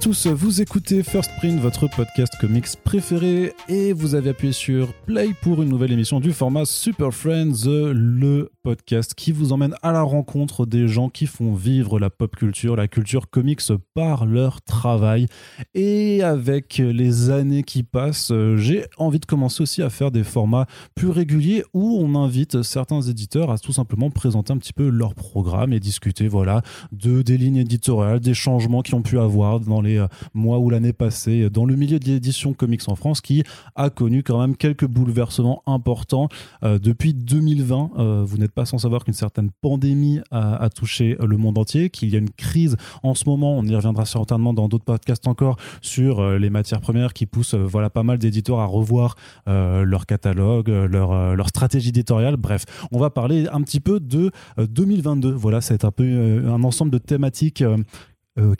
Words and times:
Tous, 0.00 0.28
vous 0.28 0.62
écoutez 0.62 1.02
First 1.02 1.30
Print, 1.36 1.60
votre 1.60 1.86
podcast 1.86 2.32
comics 2.40 2.64
préféré, 2.84 3.52
et 3.68 3.92
vous 3.92 4.14
avez 4.14 4.30
appuyé 4.30 4.54
sur 4.54 4.94
Play 5.04 5.34
pour 5.42 5.60
une 5.60 5.68
nouvelle 5.68 5.92
émission 5.92 6.20
du 6.20 6.32
format 6.32 6.64
Super 6.64 7.12
Friends, 7.12 7.66
le 7.66 8.50
podcast 8.62 9.12
qui 9.14 9.30
vous 9.30 9.52
emmène 9.52 9.74
à 9.82 9.92
la 9.92 10.00
rencontre 10.00 10.64
des 10.64 10.88
gens 10.88 11.10
qui 11.10 11.26
font 11.26 11.52
vivre 11.52 11.98
la 11.98 12.08
pop 12.08 12.34
culture, 12.34 12.76
la 12.76 12.88
culture 12.88 13.28
comics 13.28 13.60
par 13.94 14.24
leur 14.24 14.62
travail. 14.62 15.26
Et 15.74 16.22
avec 16.22 16.78
les 16.78 17.28
années 17.28 17.62
qui 17.62 17.82
passent, 17.82 18.32
j'ai 18.56 18.86
envie 18.96 19.20
de 19.20 19.26
commencer 19.26 19.62
aussi 19.62 19.82
à 19.82 19.90
faire 19.90 20.10
des 20.10 20.24
formats 20.24 20.66
plus 20.94 21.08
réguliers 21.08 21.62
où 21.74 21.98
on 22.00 22.14
invite 22.14 22.62
certains 22.62 23.02
éditeurs 23.02 23.50
à 23.50 23.58
tout 23.58 23.72
simplement 23.72 24.10
présenter 24.10 24.54
un 24.54 24.58
petit 24.58 24.72
peu 24.72 24.88
leur 24.88 25.14
programme 25.14 25.74
et 25.74 25.80
discuter 25.80 26.26
voilà, 26.26 26.62
de, 26.90 27.20
des 27.20 27.36
lignes 27.36 27.56
éditoriales, 27.56 28.20
des 28.20 28.34
changements 28.34 28.80
qui 28.80 28.94
ont 28.94 29.02
pu 29.02 29.18
avoir 29.18 29.60
dans 29.60 29.82
les 29.82 29.89
mois 30.34 30.58
ou 30.58 30.70
l'année 30.70 30.92
passée 30.92 31.50
dans 31.50 31.64
le 31.64 31.76
milieu 31.76 31.98
de 31.98 32.04
l'édition 32.04 32.52
comics 32.52 32.88
en 32.88 32.96
France 32.96 33.20
qui 33.20 33.42
a 33.74 33.90
connu 33.90 34.22
quand 34.22 34.40
même 34.40 34.56
quelques 34.56 34.86
bouleversements 34.86 35.62
importants 35.66 36.28
euh, 36.62 36.78
depuis 36.78 37.14
2020. 37.14 37.90
Euh, 37.98 38.24
vous 38.26 38.38
n'êtes 38.38 38.52
pas 38.52 38.64
sans 38.64 38.78
savoir 38.78 39.04
qu'une 39.04 39.14
certaine 39.14 39.50
pandémie 39.60 40.20
a, 40.30 40.68
touché 40.70 41.16
le 41.20 41.36
monde 41.36 41.58
entier, 41.58 41.90
qu'il 41.90 42.10
y 42.10 42.16
a 42.16 42.18
une 42.18 42.30
crise 42.30 42.76
en 43.02 43.14
ce 43.14 43.28
moment, 43.28 43.58
on 43.58 43.64
y 43.64 43.74
reviendra 43.74 44.04
certainement 44.04 44.54
dans 44.54 44.68
d'autres 44.68 44.84
podcasts 44.84 45.26
encore, 45.26 45.56
sur 45.80 46.20
euh, 46.20 46.38
les 46.38 46.50
matières 46.50 46.80
premières 46.80 47.12
qui 47.12 47.26
poussent 47.26 47.54
euh, 47.54 47.64
voilà, 47.64 47.90
pas 47.90 48.02
mal 48.02 48.18
d'éditeurs 48.18 48.60
à 48.60 48.66
revoir 48.66 49.16
euh, 49.48 49.84
leur 49.84 50.06
catalogue, 50.06 50.68
leur, 50.68 51.36
leur 51.36 51.48
stratégie 51.48 51.90
éditoriale. 51.90 52.36
Bref, 52.36 52.64
on 52.92 52.98
va 52.98 53.10
parler 53.10 53.46
un 53.52 53.62
petit 53.62 53.80
peu 53.80 54.00
de 54.00 54.30
2022. 54.58 55.32
Voilà, 55.32 55.60
c'est 55.60 55.84
un 55.84 55.90
peu 55.90 56.04
un 56.46 56.62
ensemble 56.62 56.90
de 56.90 56.98
thématiques. 56.98 57.64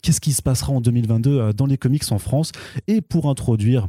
Qu'est-ce 0.03 0.21
qui 0.21 0.33
se 0.33 0.43
passera 0.43 0.73
en 0.73 0.81
2022 0.81 1.53
dans 1.53 1.67
les 1.67 1.79
comics 1.79 2.03
en 2.11 2.19
France 2.19 2.53
Et 2.87 3.01
pour 3.01 3.29
introduire 3.29 3.89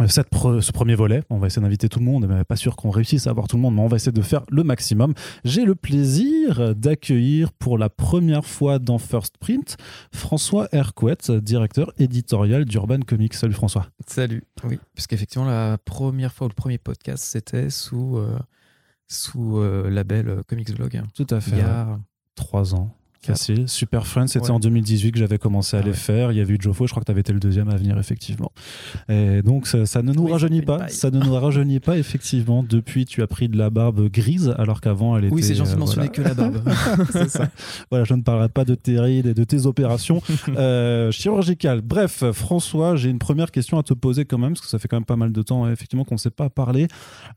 euh, 0.00 0.08
ce 0.08 0.72
premier 0.72 0.94
volet. 0.94 1.22
On 1.30 1.38
va 1.38 1.46
essayer 1.46 1.62
d'inviter 1.62 1.88
tout 1.88 1.98
le 2.00 2.04
monde, 2.04 2.26
mais 2.28 2.44
pas 2.44 2.56
sûr 2.56 2.76
qu'on 2.76 2.90
réussisse 2.90 3.26
à 3.26 3.30
avoir 3.30 3.48
tout 3.48 3.56
le 3.56 3.62
monde, 3.62 3.74
mais 3.74 3.80
on 3.80 3.86
va 3.86 3.96
essayer 3.96 4.12
de 4.12 4.22
faire 4.22 4.42
le 4.50 4.62
maximum. 4.62 5.14
J'ai 5.44 5.64
le 5.64 5.74
plaisir 5.74 6.74
d'accueillir 6.74 7.52
pour 7.52 7.78
la 7.78 7.88
première 7.88 8.44
fois 8.44 8.78
dans 8.78 8.98
First 8.98 9.38
Print 9.38 9.76
François 10.12 10.68
Hercouet, 10.72 11.16
directeur 11.40 11.92
éditorial 11.98 12.64
d'Urban 12.64 13.00
Comics. 13.00 13.34
Salut 13.34 13.54
François. 13.54 13.86
Salut. 14.06 14.44
Oui, 14.64 14.78
puisqu'effectivement, 14.94 15.46
la 15.46 15.78
première 15.78 16.32
fois 16.32 16.46
ou 16.46 16.50
le 16.50 16.54
premier 16.54 16.78
podcast, 16.78 17.24
c'était 17.24 17.70
sous, 17.70 18.18
euh, 18.18 18.38
sous 19.08 19.58
euh, 19.58 19.88
label 19.88 20.42
Comics 20.46 20.74
Blog. 20.74 21.02
Tout 21.14 21.26
à 21.30 21.40
fait. 21.40 21.52
Il 21.52 21.58
y 21.58 21.62
a 21.62 21.98
trois 22.34 22.74
ans. 22.74 22.94
Facile. 23.22 23.68
Super 23.68 24.06
Friends, 24.06 24.28
c'était 24.28 24.50
en 24.50 24.60
2018 24.60 25.12
que 25.12 25.18
j'avais 25.18 25.38
commencé 25.38 25.76
à 25.76 25.80
ah 25.80 25.86
les 25.86 25.92
faire. 25.92 26.32
Il 26.32 26.38
y 26.38 26.40
avait 26.40 26.54
eu 26.54 26.58
Joe 26.60 26.76
je 26.76 26.90
crois 26.90 27.00
que 27.00 27.06
tu 27.06 27.10
avais 27.10 27.20
été 27.20 27.32
le 27.32 27.40
deuxième 27.40 27.68
à 27.68 27.76
venir, 27.76 27.98
effectivement. 27.98 28.52
Et 29.08 29.42
donc, 29.42 29.66
ça, 29.66 30.02
ne 30.02 30.12
nous 30.12 30.26
rajeunit 30.26 30.62
pas. 30.62 30.88
Ça 30.88 31.10
ne 31.10 31.18
nous 31.18 31.34
rajeunit 31.34 31.80
pas, 31.80 31.98
effectivement. 31.98 32.62
Depuis, 32.62 33.04
tu 33.04 33.22
as 33.22 33.26
pris 33.26 33.48
de 33.48 33.56
la 33.56 33.70
barbe 33.70 34.08
grise, 34.08 34.54
alors 34.58 34.80
qu'avant, 34.80 35.16
elle 35.16 35.26
était. 35.26 35.34
Oui, 35.34 35.42
c'est 35.42 35.54
gentil 35.54 35.74
de 35.74 35.78
mentionner 35.78 36.08
que 36.08 36.22
la 36.22 36.34
barbe. 36.34 36.62
c'est 37.10 37.28
ça. 37.28 37.48
Voilà, 37.90 38.04
je 38.04 38.14
ne 38.14 38.22
parlerai 38.22 38.48
pas 38.48 38.64
de 38.64 38.74
tes 38.74 39.00
rides 39.00 39.26
et 39.26 39.34
de 39.34 39.44
tes 39.44 39.66
opérations 39.66 40.22
euh, 40.48 41.10
chirurgicales. 41.10 41.80
Bref, 41.80 42.24
François, 42.32 42.96
j'ai 42.96 43.10
une 43.10 43.18
première 43.18 43.50
question 43.50 43.78
à 43.78 43.82
te 43.82 43.94
poser 43.94 44.24
quand 44.24 44.38
même, 44.38 44.52
parce 44.52 44.62
que 44.62 44.68
ça 44.68 44.78
fait 44.78 44.88
quand 44.88 44.96
même 44.96 45.04
pas 45.04 45.16
mal 45.16 45.32
de 45.32 45.42
temps, 45.42 45.68
effectivement, 45.68 46.04
qu'on 46.04 46.14
ne 46.16 46.20
s'est 46.20 46.30
pas 46.30 46.50
parlé. 46.50 46.86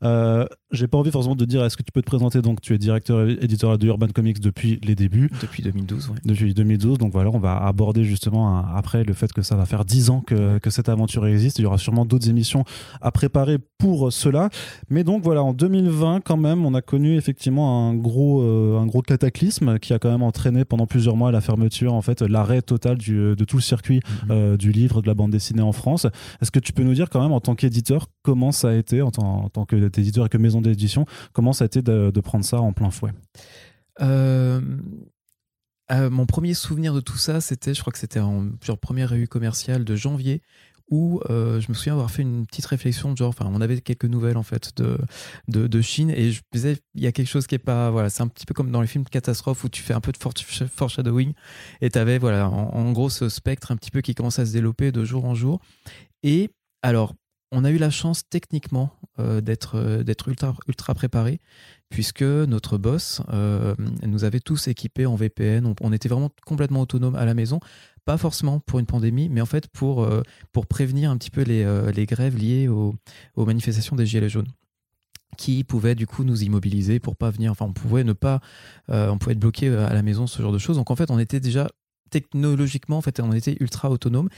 Euh, 0.02 0.46
j'ai 0.72 0.86
pas 0.86 0.98
envie 0.98 1.10
forcément 1.10 1.36
de 1.36 1.44
dire, 1.44 1.64
est-ce 1.64 1.76
que 1.76 1.82
tu 1.82 1.92
peux 1.92 2.02
te 2.02 2.06
présenter? 2.06 2.42
Donc, 2.42 2.60
tu 2.60 2.74
es 2.74 2.78
directeur 2.78 3.28
éditorial 3.28 3.78
de 3.78 3.86
Urban 3.86 4.08
Comics 4.08 4.40
depuis 4.40 4.78
les 4.82 4.94
débuts. 4.94 5.30
Depuis 5.42 5.62
2012, 5.80 6.10
oui. 6.12 6.18
Depuis 6.24 6.54
2012, 6.54 6.98
donc 6.98 7.12
voilà, 7.12 7.30
on 7.30 7.38
va 7.38 7.56
aborder 7.56 8.04
justement 8.04 8.64
après 8.74 9.04
le 9.04 9.12
fait 9.12 9.32
que 9.32 9.42
ça 9.42 9.56
va 9.56 9.66
faire 9.66 9.84
10 9.84 10.10
ans 10.10 10.20
que, 10.20 10.58
que 10.58 10.70
cette 10.70 10.88
aventure 10.88 11.26
existe. 11.26 11.58
Il 11.58 11.62
y 11.62 11.66
aura 11.66 11.78
sûrement 11.78 12.04
d'autres 12.04 12.28
émissions 12.28 12.64
à 13.00 13.10
préparer 13.10 13.58
pour 13.78 14.12
cela. 14.12 14.50
Mais 14.88 15.04
donc 15.04 15.22
voilà, 15.22 15.42
en 15.42 15.52
2020, 15.52 16.20
quand 16.20 16.36
même, 16.36 16.64
on 16.64 16.74
a 16.74 16.82
connu 16.82 17.16
effectivement 17.16 17.88
un 17.88 17.94
gros, 17.94 18.42
euh, 18.42 18.78
un 18.78 18.86
gros 18.86 19.02
cataclysme 19.02 19.78
qui 19.78 19.92
a 19.92 19.98
quand 19.98 20.10
même 20.10 20.22
entraîné 20.22 20.64
pendant 20.64 20.86
plusieurs 20.86 21.16
mois 21.16 21.32
la 21.32 21.40
fermeture, 21.40 21.94
en 21.94 22.02
fait, 22.02 22.22
l'arrêt 22.22 22.62
total 22.62 22.98
du, 22.98 23.34
de 23.36 23.44
tout 23.44 23.56
le 23.56 23.62
circuit 23.62 24.00
mhm. 24.24 24.30
euh, 24.30 24.56
du 24.56 24.72
livre, 24.72 25.02
de 25.02 25.06
la 25.06 25.14
bande 25.14 25.30
dessinée 25.30 25.62
en 25.62 25.72
France. 25.72 26.06
Est-ce 26.40 26.50
que 26.50 26.60
tu 26.60 26.72
peux 26.72 26.82
nous 26.82 26.94
dire 26.94 27.10
quand 27.10 27.22
même, 27.22 27.32
en 27.32 27.40
tant 27.40 27.54
qu'éditeur, 27.54 28.06
comment 28.22 28.52
ça 28.52 28.70
a 28.70 28.74
été, 28.74 29.02
en 29.02 29.10
tant, 29.10 29.44
en 29.44 29.48
tant 29.48 29.64
qu'éditeur 29.64 30.26
et 30.26 30.28
que 30.28 30.38
maison 30.38 30.60
d'édition, 30.60 31.06
comment 31.32 31.52
ça 31.52 31.64
a 31.64 31.66
été 31.66 31.82
de, 31.82 32.10
de 32.10 32.20
prendre 32.20 32.44
ça 32.44 32.60
en 32.60 32.72
plein 32.72 32.90
fouet? 32.90 33.12
Euh, 34.00 34.60
euh, 35.90 36.10
mon 36.10 36.26
premier 36.26 36.54
souvenir 36.54 36.94
de 36.94 37.00
tout 37.00 37.18
ça, 37.18 37.40
c'était, 37.40 37.74
je 37.74 37.80
crois 37.80 37.92
que 37.92 37.98
c'était 37.98 38.20
en 38.20 38.50
première 38.80 39.10
revue 39.10 39.28
commerciale 39.28 39.84
de 39.84 39.96
janvier, 39.96 40.42
où 40.90 41.20
euh, 41.30 41.60
je 41.60 41.68
me 41.68 41.74
souviens 41.74 41.92
avoir 41.92 42.10
fait 42.10 42.22
une 42.22 42.46
petite 42.46 42.66
réflexion, 42.66 43.14
genre, 43.14 43.28
enfin, 43.28 43.48
on 43.52 43.60
avait 43.60 43.80
quelques 43.80 44.06
nouvelles 44.06 44.36
en 44.36 44.42
fait 44.42 44.72
de, 44.76 44.98
de, 45.48 45.80
Chine, 45.80 46.10
et 46.10 46.32
je 46.32 46.40
me 46.40 46.52
disais, 46.52 46.78
il 46.94 47.02
y 47.02 47.06
a 47.06 47.12
quelque 47.12 47.28
chose 47.28 47.46
qui 47.46 47.54
est 47.54 47.58
pas, 47.58 47.90
voilà, 47.90 48.10
c'est 48.10 48.22
un 48.22 48.28
petit 48.28 48.44
peu 48.44 48.54
comme 48.54 48.70
dans 48.72 48.80
les 48.80 48.88
films 48.88 49.04
de 49.04 49.08
catastrophe 49.08 49.62
où 49.64 49.68
tu 49.68 49.82
fais 49.82 49.94
un 49.94 50.00
peu 50.00 50.12
de 50.12 50.18
foreshadowing, 50.18 51.32
et 51.80 51.90
tu 51.90 51.98
avais, 51.98 52.18
voilà, 52.18 52.48
en, 52.48 52.70
en, 52.74 52.92
gros, 52.92 53.08
ce 53.08 53.28
spectre 53.28 53.70
un 53.70 53.76
petit 53.76 53.92
peu 53.92 54.00
qui 54.00 54.14
commence 54.14 54.40
à 54.40 54.46
se 54.46 54.52
développer 54.52 54.90
de 54.90 55.04
jour 55.04 55.24
en 55.24 55.34
jour. 55.34 55.60
Et 56.24 56.50
alors, 56.82 57.14
on 57.52 57.64
a 57.64 57.70
eu 57.70 57.78
la 57.78 57.90
chance 57.90 58.22
techniquement 58.28 58.90
euh, 59.18 59.40
d'être 59.40 59.76
euh, 59.76 60.02
d'être 60.02 60.28
ultra 60.28 60.94
préparé 60.94 61.40
puisque 61.88 62.22
notre 62.22 62.78
boss 62.78 63.20
euh, 63.32 63.74
nous 64.06 64.22
avait 64.22 64.38
tous 64.38 64.68
équipés 64.68 65.06
en 65.06 65.16
VPN. 65.16 65.74
On, 65.80 65.92
était 65.92 66.08
vraiment 66.08 66.30
complètement 66.46 66.82
autonome 66.82 67.16
à 67.16 67.24
la 67.24 67.34
maison, 67.34 67.58
pas 68.04 68.16
forcément 68.16 68.60
pour 68.60 68.78
une 68.78 68.86
pandémie, 68.86 69.28
mais 69.28 69.40
en 69.40 69.46
fait 69.46 69.66
pour 69.66 70.06
prévenir 70.68 71.10
un 71.10 71.16
petit 71.16 71.30
peu 71.30 71.42
les, 71.42 72.06
grèves 72.06 72.36
liées 72.36 72.68
aux, 72.68 72.94
manifestations 73.36 73.96
des 73.96 74.06
gilets 74.06 74.28
jaunes 74.28 74.46
qui 75.36 75.64
pouvaient 75.64 75.96
du 75.96 76.06
coup 76.06 76.22
nous 76.22 76.44
immobiliser 76.44 77.00
pour 77.00 77.16
pas 77.16 77.30
venir. 77.30 77.50
Enfin, 77.50 77.64
on 77.64 77.72
pouvait 77.72 78.04
ne 78.04 78.12
pas, 78.12 78.40
on 78.88 79.18
pouvait 79.18 79.32
être 79.32 79.40
bloqué 79.40 79.68
à 79.68 79.92
la 79.92 80.02
maison, 80.02 80.28
ce 80.28 80.40
genre 80.40 80.52
de 80.52 80.58
choses. 80.58 80.76
Donc 80.76 80.92
en 80.92 80.96
fait, 80.96 81.10
on 81.10 81.18
était 81.18 81.40
déjà 81.40 81.66
technologiquement, 82.10 82.98
en 82.98 83.02
fait, 83.02 83.18
on 83.18 83.32
était 83.32 83.56
ultra 83.58 83.90
autonome. 83.90 84.28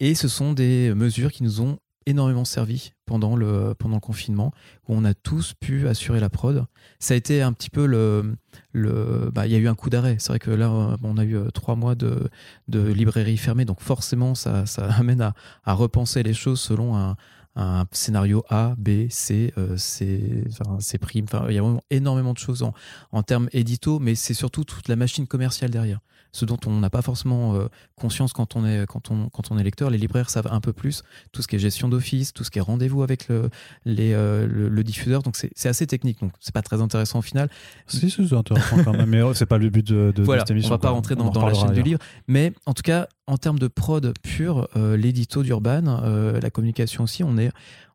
Et 0.00 0.14
ce 0.14 0.28
sont 0.28 0.52
des 0.52 0.92
mesures 0.94 1.32
qui 1.32 1.44
nous 1.44 1.62
ont 1.62 1.78
énormément 2.10 2.44
servi 2.44 2.92
pendant 3.06 3.36
le, 3.36 3.74
pendant 3.78 3.96
le 3.96 4.00
confinement, 4.00 4.52
où 4.88 4.94
on 4.94 5.04
a 5.04 5.14
tous 5.14 5.54
pu 5.54 5.88
assurer 5.88 6.20
la 6.20 6.28
prod. 6.28 6.66
Ça 6.98 7.14
a 7.14 7.16
été 7.16 7.42
un 7.42 7.52
petit 7.52 7.70
peu 7.70 7.86
le. 7.86 8.36
le 8.72 9.30
bah, 9.32 9.46
il 9.46 9.52
y 9.52 9.56
a 9.56 9.58
eu 9.58 9.68
un 9.68 9.74
coup 9.74 9.90
d'arrêt. 9.90 10.16
C'est 10.18 10.28
vrai 10.28 10.38
que 10.38 10.50
là, 10.50 10.70
on 11.02 11.16
a 11.16 11.24
eu 11.24 11.36
euh, 11.36 11.50
trois 11.50 11.76
mois 11.76 11.94
de, 11.94 12.28
de 12.68 12.80
librairie 12.80 13.36
fermée, 13.36 13.64
donc 13.64 13.80
forcément, 13.80 14.34
ça, 14.34 14.66
ça 14.66 14.84
amène 14.98 15.22
à, 15.22 15.34
à 15.64 15.72
repenser 15.72 16.22
les 16.22 16.34
choses 16.34 16.60
selon 16.60 16.96
un, 16.96 17.16
un 17.56 17.86
scénario 17.92 18.44
A, 18.48 18.74
B, 18.78 19.08
C, 19.10 19.52
euh, 19.58 19.76
C, 19.76 20.44
enfin, 20.48 20.78
C 20.80 20.98
prime. 20.98 21.24
Enfin, 21.24 21.46
il 21.48 21.54
y 21.54 21.58
a 21.58 21.62
vraiment 21.62 21.82
énormément 21.90 22.32
de 22.32 22.38
choses 22.38 22.62
en, 22.62 22.74
en 23.12 23.22
termes 23.22 23.48
édito, 23.52 23.98
mais 23.98 24.14
c'est 24.14 24.34
surtout 24.34 24.64
toute 24.64 24.88
la 24.88 24.96
machine 24.96 25.26
commerciale 25.26 25.70
derrière 25.70 26.00
ce 26.32 26.44
dont 26.44 26.58
on 26.66 26.78
n'a 26.78 26.90
pas 26.90 27.02
forcément 27.02 27.54
euh, 27.54 27.66
conscience 27.96 28.32
quand 28.32 28.56
on, 28.56 28.66
est, 28.66 28.86
quand, 28.86 29.10
on, 29.10 29.28
quand 29.28 29.50
on 29.50 29.58
est 29.58 29.62
lecteur. 29.62 29.90
Les 29.90 29.98
libraires 29.98 30.30
savent 30.30 30.48
un 30.50 30.60
peu 30.60 30.72
plus 30.72 31.02
tout 31.32 31.42
ce 31.42 31.48
qui 31.48 31.56
est 31.56 31.58
gestion 31.58 31.88
d'office, 31.88 32.32
tout 32.32 32.44
ce 32.44 32.50
qui 32.50 32.58
est 32.58 32.62
rendez-vous 32.62 33.02
avec 33.02 33.28
le, 33.28 33.50
les, 33.84 34.12
euh, 34.12 34.46
le, 34.46 34.84
diffuseur. 34.84 35.22
Donc 35.22 35.36
c'est 35.36 35.68
assez 35.68 35.86
technique. 35.86 36.20
Donc 36.20 36.32
c'est 36.40 36.54
pas 36.54 36.62
très 36.62 36.80
intéressant 36.80 37.18
au 37.18 37.22
final. 37.22 37.48
Si, 37.86 38.10
c'est 38.10 38.32
intéressant 38.32 38.82
quand 38.84 38.92
même. 38.92 39.08
Mais 39.08 39.22
c'est 39.34 39.46
pas 39.46 39.58
le 39.58 39.70
but 39.70 39.86
de, 39.86 40.12
de, 40.14 40.22
voilà, 40.22 40.42
cette 40.42 40.52
émission. 40.52 40.70
On 40.70 40.74
va 40.74 40.78
pas 40.78 40.90
rentrer 40.90 41.16
dans, 41.16 41.30
dans 41.30 41.46
la 41.46 41.54
chaîne 41.54 41.72
du 41.72 41.82
livre. 41.82 42.00
Mais 42.28 42.52
en 42.66 42.74
tout 42.74 42.82
cas, 42.82 43.08
en 43.26 43.36
termes 43.36 43.58
de 43.58 43.68
prod 43.68 44.12
pure, 44.22 44.68
euh, 44.76 44.96
l'édito 44.96 45.42
d'Urban, 45.42 46.00
la 46.40 46.50
communication 46.50 47.04
aussi, 47.04 47.22
on 47.24 47.38
est 47.38 47.50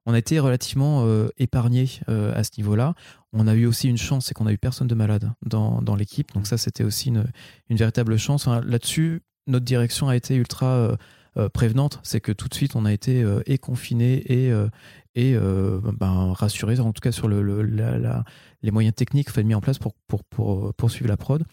on 0.06 0.14
a 0.14 0.18
été 0.18 0.40
relativement 0.40 1.04
euh, 1.06 1.30
épargné 1.38 1.90
euh, 2.10 2.38
à 2.38 2.44
ce 2.44 2.52
niveau-là. 2.58 2.94
On 3.38 3.48
a 3.48 3.54
eu 3.54 3.66
aussi 3.66 3.90
une 3.90 3.98
chance, 3.98 4.26
c'est 4.26 4.34
qu'on 4.34 4.48
a 4.48 4.54
eu 4.54 4.58
personne 4.58 4.88
de 4.88 4.96
malade 4.96 5.32
dans, 5.46 5.82
dans 5.82 5.96
l'équipe. 5.96 6.34
Donc 6.34 6.48
ça, 6.48 6.58
c'était 6.58 6.84
aussi 6.84 7.10
une, 7.10 7.26
une, 7.70 7.78
véritable 7.78 8.18
chance. 8.18 8.48
Là-dessus, 8.48 9.22
notre 9.48 9.66
direction 9.66 10.08
a 10.08 10.16
été 10.16 10.36
ultra 10.36 10.98
euh, 11.38 11.50
prévenante. 11.50 12.00
C'est 12.04 12.22
que 12.22 12.32
tout 12.32 12.48
de 12.48 12.54
suite, 12.54 12.76
on 12.76 12.86
a 12.86 12.94
été 12.94 13.26
et 13.46 13.58
confiné 13.58 14.24
et, 14.32 14.54
et 15.16 15.36
ben, 15.36 16.32
rassuré, 16.32 16.80
en 16.80 16.94
tout 16.94 17.02
cas 17.02 17.12
sur 17.12 17.28
le, 17.28 17.62
la, 17.62 18.24
les 18.66 18.72
moyens 18.72 18.96
techniques 18.96 19.30
fait, 19.30 19.44
mis 19.44 19.54
en 19.54 19.62
place 19.62 19.80
pour, 19.80 19.94
pour, 20.08 20.24
pour 20.24 20.74
poursuivre 20.74 21.10
la 21.10 21.18
prod. 21.18 21.44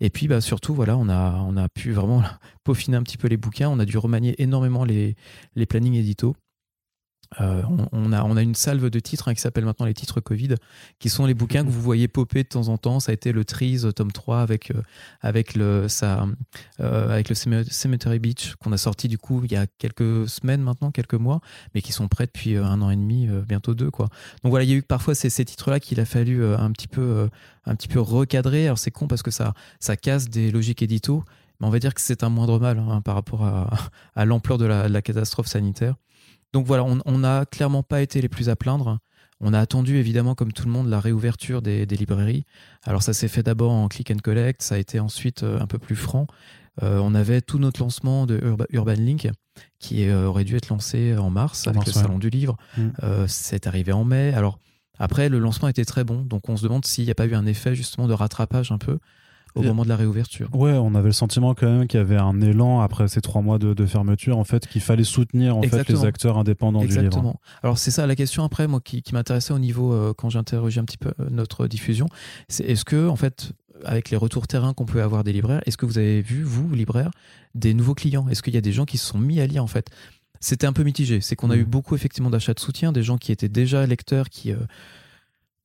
Et 0.00 0.10
puis 0.10 0.28
bah, 0.28 0.40
surtout, 0.40 0.74
voilà, 0.74 0.96
on 0.96 1.08
a, 1.08 1.36
on 1.46 1.56
a 1.56 1.68
pu 1.68 1.92
vraiment 1.92 2.22
peaufiner 2.64 2.96
un 2.96 3.02
petit 3.02 3.18
peu 3.18 3.28
les 3.28 3.36
bouquins. 3.36 3.68
On 3.68 3.78
a 3.78 3.84
dû 3.84 3.98
remanier 3.98 4.34
énormément 4.42 4.84
les, 4.84 5.16
les 5.54 5.66
plannings 5.66 5.94
édito. 5.94 6.34
Euh, 7.40 7.62
on, 7.92 8.12
a, 8.12 8.22
on 8.22 8.36
a 8.36 8.42
une 8.42 8.54
salve 8.54 8.88
de 8.90 9.00
titres 9.00 9.28
hein, 9.28 9.34
qui 9.34 9.40
s'appelle 9.40 9.64
maintenant 9.64 9.86
les 9.86 9.94
titres 9.94 10.20
Covid, 10.20 10.54
qui 10.98 11.08
sont 11.08 11.26
les 11.26 11.34
bouquins 11.34 11.64
que 11.64 11.70
vous 11.70 11.82
voyez 11.82 12.08
popper 12.08 12.42
de 12.42 12.48
temps 12.48 12.68
en 12.68 12.78
temps. 12.78 13.00
Ça 13.00 13.10
a 13.10 13.14
été 13.14 13.32
le 13.32 13.44
Trees, 13.44 13.80
tome 13.94 14.12
3, 14.12 14.40
avec, 14.40 14.70
euh, 14.70 14.82
avec, 15.20 15.54
le, 15.54 15.88
ça, 15.88 16.26
euh, 16.80 17.10
avec 17.10 17.28
le 17.28 17.34
Cemetery 17.34 18.18
Beach, 18.18 18.54
qu'on 18.56 18.72
a 18.72 18.78
sorti 18.78 19.08
du 19.08 19.18
coup 19.18 19.42
il 19.44 19.52
y 19.52 19.56
a 19.56 19.66
quelques 19.66 20.28
semaines 20.28 20.62
maintenant, 20.62 20.90
quelques 20.90 21.14
mois, 21.14 21.40
mais 21.74 21.82
qui 21.82 21.92
sont 21.92 22.08
prêts 22.08 22.26
depuis 22.26 22.56
un 22.56 22.80
an 22.82 22.90
et 22.90 22.96
demi, 22.96 23.28
bientôt 23.46 23.74
deux. 23.74 23.90
Quoi. 23.90 24.06
Donc 24.42 24.50
voilà, 24.50 24.64
il 24.64 24.70
y 24.70 24.74
a 24.74 24.76
eu 24.76 24.82
parfois 24.82 25.14
ces, 25.14 25.30
ces 25.30 25.44
titres-là 25.44 25.80
qu'il 25.80 26.00
a 26.00 26.04
fallu 26.04 26.44
un 26.44 26.70
petit 26.72 26.88
peu, 26.88 27.28
un 27.64 27.74
petit 27.74 27.88
peu 27.88 28.00
recadrer. 28.00 28.66
Alors 28.66 28.78
c'est 28.78 28.90
con 28.90 29.06
parce 29.08 29.22
que 29.22 29.30
ça, 29.30 29.54
ça 29.80 29.96
casse 29.96 30.28
des 30.28 30.50
logiques 30.50 30.82
édito, 30.82 31.24
mais 31.60 31.66
on 31.66 31.70
va 31.70 31.78
dire 31.78 31.94
que 31.94 32.00
c'est 32.00 32.22
un 32.22 32.28
moindre 32.28 32.58
mal 32.58 32.78
hein, 32.78 33.00
par 33.00 33.14
rapport 33.14 33.44
à, 33.44 33.70
à 34.14 34.24
l'ampleur 34.24 34.58
de 34.58 34.66
la, 34.66 34.88
de 34.88 34.92
la, 34.92 35.02
catastrophe 35.02 35.46
sanitaire. 35.46 35.94
Donc 36.52 36.66
voilà, 36.66 36.84
on 36.84 37.18
n'a 37.18 37.44
clairement 37.44 37.82
pas 37.82 38.00
été 38.00 38.20
les 38.20 38.28
plus 38.28 38.48
à 38.48 38.56
plaindre. 38.56 38.98
On 39.40 39.52
a 39.52 39.60
attendu 39.60 39.96
évidemment, 39.98 40.34
comme 40.34 40.52
tout 40.52 40.64
le 40.64 40.70
monde, 40.70 40.88
la 40.88 41.00
réouverture 41.00 41.60
des, 41.60 41.84
des 41.84 41.96
librairies. 41.96 42.44
Alors 42.84 43.02
ça 43.02 43.12
s'est 43.12 43.28
fait 43.28 43.42
d'abord 43.42 43.72
en 43.72 43.88
click 43.88 44.10
and 44.10 44.20
collect, 44.22 44.62
ça 44.62 44.76
a 44.76 44.78
été 44.78 44.98
ensuite 44.98 45.42
un 45.42 45.66
peu 45.66 45.78
plus 45.78 45.96
franc. 45.96 46.26
Euh, 46.82 46.98
on 47.02 47.14
avait 47.14 47.40
tout 47.40 47.58
notre 47.58 47.80
lancement 47.80 48.26
de 48.26 48.40
Urban 48.70 48.92
Link 48.92 49.28
qui 49.78 50.08
euh, 50.08 50.26
aurait 50.26 50.44
dû 50.44 50.56
être 50.56 50.68
lancé 50.68 51.16
en 51.16 51.30
mars 51.30 51.66
avec 51.66 51.86
le 51.86 51.92
salon 51.92 52.18
du 52.18 52.28
livre. 52.28 52.56
Mm. 52.76 52.88
Euh, 53.02 53.26
c'est 53.28 53.66
arrivé 53.66 53.92
en 53.92 54.04
mai. 54.04 54.32
Alors 54.34 54.58
après, 54.98 55.28
le 55.28 55.38
lancement 55.38 55.68
était 55.68 55.84
très 55.84 56.04
bon, 56.04 56.22
donc 56.22 56.48
on 56.48 56.56
se 56.56 56.62
demande 56.62 56.84
s'il 56.84 57.04
n'y 57.04 57.10
a 57.10 57.14
pas 57.14 57.26
eu 57.26 57.34
un 57.34 57.46
effet 57.46 57.74
justement 57.74 58.06
de 58.06 58.12
rattrapage 58.12 58.72
un 58.72 58.78
peu 58.78 58.98
au 59.56 59.62
moment 59.62 59.84
de 59.84 59.88
la 59.88 59.96
réouverture. 59.96 60.48
Ouais, 60.54 60.72
on 60.72 60.94
avait 60.94 61.08
le 61.08 61.12
sentiment 61.12 61.54
quand 61.54 61.66
même 61.66 61.86
qu'il 61.86 61.98
y 61.98 62.00
avait 62.00 62.16
un 62.16 62.40
élan 62.40 62.80
après 62.80 63.08
ces 63.08 63.20
trois 63.20 63.42
mois 63.42 63.58
de, 63.58 63.86
fermeture, 63.86 64.38
en 64.38 64.44
fait, 64.44 64.66
qu'il 64.66 64.80
fallait 64.80 65.04
soutenir 65.04 65.56
en 65.56 65.62
fait 65.62 65.88
les 65.88 66.04
acteurs 66.04 66.38
indépendants 66.38 66.80
du 66.80 66.88
livre. 66.88 67.00
Exactement. 67.00 67.40
Alors 67.62 67.78
c'est 67.78 67.90
ça 67.90 68.06
la 68.06 68.16
question 68.16 68.44
après, 68.44 68.66
moi 68.66 68.80
qui, 68.80 69.02
m'intéressait 69.12 69.52
au 69.52 69.58
niveau 69.58 70.14
quand 70.14 70.30
j'ai 70.30 70.38
interrogé 70.38 70.80
un 70.80 70.84
petit 70.84 70.98
peu 70.98 71.12
notre 71.30 71.66
diffusion, 71.66 72.06
c'est 72.48 72.64
est-ce 72.64 72.84
que 72.84 73.08
en 73.08 73.16
fait 73.16 73.52
avec 73.84 74.10
les 74.10 74.16
retours 74.16 74.46
terrain 74.46 74.74
qu'on 74.74 74.86
peut 74.86 75.02
avoir 75.02 75.24
des 75.24 75.32
libraires, 75.32 75.60
est-ce 75.66 75.76
que 75.76 75.86
vous 75.86 75.98
avez 75.98 76.22
vu, 76.22 76.42
vous, 76.42 76.74
libraires, 76.74 77.10
des 77.54 77.74
nouveaux 77.74 77.94
clients? 77.94 78.28
Est-ce 78.28 78.42
qu'il 78.42 78.54
y 78.54 78.58
a 78.58 78.62
des 78.62 78.72
gens 78.72 78.84
qui 78.84 78.98
se 78.98 79.06
sont 79.06 79.18
mis 79.18 79.40
à 79.40 79.46
lire 79.46 79.62
en 79.62 79.68
fait? 79.68 79.90
C'était 80.40 80.66
un 80.66 80.72
peu 80.72 80.82
mitigé. 80.82 81.20
C'est 81.20 81.36
qu'on 81.36 81.50
a 81.50 81.56
eu 81.56 81.62
mmh. 81.62 81.70
beaucoup 81.70 81.94
effectivement 81.94 82.30
d'achats 82.30 82.54
de 82.54 82.60
soutien, 82.60 82.92
des 82.92 83.02
gens 83.02 83.16
qui 83.16 83.32
étaient 83.32 83.48
déjà 83.48 83.86
lecteurs, 83.86 84.28
qui, 84.28 84.52
euh, 84.52 84.56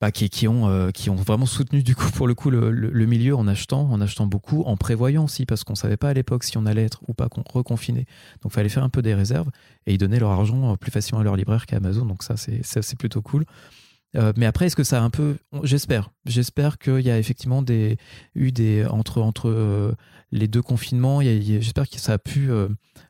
bah, 0.02 0.12
qui, 0.12 0.48
ont, 0.48 0.68
euh, 0.68 0.90
qui 0.90 1.12
ont 1.12 1.16
vraiment 1.16 1.46
soutenu 1.46 1.84
du 1.84 1.96
coup 1.96 2.10
pour 2.10 2.28
le 2.28 2.34
coup 2.34 2.50
le, 2.50 3.06
milieu 3.06 3.36
en 3.36 3.48
achetant, 3.48 3.88
en 3.92 4.02
achetant 4.02 4.26
beaucoup, 4.26 4.64
en 4.64 4.76
prévoyant 4.76 5.26
aussi, 5.26 5.46
parce 5.46 5.64
qu'on 5.64 5.76
savait 5.76 5.96
pas 5.96 6.10
à 6.10 6.14
l'époque 6.14 6.44
si 6.44 6.58
on 6.58 6.66
allait 6.66 6.86
être 6.86 7.02
ou 7.08 7.14
pas 7.14 7.30
reconfiné. 7.54 8.08
Donc 8.42 8.52
il 8.52 8.56
fallait 8.56 8.70
faire 8.70 8.84
un 8.84 8.90
peu 8.90 9.04
des 9.04 9.14
réserves 9.14 9.52
et 9.86 9.94
ils 9.94 10.00
donnaient 10.00 10.20
leur 10.20 10.32
argent 10.32 10.74
euh, 10.74 10.76
plus 10.76 10.90
facilement 10.90 11.22
à 11.22 11.24
leur 11.24 11.36
libraire 11.36 11.68
qu'à 11.68 11.78
Amazon. 11.78 12.06
Donc 12.06 12.24
ça, 12.24 12.36
c'est 12.36 12.98
plutôt 12.98 13.22
cool. 13.22 13.46
Euh, 14.18 14.34
mais 14.36 14.48
après, 14.48 14.66
est-ce 14.66 14.76
que 14.76 14.84
ça 14.84 15.00
a 15.00 15.04
un 15.04 15.12
peu. 15.12 15.38
J'espère. 15.62 16.10
J'espère 16.26 16.80
qu'il 16.80 17.02
y 17.02 17.12
a 17.12 17.20
effectivement 17.20 17.62
des, 17.62 17.98
eu 18.34 18.52
des. 18.52 18.86
Entre, 18.86 19.22
entre 19.22 19.96
les 20.32 20.48
deux 20.48 20.62
confinements, 20.62 21.22
j'espère 21.22 21.90
que 21.90 22.00
ça 22.00 22.14
a 22.14 22.18
pu 22.18 22.52
euh, 22.52 22.68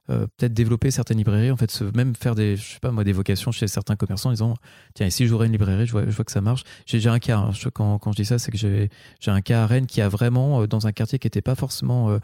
peut-être 0.07 0.53
développer 0.53 0.89
certaines 0.91 1.17
librairies, 1.17 1.51
en 1.51 1.57
fait, 1.57 1.69
se, 1.69 1.83
même 1.95 2.15
faire 2.15 2.35
des, 2.35 2.57
je 2.57 2.73
sais 2.73 2.79
pas 2.79 2.91
moi, 2.91 3.03
des 3.03 3.13
vocations 3.13 3.51
chez 3.51 3.67
certains 3.67 3.95
commerçants 3.95 4.29
en 4.29 4.33
disant 4.33 4.55
tiens, 4.95 5.07
ici 5.07 5.27
j'aurais 5.27 5.45
une 5.45 5.51
librairie, 5.51 5.85
je 5.85 5.91
vois, 5.91 6.05
que 6.05 6.31
ça 6.31 6.41
marche. 6.41 6.63
J'ai 6.85 7.07
un 7.07 7.19
cas, 7.19 7.37
hein, 7.37 7.51
quand, 7.73 8.11
je 8.11 8.15
dis 8.15 8.25
ça, 8.25 8.39
c'est 8.39 8.51
que 8.51 8.57
j'ai 8.57 8.89
un 9.27 9.41
cas 9.41 9.63
à 9.63 9.67
Rennes 9.67 9.87
qui 9.87 10.01
a 10.01 10.09
vraiment, 10.09 10.65
dans 10.65 10.87
un 10.87 10.91
quartier 10.91 11.19
qui 11.19 11.27
n'était 11.27 11.41
pas 11.41 11.55
forcément 11.55 12.17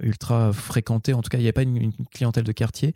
ultra 0.00 0.52
fréquenté, 0.52 1.12
en 1.12 1.22
tout 1.22 1.30
cas, 1.30 1.38
il 1.38 1.42
n'y 1.42 1.48
a 1.48 1.52
pas 1.52 1.62
une, 1.62 1.92
clientèle 2.12 2.44
de 2.44 2.52
quartier, 2.52 2.94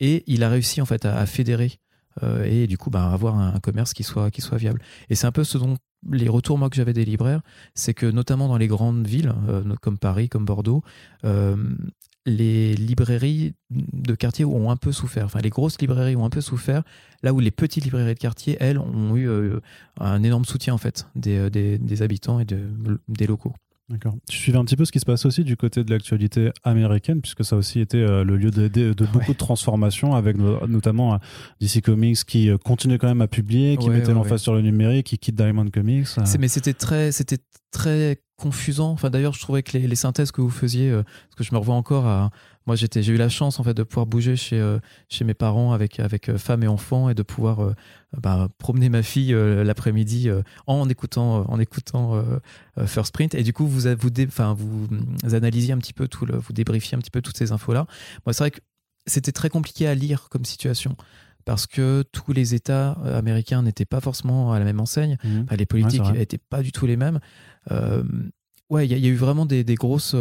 et 0.00 0.22
il 0.26 0.42
a 0.42 0.48
réussi 0.48 0.80
en 0.80 0.86
fait 0.86 1.04
à, 1.04 1.24
fédérer 1.26 1.78
euh, 2.22 2.44
et 2.44 2.66
du 2.66 2.78
coup 2.78 2.90
bah, 2.90 3.10
avoir 3.10 3.38
un, 3.38 3.58
commerce 3.60 3.92
qui 3.92 4.04
soit, 4.04 4.30
qui 4.30 4.40
soit 4.40 4.58
viable. 4.58 4.80
Et 5.08 5.14
c'est 5.14 5.26
un 5.26 5.32
peu 5.32 5.44
ce 5.44 5.58
dont 5.58 5.76
les 6.10 6.28
retours 6.28 6.58
moi 6.58 6.70
que 6.70 6.76
j'avais 6.76 6.92
des 6.92 7.04
libraires, 7.04 7.40
c'est 7.74 7.94
que 7.94 8.06
notamment 8.06 8.48
dans 8.48 8.56
les 8.56 8.68
grandes 8.68 9.06
villes 9.06 9.32
euh, 9.48 9.62
comme 9.80 9.98
Paris, 9.98 10.28
comme 10.28 10.44
Bordeaux, 10.44 10.82
euh, 11.24 11.56
les 12.26 12.74
librairies 12.74 13.54
de 13.70 14.14
quartier 14.14 14.44
ont 14.44 14.70
un 14.70 14.76
peu 14.76 14.92
souffert. 14.92 15.26
Enfin, 15.26 15.40
les 15.40 15.50
grosses 15.50 15.78
librairies 15.80 16.16
ont 16.16 16.24
un 16.24 16.30
peu 16.30 16.40
souffert, 16.40 16.82
là 17.22 17.34
où 17.34 17.40
les 17.40 17.50
petites 17.50 17.84
librairies 17.84 18.14
de 18.14 18.18
quartier, 18.18 18.56
elles, 18.60 18.78
ont 18.78 19.14
eu 19.16 19.28
un 20.00 20.22
énorme 20.22 20.46
soutien 20.46 20.72
en 20.72 20.78
fait 20.78 21.06
des, 21.16 21.50
des, 21.50 22.02
habitants 22.02 22.40
et 22.40 22.46
de, 22.46 22.60
des 23.08 23.26
locaux. 23.26 23.52
D'accord. 23.90 24.14
Tu 24.30 24.38
suivais 24.38 24.56
un 24.56 24.64
petit 24.64 24.76
peu 24.76 24.86
ce 24.86 24.92
qui 24.92 24.98
se 24.98 25.04
passe 25.04 25.26
aussi 25.26 25.44
du 25.44 25.58
côté 25.58 25.84
de 25.84 25.90
l'actualité 25.90 26.50
américaine, 26.62 27.20
puisque 27.20 27.44
ça 27.44 27.54
a 27.56 27.58
aussi 27.58 27.80
été 27.80 27.98
euh, 27.98 28.24
le 28.24 28.38
lieu 28.38 28.50
de, 28.50 28.68
de, 28.68 29.06
beaucoup 29.06 29.32
de 29.32 29.38
transformations, 29.38 30.14
avec 30.14 30.38
notamment 30.38 31.14
euh, 31.14 31.18
DC 31.60 31.82
Comics 31.82 32.24
qui 32.24 32.48
euh, 32.48 32.56
continue 32.56 32.96
quand 32.96 33.08
même 33.08 33.20
à 33.20 33.28
publier, 33.28 33.76
qui 33.76 33.90
mettait 33.90 34.14
l'emphase 34.14 34.40
sur 34.40 34.54
le 34.54 34.62
numérique, 34.62 35.08
qui 35.08 35.18
quitte 35.18 35.36
Diamond 35.36 35.68
Comics. 35.68 36.06
Mais 36.38 36.48
c'était 36.48 36.72
très, 36.72 37.12
c'était 37.12 37.38
très 37.72 38.22
confusant. 38.36 38.90
Enfin, 38.90 39.10
d'ailleurs, 39.10 39.34
je 39.34 39.40
trouvais 39.40 39.62
que 39.62 39.76
les, 39.76 39.86
les, 39.86 39.96
synthèses 39.96 40.32
que 40.32 40.40
vous 40.40 40.50
faisiez, 40.50 40.90
parce 40.90 41.36
que 41.36 41.44
je 41.44 41.52
me 41.52 41.58
revois 41.58 41.74
encore 41.74 42.06
à, 42.06 42.30
moi, 42.66 42.76
j'étais, 42.76 43.02
j'ai 43.02 43.12
eu 43.12 43.16
la 43.16 43.28
chance 43.28 43.60
en 43.60 43.62
fait 43.62 43.74
de 43.74 43.82
pouvoir 43.82 44.06
bouger 44.06 44.36
chez 44.36 44.58
euh, 44.58 44.78
chez 45.10 45.24
mes 45.24 45.34
parents 45.34 45.72
avec 45.72 46.00
avec 46.00 46.30
euh, 46.30 46.38
femme 46.38 46.62
et 46.62 46.66
enfants 46.66 47.10
et 47.10 47.14
de 47.14 47.22
pouvoir 47.22 47.62
euh, 47.62 47.74
bah, 48.16 48.48
promener 48.56 48.88
ma 48.88 49.02
fille 49.02 49.32
l'après-midi 49.34 50.30
en 50.66 50.88
écoutant 50.88 51.44
en 51.50 51.58
écoutant 51.58 52.24
First 52.86 53.12
Print. 53.12 53.34
Et 53.34 53.42
du 53.42 53.52
coup, 53.52 53.66
vous 53.66 53.80
vous, 53.98 54.10
enfin, 54.26 54.54
vous, 54.54 54.88
analysiez 55.34 55.72
un 55.72 55.78
petit 55.78 55.92
peu 55.92 56.06
tout 56.06 56.24
le, 56.24 56.36
vous 56.36 56.52
débriefiez 56.52 56.96
un 56.96 57.00
petit 57.00 57.10
peu 57.10 57.20
toutes 57.22 57.36
ces 57.36 57.50
infos 57.50 57.72
là. 57.72 57.86
Moi, 58.24 58.32
c'est 58.32 58.44
vrai 58.44 58.50
que 58.52 58.60
c'était 59.06 59.32
très 59.32 59.50
compliqué 59.50 59.88
à 59.88 59.94
lire 59.96 60.28
comme 60.30 60.44
situation 60.44 60.96
parce 61.44 61.66
que 61.66 62.04
tous 62.12 62.32
les 62.32 62.54
États 62.54 62.92
américains 62.92 63.62
n'étaient 63.62 63.84
pas 63.84 64.00
forcément 64.00 64.52
à 64.52 64.60
la 64.60 64.64
même 64.64 64.78
enseigne. 64.78 65.18
Mmh. 65.24 65.54
les 65.58 65.66
politiques 65.66 66.12
n'étaient 66.12 66.38
pas 66.38 66.62
du 66.62 66.70
tout 66.70 66.86
les 66.86 66.96
mêmes. 66.96 67.18
ouais, 68.70 68.86
il 68.86 68.96
y, 68.96 69.06
a 69.06 69.10
eu 69.10 69.16
vraiment 69.16 69.44
des, 69.44 69.64
des 69.64 69.74
grosses 69.74 70.14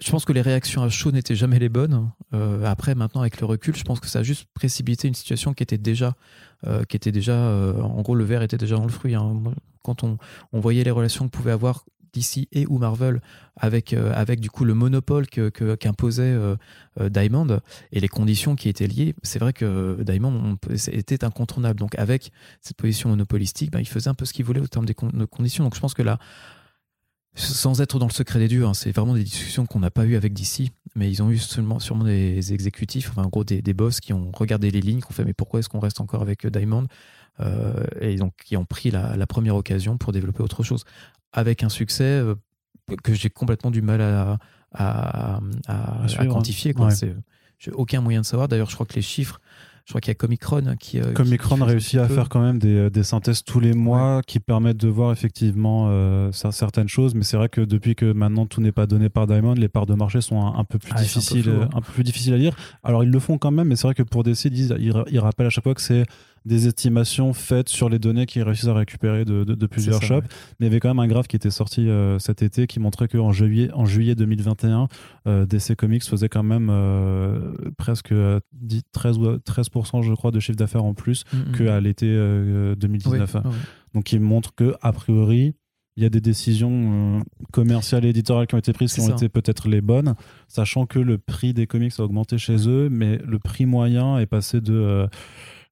je 0.00 0.10
pense 0.10 0.24
que 0.24 0.32
les 0.32 0.42
réactions 0.42 0.82
à 0.82 0.88
chaud 0.88 1.10
n'étaient 1.10 1.34
jamais 1.34 1.58
les 1.58 1.68
bonnes. 1.68 2.10
Euh, 2.32 2.64
après, 2.64 2.94
maintenant, 2.94 3.20
avec 3.20 3.40
le 3.40 3.46
recul, 3.46 3.74
je 3.74 3.82
pense 3.82 3.98
que 3.98 4.06
ça 4.06 4.20
a 4.20 4.22
juste 4.22 4.46
précipité 4.54 5.08
une 5.08 5.14
situation 5.14 5.54
qui 5.54 5.64
était 5.64 5.78
déjà, 5.78 6.14
euh, 6.66 6.84
qui 6.84 6.96
était 6.96 7.10
déjà, 7.10 7.32
euh, 7.32 7.80
en 7.80 8.00
gros, 8.02 8.14
le 8.14 8.24
verre 8.24 8.42
était 8.42 8.58
déjà 8.58 8.76
dans 8.76 8.84
le 8.84 8.92
fruit. 8.92 9.16
Hein. 9.16 9.42
Quand 9.82 10.04
on, 10.04 10.18
on, 10.52 10.60
voyait 10.60 10.84
les 10.84 10.92
relations 10.92 11.26
que 11.26 11.30
pouvait 11.30 11.50
avoir 11.50 11.84
DC 12.12 12.46
et 12.52 12.64
ou 12.68 12.78
Marvel 12.78 13.20
avec, 13.56 13.92
avec 13.92 14.40
du 14.40 14.50
coup 14.50 14.64
le 14.64 14.72
monopole 14.72 15.26
qu'imposait 15.26 16.34
que, 16.96 17.08
Diamond 17.08 17.60
et 17.92 18.00
les 18.00 18.08
conditions 18.08 18.56
qui 18.56 18.68
étaient 18.68 18.86
liées, 18.86 19.14
c'est 19.22 19.38
vrai 19.38 19.52
que 19.52 19.98
Diamond 20.02 20.56
était 20.90 21.22
incontournable. 21.22 21.78
Donc 21.78 21.98
avec 21.98 22.32
cette 22.60 22.76
position 22.76 23.10
monopolistique, 23.10 23.70
ben, 23.70 23.80
il 23.80 23.88
faisait 23.88 24.08
un 24.08 24.14
peu 24.14 24.24
ce 24.24 24.32
qu'il 24.32 24.44
voulait 24.44 24.60
au 24.60 24.66
terme 24.66 24.86
des 24.86 24.94
conditions. 24.94 25.64
Donc 25.64 25.74
je 25.74 25.80
pense 25.80 25.94
que 25.94 26.02
là, 26.02 26.18
sans 27.34 27.80
être 27.80 27.98
dans 27.98 28.06
le 28.06 28.12
secret 28.12 28.38
des 28.38 28.48
dieux, 28.48 28.66
hein, 28.66 28.74
c'est 28.74 28.90
vraiment 28.90 29.14
des 29.14 29.24
discussions 29.24 29.66
qu'on 29.66 29.78
n'a 29.78 29.90
pas 29.90 30.04
eues 30.04 30.16
avec 30.16 30.32
DC, 30.32 30.70
mais 30.96 31.10
ils 31.10 31.22
ont 31.22 31.30
eu 31.30 31.38
seulement, 31.38 31.78
sûrement 31.78 32.04
des 32.04 32.52
exécutifs, 32.52 33.10
enfin 33.10 33.24
en 33.24 33.28
gros 33.28 33.44
des, 33.44 33.62
des 33.62 33.74
boss 33.74 34.00
qui 34.00 34.12
ont 34.12 34.30
regardé 34.32 34.70
les 34.70 34.80
lignes, 34.80 35.00
qui 35.00 35.06
ont 35.06 35.14
fait 35.14 35.24
mais 35.24 35.34
pourquoi 35.34 35.60
est-ce 35.60 35.68
qu'on 35.68 35.80
reste 35.80 36.00
encore 36.00 36.22
avec 36.22 36.44
euh, 36.44 36.50
Diamond? 36.50 36.86
Euh, 37.40 37.84
Et 38.00 38.16
donc 38.16 38.34
qui 38.44 38.56
ont 38.56 38.64
pris 38.64 38.90
la, 38.90 39.26
première 39.26 39.54
occasion 39.54 39.98
pour 39.98 40.12
développer 40.12 40.42
autre 40.42 40.62
chose, 40.62 40.84
avec 41.32 41.62
un 41.62 41.68
succès 41.68 42.04
euh, 42.04 42.34
que 43.04 43.14
j'ai 43.14 43.30
complètement 43.30 43.70
du 43.70 43.82
mal 43.82 44.00
à, 44.00 44.38
à, 44.72 45.40
quantifier. 46.26 46.74
J'ai 47.58 47.72
aucun 47.72 48.00
moyen 48.00 48.20
de 48.20 48.26
savoir. 48.26 48.46
D'ailleurs, 48.48 48.70
je 48.70 48.74
crois 48.74 48.86
que 48.86 48.94
les 48.94 49.02
chiffres 49.02 49.40
je 49.88 49.92
crois 49.92 50.02
qu'il 50.02 50.10
y 50.10 50.12
a 50.12 50.16
Comicron 50.16 50.76
qui. 50.78 51.00
Euh, 51.00 51.14
Comicron 51.14 51.62
a 51.62 51.64
réussi 51.64 51.98
à 51.98 52.06
faire 52.06 52.28
quand 52.28 52.42
même 52.42 52.58
des, 52.58 52.74
euh, 52.76 52.90
des, 52.90 53.02
synthèses 53.02 53.42
tous 53.42 53.58
les 53.58 53.72
mois 53.72 54.20
qui 54.26 54.38
permettent 54.38 54.76
de 54.76 54.88
voir 54.88 55.12
effectivement 55.12 55.86
euh, 55.88 56.30
certaines 56.30 56.88
choses, 56.88 57.14
mais 57.14 57.24
c'est 57.24 57.38
vrai 57.38 57.48
que 57.48 57.62
depuis 57.62 57.94
que 57.94 58.12
maintenant 58.12 58.44
tout 58.44 58.60
n'est 58.60 58.70
pas 58.70 58.86
donné 58.86 59.08
par 59.08 59.26
Diamond, 59.26 59.54
les 59.54 59.68
parts 59.70 59.86
de 59.86 59.94
marché 59.94 60.20
sont 60.20 60.44
un, 60.44 60.64
peu 60.64 60.78
plus 60.78 60.92
difficiles, 60.92 61.48
un, 61.48 61.78
un, 61.78 61.80
peu 61.80 61.90
plus 61.90 62.04
difficiles 62.04 62.34
à 62.34 62.36
lire. 62.36 62.54
Alors 62.84 63.02
ils 63.02 63.10
le 63.10 63.18
font 63.18 63.38
quand 63.38 63.50
même, 63.50 63.68
mais 63.68 63.76
c'est 63.76 63.86
vrai 63.86 63.94
que 63.94 64.02
pour 64.02 64.24
DC, 64.24 64.50
ils, 64.52 64.76
ils 65.10 65.20
rappellent 65.20 65.46
à 65.46 65.50
chaque 65.50 65.64
fois 65.64 65.74
que 65.74 65.80
c'est 65.80 66.04
des 66.44 66.66
estimations 66.66 67.32
faites 67.32 67.68
sur 67.68 67.88
les 67.88 67.98
données 67.98 68.26
qu'ils 68.26 68.42
réussissent 68.42 68.68
à 68.68 68.74
récupérer 68.74 69.24
de, 69.24 69.44
de, 69.44 69.66
plusieurs 69.66 70.02
shops. 70.02 70.24
Mais 70.58 70.66
il 70.66 70.68
y 70.68 70.70
avait 70.70 70.80
quand 70.80 70.88
même 70.88 70.98
un 70.98 71.06
graphe 71.06 71.28
qui 71.28 71.36
était 71.36 71.50
sorti 71.50 71.88
euh, 71.88 72.18
cet 72.18 72.42
été 72.42 72.66
qui 72.66 72.80
montrait 72.80 73.08
qu'en 73.08 73.32
juillet, 73.32 73.70
en 73.72 73.84
juillet 73.84 74.14
2021, 74.14 74.88
euh, 75.26 75.46
DC 75.46 75.74
Comics 75.76 76.04
faisait 76.04 76.28
quand 76.28 76.42
même 76.42 76.68
euh, 76.70 77.52
presque 77.76 78.14
13, 78.92 79.18
13% 79.18 80.02
je 80.02 80.12
crois 80.14 80.30
de 80.30 80.40
chiffre 80.40 80.58
d'affaires 80.58 80.84
en 80.84 80.94
plus 80.94 81.24
mm, 81.32 81.36
mm, 81.36 81.52
qu'à 81.56 81.80
mm. 81.80 81.84
l'été 81.84 82.06
2019. 82.76 83.36
Donc 83.94 84.12
il 84.12 84.20
montre 84.20 84.54
que 84.54 84.74
a 84.82 84.92
priori, 84.92 85.54
il 85.96 86.02
y 86.02 86.06
a 86.06 86.10
des 86.10 86.20
décisions 86.20 87.24
commerciales 87.52 88.04
et 88.04 88.10
éditoriales 88.10 88.46
qui 88.46 88.54
ont 88.54 88.58
été 88.58 88.72
prises 88.72 88.94
qui 88.94 89.00
ont 89.00 89.08
été 89.08 89.28
peut-être 89.28 89.68
les 89.68 89.80
bonnes, 89.80 90.14
sachant 90.46 90.86
que 90.86 91.00
le 91.00 91.18
prix 91.18 91.54
des 91.54 91.66
comics 91.66 91.92
a 91.98 92.02
augmenté 92.04 92.38
chez 92.38 92.68
eux, 92.68 92.88
mais 92.88 93.18
le 93.26 93.40
prix 93.40 93.66
moyen 93.66 94.18
est 94.18 94.26
passé 94.26 94.60
de 94.60 95.08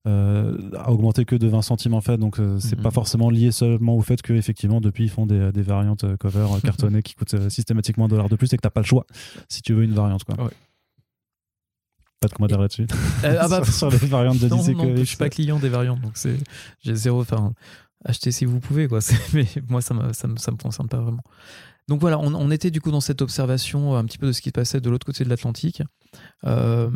euh, 0.06 0.56
a 0.76 0.92
augmenté 0.92 1.24
que 1.24 1.34
de 1.34 1.48
20 1.48 1.62
centimes 1.62 1.94
en 1.94 2.00
fait, 2.00 2.16
donc 2.16 2.38
euh, 2.38 2.58
c'est 2.60 2.80
pas 2.80 2.92
forcément 2.92 3.28
lié 3.28 3.50
seulement 3.50 3.96
au 3.96 4.02
fait 4.02 4.22
que 4.22 4.32
effectivement 4.32 4.80
depuis 4.80 5.04
ils 5.04 5.10
font 5.10 5.26
des, 5.26 5.50
des 5.50 5.62
variantes 5.62 6.04
euh, 6.04 6.16
cover 6.16 6.46
cartonnées 6.62 7.02
qui 7.02 7.14
coûtent 7.14 7.48
systématiquement 7.50 8.04
un 8.04 8.08
dollar 8.08 8.28
de 8.28 8.36
plus 8.36 8.52
et 8.52 8.56
que 8.56 8.62
t'as 8.62 8.70
pas 8.70 8.82
le 8.82 8.86
choix 8.86 9.04
si 9.48 9.62
tu 9.62 9.74
veux 9.74 9.82
une 9.82 9.94
variante 9.94 10.22
quoi. 10.22 10.36
Pas 12.20 12.28
de 12.28 12.32
commentaire 12.34 12.60
là-dessus. 12.60 12.86
ah 13.24 13.48
bah, 13.48 13.64
sur, 13.64 13.90
les 13.90 13.98
variantes 13.98 14.38
de 14.38 14.48
non, 14.48 14.58
non, 14.58 14.96
je 14.96 15.02
suis 15.02 15.16
pas 15.16 15.28
client 15.28 15.58
des 15.58 15.68
variantes, 15.68 16.00
donc 16.00 16.12
c'est 16.14 16.38
j'ai 16.82 16.94
zéro. 16.94 17.20
Enfin, 17.20 17.52
achetez 18.04 18.30
si 18.30 18.44
vous 18.44 18.60
pouvez 18.60 18.86
quoi. 18.86 19.00
Mais 19.32 19.46
moi 19.68 19.82
ça 19.82 19.92
me, 19.92 20.12
ça 20.12 20.28
me 20.28 20.36
ça 20.36 20.52
me 20.52 20.56
concerne 20.56 20.88
pas 20.88 21.00
vraiment. 21.00 21.24
Donc 21.88 22.00
voilà, 22.00 22.18
on, 22.18 22.32
on, 22.34 22.50
était 22.50 22.70
du 22.70 22.80
coup 22.80 22.90
dans 22.90 23.00
cette 23.00 23.22
observation 23.22 23.96
un 23.96 24.04
petit 24.04 24.18
peu 24.18 24.26
de 24.26 24.32
ce 24.32 24.40
qui 24.40 24.50
se 24.50 24.52
passait 24.52 24.80
de 24.80 24.90
l'autre 24.90 25.06
côté 25.06 25.24
de 25.24 25.28
l'Atlantique. 25.28 25.82
Euh, 26.44 26.90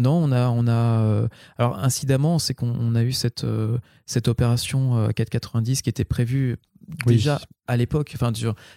non, 0.00 0.12
on 0.12 0.32
a, 0.32 0.48
on 0.48 0.66
a. 0.66 0.72
Euh, 1.02 1.28
alors 1.58 1.78
incidemment, 1.78 2.38
c'est 2.38 2.54
qu'on 2.54 2.94
a 2.94 3.02
eu 3.02 3.12
cette 3.12 3.44
euh, 3.44 3.78
cette 4.06 4.28
opération 4.28 5.08
490 5.14 5.78
euh, 5.78 5.82
qui 5.82 5.88
était 5.90 6.04
prévue 6.04 6.56
Oui. 7.06 7.14
déjà 7.16 7.40
à 7.66 7.76
l'époque, 7.76 8.12
enfin, 8.14 8.32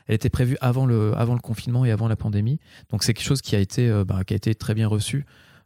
elle 0.08 0.16
était 0.16 0.30
prévue 0.30 0.58
avant 0.62 0.86
le, 0.86 1.14
avant 1.18 1.34
le 1.34 1.40
confinement 1.42 1.86
et 1.86 1.92
avant 1.92 2.08
la 2.08 2.16
pandémie. 2.16 2.60
Donc 2.90 3.04
c'est 3.04 3.14
quelque 3.14 3.26
chose 3.26 3.42
qui 3.42 3.56
a 3.56 3.60
été, 3.60 3.90
bah, 4.06 4.24
qui 4.24 4.34
a 4.34 4.38
été 4.38 4.56
très 4.56 4.74
bien 4.74 4.88
reçu. 4.88 5.26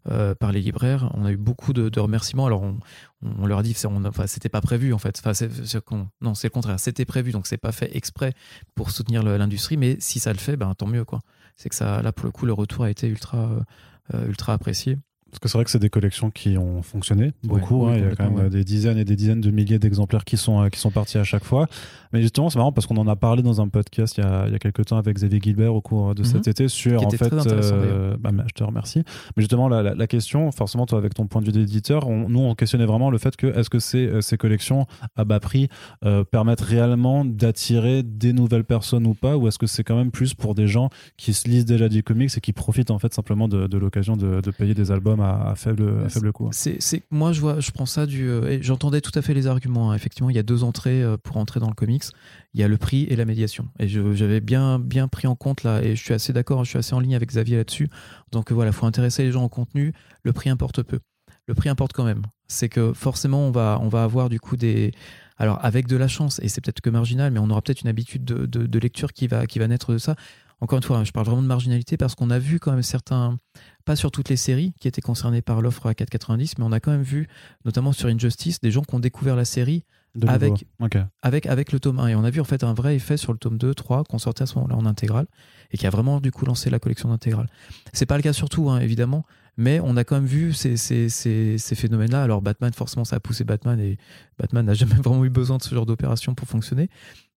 euh, 0.09 0.33
par 0.33 0.51
les 0.51 0.61
libraires, 0.61 1.11
on 1.13 1.25
a 1.25 1.31
eu 1.31 1.37
beaucoup 1.37 1.73
de, 1.73 1.87
de 1.89 1.99
remerciements. 1.99 2.47
Alors 2.47 2.63
on, 2.63 2.79
on 3.21 3.45
leur 3.45 3.59
a 3.59 3.63
dit, 3.63 3.75
enfin, 3.85 4.25
c'était 4.27 4.49
pas 4.49 4.61
prévu 4.61 4.93
en 4.93 4.97
fait. 4.97 5.21
Enfin, 5.23 5.45
non, 6.21 6.33
c'est 6.33 6.47
le 6.47 6.51
contraire. 6.51 6.79
C'était 6.79 7.05
prévu, 7.05 7.31
donc 7.31 7.45
c'est 7.45 7.57
pas 7.57 7.71
fait 7.71 7.95
exprès 7.95 8.33
pour 8.73 8.89
soutenir 8.89 9.21
l'industrie. 9.21 9.77
Mais 9.77 9.97
si 9.99 10.19
ça 10.19 10.33
le 10.33 10.39
fait, 10.39 10.55
ben 10.57 10.73
tant 10.73 10.87
mieux 10.87 11.05
quoi. 11.05 11.19
C'est 11.55 11.69
que 11.69 11.75
ça, 11.75 12.01
là 12.01 12.11
pour 12.11 12.25
le 12.25 12.31
coup, 12.31 12.47
le 12.47 12.53
retour 12.53 12.85
a 12.85 12.89
été 12.89 13.07
ultra, 13.07 13.49
euh, 14.15 14.27
ultra 14.27 14.53
apprécié. 14.53 14.97
Parce 15.31 15.39
que 15.39 15.47
c'est 15.47 15.57
vrai 15.57 15.65
que 15.65 15.71
c'est 15.71 15.79
des 15.79 15.89
collections 15.89 16.29
qui 16.29 16.57
ont 16.57 16.81
fonctionné 16.81 17.31
beaucoup. 17.43 17.85
Ouais, 17.85 17.91
hein. 17.91 17.93
oui, 17.95 17.99
il 18.01 18.09
y 18.09 18.11
a 18.11 18.15
quand 18.15 18.25
même 18.29 18.35
ouais. 18.43 18.49
des 18.49 18.63
dizaines 18.63 18.97
et 18.97 19.05
des 19.05 19.15
dizaines 19.15 19.41
de 19.41 19.49
milliers 19.49 19.79
d'exemplaires 19.79 20.25
qui 20.25 20.37
sont, 20.37 20.61
euh, 20.61 20.69
qui 20.69 20.79
sont 20.79 20.91
partis 20.91 21.17
à 21.17 21.23
chaque 21.23 21.43
fois. 21.45 21.67
Mais 22.13 22.21
justement, 22.21 22.49
c'est 22.49 22.57
marrant 22.59 22.73
parce 22.73 22.85
qu'on 22.85 22.97
en 22.97 23.07
a 23.07 23.15
parlé 23.15 23.41
dans 23.41 23.61
un 23.61 23.69
podcast 23.69 24.17
il 24.17 24.21
y 24.21 24.27
a, 24.27 24.45
il 24.47 24.51
y 24.51 24.55
a 24.55 24.59
quelques 24.59 24.85
temps 24.85 24.97
avec 24.97 25.15
Xavier 25.15 25.39
Gilbert 25.41 25.73
au 25.73 25.79
cours 25.81 26.13
de 26.13 26.23
cet 26.23 26.45
Mhm. 26.47 26.51
été 26.51 26.67
sur 26.67 27.01
en 27.05 27.09
fait. 27.09 27.23
intéressant, 27.25 27.45
bah, 28.19 28.31
je 28.47 28.53
te 28.53 28.63
remercie. 28.63 29.03
Mais 29.37 29.41
justement, 29.43 29.69
la, 29.69 29.81
la- 29.81 29.95
la 29.95 30.07
question, 30.07 30.51
forcément, 30.51 30.85
toi, 30.85 30.97
avec 30.97 31.13
ton 31.13 31.27
point 31.27 31.41
de 31.41 31.45
vue 31.45 31.51
d'éditeur, 31.53 32.09
nous, 32.09 32.39
on 32.39 32.53
questionnait 32.55 32.85
vraiment 32.85 33.09
le 33.09 33.17
fait 33.17 33.35
que 33.37 33.47
est-ce 33.47 33.69
que 33.69 33.79
ces, 33.79 34.05
euh, 34.07 34.21
ces 34.21 34.37
collections 34.37 34.85
à 35.15 35.23
bas 35.23 35.39
prix 35.39 35.69
euh, 36.03 36.23
permettent 36.25 36.59
réellement 36.61 37.23
d'attirer 37.23 38.03
des 38.03 38.33
nouvelles 38.33 38.65
personnes 38.65 39.07
ou 39.07 39.13
pas, 39.13 39.37
ou 39.37 39.47
est-ce 39.47 39.57
que 39.57 39.67
c'est 39.67 39.83
quand 39.83 39.95
même 39.95 40.11
plus 40.11 40.33
pour 40.33 40.55
des 40.55 40.67
gens 40.67 40.89
qui 41.15 41.33
se 41.33 41.47
lisent 41.47 41.65
déjà 41.65 41.87
du 41.87 42.03
comics 42.03 42.31
et 42.35 42.41
qui 42.41 42.51
profitent 42.53 42.91
en 42.91 42.99
fait 42.99 43.13
simplement 43.13 43.47
de, 43.47 43.67
de 43.67 43.77
l'occasion 43.77 44.17
de, 44.17 44.41
de 44.41 44.51
payer 44.51 44.73
des 44.73 44.91
albums 44.91 45.20
à, 45.21 45.51
à 45.51 45.55
faible, 45.55 46.03
à 46.05 46.09
faible 46.09 46.31
coût 46.33 46.49
C'est, 46.51 46.81
c'est- 46.81 47.03
moi, 47.11 47.31
je 47.33 47.41
vois, 47.41 47.59
je 47.59 47.71
prends 47.71 47.85
ça 47.85 48.05
du. 48.05 48.27
euh, 48.29 48.49
et 48.49 48.61
j'entendais 48.61 49.01
tout 49.01 49.11
à 49.15 49.21
fait 49.21 49.33
les 49.33 49.47
arguments. 49.47 49.91
hein. 49.91 49.95
Effectivement, 49.95 50.29
il 50.29 50.35
y 50.35 50.39
a 50.39 50.43
deux 50.43 50.63
entrées 50.63 51.01
euh, 51.03 51.17
pour 51.17 51.37
entrer 51.37 51.59
dans 51.59 51.69
le 51.69 51.73
comics. 51.75 52.03
Il 52.53 52.59
y 52.59 52.63
a 52.63 52.67
le 52.67 52.77
prix 52.77 53.03
et 53.09 53.15
la 53.15 53.25
médiation. 53.25 53.67
Et 53.79 53.87
je- 53.87 54.13
j'avais 54.13 54.41
bien, 54.41 54.79
bien 54.79 55.07
pris 55.07 55.27
en 55.27 55.35
compte 55.35 55.63
là, 55.63 55.81
et 55.83 55.95
je 55.95 56.03
suis 56.03 56.13
assez 56.13 56.33
d'accord, 56.33 56.63
je 56.65 56.69
suis 56.69 56.79
assez 56.79 56.93
en 56.93 56.99
ligne 56.99 57.15
avec 57.15 57.29
Xavier 57.29 57.57
là-dessus. 57.57 57.89
Donc 58.31 58.51
voilà, 58.51 58.71
faut 58.71 58.85
intéresser 58.85 59.23
les 59.23 59.31
gens 59.31 59.43
au 59.43 59.49
contenu. 59.49 59.93
Le 60.23 60.33
prix 60.33 60.49
importe 60.49 60.83
peu. 60.83 60.99
Le 61.47 61.53
prix 61.55 61.69
importe 61.69 61.93
quand 61.93 62.03
même. 62.05 62.21
C'est 62.47 62.69
que 62.69 62.93
forcément, 62.93 63.47
on 63.47 63.51
va, 63.51 63.79
on 63.81 63.87
va 63.87 64.03
avoir 64.03 64.29
du 64.29 64.39
coup 64.39 64.57
des. 64.57 64.91
Alors, 65.37 65.57
avec 65.65 65.87
de 65.87 65.95
la 65.97 66.07
chance, 66.07 66.39
et 66.43 66.49
c'est 66.49 66.61
peut-être 66.61 66.81
que 66.81 66.89
marginal, 66.91 67.31
mais 67.31 67.39
on 67.39 67.49
aura 67.49 67.61
peut-être 67.61 67.81
une 67.81 67.87
habitude 67.87 68.23
de, 68.25 68.45
de- 68.45 68.67
de 68.67 68.79
lecture 68.79 69.11
qui 69.11 69.27
va, 69.27 69.47
qui 69.47 69.57
va 69.57 69.67
naître 69.67 69.91
de 69.91 69.97
ça. 69.97 70.15
Encore 70.61 70.77
une 70.77 70.83
fois, 70.83 70.97
hein, 70.99 71.03
je 71.03 71.11
parle 71.11 71.25
vraiment 71.25 71.41
de 71.41 71.47
marginalité 71.47 71.97
parce 71.97 72.13
qu'on 72.15 72.29
a 72.29 72.37
vu 72.39 72.59
quand 72.59 72.71
même 72.71 72.83
certains, 72.83 73.39
pas 73.83 73.95
sur 73.95 74.11
toutes 74.11 74.29
les 74.29 74.35
séries 74.37 74.73
qui 74.79 74.87
étaient 74.87 75.01
concernées 75.01 75.41
par 75.41 75.61
l'offre 75.61 75.87
à 75.87 75.93
4,90, 75.93 76.53
mais 76.59 76.63
on 76.63 76.71
a 76.71 76.79
quand 76.79 76.91
même 76.91 77.01
vu, 77.01 77.27
notamment 77.65 77.91
sur 77.93 78.07
Injustice, 78.09 78.61
des 78.61 78.69
gens 78.71 78.81
qui 78.83 78.93
ont 78.95 78.99
découvert 78.99 79.35
la 79.35 79.45
série. 79.45 79.83
Avec- 80.27 80.65
Ok. 80.79 80.97
avec, 81.21 81.45
avec 81.45 81.71
le 81.71 81.79
tome 81.79 81.99
1. 81.99 82.07
Et 82.09 82.15
on 82.15 82.23
a 82.25 82.29
vu 82.29 82.41
en 82.41 82.43
fait 82.43 82.63
un 82.65 82.73
vrai 82.73 82.95
effet 82.97 83.15
sur 83.17 83.31
le 83.31 83.39
tome 83.39 83.57
2, 83.57 83.73
3, 83.73 84.03
qu'on 84.03 84.19
sortait 84.19 84.43
à 84.43 84.45
ce 84.45 84.55
moment-là 84.55 84.75
en 84.75 84.85
intégrale, 84.85 85.25
et 85.71 85.77
qui 85.77 85.87
a 85.87 85.89
vraiment 85.89 86.19
du 86.19 86.31
coup 86.31 86.45
lancé 86.45 86.69
la 86.69 86.79
collection 86.79 87.09
d'intégrale. 87.09 87.47
C'est 87.93 88.05
pas 88.05 88.17
le 88.17 88.21
cas 88.23 88.33
sur 88.33 88.49
tout, 88.49 88.69
hein, 88.69 88.79
évidemment, 88.81 89.25
mais 89.57 89.79
on 89.81 89.95
a 89.97 90.03
quand 90.03 90.15
même 90.15 90.25
vu 90.25 90.53
ces, 90.53 90.75
ces, 90.77 91.07
ces, 91.09 91.57
ces 91.57 91.75
phénomènes-là. 91.75 92.21
Alors 92.23 92.41
Batman, 92.41 92.71
forcément, 92.73 93.05
ça 93.05 93.15
a 93.15 93.19
poussé 93.21 93.45
Batman, 93.45 93.79
et 93.79 93.97
Batman 94.37 94.65
n'a 94.65 94.73
jamais 94.75 94.95
vraiment 94.95 95.23
eu 95.25 95.29
besoin 95.29 95.57
de 95.57 95.63
ce 95.63 95.73
genre 95.73 95.85
d'opération 95.85 96.35
pour 96.35 96.47
fonctionner. 96.47 96.89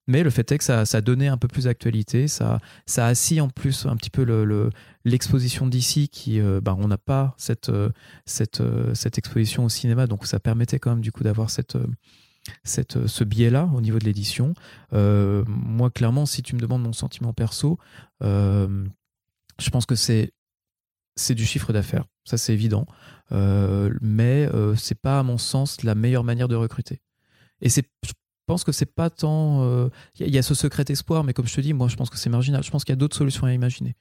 Mais 0.07 0.23
le 0.23 0.31
fait 0.31 0.53
est 0.53 0.59
que 0.59 0.65
ça, 0.65 0.85
ça 0.85 1.01
donné 1.01 1.29
un 1.29 1.39
peu 1.39 1.49
plus 1.49 1.65
d'actualité, 1.65 2.29
ça, 2.29 2.61
ça 2.85 3.07
assis 3.07 3.41
en 3.41 3.49
plus 3.49 3.87
un 3.87 3.97
petit 3.97 4.11
peu 4.11 4.23
le- 4.25 4.45
le- 4.45 4.71
l'exposition 5.07 5.67
d'ici, 5.67 6.09
qui, 6.09 6.41
euh, 6.41 6.61
bah, 6.61 6.77
on 6.79 6.89
n'a 6.89 6.99
pas 6.99 7.35
cette, 7.39 7.71
euh, 7.71 7.89
cette, 8.27 8.61
euh, 8.61 8.95
cette 8.95 9.17
exposition 9.17 9.65
au 9.65 9.69
cinéma, 9.71 10.07
donc 10.07 10.27
ça 10.27 10.41
permettait 10.41 10.79
quand 10.79 10.91
même 10.91 11.01
du 11.01 11.11
coup 11.11 11.25
d'avoir 11.25 11.49
cette, 11.49 11.79
cette, 12.65 13.07
ce 13.07 13.25
biais-là 13.25 13.71
au 13.75 13.81
niveau 13.81 13.99
de 13.99 14.05
l'édition. 14.05 14.53
Moi, 14.93 15.91
clairement, 15.91 16.27
si 16.27 16.43
tu 16.43 16.55
me 16.55 16.61
demandes 16.61 16.83
mon 16.83 16.93
sentiment 16.93 17.33
perso, 17.33 17.79
je 18.21 19.71
pense 19.73 19.87
que 19.87 19.95
c'est 19.95 20.35
du 21.31 21.47
chiffre 21.47 21.73
d'affaires, 21.73 22.05
ça 22.25 22.37
c'est 22.37 22.53
évident, 22.53 22.87
mais 23.31 24.47
c'est 24.77 25.01
pas 25.01 25.21
à 25.21 25.23
mon 25.23 25.39
sens 25.39 25.83
la 25.83 25.95
meilleure 25.95 26.25
manière 26.25 26.49
de 26.49 26.57
recruter. 26.57 27.01
Et 27.63 27.71
c'est, 27.71 27.89
pense 28.47 28.65
que 28.65 28.73
c'est 28.73 28.93
pas 28.93 29.11
tant, 29.11 29.63
euh, 29.63 29.89
il 30.17 30.21
y, 30.23 30.25
a- 30.25 30.29
il 30.29 30.35
y 30.35 30.39
a 30.39 30.43
ce 30.43 30.55
secret 30.55 30.85
espoir, 30.89 31.25
mais 31.25 31.33
comme 31.33 31.47
je 31.47 31.55
te 31.55 31.61
dis, 31.61 31.73
moi 31.73 31.89
je 31.89 31.97
pense 31.97 32.11
que 32.11 32.19
c'est 32.19 32.31
marginal. 32.31 32.63
Je 32.63 32.71
pense 32.71 32.85
qu'il 32.85 32.93
y 32.93 32.97
a 32.97 32.97
d'autres 32.97 33.17
solutions 33.17 33.47
à 33.47 33.53
imaginer. 33.53 33.95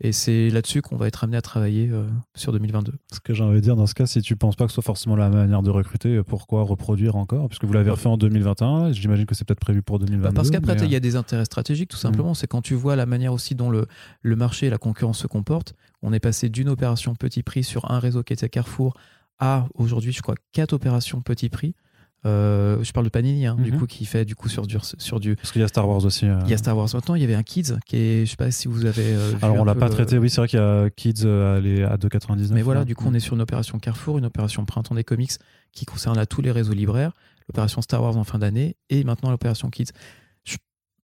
Et 0.00 0.10
c'est 0.10 0.50
là-dessus 0.50 0.82
qu'on 0.82 0.96
va 0.96 1.06
être 1.06 1.22
amené 1.22 1.36
à 1.36 1.40
travailler 1.40 1.88
euh, 1.88 2.04
sur 2.34 2.50
2022. 2.50 2.94
Ce 3.12 3.20
que 3.20 3.32
j'ai 3.32 3.44
envie 3.44 3.58
de 3.58 3.60
dire 3.60 3.76
dans 3.76 3.86
ce 3.86 3.94
cas, 3.94 4.06
si 4.06 4.20
tu 4.22 4.34
penses 4.34 4.56
pas 4.56 4.64
que 4.64 4.70
ce 4.72 4.74
soit 4.74 4.82
forcément 4.82 5.14
la 5.14 5.28
manière 5.28 5.62
de 5.62 5.70
recruter, 5.70 6.20
pourquoi 6.24 6.64
reproduire 6.64 7.14
encore? 7.14 7.46
Puisque 7.48 7.62
vous 7.64 7.72
l'avez 7.72 7.90
refait 7.92 8.08
en 8.08 8.16
2021, 8.16 8.90
j'imagine 8.90 9.24
que 9.24 9.36
c'est 9.36 9.44
peut-être 9.44 9.60
prévu 9.60 9.82
pour 9.82 10.00
2022. 10.00 10.28
Bah, 10.28 10.32
parce 10.34 10.50
qu'après, 10.50 10.74
mais, 10.74 10.82
euh, 10.82 10.86
il 10.86 10.90
y 10.92 10.96
a 10.96 11.00
des 11.00 11.14
intérêts 11.14 11.44
stratégiques, 11.44 11.90
tout 11.90 11.96
simplement. 11.96 12.34
C'est 12.34 12.48
quand 12.48 12.60
tu 12.60 12.74
vois 12.74 12.96
la 12.96 13.06
manière 13.06 13.32
aussi 13.32 13.54
dont 13.54 13.70
le, 13.70 13.86
le 14.22 14.34
marché 14.34 14.66
et 14.66 14.70
la 14.70 14.78
concurrence 14.78 15.18
se 15.20 15.28
comportent. 15.28 15.74
On 16.02 16.12
est 16.12 16.18
passé 16.20 16.48
d'une 16.48 16.68
opération 16.68 17.14
petit 17.14 17.44
prix 17.44 17.62
sur 17.62 17.88
un 17.92 18.00
réseau 18.00 18.24
qui 18.24 18.32
était 18.32 18.48
Carrefour 18.48 18.96
à 19.38 19.68
aujourd'hui, 19.74 20.10
je 20.12 20.22
crois, 20.22 20.34
quatre 20.50 20.72
opérations 20.72 21.20
petit 21.20 21.48
prix. 21.50 21.76
Euh, 22.26 22.82
je 22.82 22.90
parle 22.92 23.04
de 23.04 23.10
Panini, 23.10 23.44
hein, 23.46 23.56
du 23.58 23.70
Mhm. 23.72 23.78
coup, 23.80 23.86
qui 23.86 24.04
fait 24.06 24.24
du 24.24 24.34
coup 24.34 24.48
sur 24.48 24.66
du. 24.66 24.76
Sur 24.98 25.20
du 25.20 25.36
Parce 25.36 25.52
qu'il 25.52 25.60
y 25.60 25.64
a 25.64 25.68
Star 25.68 25.86
Wars 25.88 26.04
aussi. 26.04 26.26
euh. 26.26 26.38
il 26.44 26.50
y 26.50 26.54
a 26.54 26.56
Star 26.56 26.76
Wars 26.76 26.88
maintenant, 26.94 27.14
il 27.16 27.20
y 27.20 27.24
avait 27.24 27.34
un 27.34 27.42
Kids 27.42 27.74
qui 27.86 27.96
est, 27.96 28.24
je 28.24 28.30
sais 28.30 28.36
pas 28.36 28.50
si 28.50 28.66
vous 28.66 28.86
avez. 28.86 29.04
euh, 29.14 29.32
Alors 29.42 29.56
on 29.56 29.64
l'a 29.64 29.74
pas 29.74 29.88
traité, 29.90 30.16
oui, 30.18 30.30
c'est 30.30 30.40
vrai 30.40 30.48
qu'il 30.48 30.58
y 30.58 30.62
a 30.62 30.88
Kids 30.90 31.26
à, 31.26 31.60
les- 31.60 31.82
à 31.82 31.96
2,99. 31.98 32.54
Mais 32.54 32.62
voilà, 32.62 32.80
là. 32.80 32.84
du 32.86 32.94
coup, 32.94 33.04
on 33.08 33.14
est 33.14 33.20
sur 33.20 33.34
une 33.34 33.42
opération 33.42 33.78
Carrefour, 33.78 34.16
une 34.18 34.24
opération 34.24 34.64
Printemps 34.64 34.94
des 34.94 35.04
comics 35.04 35.32
qui 35.72 35.84
concerne 35.84 36.16
là 36.16 36.24
tous 36.24 36.40
les 36.40 36.50
réseaux 36.50 36.72
libraires, 36.72 37.12
l'opération 37.48 37.82
Star 37.82 38.02
Wars 38.02 38.16
en 38.16 38.24
fin 38.24 38.38
d'année 38.38 38.76
et 38.88 39.04
maintenant 39.04 39.30
l'opération 39.30 39.68
Kids. 39.70 39.90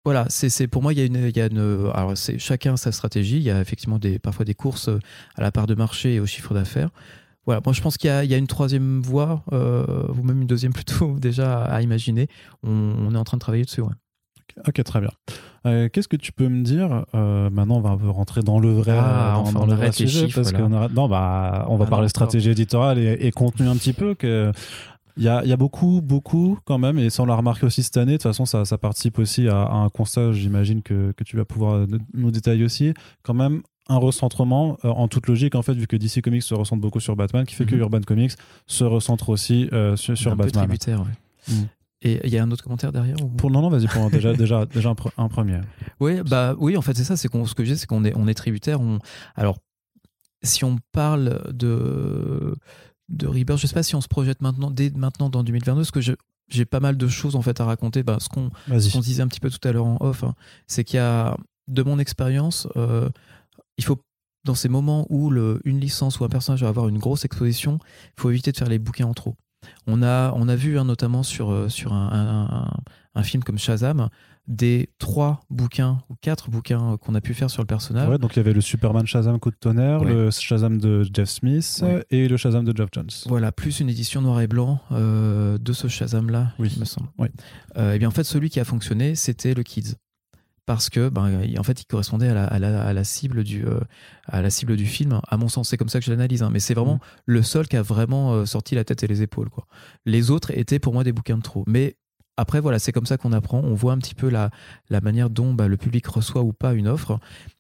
Voilà, 0.05 0.25
c'est 0.31 0.69
pour 0.69 0.81
moi, 0.83 0.93
il 0.95 0.99
y 0.99 1.03
a 1.03 1.05
une. 1.05 1.17
il 1.17 1.37
y 1.37 1.41
a 1.41 1.47
une 1.47 1.91
alors, 1.93 2.17
c'est 2.17 2.39
chacun 2.39 2.77
sa 2.79 2.93
stratégie. 2.93 3.37
Il 3.37 3.43
y 3.43 3.51
a 3.51 3.61
effectivement 3.61 3.99
des, 3.99 4.19
parfois 4.19 4.45
des 4.47 4.55
courses 4.55 4.89
à 5.35 5.43
la 5.43 5.53
part 5.53 5.67
de 5.67 5.75
marché 5.75 6.15
et 6.15 6.21
au 6.21 6.25
chiffre 6.27 6.55
d'affaires. 6.55 6.91
Voilà, 7.49 7.63
moi 7.65 7.73
je 7.73 7.81
pense 7.81 7.97
qu'il 7.97 8.11
y, 8.11 8.27
y 8.27 8.35
a 8.35 8.37
une 8.37 8.47
troisième 8.47 9.01
voie, 9.01 9.43
euh, 9.55 10.07
ou 10.17 10.23
même 10.23 10.43
une 10.43 10.47
deuxième 10.47 10.75
plutôt, 10.75 11.19
déjà 11.19 11.63
à 11.63 11.81
imaginer. 11.81 12.29
On, 12.63 12.71
on 12.71 13.15
est 13.15 13.19
en 13.19 13.25
train 13.25 13.39
de 13.39 13.41
travailler 13.41 13.65
dessus. 13.65 13.81
ouais. 13.81 13.95
Ok, 14.67 14.83
très 14.85 15.01
bien. 15.01 15.09
Euh, 15.67 15.89
Qu'est-ce 15.91 16.09
que 16.09 16.17
tu 16.17 16.31
peux 16.33 16.49
me 16.49 16.63
dire 16.63 17.05
euh, 17.15 17.49
Maintenant, 17.49 17.77
on 17.77 17.81
va 17.81 17.91
un 17.91 17.97
peu 17.97 18.11
rentrer 18.11 18.43
dans 18.43 18.59
le 18.61 18.73
vrai, 18.73 18.97
Ah, 18.99 19.33
dans, 19.37 19.41
enfin, 19.43 19.53
dans 19.61 19.63
on 19.65 19.67
le 19.67 19.75
vrai 19.77 19.93
sujet, 19.93 20.27
chiffres, 20.27 20.35
parce 20.43 20.53
là. 20.53 20.59
qu'on 20.61 20.73
arrête- 20.73 20.93
Non, 20.93 21.09
bah, 21.09 21.65
on 21.71 21.77
va 21.77 21.85
Ah, 21.87 21.91
parler 21.91 22.05
non, 22.05 22.09
stratégie 22.09 22.51
éditoriale 22.51 22.99
et, 22.99 23.17
et 23.27 23.31
contenu 23.31 23.67
un 23.69 23.77
petit 23.77 23.93
peu. 23.95 24.15
Que 24.15 24.53
il 25.17 25.25
y 25.25 25.29
a, 25.29 25.43
il 25.43 25.49
y 25.49 25.53
a 25.53 25.57
beaucoup, 25.57 26.01
beaucoup 26.01 26.59
quand 26.65 26.79
même, 26.79 26.97
et 26.99 27.11
ça 27.11 27.23
on 27.25 27.27
l'a 27.27 27.35
remarqué 27.35 27.67
aussi 27.67 27.83
cette 27.83 27.97
année. 27.97 28.13
De 28.13 28.17
toute 28.19 28.23
façon, 28.25 28.45
ça, 28.47 28.65
ça 28.65 28.79
participe 28.79 29.19
aussi 29.19 29.49
à, 29.49 29.63
à 29.63 29.75
un 29.75 29.89
constat, 29.89 30.33
j'imagine 30.33 30.81
que, 30.83 31.13
que 31.17 31.25
tu 31.25 31.37
vas 31.37 31.45
pouvoir 31.45 31.87
nous 32.15 32.31
détailler 32.31 32.65
aussi. 32.65 32.95
Quand 33.25 33.35
même, 33.35 33.63
un 33.89 33.97
recentrement 33.97 34.77
euh, 34.85 34.89
en 34.89 35.09
toute 35.09 35.27
logique 35.27 35.55
en 35.55 35.63
fait 35.63 35.73
vu 35.75 35.87
que 35.87 35.97
DC 35.97 36.21
Comics 36.23 36.43
se 36.43 36.55
recentre 36.55 36.81
beaucoup 36.83 37.01
sur 37.01 37.17
Batman 37.17 37.47
qui 37.47 37.55
fait 37.55 37.65
que 37.67 37.75
Mhm. 37.75 37.81
Urban 37.83 38.01
Comics 38.03 38.33
se 38.67 38.85
recentre 38.85 39.29
aussi 39.31 39.69
euh, 39.73 39.97
sur, 39.97 40.17
sur 40.17 40.33
un 40.33 40.37
peu 40.37 40.45
Batman. 40.45 40.65
tributaire. 40.67 41.01
ouais. 41.01 41.55
Mm. 41.55 41.69
Et 42.03 42.21
il 42.25 42.33
y 42.33 42.39
a 42.39 42.43
un 42.45 42.51
autre 42.53 42.63
commentaire 42.63 42.93
derrière 42.93 43.17
ou- 43.25 43.29
Pour 43.29 43.51
non 43.51 43.61
non 43.63 43.71
vas-y 43.71 43.87
pour 43.89 44.09
déjà 44.11 44.33
déjà 44.35 44.67
déjà 44.67 44.91
un, 44.91 44.95
pre- 44.95 45.11
un 45.17 45.29
premier. 45.29 45.61
Oui, 46.01 46.21
bah 46.23 46.55
oui, 46.59 46.77
en 46.77 46.83
fait, 46.83 46.97
c'est 46.97 47.03
ça. 47.05 47.17
C'est 47.17 47.29
ce 47.33 47.55
que 47.55 47.65
je 47.65 47.73
dis, 47.73 47.79
c'est 47.79 47.87
qu'on 47.87 48.05
est, 48.05 48.13
on 48.17 48.29
est 48.29 48.35
tributaire. 48.35 48.81
On, 48.81 48.99
alors, 49.35 49.59
si 50.43 50.65
on 50.65 50.79
parle 50.93 51.43
de 51.53 52.55
de 53.09 53.27
Rebirth, 53.27 53.59
je 53.59 53.67
sais 53.67 53.75
pas 53.75 53.83
si 53.83 53.95
on 53.97 54.01
se 54.01 54.07
projette 54.09 54.43
maintenant, 54.43 54.71
dès 54.71 54.91
maintenant 54.91 55.29
dans 55.31 55.43
2022, 55.43 55.81
parce 55.81 55.91
que 55.91 56.01
je, 56.03 56.13
j'ai 56.49 56.67
pas 56.67 56.79
mal 56.79 56.97
de 56.99 57.09
choses 57.09 57.35
en 57.37 57.43
fait 57.43 57.61
à 57.61 57.65
raconter. 57.65 58.03
Bah, 58.05 58.19
ce 58.21 58.29
qu'on, 58.29 58.51
qu'on 58.69 59.01
disait 59.01 59.23
un 59.23 59.29
petit 59.29 59.41
peu 59.41 59.51
tout 59.51 59.67
à 59.67 59.73
l'heure 59.73 59.87
en 59.87 59.97
off, 60.01 60.23
hein, 60.25 60.35
c'est 60.67 60.85
qu'il 60.85 60.99
y 60.99 61.01
a, 61.01 61.37
de 61.69 61.83
mon 61.83 61.99
expérience, 61.99 62.69
euh, 62.77 63.09
il 63.79 63.85
faut 63.85 63.97
dans 64.45 64.55
ces 64.55 64.69
moments 64.69 65.07
où 65.11 65.31
le, 65.31 65.61
une 65.65 65.81
licence 65.81 66.21
ou 66.21 66.25
un 66.25 66.29
personnage 66.29 66.63
va 66.63 66.69
avoir 66.69 66.89
une 66.89 66.99
grosse 66.99 67.25
exposition, 67.25 67.79
il 68.17 68.21
faut 68.21 68.31
éviter 68.31 68.53
de 68.53 68.57
faire 68.57 68.69
les 68.69 68.79
bouquins 68.79 69.07
en 69.07 69.15
trop. 69.15 69.35
On 69.87 70.03
a, 70.03 70.33
on 70.37 70.49
a 70.49 70.55
vu 70.57 70.79
hein, 70.79 70.85
notamment 70.85 71.23
sur, 71.25 71.51
euh, 71.51 71.69
sur 71.69 71.93
un, 71.93 72.09
un- 72.13 72.57
un- 72.63 72.71
un 73.17 73.23
film 73.25 73.43
comme 73.43 73.59
Shazam, 73.59 74.09
des 74.47 74.89
trois 74.99 75.41
bouquins 75.51 75.99
ou 76.09 76.15
quatre 76.21 76.49
bouquins 76.49 76.93
euh, 76.93 76.97
qu'on 76.97 77.15
a 77.17 77.21
pu 77.21 77.35
faire 77.35 77.51
sur 77.51 77.61
le 77.63 77.67
personnage. 77.67 78.09
Ouais, 78.09 78.17
donc 78.19 78.35
il 78.35 78.39
y 78.39 78.41
avait 78.41 78.53
le 78.53 78.61
Superman 78.61 79.05
Shazam 79.07 79.39
Coup 79.41 79.51
de 79.51 79.57
tonnerre, 79.57 80.01
Ouais. 80.03 80.15
le 80.15 80.31
Shazam 80.31 80.79
de 80.79 81.03
Jeff 81.13 81.29
Smith 81.29 81.81
Ouais. 81.83 82.05
et 82.11 82.29
le 82.29 82.37
Shazam 82.37 82.65
de 82.65 82.75
Geoff 82.75 82.89
Jones. 82.95 83.11
Voilà, 83.27 83.51
plus 83.51 83.81
une 83.81 83.91
édition 83.91 84.23
noir 84.23 84.41
et 84.41 84.47
blanc 84.47 84.81
euh, 84.93 85.59
de 85.59 85.73
ce 85.73 85.89
Shazam-là, 85.89 86.53
Oui. 86.61 86.71
il 86.75 86.79
me 86.81 86.85
semble. 86.85 87.09
Oui. 87.19 87.27
Euh, 87.77 87.93
et 87.95 87.99
bien 87.99 88.09
en 88.09 88.13
fait, 88.13 88.25
celui 88.25 88.49
qui 88.49 88.61
a 88.61 88.65
fonctionné, 88.65 89.17
c'était 89.17 89.53
le 89.53 89.65
Kids. 89.65 89.97
Parce 90.69 90.91
que, 90.91 91.09
ben, 91.09 91.31
en 91.59 91.63
fait, 91.63 91.81
il 91.81 91.87
correspondait 91.87 92.29
à 92.29 92.35
la, 92.35 92.45
à 92.45 92.59
la- 92.59 92.83
à 92.87 92.93
la 92.93 93.03
cible 93.03 93.43
du, 93.43 93.65
euh, 93.67 93.81
à 94.27 94.43
la 94.43 94.51
cible 94.51 94.77
du 94.77 94.85
film. 94.85 95.19
À 95.27 95.39
mon 95.39 95.49
sens, 95.49 95.71
c'est 95.71 95.79
comme 95.79 95.89
ça 95.89 95.99
que 95.99 96.05
je 96.05 96.11
l'analyse. 96.11 96.43
hein. 96.43 96.51
Mais 96.53 96.61
c'est 96.61 96.75
vraiment 96.75 96.97
Mhm. 96.97 97.01
le 97.25 97.43
seul 97.43 97.67
qui 97.69 97.77
a 97.79 97.83
vraiment 97.83 98.35
euh, 98.35 98.45
sorti 98.45 98.75
la 98.75 98.85
tête 98.85 99.03
et 99.03 99.07
les 99.07 99.23
épaules. 99.23 99.49
Quoi. 99.49 99.67
Les 100.05 100.31
autres 100.31 100.51
étaient 100.57 100.79
pour 100.79 100.93
moi 100.93 101.05
des 101.05 101.13
bouquins 101.13 101.39
de 101.39 101.43
trop. 101.43 101.65
Mais 101.67 101.97
après, 102.37 102.61
voilà, 102.61 102.79
c'est 102.79 102.93
comme 102.93 103.07
ça 103.07 103.17
qu'on 103.17 103.33
apprend. 103.33 103.61
On 103.65 103.75
voit 103.75 103.95
un 103.95 103.99
petit 103.99 104.15
peu 104.15 104.29
la, 104.29 104.51
la 104.91 105.01
manière 105.01 105.31
dont 105.31 105.55
bah, 105.55 105.69
le 105.69 105.79
public 105.79 106.07
reçoit 106.07 106.43
ou 106.43 106.53
pas 106.53 106.75
une 106.75 106.87
offre. 106.87 107.19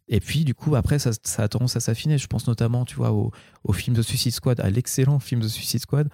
Et 0.09 0.21
puis, 0.21 0.45
du 0.45 0.55
coup, 0.55 0.77
après, 0.77 0.99
ça, 0.99 1.11
ça 1.23 1.45
a 1.45 1.49
tendance 1.49 1.77
à 1.77 1.81
s'affiner. 1.81 2.19
Je 2.19 2.27
pense 2.27 2.47
notamment, 2.47 2.85
tu 2.85 2.95
vois, 2.97 3.13
au, 3.13 3.31
au 3.65 3.73
film 3.73 3.97
de 3.97 4.03
Suicide 4.03 4.33
Squad, 4.33 4.61
à 4.61 4.69
l'excellent 4.69 5.19
film 5.19 5.41
de 5.41 5.49
Suicide 5.49 5.81
Squad, 5.81 6.09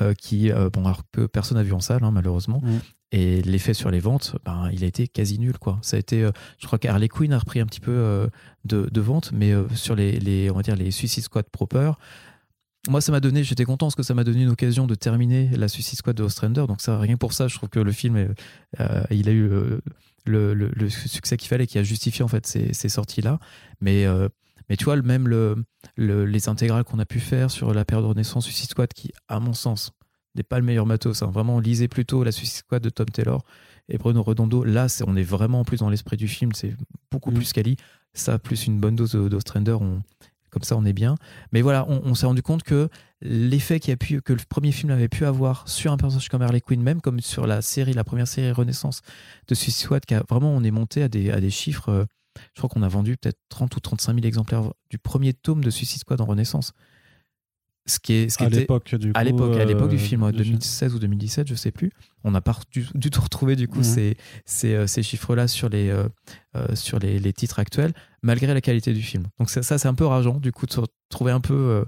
euh, 0.00 0.14
qui, 0.14 0.50
euh, 0.52 0.70
bon, 0.72 0.84
alors 0.84 1.02
que 1.12 1.26
personne 1.26 1.58
n'a 1.58 1.64
vu 1.64 1.72
en 1.72 1.80
salle, 1.80 2.04
hein, 2.04 2.10
malheureusement. 2.12 2.60
Mhm. 2.62 2.80
Et 3.12 3.40
l'effet 3.42 3.72
sur 3.72 3.90
les 3.90 4.00
ventes, 4.00 4.36
ben, 4.44 4.68
il 4.72 4.82
a 4.82 4.86
été 4.86 5.06
quasi 5.06 5.38
nul. 5.38 5.58
Quoi. 5.58 5.78
Ça 5.82 5.96
a 5.96 6.00
été, 6.00 6.24
euh, 6.24 6.32
je 6.58 6.66
crois 6.66 6.78
qu'Harley 6.78 7.08
Quinn 7.08 7.32
a 7.32 7.38
repris 7.38 7.60
un 7.60 7.66
petit 7.66 7.80
peu 7.80 7.92
euh, 7.92 8.26
de, 8.64 8.88
de 8.90 9.00
vente, 9.00 9.30
mais 9.32 9.52
euh, 9.52 9.68
sur 9.74 9.94
les, 9.94 10.50
on 10.50 10.54
va 10.54 10.62
dire, 10.62 10.74
les 10.74 10.90
Suicide 10.90 11.22
Squad 11.22 11.46
proper, 11.48 11.92
moi, 12.88 13.00
ça 13.00 13.12
m'a 13.12 13.20
donné, 13.20 13.42
j'étais 13.42 13.64
content 13.64 13.86
parce 13.86 13.94
que 13.94 14.02
ça 14.02 14.14
m'a 14.14 14.24
donné 14.24 14.42
une 14.42 14.48
occasion 14.48 14.86
de 14.86 14.94
terminer 14.94 15.48
la 15.56 15.68
Suicide 15.68 15.98
Squad 15.98 16.16
de 16.16 16.22
Ostrander. 16.22 16.66
Donc, 16.68 16.80
ça, 16.80 16.98
rien 16.98 17.16
pour 17.16 17.32
ça, 17.32 17.48
je 17.48 17.56
trouve 17.56 17.68
que 17.68 17.80
le 17.80 17.90
film, 17.90 18.32
il 19.10 19.28
a 19.28 19.32
eu 19.32 19.50
le, 20.24 20.88
succès 20.88 21.36
qu'il 21.36 21.48
fallait, 21.48 21.66
qui 21.66 21.78
a 21.78 21.82
justifié 21.82 22.24
en 22.24 22.28
fait 22.28 22.46
ces, 22.46 22.88
sorties-là. 22.88 23.40
Mais, 23.80 24.06
mais 24.68 24.76
tu 24.76 24.84
vois, 24.84 25.02
même 25.02 25.26
le, 25.26 25.64
les 25.96 26.48
intégrales 26.48 26.84
qu'on 26.84 27.00
a 27.00 27.06
pu 27.06 27.18
faire 27.18 27.50
sur 27.50 27.74
la 27.74 27.84
période 27.84 28.04
de 28.04 28.10
Renaissance 28.10 28.44
Suicide 28.44 28.70
Squad, 28.70 28.92
qui, 28.92 29.10
à 29.26 29.40
mon 29.40 29.52
sens, 29.52 29.90
n'est 30.36 30.42
pas 30.42 30.58
le 30.58 30.64
meilleur 30.64 30.86
matos. 30.86 31.22
Hein. 31.22 31.30
Vraiment, 31.32 31.58
lisez 31.60 31.88
plutôt 31.88 32.24
la 32.24 32.32
Suicide 32.32 32.58
Squad 32.58 32.82
de 32.82 32.90
Tom 32.90 33.06
Taylor 33.06 33.44
et 33.88 33.98
Bruno 33.98 34.22
Redondo. 34.22 34.64
Là, 34.64 34.86
on 35.06 35.16
est 35.16 35.22
vraiment 35.22 35.64
plus 35.64 35.78
dans 35.78 35.90
l'esprit 35.90 36.16
du 36.16 36.28
film. 36.28 36.52
C'est 36.54 36.74
beaucoup 37.10 37.30
mm. 37.30 37.34
plus 37.34 37.52
quali. 37.52 37.76
Ça, 38.14 38.38
plus 38.38 38.66
une 38.66 38.80
bonne 38.80 38.96
dose 38.96 39.12
d'Ostrander, 39.12 39.76
comme 40.50 40.62
ça, 40.62 40.76
on 40.76 40.86
est 40.86 40.94
bien. 40.94 41.16
Mais 41.52 41.60
voilà, 41.60 41.86
on, 41.86 42.14
s'est 42.14 42.24
rendu 42.24 42.42
compte 42.42 42.62
que 42.62 42.88
l'effet 43.20 43.78
que 43.78 44.32
le 44.32 44.38
premier 44.48 44.72
film 44.72 44.90
avait 44.90 45.08
pu 45.08 45.26
avoir 45.26 45.68
sur 45.68 45.92
un 45.92 45.98
personnage 45.98 46.30
comme 46.30 46.40
Harley 46.40 46.62
Quinn, 46.62 46.82
même 46.82 47.02
comme 47.02 47.20
sur 47.20 47.46
la 47.46 47.60
série, 47.60 47.92
la 47.92 48.04
première 48.04 48.26
série 48.26 48.50
Renaissance 48.52 49.02
de 49.48 49.54
Suicide 49.54 49.84
Squad, 49.84 50.06
qui 50.06 50.14
a, 50.14 50.22
vraiment, 50.30 50.50
on 50.50 50.64
est 50.64 50.70
monté 50.70 51.02
à 51.02 51.08
des, 51.08 51.30
à 51.30 51.40
des 51.40 51.50
chiffres. 51.50 51.90
Euh, 51.90 52.04
je 52.54 52.60
crois 52.60 52.70
qu'on 52.70 52.82
a 52.82 52.88
vendu 52.88 53.16
peut-être 53.18 53.38
30 53.50 53.76
ou 53.76 53.80
35 53.80 54.14
000 54.14 54.26
exemplaires 54.26 54.72
du 54.88 54.98
premier 54.98 55.34
tome 55.34 55.62
de 55.62 55.70
Suicide 55.70 56.00
Squad 56.00 56.20
en 56.22 56.26
Renaissance 56.26 56.72
ce 57.86 57.98
qui 57.98 58.12
est 58.14 58.28
ce 58.28 58.38
qui 58.38 58.44
à 58.44 58.48
l'époque 58.48 58.94
du 58.94 59.12
à 59.14 59.24
l'époque 59.24 59.56
à 59.56 59.64
l'époque 59.64 59.90
du 59.90 59.96
euh, 59.96 59.98
film 59.98 60.30
2016 60.30 60.94
ou 60.94 60.98
2017 60.98 61.48
je 61.48 61.54
sais 61.54 61.70
plus. 61.70 61.90
On 62.24 62.32
n'a 62.32 62.40
pas 62.40 62.58
du, 62.72 62.84
tout 62.84 63.20
retrouvé 63.20 63.54
du 63.54 63.68
coup 63.68 63.84
ces, 63.84 64.16
ces, 64.44 64.74
euh, 64.74 64.88
ces, 64.88 65.04
chiffres 65.04 65.36
là 65.36 65.46
sur 65.46 65.68
les 65.68 65.90
euh, 65.90 66.08
sur 66.74 66.98
les, 66.98 67.20
les, 67.20 67.32
titres 67.32 67.60
actuels 67.60 67.92
malgré 68.22 68.52
la 68.52 68.60
qualité 68.60 68.92
du 68.92 69.02
film. 69.02 69.26
Donc 69.38 69.48
ça, 69.48 69.62
ça 69.62 69.78
c'est 69.78 69.86
un 69.86 69.94
peu 69.94 70.04
rageant 70.04 70.40
du 70.40 70.50
coup 70.50 70.66
de 70.66 70.72
se 70.72 70.80
retrouver 70.80 71.30
un 71.30 71.40
peu 71.40 71.84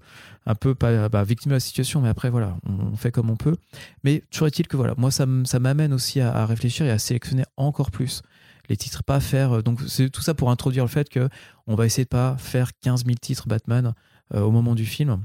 un 0.46 0.54
peu 0.54 0.76
pas 0.76 1.08
bah, 1.08 1.24
victime 1.24 1.50
de 1.50 1.56
la 1.56 1.60
situation 1.60 2.00
mais 2.00 2.08
après 2.08 2.30
voilà 2.30 2.56
on, 2.64 2.96
fait 2.96 3.10
comme 3.10 3.30
on 3.30 3.36
peut. 3.36 3.56
Mais 4.04 4.22
toujours 4.30 4.46
est-il 4.46 4.68
que 4.68 4.76
voilà 4.76 4.94
moi 4.96 5.10
ça 5.10 5.26
ça 5.44 5.58
m'amène 5.58 5.92
aussi 5.92 6.20
à, 6.20 6.32
à, 6.32 6.46
réfléchir 6.46 6.86
et 6.86 6.90
à 6.90 6.98
sélectionner 6.98 7.44
encore 7.56 7.90
plus 7.90 8.22
les 8.68 8.76
titres 8.76 9.02
pas 9.02 9.18
faire 9.18 9.62
donc 9.62 9.80
c'est 9.88 10.10
tout 10.10 10.20
ça 10.20 10.34
pour 10.34 10.50
introduire 10.50 10.84
le 10.84 10.90
fait 10.90 11.08
que 11.08 11.28
on 11.66 11.74
va 11.74 11.86
essayer 11.86 12.04
de 12.04 12.10
pas 12.10 12.36
faire 12.38 12.70
15 12.82 13.04
000 13.06 13.16
titres 13.20 13.48
Batman 13.48 13.94
au 14.34 14.50
moment 14.50 14.74
du 14.74 14.84
film 14.84 15.22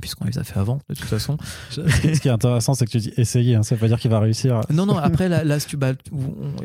puisqu'on 0.00 0.24
les 0.24 0.38
a 0.38 0.44
fait 0.44 0.58
avant, 0.58 0.80
de 0.88 0.94
toute 0.94 1.04
façon. 1.04 1.36
Ce 1.70 2.20
qui 2.20 2.28
est 2.28 2.32
intéressant, 2.32 2.74
c'est 2.74 2.84
que 2.84 2.90
tu 2.90 2.98
dis 2.98 3.12
essayer, 3.16 3.54
hein, 3.54 3.62
ça 3.62 3.74
veut 3.74 3.80
pas 3.80 3.88
dire 3.88 3.98
qu'il 3.98 4.10
va 4.10 4.18
réussir. 4.20 4.60
Non, 4.70 4.86
non, 4.86 4.96
après, 4.96 5.28
là, 5.28 5.44
là 5.44 5.58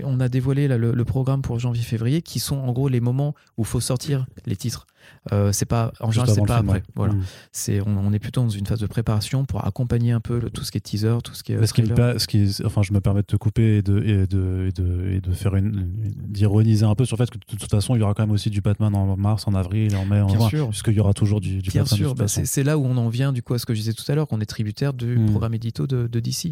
on 0.03 0.19
a 0.19 0.29
dévoilé 0.29 0.67
le, 0.67 1.05
programme 1.05 1.41
pour 1.41 1.59
janvier-février, 1.59 2.21
qui 2.21 2.39
sont 2.39 2.57
en 2.57 2.71
gros 2.71 2.87
les 2.87 2.99
moments 2.99 3.33
où 3.57 3.63
il 3.63 3.67
faut 3.67 3.79
sortir 3.79 4.25
les 4.45 4.55
titres. 4.55 4.85
Euh, 5.31 5.51
c'est 5.51 5.65
pas 5.65 5.91
en 5.99 6.11
général 6.11 6.33
c'est 6.33 6.45
pas 6.45 6.57
après. 6.57 6.81
voilà. 6.95 7.13
Mm. 7.13 7.23
c'est 7.51 7.81
on, 7.85 8.13
est 8.13 8.19
plutôt 8.19 8.41
dans 8.41 8.49
une 8.49 8.65
phase 8.65 8.79
de 8.79 8.87
préparation 8.87 9.45
pour 9.45 9.65
accompagner 9.65 10.11
un 10.11 10.21
peu 10.21 10.39
tout 10.49 10.63
ce 10.63 10.71
qui 10.71 10.77
est 10.77 10.81
teaser 10.81 11.17
tout 11.23 11.33
ce 11.33 11.43
qui 11.43 11.53
est 11.53 11.65
ce 11.65 11.73
qui, 11.73 11.83
ce 11.85 12.27
qui 12.27 12.65
enfin 12.65 12.81
je 12.81 12.93
me 12.93 13.01
permets 13.01 13.21
de 13.21 13.25
te 13.25 13.35
couper 13.35 13.77
et 13.77 13.81
de 13.81 14.01
et 14.01 14.27
de, 14.27 14.69
et 15.11 15.21
de, 15.21 15.31
faire 15.33 15.55
une 15.55 15.87
d'ironiser 16.15 16.85
un 16.85 16.95
peu 16.95 17.05
sur 17.05 17.17
le 17.17 17.25
fait 17.25 17.29
que 17.29 17.37
de 17.37 17.57
toute 17.57 17.69
façon 17.69 17.95
il 17.95 17.99
y 17.99 18.01
aura 18.01 18.13
quand 18.13 18.23
même 18.23 18.31
aussi 18.31 18.49
du 18.49 18.61
Batman 18.61 18.95
en 18.95 19.17
mars 19.17 19.47
en 19.47 19.53
avril 19.53 19.95
en 19.95 20.05
mai 20.05 20.21
en 20.21 20.27
bien 20.27 20.47
sûr. 20.47 20.69
puisqu'il 20.69 20.93
y 20.93 20.99
aura 20.99 21.13
toujours 21.13 21.41
du, 21.41 21.59
bien 21.59 21.85
sûr. 21.85 22.15
bah, 22.15 22.27
c'est 22.27 22.63
là 22.63 22.77
où 22.77 22.85
on 22.85 22.97
en 22.97 23.09
vient 23.09 23.33
du 23.33 23.43
coup 23.43 23.53
à 23.53 23.59
ce 23.59 23.65
que 23.65 23.73
je 23.73 23.79
disais 23.79 23.93
tout 23.93 24.09
à 24.09 24.15
l'heure 24.15 24.27
qu'on 24.27 24.39
est 24.39 24.45
tributaire 24.45 24.93
du 24.93 25.17
mm. 25.17 25.31
programme 25.31 25.53
édito 25.53 25.85
de, 25.85 26.07
de 26.07 26.19
DC 26.19 26.51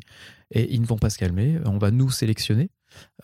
et 0.52 0.74
ils 0.74 0.82
ne 0.82 0.86
vont 0.86 0.98
pas 0.98 1.10
se 1.10 1.18
calmer. 1.18 1.60
On 1.66 1.78
va 1.78 1.92
nous 1.92 2.10
sélectionner. 2.10 2.70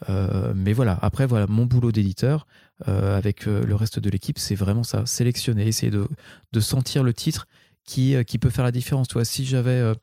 Euh, 0.10 0.54
mais 0.56 0.74
voilà, 0.74 0.98
après, 1.02 1.26
voilà, 1.26 1.48
mon 1.48 1.66
boulot 1.66 1.92
d'éditeur 1.92 2.48
euh, 2.88 3.18
avec 3.18 3.48
euh, 3.48 3.64
le 3.66 3.76
reste 3.76 4.00
de 4.00 4.10
l'équipe, 4.10 4.40
c'est 4.40 4.56
vraiment 4.56 4.84
ça, 4.84 5.06
sélectionner, 5.06 5.68
essayer 5.68 5.92
de, 5.92 6.60
sentir 6.60 7.04
le 7.04 7.14
titre 7.14 7.48
qui, 7.86 8.16
qui 8.26 8.40
peut 8.40 8.50
faire 8.50 8.64
la 8.64 8.72
différence. 8.72 9.08
Tu 9.08 9.14
vois, 9.14 9.26
si 9.26 9.46
j'avais. 9.46 9.94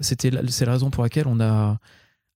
c'était 0.00 0.30
c'est 0.48 0.66
la 0.66 0.72
raison 0.72 0.90
pour 0.90 1.02
laquelle 1.02 1.26
on 1.26 1.40
a, 1.40 1.78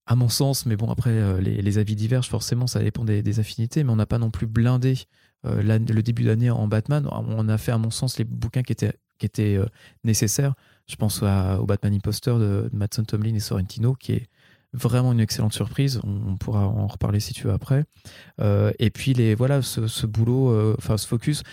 à 0.05 0.15
mon 0.15 0.29
sens, 0.29 0.65
mais 0.65 0.75
bon, 0.75 0.89
après, 0.89 1.41
les, 1.41 1.77
avis 1.77 1.95
divergent, 1.95 2.29
forcément, 2.29 2.67
ça 2.67 2.79
dépend 2.79 3.03
des, 3.03 3.39
affinités, 3.39 3.83
mais 3.83 3.91
on 3.91 3.97
n'a 3.97 4.05
pas 4.05 4.19
non 4.19 4.31
plus 4.31 4.47
blindé 4.47 4.95
le 5.43 6.01
début 6.01 6.23
d'année 6.23 6.49
en 6.49 6.67
Batman. 6.67 7.07
On 7.11 7.49
a 7.49 7.57
fait, 7.57 7.71
à 7.71 7.77
mon 7.77 7.91
sens, 7.91 8.17
les 8.17 8.23
bouquins 8.23 8.63
qui 8.63 8.71
étaient, 8.71 8.93
qui 9.19 9.25
étaient 9.25 9.59
nécessaires. 10.05 10.53
Je 10.87 10.95
pense 10.95 11.21
au 11.21 11.65
Batman 11.65 11.93
Imposter 11.93 12.33
de, 12.33 12.69
de 12.71 12.77
Mattson 12.77 13.03
Tomlin 13.03 13.35
et 13.35 13.41
Sorrentino, 13.41 13.93
qui 13.93 14.13
est 14.13 14.29
vraiment 14.73 15.11
une 15.11 15.19
excellente 15.19 15.53
surprise. 15.53 15.99
On, 16.03 16.37
pourra 16.37 16.67
en 16.67 16.87
reparler 16.87 17.19
si 17.19 17.33
tu 17.33 17.47
veux 17.47 17.53
après. 17.53 17.85
Euh, 18.39 18.71
et 18.79 18.89
puis 18.89 19.13
les 19.13 19.35
voilà 19.35 19.61
ce, 19.61 20.05
boulot, 20.05 20.49
euh, 20.51 20.75
enfin 20.77 20.97
ce 20.97 21.07
focus 21.07 21.43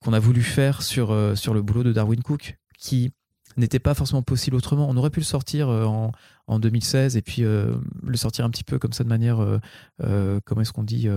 qu'on 0.00 0.12
a 0.12 0.18
voulu 0.18 0.42
faire 0.42 0.82
sur 0.82 1.10
euh, 1.10 1.34
sur 1.34 1.54
le 1.54 1.62
boulot 1.62 1.82
de 1.82 1.92
Darwin 1.92 2.22
Cook, 2.22 2.56
qui 2.78 3.12
n'était 3.56 3.80
pas 3.80 3.94
forcément 3.94 4.22
possible 4.22 4.56
autrement. 4.56 4.88
On 4.88 4.96
aurait 4.96 5.10
pu 5.10 5.20
le 5.20 5.24
sortir 5.24 5.68
en, 5.68 6.12
en 6.46 6.58
2016 6.60 7.16
et 7.16 7.22
puis 7.22 7.42
le 7.42 8.16
sortir 8.16 8.44
un 8.44 8.50
petit 8.50 8.64
peu 8.64 8.78
comme 8.78 8.92
ça 8.92 9.02
de 9.02 9.08
manière, 9.08 9.38
comment 9.98 10.60
est-ce 10.60 10.72
qu'on 10.72 10.84
dit 10.84 11.08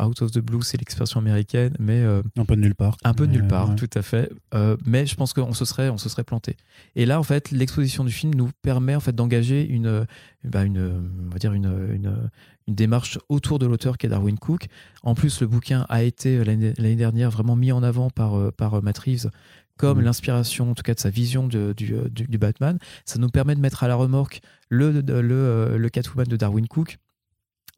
out 0.00 0.22
of 0.22 0.30
the 0.30 0.38
blue, 0.38 0.62
c'est 0.62 0.76
l'expression 0.76 1.20
américaine, 1.20 1.74
mais 1.78 2.02
euh, 2.02 2.22
un 2.36 2.44
peu 2.44 2.56
de 2.56 2.60
nulle 2.60 2.74
part. 2.74 2.96
Un 3.04 3.14
peu 3.14 3.26
de 3.26 3.32
nulle 3.32 3.46
part, 3.46 3.74
tout 3.76 3.90
à 3.94 4.02
fait. 4.02 4.30
Euh, 4.54 4.76
mais 4.84 5.06
je 5.06 5.14
pense 5.14 5.32
qu'on 5.32 5.52
se 5.52 5.64
serait, 5.64 5.88
on 5.88 5.98
se 5.98 6.08
serait 6.08 6.24
planté. 6.24 6.56
Et 6.94 7.06
là, 7.06 7.18
en 7.18 7.22
fait, 7.22 7.50
l'exposition 7.50 8.04
du 8.04 8.12
film 8.12 8.34
nous 8.34 8.50
permet 8.62 8.94
en 8.94 9.00
fait 9.00 9.14
d'engager 9.14 9.66
une, 9.66 10.06
bah, 10.44 10.64
une, 10.64 11.10
on 11.26 11.30
va 11.30 11.38
dire 11.38 11.52
une, 11.52 11.90
une, 11.92 12.30
une 12.66 12.74
démarche 12.74 13.18
autour 13.28 13.58
de 13.58 13.66
l'auteur 13.66 13.98
qui 13.98 14.06
est 14.06 14.10
Darwin 14.10 14.38
Cook. 14.38 14.66
En 15.02 15.14
plus, 15.14 15.40
le 15.40 15.46
bouquin 15.46 15.86
a 15.88 16.02
été 16.02 16.44
l'année 16.44 16.96
dernière 16.96 17.30
vraiment 17.30 17.56
mis 17.56 17.72
en 17.72 17.82
avant 17.82 18.10
par 18.10 18.36
euh, 18.36 18.50
par 18.50 18.82
Matt 18.82 18.98
Reeves 18.98 19.30
comme 19.78 19.98
mmh. 19.98 20.04
l'inspiration, 20.04 20.70
en 20.70 20.74
tout 20.74 20.82
cas 20.82 20.94
de 20.94 21.00
sa 21.00 21.10
vision 21.10 21.48
de, 21.48 21.74
du, 21.76 21.94
du, 22.10 22.38
Batman. 22.38 22.78
Ça 23.04 23.18
nous 23.18 23.28
permet 23.28 23.54
de 23.54 23.60
mettre 23.60 23.84
à 23.84 23.88
la 23.88 23.94
remorque 23.94 24.40
le, 24.70 25.02
le, 25.02 25.76
le 25.76 25.88
Catwoman 25.90 26.26
de 26.26 26.36
Darwin 26.36 26.66
Cook 26.66 26.98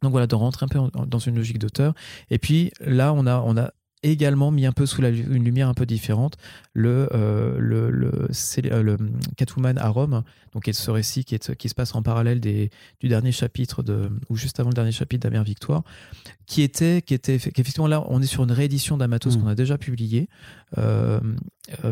donc 0.02 0.12
voilà, 0.12 0.26
de 0.26 0.34
rentrer 0.34 0.64
un 0.64 0.68
peu 0.68 0.78
dans 1.06 1.18
une 1.18 1.36
logique 1.36 1.58
d'auteur. 1.58 1.94
Et 2.30 2.38
puis 2.38 2.72
là, 2.80 3.12
on 3.12 3.26
a, 3.26 3.40
on 3.44 3.56
a 3.56 3.72
également 4.02 4.50
mis 4.50 4.66
un 4.66 4.72
peu 4.72 4.86
sous 4.86 5.02
la, 5.02 5.10
une 5.10 5.44
lumière 5.44 5.68
un 5.68 5.74
peu 5.74 5.86
différente 5.86 6.36
le, 6.72 7.08
euh, 7.12 7.56
le, 7.58 7.90
le, 7.90 8.28
euh, 8.30 8.82
le, 8.82 8.96
Catwoman 9.36 9.76
à 9.78 9.88
Rome, 9.88 10.22
donc 10.52 10.68
ce 10.72 10.90
récit 10.90 11.24
qui, 11.24 11.34
est, 11.34 11.54
qui 11.56 11.68
se 11.68 11.74
passe 11.74 11.94
en 11.94 12.02
parallèle 12.02 12.40
des, 12.40 12.70
du 13.00 13.08
dernier 13.08 13.32
chapitre 13.32 13.82
de, 13.82 14.10
ou 14.28 14.36
juste 14.36 14.60
avant 14.60 14.70
le 14.70 14.74
dernier 14.74 14.92
chapitre 14.92 15.22
d'Amère 15.22 15.44
Victoire, 15.44 15.82
qui 16.46 16.62
était, 16.62 17.02
qui 17.02 17.14
était 17.14 17.34
effectivement 17.34 17.88
là, 17.88 18.04
on 18.08 18.22
est 18.22 18.26
sur 18.26 18.44
une 18.44 18.52
réédition 18.52 18.96
d'Amatos 18.96 19.36
mmh. 19.36 19.40
qu'on 19.40 19.48
a 19.48 19.54
déjà 19.54 19.78
publié, 19.78 20.28
euh, 20.78 21.20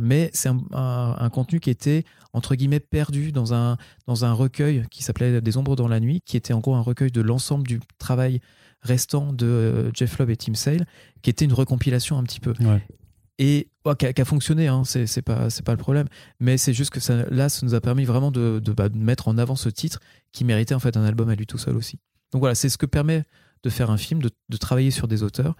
mais 0.03 0.31
c'est 0.33 0.49
un, 0.49 0.59
un, 0.73 1.31
contenu 1.31 1.61
qui 1.61 1.71
était 1.71 2.05
entre 2.33 2.55
guillemets 2.55 2.81
perdu 2.81 3.33
dans 3.33 3.55
un, 3.55 3.77
dans 4.07 4.25
un 4.25 4.33
recueil 4.33 4.85
qui 4.91 5.03
s'appelait 5.03 5.41
Des 5.41 5.57
ombres 5.57 5.77
dans 5.77 5.89
la 5.89 6.01
nuit, 6.01 6.23
qui 6.25 6.37
était 6.37 6.53
en 6.53 6.61
gros 6.61 6.75
un 6.75 6.81
recueil 6.81 7.11
de 7.11 7.21
l'ensemble 7.21 7.67
du 7.67 7.81
travail 7.99 8.41
restant 8.83 9.33
de 9.33 9.47
euh, 9.47 9.91
Jeff 9.93 10.19
Love 10.19 10.31
et 10.31 10.37
Tim 10.37 10.55
Sale, 10.55 10.87
qui 11.23 11.31
était 11.31 11.45
une 11.45 11.53
recompilation 11.53 12.19
un 12.19 12.23
petit 12.23 12.41
peu. 12.41 12.55
Et 13.39 13.69
oh, 13.85 13.95
qui, 13.95 14.07
a, 14.07 14.25
fonctionné, 14.25 14.67
hein, 14.67 14.83
c'est 14.85 15.21
pas, 15.23 15.49
pas 15.65 15.73
le 15.73 15.79
problème. 15.79 16.07
Mais 16.41 16.57
c'est 16.57 16.73
juste 16.73 16.91
que 16.91 17.01
ça, 17.01 17.29
là, 17.31 17.51
ça 17.51 17.67
nous 17.67 17.75
a 17.75 17.81
permis 17.83 18.07
vraiment 18.07 18.31
de, 18.31 18.61
de, 18.65 18.73
bah, 18.73 18.89
mettre 18.95 19.29
en 19.29 19.37
avant 19.37 19.57
ce 19.57 19.69
titre 19.69 20.01
qui 20.33 20.45
méritait 20.45 20.75
en 20.75 20.79
fait 20.79 20.97
un 20.97 21.05
album 21.05 21.29
à 21.29 21.35
lui 21.35 21.47
tout 21.47 21.59
seul 21.59 21.77
aussi. 21.77 21.99
Donc 22.33 22.41
voilà, 22.41 22.55
c'est 22.55 22.71
ce 22.71 22.79
que 22.79 22.87
permet 22.87 23.25
de 23.63 23.71
faire 23.71 23.91
un 23.91 23.99
film, 23.99 24.23
de, 24.23 24.31
de 24.49 24.57
travailler 24.57 24.91
sur 24.91 25.07
des 25.07 25.23
auteurs. 25.23 25.55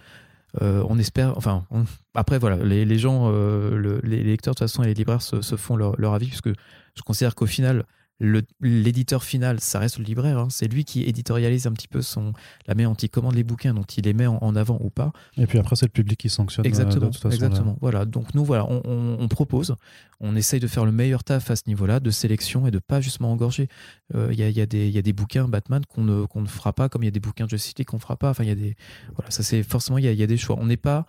Euh, 0.63 0.83
on 0.89 0.99
espère, 0.99 1.37
enfin, 1.37 1.67
après 2.15 2.39
voilà, 2.39 2.57
les, 2.57 2.99
gens, 2.99 3.31
euh, 3.31 4.01
les 4.03 4.23
lecteurs 4.23 4.55
de 4.55 4.59
toute 4.59 4.69
façon 4.69 4.83
et 4.83 4.87
les 4.87 4.95
libraires 4.95 5.23
se, 5.23 5.57
font 5.57 5.77
leur, 5.77 6.15
avis, 6.15 6.29
puisque 6.29 6.49
je 6.49 7.03
considère 7.03 7.35
qu'au 7.35 7.47
final, 7.47 7.85
l'éditeur 8.19 9.23
final, 9.23 9.61
ça 9.61 9.79
reste 9.79 9.99
le 9.99 10.05
libraire. 10.05 10.39
Hein. 10.39 10.49
C'est 10.51 10.69
lui 10.69 10.85
qui 10.85 11.03
éditorialise 11.03 11.67
un 11.67 11.73
petit 11.73 11.89
peu 11.89 12.01
son, 12.01 12.33
la 12.67 12.75
met 12.75 12.87
anti-commande 12.87 13.35
les 13.35 13.45
bouquins, 13.45 13.75
dont 13.75 13.83
il 13.83 14.05
les 14.05 14.15
met 14.15 14.27
en, 14.27 14.57
avant 14.57 14.79
ou 14.81 14.91
pas. 14.91 15.13
Et 15.37 15.47
puis 15.47 15.59
après, 15.59 15.77
c'est 15.77 15.87
le 15.87 15.91
public 15.91 16.19
qui 16.19 16.31
sanctionne. 16.31 16.65
Euh, 16.65 16.69
exactement. 16.69 17.11
exactement. 17.31 17.77
Voilà. 17.81 18.05
Donc 18.05 18.35
nous, 18.35 18.45
voilà, 18.45 18.67
on, 18.69 19.29
propose, 19.29 19.77
on 20.21 20.35
essaye 20.35 20.61
de 20.61 20.67
faire 20.67 20.85
le 20.85 20.93
meilleur 20.93 21.25
taf 21.25 21.51
à 21.51 21.57
ce 21.57 21.63
niveau-là, 21.67 22.01
de 22.01 22.11
sélection 22.11 22.67
et 22.67 22.71
de 22.71 22.79
pas 22.79 23.01
justement 23.01 23.33
engorger. 23.33 23.69
Euh, 24.15 24.29
il 24.33 24.39
y, 24.39 24.43
a, 24.43 24.49
y, 24.49 24.61
a 24.61 24.65
y, 24.65 24.99
a, 24.99 25.03
des 25.03 25.13
bouquins 25.13 25.47
Batman 25.49 25.83
qu'on 25.87 26.05
ne, 26.05 26.25
qu'on 26.25 26.41
ne 26.41 26.47
fera 26.47 26.73
pas, 26.73 26.89
comme 26.89 27.03
il 27.03 27.07
y 27.07 27.09
a 27.09 27.13
des 27.13 27.21
bouquins 27.21 27.45
de 27.45 27.51
Justice 27.51 27.75
League 27.77 27.87
qu'on 27.87 27.99
fera 27.99 28.17
pas. 28.17 28.31
Enfin, 28.31 28.45
il 28.45 28.49
y 28.49 28.53
a 28.53 28.55
des, 28.55 28.77
voilà, 29.15 29.31
ça 29.31 29.43
c'est 29.43 29.63
forcément, 29.63 29.99
il 29.99 30.07
y, 30.07 30.15
y 30.15 30.23
a, 30.23 30.27
des 30.27 30.37
choix. 30.39 30.57
On 30.59 30.67
n'est 30.67 30.79
pas, 30.79 31.07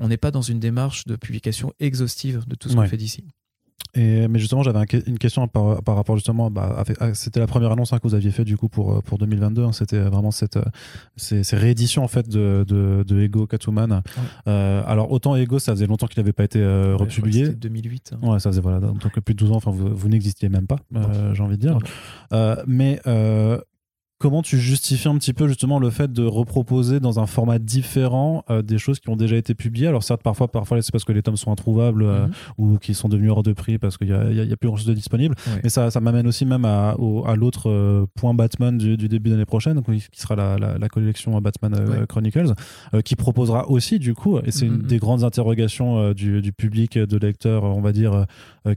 on 0.00 0.08
n'est 0.08 0.16
pas 0.16 0.30
dans 0.30 0.42
une 0.42 0.60
démarche 0.60 1.04
de 1.04 1.16
publication 1.16 1.74
exhaustive 1.78 2.44
de 2.46 2.54
tout 2.54 2.68
ce 2.70 2.74
qu'on 2.74 2.86
fait 2.86 2.96
d'ici. 2.96 3.24
Et, 3.94 4.28
mais 4.28 4.38
justement, 4.38 4.62
j'avais 4.62 4.78
une 5.06 5.18
question 5.18 5.48
par, 5.48 5.82
par, 5.82 5.96
rapport 5.96 6.16
justement, 6.16 6.50
bah, 6.50 6.84
c'était 7.14 7.40
la 7.40 7.46
première 7.46 7.72
annonce 7.72 7.92
hein, 7.92 7.98
que 7.98 8.06
vous 8.06 8.14
aviez 8.14 8.30
fait 8.30 8.44
du 8.44 8.56
coup 8.56 8.68
pour, 8.68 8.92
euh, 8.92 9.00
pour 9.00 9.18
2022. 9.18 9.64
Hein, 9.64 9.72
c'était 9.72 9.98
vraiment 9.98 10.30
cette, 10.30 10.56
euh, 10.56 10.64
ces, 11.16 11.42
ces, 11.42 11.56
rééditions 11.56 12.04
en 12.04 12.08
fait 12.08 12.28
de, 12.28 12.64
de, 12.68 13.02
de 13.06 13.20
Ego 13.20 13.46
Catwoman. 13.46 14.02
Euh, 14.46 14.82
alors 14.86 15.10
autant 15.10 15.36
Ego, 15.36 15.58
ça 15.58 15.72
faisait 15.72 15.86
longtemps 15.86 16.06
qu'il 16.06 16.20
n'avait 16.22 16.32
pas 16.32 16.44
été 16.44 16.60
euh, 16.60 16.96
republié. 16.96 17.46
C'était 17.46 17.56
2008. 17.56 18.14
Hein. 18.14 18.28
Ouais, 18.28 18.38
ça 18.38 18.50
faisait 18.50 18.60
voilà, 18.60 18.80
donc 18.80 19.00
plus 19.20 19.34
de 19.34 19.38
12 19.38 19.52
ans. 19.52 19.56
Enfin, 19.56 19.70
vous, 19.70 19.94
vous 19.94 20.08
n'existiez 20.08 20.48
même 20.48 20.66
pas, 20.66 20.78
j'ai 21.32 21.42
envie 21.42 21.56
de 21.56 21.62
dire. 21.62 21.78
mais 22.66 23.00
comment 24.18 24.42
tu 24.42 24.58
justifies 24.58 25.08
un 25.08 25.16
petit 25.16 25.32
peu 25.32 25.46
justement 25.46 25.78
le 25.78 25.90
fait 25.90 26.12
de 26.12 26.24
reproposer 26.24 26.98
dans 27.00 27.20
un 27.20 27.26
format 27.26 27.58
différent 27.58 28.44
euh, 28.50 28.62
des 28.62 28.78
choses 28.78 28.98
qui 28.98 29.08
ont 29.10 29.16
déjà 29.16 29.36
été 29.36 29.54
publiées? 29.54 29.86
Alors 29.86 30.02
certes, 30.02 30.22
parfois, 30.22 30.48
parfois 30.48 30.82
c'est 30.82 30.90
parce 30.92 31.04
que 31.04 31.12
les 31.12 31.22
tomes 31.22 31.36
sont 31.36 31.52
introuvables 31.52 32.02
euh, 32.02 32.26
Mhm. 32.26 32.32
ou 32.58 32.78
qui 32.78 32.94
sont 32.94 33.08
devenus 33.08 33.30
hors 33.30 33.42
de 33.42 33.52
prix 33.52 33.78
parce 33.78 33.96
qu'il 33.96 34.08
y 34.08 34.12
a, 34.12 34.56
plus 34.56 34.66
grand 34.68 34.76
chose 34.76 34.86
de 34.86 34.94
disponible. 34.94 35.34
Mais 35.62 35.68
ça, 35.68 35.90
ça 35.90 36.00
m'amène 36.00 36.26
aussi 36.26 36.44
même 36.44 36.64
à, 36.64 36.96
au- 36.98 37.24
à 37.26 37.36
l'autre 37.36 37.70
euh, 37.70 38.06
point 38.16 38.34
Batman 38.34 38.76
du, 38.76 38.96
du 38.96 39.08
début 39.08 39.30
d'année 39.30 39.44
prochaine, 39.44 39.74
donc, 39.74 39.86
qui 39.86 40.20
sera 40.20 40.34
la, 40.34 40.58
la- 40.58 40.78
la 40.78 40.88
collection 40.88 41.40
Batman. 41.40 41.74
Chronicles, 42.08 42.52
qui 43.04 43.14
proposera 43.16 43.68
aussi 43.70 43.98
du 43.98 44.14
coup, 44.14 44.38
et 44.40 44.50
c'est 44.50 44.66
une 44.66 44.78
Mhm. 44.78 44.82
des 44.82 44.98
grandes 44.98 45.22
interrogations 45.24 46.12
du, 46.12 46.40
du 46.42 46.52
public, 46.52 46.98
de 46.98 47.16
lecteurs, 47.18 47.62
on 47.64 47.80
va 47.80 47.92
dire, 47.92 48.26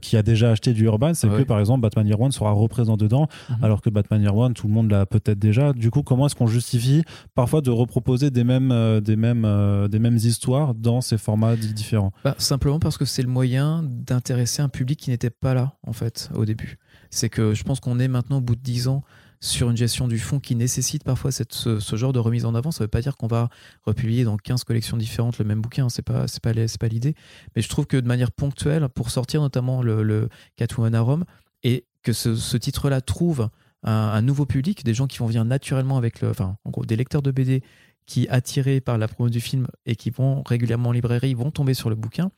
qui 0.00 0.16
a 0.16 0.22
déjà 0.22 0.50
acheté 0.50 0.72
du 0.72 0.84
Urban, 0.84 1.14
c'est 1.14 1.28
Ouais. 1.28 1.38
que 1.38 1.42
par 1.42 1.58
exemple 1.60 1.80
Batman 1.80 2.06
Year 2.06 2.20
One 2.20 2.32
sera 2.32 2.52
représenté 2.52 3.04
dedans, 3.04 3.26
Mhm. 3.50 3.56
alors 3.64 3.80
que 3.80 3.90
Batman 3.90 4.20
Year 4.22 4.36
One, 4.36 4.54
tout 4.54 4.66
le 4.68 4.72
monde 4.72 4.90
l'a 4.90 5.06
peut-être 5.06 5.31
déjà. 5.34 5.72
Du 5.72 5.90
coup, 5.90 6.02
comment 6.02 6.26
est-ce 6.26 6.34
qu'on 6.34 6.46
justifie 6.46 7.02
parfois 7.34 7.60
de 7.60 7.70
reproposer 7.70 8.30
des 8.30 8.44
mêmes, 8.44 8.72
euh, 8.72 9.00
des 9.00 9.16
mêmes, 9.16 9.44
euh, 9.44 9.88
des 9.88 9.98
mêmes 9.98 10.16
histoires 10.16 10.74
dans 10.74 11.00
ces 11.00 11.18
formats 11.18 11.56
différents? 11.56 12.12
Bah, 12.24 12.34
simplement 12.38 12.78
parce 12.78 12.98
que 12.98 13.04
c'est 13.04 13.22
le 13.22 13.28
moyen 13.28 13.82
d'intéresser 13.82 14.62
un 14.62 14.68
public 14.68 14.98
qui 14.98 15.10
n'était 15.10 15.30
pas 15.30 15.54
là, 15.54 15.74
en 15.86 15.92
fait, 15.92 16.30
au 16.34 16.44
début. 16.44 16.78
C'est 17.10 17.28
que 17.28 17.54
je 17.54 17.62
pense 17.64 17.80
qu'on 17.80 17.98
est 17.98 18.08
maintenant, 18.08 18.38
au 18.38 18.40
bout 18.40 18.56
de 18.56 18.60
10 18.60 18.88
ans, 18.88 19.02
sur 19.42 19.68
une 19.68 19.76
gestion 19.76 20.06
du 20.06 20.20
fond 20.20 20.38
qui 20.38 20.54
nécessite 20.54 21.02
parfois 21.02 21.32
cette, 21.32 21.52
ce, 21.52 21.80
ce 21.80 21.96
genre 21.96 22.12
de 22.12 22.20
remise 22.20 22.44
en 22.44 22.54
avant. 22.54 22.70
Ça 22.70 22.82
ne 22.82 22.84
veut 22.84 22.90
pas 22.90 23.00
dire 23.00 23.16
qu'on 23.16 23.26
va 23.26 23.50
republier 23.82 24.22
dans 24.22 24.36
15 24.36 24.62
collections 24.62 24.96
différentes 24.96 25.38
le 25.38 25.44
même 25.44 25.60
bouquin, 25.60 25.88
c'est 25.88 26.02
pas, 26.02 26.28
c'est 26.28 26.40
pas, 26.40 26.52
c'est 26.54 26.80
pas 26.80 26.88
l'idée. 26.88 27.16
Mais 27.56 27.62
je 27.62 27.68
trouve 27.68 27.86
que 27.86 27.96
de 27.96 28.06
manière 28.06 28.30
ponctuelle, 28.30 28.88
pour 28.88 29.10
sortir 29.10 29.40
notamment 29.40 29.82
le, 29.82 30.28
Catwoman 30.56 30.94
à 30.94 31.00
Rome, 31.00 31.24
et 31.64 31.86
que 32.04 32.12
ce, 32.12 32.36
ce 32.36 32.56
titre-là 32.56 33.00
trouve 33.00 33.48
un, 33.82 34.22
nouveau 34.22 34.46
public, 34.46 34.84
des 34.84 34.94
gens 34.94 35.06
qui 35.06 35.18
vont 35.18 35.26
venir 35.26 35.44
naturellement 35.44 35.96
avec 35.96 36.20
le. 36.20 36.30
Enfin, 36.30 36.56
en 36.64 36.70
gros, 36.70 36.84
des 36.84 36.96
lecteurs 36.96 37.22
de 37.22 37.30
BD 37.30 37.62
qui, 38.06 38.26
attirés 38.28 38.80
par 38.80 38.98
la 38.98 39.08
promo 39.08 39.30
du 39.30 39.40
film 39.40 39.66
et 39.86 39.96
qui 39.96 40.10
vont 40.10 40.42
régulièrement 40.42 40.88
en 40.90 40.92
librairie, 40.92 41.34
vont 41.34 41.50
tomber 41.50 41.74
sur 41.74 41.88
le 41.88 41.94
bouquin. 41.94 42.30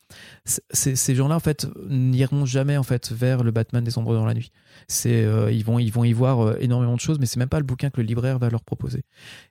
Ces 0.45 1.15
gens-là, 1.15 1.37
en 1.37 1.41
fait, 1.41 1.67
n'iront 1.89 2.45
jamais 2.45 2.77
en 2.77 2.83
fait 2.83 3.11
vers 3.13 3.43
le 3.43 3.51
Batman 3.51 3.83
des 3.83 3.97
ombres 3.99 4.15
dans 4.15 4.27
la 4.27 4.35
nuit. 4.35 4.51
C'est, 4.89 5.25
euh, 5.25 5.51
ils, 5.51 5.65
vont, 5.65 5.79
ils 5.79 5.93
vont 5.93 6.05
y 6.05 6.13
voir 6.13 6.41
euh, 6.41 6.57
énormément 6.61 6.95
de 6.95 7.01
choses, 7.01 7.19
mais 7.19 7.27
c'est 7.27 7.39
même 7.39 7.49
pas 7.49 7.61
le 7.61 7.65
bouquin 7.65 7.91
que 7.91 8.01
le 8.01 8.07
libraire 8.07 8.39
va 8.39 8.51
leur 8.51 8.63
proposer. 8.63 9.05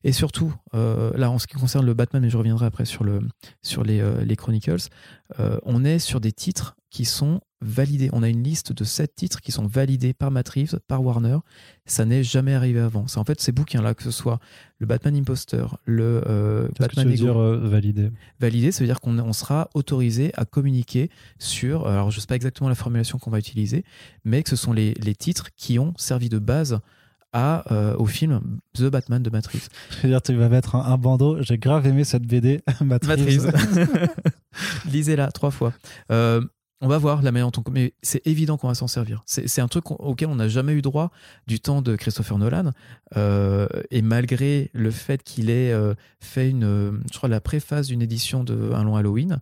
Et 0.04 0.12
surtout, 0.12 0.54
euh, 0.76 1.12
là, 1.16 1.32
en 1.32 1.40
ce 1.40 1.48
qui 1.48 1.56
concerne 1.56 1.86
le 1.86 1.94
Batman, 1.94 2.22
mais 2.22 2.30
je 2.30 2.38
reviendrai 2.38 2.68
après 2.68 2.86
sur, 2.86 3.04
le, 3.04 3.22
sur 3.62 3.84
les, 3.84 4.04
les 4.24 4.36
Chronicles, 4.36 4.88
on 5.66 5.84
est 5.84 6.00
sur 6.00 6.20
des 6.20 6.32
titres 6.32 6.76
qui 6.92 7.06
sont 7.06 7.42
validés. 7.64 8.10
On 8.14 8.24
a 8.24 8.30
une 8.30 8.44
liste 8.44 8.74
de 8.74 8.84
sept 8.84 9.16
titres 9.16 9.42
qui 9.42 9.52
sont 9.52 9.66
validés 9.66 10.14
par 10.14 10.32
Reeves, 10.32 10.80
par 10.88 11.04
Warner. 11.04 11.38
Ça 11.86 12.06
n'est 12.06 12.24
jamais 12.24 12.54
arrivé 12.54 12.80
avant. 12.80 13.08
C'est 13.08 13.20
en 13.20 13.24
fait 13.24 13.42
ces 13.42 13.52
bouquins-là, 13.52 13.94
que 13.94 14.04
ce 14.04 14.12
soit 14.12 14.40
le 14.80 14.86
Batman 14.86 15.16
Imposter, 15.16 15.66
le 15.86 16.24
euh, 16.28 16.68
Qu'est-ce 16.68 16.74
que 16.74 16.84
Batman 16.84 17.08
veux 17.08 17.14
Ego, 17.14 17.24
dire 17.24 17.42
euh, 17.42 17.58
validé 17.58 18.12
validé, 18.40 18.72
ça 18.72 18.82
veut 18.82 18.88
dire 18.88 19.00
qu'on 19.00 19.18
on 19.20 19.34
sera 19.34 19.70
autorisé 19.74 20.32
à 20.36 20.46
communiquer 20.46 21.10
sur, 21.40 21.88
alors 21.88 22.12
je 22.12 22.18
ne 22.18 22.22
sais 22.22 22.28
pas 22.28 22.36
exactement 22.36 22.70
la 22.70 22.76
formulation 22.76 23.18
qu'on 23.18 23.32
va 23.32 23.40
utiliser, 23.40 23.86
mais 24.26 24.44
que 24.44 24.50
ce 24.50 24.56
sont 24.56 24.74
les, 24.74 24.94
les 24.96 25.16
titres 25.16 25.50
qui 25.56 25.80
ont 25.80 25.94
servi 25.98 26.30
de 26.30 26.40
base 26.40 26.80
à, 27.34 27.64
euh, 27.74 27.96
au 27.98 28.06
film 28.06 28.60
The 28.76 28.84
Batman 28.84 29.22
de 29.22 29.30
Reeves. 29.30 29.70
Je 29.90 30.04
veux 30.04 30.10
dire, 30.10 30.22
tu 30.22 30.36
vas 30.36 30.50
mettre 30.50 30.76
un, 30.76 30.86
un 30.86 30.98
bandeau. 30.98 31.42
J'ai 31.42 31.58
grave 31.58 31.86
aimé 31.88 32.04
cette 32.04 32.26
BD. 32.26 32.62
Reeves. 32.80 33.52
Lisez-la 34.86 35.32
trois 35.32 35.52
fois. 35.52 35.74
Euh, 36.12 36.42
on 36.84 36.90
va 36.90 36.98
voir 36.98 37.22
la 37.22 37.32
manière 37.32 37.50
dont 37.50 37.64
on... 37.66 37.72
Mais 37.72 37.94
c'est 38.02 38.26
évident 38.28 38.58
qu'on 38.58 38.68
va 38.68 38.76
s'en 38.76 38.88
servir. 38.88 39.24
C'est 39.26 39.62
un 39.62 39.70
truc 39.70 39.90
auquel 39.90 40.28
on 40.28 40.36
n'a 40.36 40.50
jamais 40.50 40.74
eu 40.74 40.82
droit 40.82 41.12
du 41.48 41.62
temps 41.62 41.82
de 41.82 41.96
Christopher 41.96 42.38
Nolan. 42.38 42.72
Euh, 43.16 43.68
et 43.90 44.02
malgré 44.02 44.70
le 44.74 44.92
fait 44.92 45.24
qu'il 45.24 45.50
ait 45.50 45.72
euh, 45.72 45.94
fait 46.20 46.50
une... 46.50 47.02
Je 47.10 47.18
crois 47.18 47.30
la 47.30 47.40
préface 47.40 47.88
d'une 47.88 48.02
édition 48.02 48.44
de 48.44 48.74
Un 48.74 48.84
long 48.84 48.98
Halloween, 48.98 49.40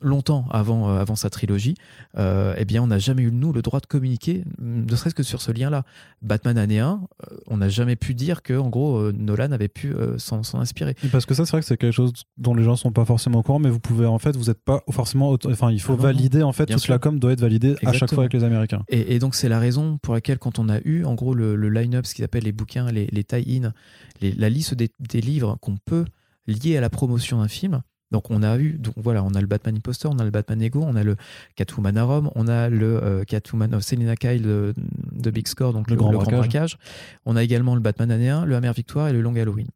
longtemps 0.00 0.46
avant, 0.50 0.88
euh, 0.90 1.00
avant 1.00 1.16
sa 1.16 1.30
trilogie, 1.30 1.74
euh, 2.18 2.54
eh 2.56 2.64
bien, 2.64 2.82
on 2.82 2.86
n'a 2.86 2.98
jamais 2.98 3.22
eu, 3.22 3.30
nous, 3.30 3.52
le 3.52 3.62
droit 3.62 3.80
de 3.80 3.86
communiquer, 3.86 4.44
ne 4.58 4.94
serait-ce 4.96 5.14
que 5.14 5.22
sur 5.22 5.40
ce 5.42 5.52
lien-là. 5.52 5.84
Batman 6.22 6.58
année 6.58 6.78
1, 6.80 7.00
euh, 7.30 7.36
on 7.46 7.58
n'a 7.58 7.68
jamais 7.68 7.96
pu 7.96 8.14
dire 8.14 8.42
que, 8.42 8.54
en 8.54 8.68
gros, 8.68 9.12
Nolan 9.12 9.52
avait 9.52 9.68
pu 9.68 9.92
euh, 9.92 10.18
s'en 10.18 10.42
inspirer. 10.54 10.94
Parce 11.12 11.26
que 11.26 11.34
ça, 11.34 11.44
c'est 11.44 11.52
vrai 11.52 11.60
que 11.60 11.66
c'est 11.66 11.76
quelque 11.76 11.92
chose 11.94 12.12
dont 12.38 12.54
les 12.54 12.64
gens 12.64 12.76
sont 12.76 12.92
pas 12.92 13.04
forcément 13.04 13.40
au 13.40 13.42
courant, 13.42 13.58
mais 13.58 13.70
vous 13.70 13.80
pouvez 13.80 14.06
en 14.06 14.18
fait, 14.18 14.36
vous 14.36 14.46
n'êtes 14.46 14.62
pas 14.62 14.82
forcément, 14.90 15.36
enfin, 15.46 15.70
il 15.70 15.80
faut 15.80 15.96
Ah 15.98 16.02
valider 16.02 16.42
en 16.42 16.52
fait 16.52 16.66
Bien 16.66 16.76
toute 16.76 16.84
sûr. 16.84 16.92
la 16.94 16.98
com 16.98 17.18
doit 17.18 17.32
être 17.32 17.40
validée 17.40 17.76
à 17.84 17.92
chaque 17.92 18.10
fois 18.12 18.24
avec 18.24 18.32
les 18.32 18.44
Américains. 18.44 18.82
Et, 18.88 19.14
et 19.14 19.18
donc, 19.18 19.34
c'est 19.34 19.48
la 19.48 19.58
raison 19.58 19.98
pour 19.98 20.14
laquelle, 20.14 20.38
quand 20.38 20.58
on 20.58 20.68
a 20.68 20.78
eu, 20.84 21.04
en 21.04 21.14
gros, 21.14 21.34
le, 21.34 21.56
le 21.56 21.68
line-up, 21.68 22.06
ce 22.06 22.14
qu'ils 22.14 22.24
appellent 22.24 22.44
les 22.44 22.52
bouquins, 22.52 22.90
les, 22.90 23.06
les 23.12 23.24
tie-in, 23.24 23.72
la 24.20 24.48
liste 24.48 24.74
des, 24.74 24.90
des 24.98 25.20
livres 25.20 25.56
qu'on 25.60 25.76
peut 25.76 26.04
lier 26.46 26.76
à 26.76 26.80
la 26.80 26.90
promotion 26.90 27.38
d'un 27.40 27.48
film. 27.48 27.82
Donc, 28.10 28.30
on 28.30 28.42
a 28.42 28.58
eu, 28.58 28.72
donc 28.72 28.94
voilà, 28.96 29.22
on 29.22 29.30
a 29.34 29.40
le 29.40 29.46
Batman 29.46 29.76
Imposter, 29.76 30.08
on 30.08 30.18
a 30.18 30.24
le 30.24 30.30
Batman 30.30 30.60
Ego, 30.60 30.82
on 30.84 30.96
a 30.96 31.04
le 31.04 31.16
Catwoman 31.54 31.96
à 31.96 32.02
Rome, 32.02 32.30
on 32.34 32.48
a 32.48 32.68
le 32.68 33.02
euh, 33.02 33.24
Catwoman 33.24 33.72
of 33.74 33.82
Selina 33.82 34.16
Kyle 34.16 34.42
de, 34.42 34.74
de 35.12 35.30
Big 35.30 35.46
Score, 35.46 35.72
donc 35.72 35.88
Le 35.88 35.94
le, 35.94 35.98
Grand 35.98 36.10
le 36.10 36.18
Grand 36.18 36.24
Braquage. 36.26 36.48
Braquage. 36.48 36.78
On 37.24 37.36
a 37.36 37.42
également 37.42 37.74
le 37.74 37.80
Batman 37.80 38.10
année 38.10 38.28
1, 38.28 38.44
le 38.46 38.56
Hammer 38.56 38.72
Victoire 38.74 39.08
et 39.08 39.12
le 39.12 39.20
Long 39.20 39.34
Halloween. 39.36 39.68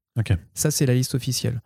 Ça, 0.55 0.71
c'est 0.71 0.87
la 0.87 0.95
liste 0.95 1.15
officielle. 1.15 1.61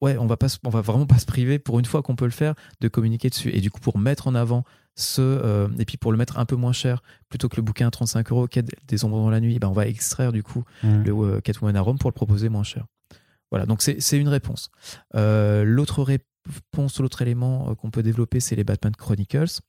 Ouais, 0.00 0.16
on 0.18 0.26
va 0.26 0.36
pas, 0.36 0.48
on 0.64 0.70
va 0.70 0.82
vraiment 0.82 1.06
pas 1.06 1.18
se 1.18 1.24
priver 1.26 1.58
pour 1.58 1.78
une 1.78 1.84
fois 1.84 2.02
qu'on 2.02 2.14
peut 2.16 2.24
le 2.26 2.30
faire 2.30 2.54
de 2.80 2.88
communiquer 2.88 3.30
dessus. 3.30 3.50
Et 3.54 3.60
du 3.60 3.70
coup, 3.70 3.80
pour 3.80 3.96
mettre 3.98 4.28
en 4.28 4.34
avant 4.34 4.64
ce, 4.96 5.20
euh, 5.22 5.68
et 5.78 5.84
puis 5.84 5.96
pour 5.96 6.12
le 6.12 6.18
mettre 6.18 6.38
un 6.38 6.44
peu 6.44 6.56
moins 6.56 6.72
cher, 6.72 7.02
plutôt 7.28 7.48
que 7.48 7.56
le 7.56 7.62
bouquin 7.62 7.86
à 7.88 7.90
35 7.90 8.30
euros, 8.30 8.46
Quête 8.46 8.70
des 8.86 9.04
ombres 9.04 9.16
dans 9.16 9.30
la 9.30 9.40
nuit, 9.40 9.58
ben 9.58 9.68
on 9.68 9.72
va 9.72 9.86
extraire 9.88 10.30
du 10.32 10.42
coup 10.42 10.62
Mm. 10.82 11.02
le 11.04 11.12
euh, 11.12 11.40
Catwoman 11.40 11.74
à 11.76 11.80
Rome 11.80 11.98
pour 11.98 12.10
le 12.10 12.14
proposer 12.14 12.48
moins 12.48 12.62
cher. 12.64 12.84
Voilà, 13.50 13.66
donc 13.66 13.82
c'est 13.82 14.18
une 14.18 14.28
réponse. 14.28 14.70
Euh, 15.14 15.64
l'autre 15.64 16.02
réponse, 16.02 16.98
l'autre 17.00 17.22
élément 17.22 17.70
euh, 17.70 17.74
qu'on 17.74 17.90
peut 17.90 18.02
développer, 18.02 18.40
c'est 18.40 18.56
les 18.56 18.64
Batman 18.64 18.94
Chronicles. 18.96 19.60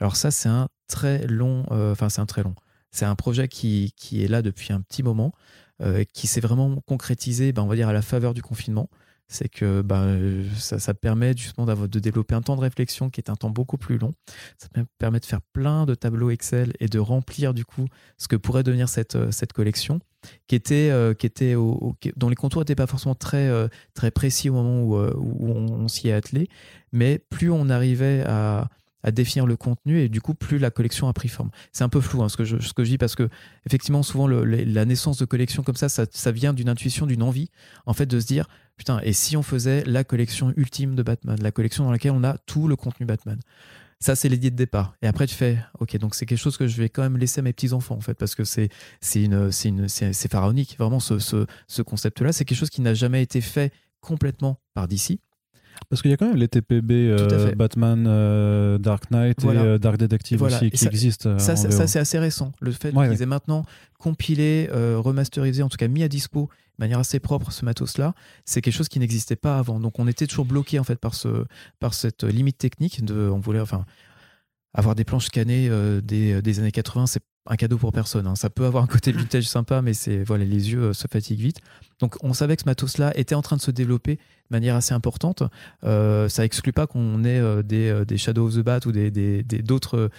Alors 0.00 0.16
ça, 0.16 0.30
c'est 0.30 0.48
un 0.48 0.68
très 0.88 1.26
long, 1.26 1.64
euh, 1.70 1.92
enfin 1.92 2.08
c'est 2.08 2.20
un 2.20 2.26
très 2.26 2.42
long. 2.42 2.54
C'est 2.90 3.04
un 3.04 3.14
projet 3.14 3.48
qui, 3.48 3.92
est 4.12 4.28
là 4.28 4.42
depuis 4.42 4.72
un 4.72 4.80
petit 4.80 5.02
moment, 5.02 5.32
qui 6.14 6.26
s'est 6.26 6.40
vraiment 6.40 6.80
concrétisé, 6.86 7.52
ben, 7.52 7.62
on 7.62 7.66
va 7.66 7.76
dire, 7.76 7.88
à 7.88 7.92
la 7.92 8.02
faveur 8.02 8.34
du 8.34 8.42
confinement. 8.42 8.88
C'est 9.30 9.48
que 9.48 9.82
ben, 9.82 10.02
euh, 10.06 10.44
ça, 10.56 10.78
ça 10.78 10.94
permet 10.94 11.36
justement 11.36 11.66
de 11.66 11.98
développer 12.00 12.34
un 12.34 12.40
temps 12.40 12.56
de 12.56 12.62
réflexion 12.62 13.10
qui 13.10 13.20
est 13.20 13.28
un 13.30 13.36
temps 13.36 13.50
beaucoup 13.50 13.76
plus 13.76 13.98
long. 13.98 14.14
Ça 14.56 14.68
me 14.76 14.84
permet 14.98 15.20
de 15.20 15.26
faire 15.26 15.42
plein 15.52 15.84
de 15.84 15.94
tableaux 15.94 16.30
Excel 16.30 16.72
et 16.80 16.88
de 16.88 16.98
remplir 16.98 17.52
du 17.52 17.64
coup 17.66 17.86
ce 18.16 18.26
que 18.26 18.36
pourrait 18.36 18.62
devenir 18.62 18.88
cette, 18.88 19.16
euh, 19.16 19.30
cette 19.30 19.52
collection, 19.52 20.00
qui 20.46 20.54
était, 20.54 20.88
euh, 20.90 21.12
qui 21.12 21.26
était 21.26 21.54
au- 21.54 21.94
dont 22.16 22.30
les 22.30 22.36
contours 22.36 22.62
n'étaient 22.62 22.74
pas 22.74 22.86
forcément 22.86 23.14
très, 23.14 23.50
très 23.94 24.10
précis 24.10 24.48
au 24.48 24.54
moment 24.54 24.82
où, 24.82 24.96
où 24.96 25.48
on, 25.52 25.84
on 25.84 25.88
s'y 25.88 26.08
est 26.08 26.12
attelé. 26.12 26.48
Mais 26.92 27.18
plus 27.30 27.50
on 27.50 27.68
arrivait 27.68 28.24
à, 28.26 28.68
à 29.02 29.10
définir 29.10 29.46
le 29.46 29.56
contenu 29.56 30.00
et 30.00 30.08
du 30.08 30.20
coup 30.20 30.34
plus 30.34 30.58
la 30.58 30.70
collection 30.70 31.08
a 31.08 31.12
pris 31.12 31.28
forme. 31.28 31.50
C'est 31.72 31.84
un 31.84 31.88
peu 31.88 32.00
flou 32.00 32.22
hein, 32.22 32.28
ce, 32.28 32.36
que 32.36 32.44
je, 32.44 32.82
dis 32.82 32.98
parce 32.98 33.14
que 33.14 33.28
effectivement 33.66 34.02
souvent 34.02 34.26
la 34.26 34.84
naissance 34.84 35.18
de 35.18 35.24
collections 35.24 35.62
comme 35.62 35.76
ça, 35.76 35.88
ça, 35.88 36.06
ça 36.10 36.32
vient 36.32 36.52
d'une 36.52 36.68
intuition, 36.68 37.06
d'une 37.06 37.22
envie 37.22 37.50
en 37.86 37.92
fait 37.92 38.06
de 38.06 38.18
se 38.18 38.26
dire 38.26 38.48
putain 38.76 39.00
et 39.02 39.12
si 39.12 39.36
on 39.36 39.42
faisait 39.42 39.84
la 39.84 40.04
collection 40.04 40.52
ultime 40.56 40.94
de 40.94 41.02
Batman, 41.02 41.38
la 41.40 41.52
collection 41.52 41.84
dans 41.84 41.92
laquelle 41.92 42.12
on 42.12 42.24
a 42.24 42.38
tout 42.38 42.68
le 42.68 42.76
contenu 42.76 43.06
Batman? 43.06 43.38
Ça, 44.00 44.14
c'est 44.14 44.28
l'idée 44.28 44.52
de 44.52 44.56
départ. 44.56 44.94
Et 45.02 45.08
après, 45.08 45.26
tu 45.26 45.34
fais, 45.34 45.58
ok, 45.80 45.96
donc 45.98 46.14
c'est 46.14 46.24
quelque 46.24 46.38
chose 46.38 46.56
que 46.56 46.68
je 46.68 46.76
vais 46.80 46.88
quand 46.88 47.02
même 47.02 47.16
laisser 47.16 47.40
à 47.40 47.42
mes 47.42 47.52
petits-enfants, 47.52 47.96
en 47.96 48.00
fait, 48.00 48.14
parce 48.14 48.36
que 48.36 48.44
c'est 48.44 48.70
une, 49.16 49.50
pharaonique. 50.30 50.76
Vraiment, 50.78 51.00
ce, 51.00 51.18
ce, 51.18 51.46
ce 51.66 51.82
concept-là, 51.82 52.32
c'est 52.32 52.44
quelque 52.44 52.58
chose 52.58 52.70
qui 52.70 52.80
n'a 52.80 52.94
jamais 52.94 53.22
été 53.22 53.40
fait 53.40 53.72
complètement 54.00 54.60
par 54.72 54.86
DC. 54.86 55.18
Parce 55.88 56.02
qu'il 56.02 56.10
y 56.10 56.14
a 56.14 56.16
quand 56.16 56.26
même 56.28 56.36
les 56.36 56.48
TPB 56.48 56.90
euh. 57.10 57.54
Batman, 57.54 58.04
euh, 58.06 58.78
Dark 58.78 59.10
Knight 59.10 59.40
Voilà. 59.42 59.62
et 59.62 59.64
euh, 59.66 59.78
Dark 59.78 59.96
Detective 59.96 60.38
Voilà. 60.38 60.56
aussi 60.56 60.66
Et 60.66 60.70
qui 60.70 60.78
ça- 60.78 60.86
existent. 60.90 61.38
Ça, 61.38 61.56
c'est 61.56 61.98
assez 61.98 62.18
récent. 62.18 62.52
Le 62.60 62.72
fait 62.72 62.92
Ouais, 62.94 63.06
qu'ils 63.08 63.16
ouais. 63.18 63.22
aient 63.22 63.26
maintenant 63.26 63.64
compilé, 63.98 64.68
remasterisé, 64.72 65.62
en 65.62 65.68
tout 65.68 65.76
cas 65.76 65.88
mis 65.88 66.02
à 66.02 66.08
dispo 66.08 66.48
de 66.78 66.84
manière 66.84 66.98
assez 67.00 67.18
propre 67.18 67.50
ce 67.50 67.64
matos-là, 67.64 68.14
c'est 68.44 68.60
quelque 68.60 68.74
chose 68.74 68.88
qui 68.88 69.00
n'existait 69.00 69.34
pas 69.36 69.58
avant. 69.58 69.80
Donc 69.80 69.98
on 69.98 70.06
était 70.06 70.26
toujours 70.26 70.44
bloqué 70.44 70.78
en 70.78 70.84
fait 70.84 70.96
par, 70.96 71.14
ce, 71.14 71.44
par 71.80 71.94
cette 71.94 72.22
limite 72.22 72.58
technique. 72.58 73.04
De, 73.04 73.14
on 73.28 73.40
voulait, 73.40 73.58
enfin, 73.60 73.84
avoir 74.74 74.94
des 74.94 75.04
planches 75.04 75.26
scannées 75.26 75.68
des, 76.02 76.40
des 76.42 76.58
années 76.60 76.70
80, 76.70 77.06
c'est 77.06 77.22
un 77.46 77.56
cadeau 77.56 77.78
pour 77.78 77.92
personne. 77.92 78.26
hein. 78.26 78.34
Ça 78.36 78.50
peut 78.50 78.66
avoir 78.66 78.84
un 78.84 78.86
côté 78.86 79.10
vintage 79.12 79.48
sympa, 79.48 79.80
mais 79.82 79.94
c'est 79.94 80.22
voilà, 80.22 80.44
les 80.44 80.70
yeux 80.70 80.82
euh, 80.82 80.92
se 80.92 81.06
fatiguent 81.08 81.40
vite. 81.40 81.60
Donc 81.98 82.16
on 82.22 82.32
savait 82.34 82.56
que 82.56 82.62
ce 82.62 82.68
matos-là 82.68 83.16
était 83.18 83.34
en 83.34 83.42
train 83.42 83.56
de 83.56 83.62
se 83.62 83.70
développer 83.70 84.16
de 84.16 84.20
manière 84.50 84.76
assez 84.76 84.92
importante. 84.94 85.42
Euh, 85.84 86.28
ça 86.28 86.44
exclut 86.44 86.72
pas 86.72 86.86
qu'on 86.86 87.24
ait 87.24 87.38
euh, 87.40 87.62
des, 87.62 88.04
des 88.06 88.18
Shadow 88.18 88.46
of 88.48 88.54
the 88.54 88.58
Bat 88.60 88.80
ou 88.86 88.92
des 88.92 89.10
des- 89.10 89.42
d'autres 89.62 90.10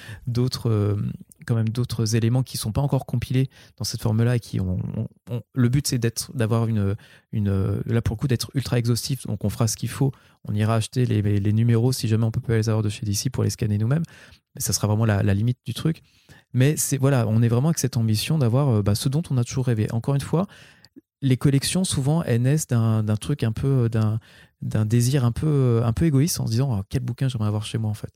quand 1.46 1.56
même 1.56 1.70
d'autres 1.70 2.16
éléments 2.16 2.44
qui 2.44 2.58
sont 2.58 2.72
pas 2.72 2.82
encore 2.82 3.06
compilés 3.06 3.50
dans 3.78 3.86
cette 3.86 4.02
forme-là 4.02 4.38
qui 4.40 4.60
ont, 4.60 4.78
le 5.54 5.70
but 5.70 5.88
c'est 5.88 5.98
d'être 5.98 6.36
d'avoir 6.36 6.68
une 6.68 6.96
une 7.32 7.82
là 7.86 8.02
pour 8.02 8.16
le 8.16 8.20
coup 8.20 8.28
d'être 8.28 8.52
ultra 8.54 8.78
exhaustif 8.78 9.26
donc 9.26 9.44
on 9.46 9.50
fera 9.50 9.68
ce 9.68 9.76
qu'il 9.76 9.90
faut 9.90 10.12
on 10.48 10.54
ira 10.54 10.76
acheter 10.76 11.06
les, 11.06 11.22
les, 11.22 11.54
numéros 11.54 11.92
si 11.92 12.08
jamais 12.08 12.26
on 12.26 12.32
peut 12.32 12.42
pas 12.42 12.58
les 12.58 12.70
avoir 12.70 12.84
de 12.84 12.90
chez 12.90 13.06
DC 13.06 13.32
pour 13.32 13.44
les 13.44 13.50
scanner 13.50 13.78
nous-mêmes 13.78 14.04
mais 14.54 14.62
ça 14.62 14.74
sera 14.74 14.88
vraiment 14.88 15.06
la 15.06 15.34
limite 15.34 15.58
du 15.66 15.74
truc 15.74 16.04
mais 16.54 16.76
c'est 16.78 16.98
voilà 16.98 17.28
on 17.28 17.42
est 17.42 17.48
vraiment 17.48 17.70
avec 17.70 17.80
cette 17.80 17.98
ambition 17.98 18.38
d'avoir 18.38 18.70
euh, 18.70 18.82
bah, 18.82 18.96
ce 18.96 19.10
dont 19.10 19.24
on 19.30 19.38
a 19.38 19.44
toujours 19.44 19.66
rêvé 19.66 19.92
encore 19.92 20.16
une 20.16 20.22
fois 20.22 20.48
les 21.22 21.38
collections 21.38 21.84
souvent 21.84 22.24
elles 22.24 22.42
naissent 22.42 22.68
d'un 22.68 23.04
truc 23.20 23.44
un 23.44 23.52
peu 23.52 23.90
d'un 23.90 24.20
d'un 24.62 24.86
désir 24.86 25.26
un 25.26 25.32
peu 25.32 25.82
un 25.84 25.94
peu 25.94 26.06
égoïste 26.06 26.40
en 26.40 26.46
se 26.46 26.52
disant 26.52 26.80
oh, 26.80 26.84
quel 26.90 27.02
bouquin 27.02 27.28
j'aimerais 27.28 27.48
avoir 27.48 27.66
chez 27.66 27.78
moi 27.78 27.90
en 27.90 27.96
fait 27.96 28.12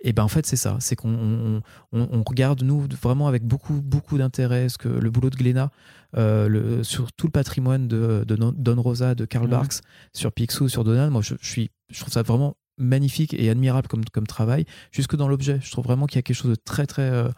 et 0.00 0.12
ben 0.12 0.22
en 0.22 0.28
fait 0.28 0.46
c'est 0.46 0.56
ça, 0.56 0.76
c'est 0.78 0.94
qu'on 0.94 1.60
on, 1.92 2.22
regarde 2.24 2.62
nous 2.62 2.86
vraiment 3.02 3.26
avec 3.26 3.42
beaucoup 3.44 3.82
beaucoup 3.82 4.16
d'intérêt 4.16 4.68
ce 4.68 4.78
que 4.78 4.88
le 4.88 5.10
boulot 5.10 5.28
de 5.28 5.36
Glénat 5.36 5.70
euh, 6.16 6.48
le, 6.48 6.84
sur 6.84 7.12
tout 7.12 7.26
le 7.26 7.32
patrimoine 7.32 7.86
de, 7.86 8.24
de 8.26 8.36
Don 8.36 8.80
Rosa, 8.80 9.14
de 9.14 9.26
Karl 9.26 9.46
Barks, 9.46 9.80
sur 10.14 10.32
Picsou, 10.32 10.68
sur 10.68 10.84
Donald. 10.84 11.12
Moi 11.12 11.20
je, 11.22 11.34
suis, 11.42 11.70
je 11.90 12.00
trouve 12.00 12.12
ça 12.12 12.22
vraiment 12.22 12.56
magnifique 12.78 13.34
et 13.34 13.50
admirable 13.50 13.88
comme, 13.88 14.04
comme 14.06 14.26
travail, 14.26 14.64
jusque 14.90 15.16
dans 15.16 15.28
l'objet. 15.28 15.58
Je 15.62 15.70
trouve 15.70 15.84
vraiment 15.84 16.06
qu'il 16.06 16.16
y 16.16 16.20
a 16.20 16.22
quelque 16.22 16.36
chose 16.36 16.52
de 16.52 16.56
très 16.56 16.86
très 16.86 17.10
euh, 17.10 17.28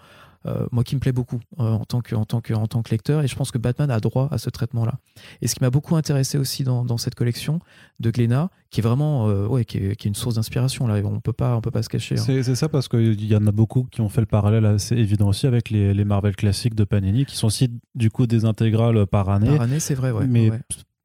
euh, 0.47 0.67
moi 0.73 0.85
qui 0.85 0.95
me 0.95 1.01
plaît 1.01 1.13
beaucoup 1.13 1.41
euh, 1.59 1.65
en, 1.65 1.85
tant 1.85 2.01
que, 2.01 2.15
en, 2.15 2.25
tant 2.25 2.41
que, 2.41 2.55
en 2.55 2.67
tant 2.67 2.83
que 2.83 2.91
lecteur. 2.91 3.23
Et 3.23 3.29
je 3.29 3.37
pense 3.37 3.51
que 3.51 3.59
Batman 3.59 3.91
a 3.91 4.01
droit 4.01 4.29
à 4.31 4.39
ce 4.39 4.49
traitement-là. 4.49 4.95
Et 5.43 5.49
ce 5.49 5.55
qui 5.55 5.63
m'a 5.63 5.71
beaucoup 5.71 5.97
intéressé 5.97 6.39
aussi 6.39 6.65
dans, 6.65 6.85
dans, 6.85 6.97
cette 6.97 7.15
collection 7.15 7.61
de 7.99 8.11
Glénat, 8.11 8.51
qui 8.71 8.81
est 8.81 8.83
vraiment 8.83 9.29
euh, 9.29 9.47
ouais, 9.47 9.65
qui 9.65 9.79
est, 9.79 9.97
qui 9.97 10.09
est, 10.09 10.11
une 10.11 10.15
source 10.15 10.37
d'inspiration. 10.37 10.87
Là, 10.87 11.03
on 11.05 11.21
peut 11.21 11.33
pas, 11.33 11.57
on 11.57 11.61
peut 11.61 11.71
pas 11.71 11.83
se 11.83 11.89
cacher. 11.89 12.17
Hein. 12.19 12.43
C'est 12.43 12.55
ça 12.55 12.69
parce 12.69 12.89
qu'il 12.89 13.25
y 13.25 13.37
en 13.37 13.47
a 13.47 13.53
beaucoup 13.53 13.85
qui 13.91 14.01
ont 14.01 14.09
fait 14.09 14.23
le 14.23 14.27
parallèle 14.27 14.65
assez 14.65 14.97
évident 14.97 15.29
aussi 15.29 15.47
avec 15.47 15.69
les, 15.69 15.93
les 15.93 16.05
Marvel 16.05 16.35
classiques 16.35 16.75
de 16.75 16.85
Panini, 16.85 17.27
qui 17.27 17.37
sont 17.37 17.49
aussi 17.49 17.69
du 17.95 18.11
coup 18.11 18.27
des 18.27 18.47
intégrales 18.47 19.07
par 19.07 19.29
année. 19.29 19.49
Par 19.49 19.63
année, 19.63 19.81
c'est 19.81 19.95
vrai, 19.95 20.11
ouais. 20.11 20.27
Mais 20.27 20.51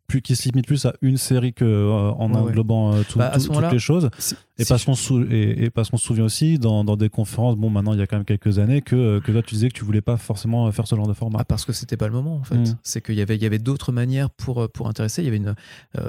plus, 0.07 0.21
qui 0.21 0.35
se 0.35 0.47
limite 0.49 0.67
plus 0.67 0.85
à 0.85 0.93
une 1.01 1.17
série 1.17 1.53
que 1.53 1.65
euh, 1.65 2.11
en 2.11 2.33
englobant 2.33 2.93
euh, 2.93 3.03
bah, 3.15 3.31
toutes 3.37 3.71
les 3.71 3.79
choses. 3.79 4.09
Et 4.57 4.65
parce, 4.65 4.85
qu'on 4.85 4.93
et, 5.29 5.69
parce 5.69 5.89
qu'on 5.89 5.97
se 5.97 6.05
souvient 6.05 6.23
aussi 6.23 6.59
dans, 6.59 6.83
dans, 6.83 6.95
des 6.95 7.09
conférences, 7.09 7.55
bon 7.55 7.69
maintenant 7.69 7.93
il 7.93 7.99
y 7.99 8.01
a 8.01 8.07
quand 8.07 8.17
même 8.17 8.25
quelques 8.25 8.59
années, 8.59 8.81
que, 8.81 8.95
euh, 8.95 9.19
que 9.19 9.31
toi 9.31 9.41
tu 9.41 9.55
disais 9.55 9.69
que 9.69 9.73
tu 9.73 9.83
voulais 9.83 10.01
pas 10.01 10.17
forcément 10.17 10.71
faire 10.71 10.87
ce 10.87 10.95
genre 10.95 11.07
de 11.07 11.13
format. 11.13 11.39
Ah, 11.41 11.45
parce 11.45 11.65
que 11.65 11.73
c'était 11.73 11.97
pas 11.97 12.07
le 12.07 12.13
moment 12.13 12.37
en 12.37 12.43
fait. 12.43 12.55
Mm. 12.55 12.77
C'est 12.83 13.03
qu'il 13.03 13.15
y 13.15 13.21
avait, 13.21 13.35
il 13.35 13.43
y 13.43 13.45
avait 13.45 13.59
d'autres 13.59 13.91
manières 13.91 14.29
pour, 14.29 14.69
pour 14.69 14.87
intéresser. 14.87 15.21
Il 15.21 15.25
y 15.25 15.27
avait 15.27 15.37
une, 15.37 15.55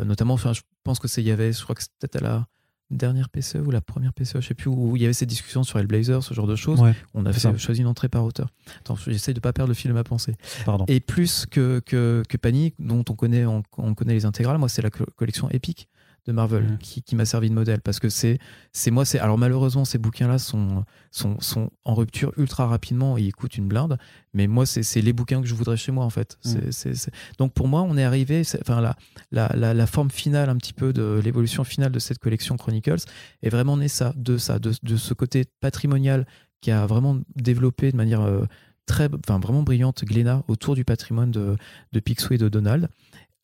notamment, 0.04 0.36
je 0.36 0.60
pense 0.84 0.98
que 0.98 1.08
c'est, 1.08 1.22
il 1.22 1.28
y 1.28 1.32
avait, 1.32 1.52
je 1.52 1.62
crois 1.62 1.74
que 1.74 1.82
c'était 1.82 2.18
à 2.18 2.20
la 2.20 2.46
dernière 2.90 3.28
PCE 3.28 3.56
ou 3.56 3.70
la 3.70 3.80
première 3.80 4.12
PCE, 4.12 4.40
je 4.40 4.48
sais 4.48 4.54
plus, 4.54 4.68
où 4.68 4.96
il 4.96 5.02
y 5.02 5.04
avait 5.04 5.14
ces 5.14 5.26
discussions 5.26 5.62
sur 5.62 5.78
Hellblazer, 5.78 6.22
ce 6.22 6.34
genre 6.34 6.46
de 6.46 6.56
choses. 6.56 6.80
on 7.14 7.26
a 7.26 7.32
choisi 7.56 7.80
une 7.80 7.86
entrée 7.86 8.08
par 8.08 8.24
auteur. 8.24 8.48
Attends, 8.80 8.96
j'essaie 8.96 9.34
de 9.34 9.40
pas 9.40 9.52
perdre 9.52 9.68
le 9.68 9.74
fil 9.74 9.88
de 9.90 9.94
ma 9.94 10.04
pensée. 10.04 10.36
Pardon. 10.64 10.84
Et 10.88 11.00
plus 11.00 11.46
que, 11.46 11.80
que, 11.84 12.22
que 12.28 12.36
Panic, 12.36 12.74
dont 12.78 13.04
on 13.08 13.14
connaît, 13.14 13.44
on, 13.44 13.62
connaît 13.94 14.14
les 14.14 14.24
intégrales, 14.24 14.58
moi, 14.58 14.68
c'est 14.68 14.82
la 14.82 14.90
collection 14.90 15.48
Epic 15.50 15.88
de 16.26 16.32
Marvel 16.32 16.64
mm. 16.64 16.78
qui, 16.78 17.02
qui 17.02 17.16
m'a 17.16 17.24
servi 17.24 17.48
de 17.48 17.54
modèle 17.54 17.80
parce 17.80 18.00
que 18.00 18.08
c'est 18.08 18.38
c'est 18.72 18.90
moi 18.90 19.04
c'est 19.04 19.18
alors 19.18 19.38
malheureusement 19.38 19.84
ces 19.84 19.98
bouquins 19.98 20.28
là 20.28 20.38
sont, 20.38 20.84
sont 21.10 21.40
sont 21.40 21.70
en 21.84 21.94
rupture 21.94 22.32
ultra 22.36 22.66
rapidement 22.66 23.16
et 23.16 23.22
ils 23.22 23.32
coûtent 23.32 23.56
une 23.56 23.68
blinde 23.68 23.96
mais 24.34 24.46
moi 24.46 24.66
c'est 24.66 25.00
les 25.00 25.12
bouquins 25.12 25.40
que 25.40 25.46
je 25.46 25.54
voudrais 25.54 25.76
chez 25.76 25.92
moi 25.92 26.04
en 26.04 26.10
fait 26.10 26.38
mm. 26.44 26.92
donc 27.38 27.52
pour 27.52 27.68
moi 27.68 27.82
on 27.82 27.96
est 27.96 28.04
arrivé 28.04 28.42
enfin 28.60 28.80
la, 28.80 28.96
la, 29.30 29.50
la, 29.54 29.74
la, 29.74 29.86
forme 29.86 30.10
finale 30.10 30.50
un 30.50 30.56
petit 30.56 30.72
peu 30.72 30.92
de 30.92 31.20
l'évolution 31.22 31.64
finale 31.64 31.92
de 31.92 31.98
cette 31.98 32.18
collection 32.18 32.56
Chronicles 32.56 33.04
est 33.42 33.50
vraiment 33.50 33.76
née 33.76 33.88
ça 33.88 34.12
de 34.16 34.36
ça 34.36 34.58
de, 34.58 34.72
de 34.82 34.96
ce 34.96 35.14
côté 35.14 35.44
patrimonial 35.60 36.26
qui 36.60 36.70
a 36.70 36.86
vraiment 36.86 37.18
développé 37.36 37.92
de 37.92 37.96
manière 37.96 38.22
euh, 38.22 38.44
très 38.86 39.08
enfin 39.14 39.38
vraiment 39.38 39.62
brillante 39.62 40.04
Glénat 40.04 40.42
autour 40.48 40.74
du 40.74 40.84
patrimoine 40.84 41.30
de, 41.30 41.56
de 41.92 42.00
Picsou 42.00 42.34
et 42.34 42.38
de 42.38 42.48
Donald 42.48 42.88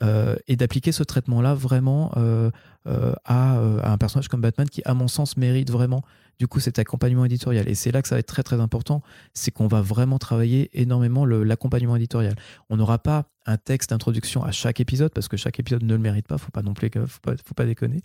euh, 0.03 0.37
et 0.49 0.57
d'appliquer 0.57 0.91
ce 0.91 1.03
traitement-là 1.03 1.55
vraiment 1.55 2.13
euh, 2.17 2.51
euh, 2.87 3.13
à, 3.25 3.59
un 3.59 3.99
personnage 3.99 4.29
comme 4.29 4.41
Batman 4.41 4.69
qui, 4.69 4.83
à 4.85 4.95
mon 4.95 5.07
sens, 5.07 5.37
mérite 5.37 5.71
vraiment 5.71 6.03
du 6.39 6.49
coup 6.49 6.61
cet 6.61 6.79
accompagnement 6.79 7.25
éditorial. 7.25 7.69
Et 7.69 7.75
c'est 7.75 7.93
là 7.93 8.03
que 8.03 8.09
ça 8.09 8.17
va 8.17 8.19
être 8.19 8.27
très 8.27 8.43
très 8.43 8.61
important, 8.61 9.03
c'est 9.33 9.51
qu'on 9.53 9.69
va 9.69 9.81
vraiment 9.81 10.19
travailler 10.19 10.71
énormément 10.73 11.25
l'accompagnement 11.25 11.97
éditorial. 11.97 12.35
On 12.69 12.77
n'aura 12.77 12.99
pas 12.99 13.27
un 13.47 13.57
texte 13.57 13.91
d'introduction 13.91 14.45
à 14.45 14.53
chaque 14.53 14.81
épisode 14.81 15.13
parce 15.13 15.29
que 15.29 15.37
chaque 15.37 15.59
épisode 15.59 15.83
ne 15.83 15.93
le 15.95 15.99
mérite 15.99 16.27
pas, 16.27 16.39
faut 16.39 16.51
pas 16.51 16.63
non 16.63 16.75
plus, 16.75 16.91
faut 16.93 17.21
pas, 17.23 17.33
faut 17.45 17.55
pas 17.55 17.67
déconner. 17.67 18.03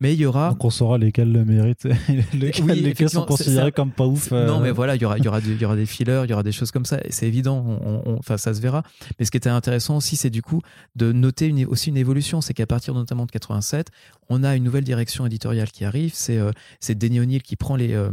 Mais 0.00 0.14
il 0.14 0.20
y 0.20 0.26
aura. 0.26 0.50
Donc 0.50 0.64
on 0.64 0.70
saura 0.70 0.98
lesquels 0.98 1.32
le 1.32 1.44
méritent, 1.44 1.88
lesquels, 2.32 3.10
sont 3.10 3.24
considérés 3.24 3.72
comme 3.72 3.90
pas 3.90 4.06
ouf. 4.06 4.30
Non, 4.30 4.60
mais 4.60 4.70
voilà, 4.70 4.94
il 4.94 5.02
y 5.02 5.04
aura, 5.04 5.18
il 5.18 5.24
y 5.24 5.28
aura, 5.28 5.40
il 5.40 5.60
y 5.60 5.64
aura 5.64 5.76
des 5.76 5.86
fillers, 5.86 6.22
il 6.24 6.30
y 6.30 6.32
aura 6.32 6.42
des 6.42 6.52
choses 6.52 6.70
comme 6.70 6.84
ça. 6.84 7.00
C'est 7.10 7.26
évident, 7.26 7.80
enfin 8.18 8.36
ça 8.36 8.54
se 8.54 8.60
verra. 8.60 8.82
Mais 9.18 9.24
ce 9.24 9.30
qui 9.30 9.36
était 9.36 9.50
intéressant 9.50 9.96
aussi, 9.96 10.16
c'est 10.16 10.30
du 10.30 10.42
coup 10.42 10.62
de 10.94 11.12
noter 11.12 11.46
une, 11.46 11.64
aussi 11.66 11.90
une 11.90 11.96
évolution, 11.96 12.40
c'est 12.40 12.54
qu'à 12.54 12.66
partir 12.66 12.94
notamment 12.94 13.26
de 13.26 13.32
87, 13.32 13.90
on 14.28 14.44
a 14.44 14.56
une 14.56 14.64
nouvelle 14.64 14.84
direction 14.84 15.26
éditoriale 15.26 15.70
qui 15.70 15.84
arrive. 15.84 16.12
C'est 16.14 16.38
euh, 16.38 16.52
Denny 16.88 17.20
O'Neill 17.20 17.42
qui 17.42 17.56
prend 17.56 17.76
les 17.76 17.94
euh, 17.94 18.10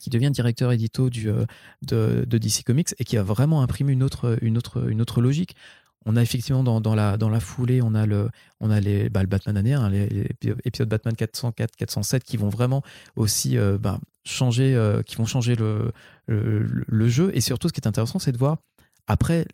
qui 0.00 0.10
devient 0.10 0.30
directeur 0.30 0.72
édito 0.72 1.10
du, 1.10 1.28
euh, 1.28 1.44
de, 1.82 2.24
de, 2.26 2.38
DC 2.38 2.64
Comics 2.64 2.94
et 2.98 3.04
qui 3.04 3.16
a 3.16 3.22
vraiment 3.22 3.62
imprimé 3.62 3.92
une 3.92 4.02
autre, 4.02 4.38
une 4.42 4.58
autre, 4.58 4.88
une 4.90 5.00
autre 5.00 5.20
logique. 5.20 5.56
On 6.06 6.16
a 6.16 6.22
effectivement 6.22 6.62
dans, 6.62 6.94
la, 6.94 7.40
foulée, 7.40 7.82
on 7.82 7.94
a 7.94 8.06
le, 8.06 8.30
les, 8.60 9.08
bah, 9.10 9.24
Batman 9.26 9.56
année, 9.56 9.76
les, 9.90 10.28
épisodes 10.64 10.88
Batman 10.88 11.14
404, 11.14 11.76
407 11.76 12.24
qui 12.24 12.36
vont 12.36 12.48
vraiment 12.48 12.82
aussi 13.16 13.58
bah, 13.80 13.98
changer, 14.24 15.00
changer 15.08 15.56
le, 15.56 17.08
jeu. 17.08 17.30
Et 17.34 17.40
surtout, 17.40 17.68
ce 17.68 17.72
qui 17.72 17.80
est 17.80 17.88
intéressant, 17.88 18.18
c'est 18.20 18.32
de 18.32 18.38
voir 18.38 18.58
après 19.08 19.46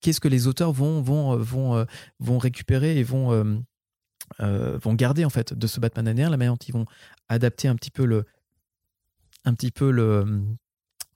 qu'est-ce 0.00 0.20
que 0.20 0.28
les 0.28 0.46
auteurs 0.46 0.72
vont, 0.72 1.02
vont 1.02 2.38
récupérer 2.38 2.96
et 2.98 3.02
vont 3.02 3.56
euh, 4.40 4.78
garder 4.94 5.24
en 5.24 5.30
fait 5.30 5.54
de 5.54 5.66
ce 5.66 5.80
Batman 5.80 6.08
annéen 6.08 6.30
la 6.30 6.36
manière 6.36 6.52
dont 6.52 6.64
ils 6.66 6.72
vont 6.72 6.86
adapter 7.28 7.68
un 7.68 7.76
petit 7.76 7.90
peu 7.90 8.04
le, 8.04 8.24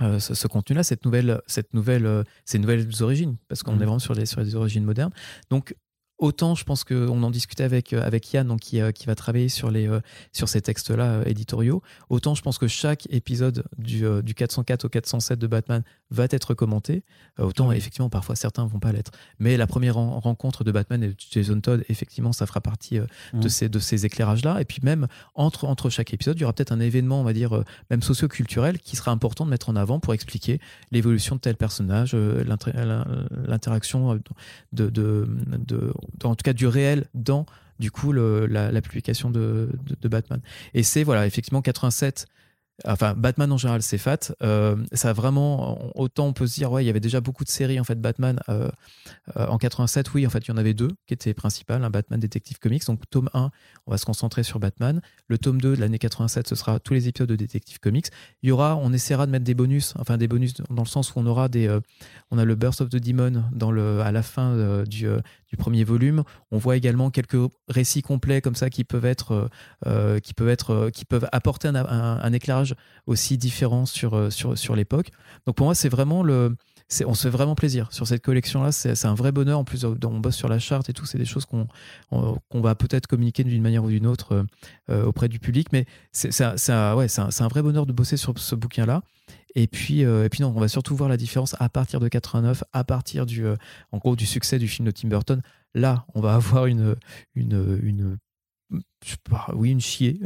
euh, 0.03 0.19
ce, 0.19 0.47
contenu-là, 0.47 0.83
cette 0.83 1.05
nouvelle, 1.05 1.41
cette 1.47 1.75
nouvelle, 1.75 2.07
euh, 2.07 2.25
ces 2.45 2.59
nouvelles 2.59 2.89
origines, 3.01 3.37
parce 3.49 3.63
qu'on 3.63 3.73
mmh. 3.73 3.83
est 3.83 3.85
vraiment 3.85 3.99
sur 3.99 4.15
les, 4.15 4.27
sur 4.27 4.41
les 4.41 4.55
origines 4.55 4.85
modernes. 4.85 5.13
Donc 5.51 5.75
Autant, 6.23 6.55
je 6.55 6.63
pense 6.63 6.85
qu'on 6.85 7.21
en 7.25 7.33
discutait 7.33 7.65
avec, 7.65 7.93
euh, 7.93 8.01
avec 8.01 8.33
Yann, 8.33 8.47
donc, 8.47 8.61
qui, 8.61 8.81
euh, 8.81 8.93
qui 8.93 9.07
va 9.07 9.17
travailler 9.17 9.49
sur, 9.49 9.73
les, 9.73 9.89
euh, 9.89 9.99
sur 10.31 10.49
ces 10.49 10.63
textes-là 10.63 11.23
éditoriaux. 11.27 11.83
Autant, 12.11 12.37
je 12.37 12.43
pense 12.43 12.59
que 12.59 12.69
chaque 12.69 13.09
épisode 13.11 13.65
du, 13.77 14.05
du 14.23 14.33
404 14.33 14.85
au 14.85 14.89
407 14.89 15.41
de 15.41 15.49
Batman 15.49 15.83
va 16.11 16.27
être 16.31 16.55
commenté. 16.55 17.03
autant, 17.39 17.73
effectivement, 17.73 18.09
parfois 18.09 18.37
certains 18.37 18.65
vont 18.67 18.79
pas 18.79 18.93
l'être. 18.93 19.11
Mais 19.41 19.57
la 19.57 19.67
première 19.67 19.97
rencontre 19.97 20.63
de 20.63 20.71
Batman 20.71 21.03
et 21.03 21.09
de 21.09 21.15
Jason 21.19 21.61
Todd, 21.61 21.85
effectivement, 21.89 22.33
ça 22.33 22.47
fera 22.47 22.61
partie 22.61 23.01
de 23.33 23.49
ces, 23.49 23.69
de 23.69 23.81
ces 23.81 24.07
éclairages-là. 24.07 24.61
Et 24.61 24.65
puis, 24.65 24.79
même 24.85 25.09
entre, 25.35 25.65
entre 25.65 25.91
chaque 25.91 26.15
épisode, 26.15 26.39
il 26.39 26.43
y 26.43 26.45
aura 26.45 26.53
peut-être 26.53 26.71
un 26.71 26.79
événement, 26.79 27.21
on 27.21 27.25
va 27.25 27.33
dire, 27.33 27.65
même 27.91 28.03
socio-culturel, 28.03 28.79
qui 28.79 28.95
sera 28.95 29.11
important 29.11 29.45
de 29.45 29.51
mettre 29.51 29.71
en 29.71 29.77
avant 29.77 29.99
pour 29.99 30.15
expliquer 30.15 30.61
l'évolution 30.93 31.35
de 31.35 31.41
tel 31.41 31.57
personnage, 31.57 32.15
l'interaction 32.15 34.21
de, 34.73 34.89
de, 34.89 35.27
de 35.59 35.93
en 36.25 36.35
tout 36.35 36.43
cas 36.43 36.53
du 36.53 36.67
réel 36.67 37.07
dans 37.15 37.47
du 37.79 37.91
coup 37.91 38.13
la, 38.13 38.81
publication 38.81 39.31
de, 39.31 39.71
de 40.01 40.09
Batman. 40.09 40.41
Et 40.75 40.83
c'est 40.83 41.03
voilà 41.03 41.27
effectivement 41.27 41.63
87 41.63 42.27
enfin 42.87 43.15
Batman 43.15 43.51
en 43.53 43.57
général 43.57 43.83
c'est 43.83 43.99
fat. 43.99 44.33
Euh, 44.43 44.77
ça 44.93 45.11
a 45.11 45.13
vraiment 45.13 45.97
autant 45.97 46.27
on 46.27 46.33
peut 46.33 46.47
se 46.47 46.55
dire 46.55 46.73
ouais 46.73 46.85
il 46.85 46.87
y 46.87 46.91
avait 46.91 47.01
déjà 47.01 47.21
beaucoup 47.21 47.45
de 47.45 47.49
séries 47.49 47.79
en 47.79 47.85
fait 47.85 48.01
Batman 48.01 48.41
euh, 48.49 48.69
euh, 49.37 49.47
en 49.47 49.59
87 49.59 50.13
oui 50.15 50.27
en 50.27 50.31
fait 50.31 50.41
il 50.47 50.49
y 50.49 50.53
en 50.53 50.57
avait 50.57 50.75
deux 50.75 50.91
qui 51.07 51.15
étaient 51.15 51.35
principales 51.35 51.85
un 51.85 51.91
Batman 51.91 52.19
Detective 52.19 52.59
Comics. 52.59 52.87
Donc 52.87 53.01
tome 53.11 53.31
1 53.35 53.51
on 53.87 53.91
va 53.91 53.99
se 53.99 54.05
concentrer 54.05 54.43
sur 54.43 54.59
Batman. 54.59 55.01
Le 55.29 55.39
tome 55.39 55.61
2 55.61 55.77
de 55.77 55.81
l'année 55.81 55.99
87 55.99 56.49
ce 56.49 56.55
sera 56.55 56.81
tous 56.81 56.95
les 56.95 57.09
épisodes 57.09 57.29
de 57.29 57.37
Detective 57.37 57.79
Comics. 57.79 58.09
Il 58.43 58.49
y 58.49 58.53
aura 58.53 58.77
on 58.77 58.93
essaiera 58.93 59.27
de 59.27 59.31
mettre 59.31 59.45
des 59.45 59.55
bonus 59.55 59.95
enfin 59.99 60.17
des 60.17 60.29
bonus 60.29 60.55
dans 60.55 60.83
le 60.83 60.89
sens 60.89 61.15
où 61.15 61.15
on 61.17 61.27
aura 61.27 61.49
des 61.49 61.79
on 62.31 62.39
a 62.39 62.45
le 62.45 62.55
Burst 62.55 62.81
of 62.81 62.89
the 62.89 62.97
Demon 62.97 63.45
dans 63.53 63.71
le 63.71 64.01
à 64.01 64.13
la 64.13 64.23
fin 64.23 64.83
du, 64.85 65.07
du 65.49 65.57
premier 65.57 65.85
volume. 65.85 66.25
On 66.51 66.59
voit 66.59 66.77
également 66.77 67.11
quelques 67.11 67.51
récits 67.69 68.03
complets 68.03 68.41
comme 68.41 68.55
ça 68.55 68.71
qui 68.71 68.85
peuvent 68.85 69.05
être 69.05 69.49
qui 70.23 70.35
peuvent 70.35 70.49
être 70.49 70.91
qui 70.91 71.05
peuvent 71.05 71.29
apporter 71.33 71.69
un 71.69 72.33
éclairage 72.33 72.72
aussi 73.07 73.39
différent 73.39 73.87
sur, 73.87 74.15
euh, 74.15 74.31
sur, 74.31 74.57
sur 74.57 74.77
l'époque. 74.77 75.11
Donc 75.47 75.57
pour 75.57 75.67
moi, 75.67 75.75
c'est 75.75 75.89
vraiment 75.89 76.23
le. 76.23 76.57
On 77.07 77.15
se 77.15 77.23
fait 77.23 77.31
vraiment 77.31 77.55
plaisir 77.55 77.91
sur 77.91 78.07
cette 78.07 78.23
collection-là. 78.23 78.71
C'est 78.71 79.07
un 79.07 79.15
vrai 79.15 79.33
bonheur. 79.33 79.59
En 79.59 79.65
plus, 79.65 79.85
on 79.85 80.21
bosse 80.21 80.37
sur 80.37 80.49
la 80.49 80.59
charte 80.59 80.91
et 80.91 80.93
tout. 80.93 81.07
C'est 81.07 81.17
des 81.17 81.25
choses 81.25 81.47
qu'on 81.47 82.61
va 82.61 82.75
peut-être 82.75 83.07
communiquer 83.07 83.45
d'une 83.45 83.63
manière 83.63 83.83
ou 83.83 83.89
d'une 83.89 84.07
autre 84.07 84.35
euh, 84.35 84.43
euh, 84.91 85.05
auprès 85.07 85.29
du 85.29 85.39
public. 85.39 85.69
Mais 85.73 85.87
c'est 86.13 86.29
ouais, 86.39 87.07
un, 87.19 87.29
un, 87.41 87.49
vrai 87.49 87.63
bonheur 87.63 87.87
de 87.87 87.93
bosser 87.93 88.19
sur 88.19 88.39
ce 88.39 88.55
bouquin-là. 88.55 89.03
Et 89.55 89.69
puis, 89.69 90.01
et 90.01 90.29
puis 90.31 90.43
non, 90.43 90.53
on 90.55 90.61
va 90.61 90.69
surtout 90.69 90.95
voir 90.95 91.09
la 91.09 91.17
différence 91.17 91.57
à 91.61 91.71
partir 91.71 91.99
de 91.99 92.09
89, 92.09 92.63
à 92.73 92.85
partir 92.85 93.25
du, 93.25 93.47
en 93.91 93.99
gros, 93.99 94.15
du 94.15 94.27
succès 94.27 94.59
du 94.59 94.69
film 94.69 94.87
de 94.87 94.91
Tim 94.91 95.09
Burton. 95.09 95.41
Là, 95.75 96.05
on 96.15 96.21
va 96.21 96.35
avoir 96.35 96.67
une, 96.67 96.97
une 97.35 98.19
oui, 99.55 99.71
une 99.71 99.81
chier 99.81 100.21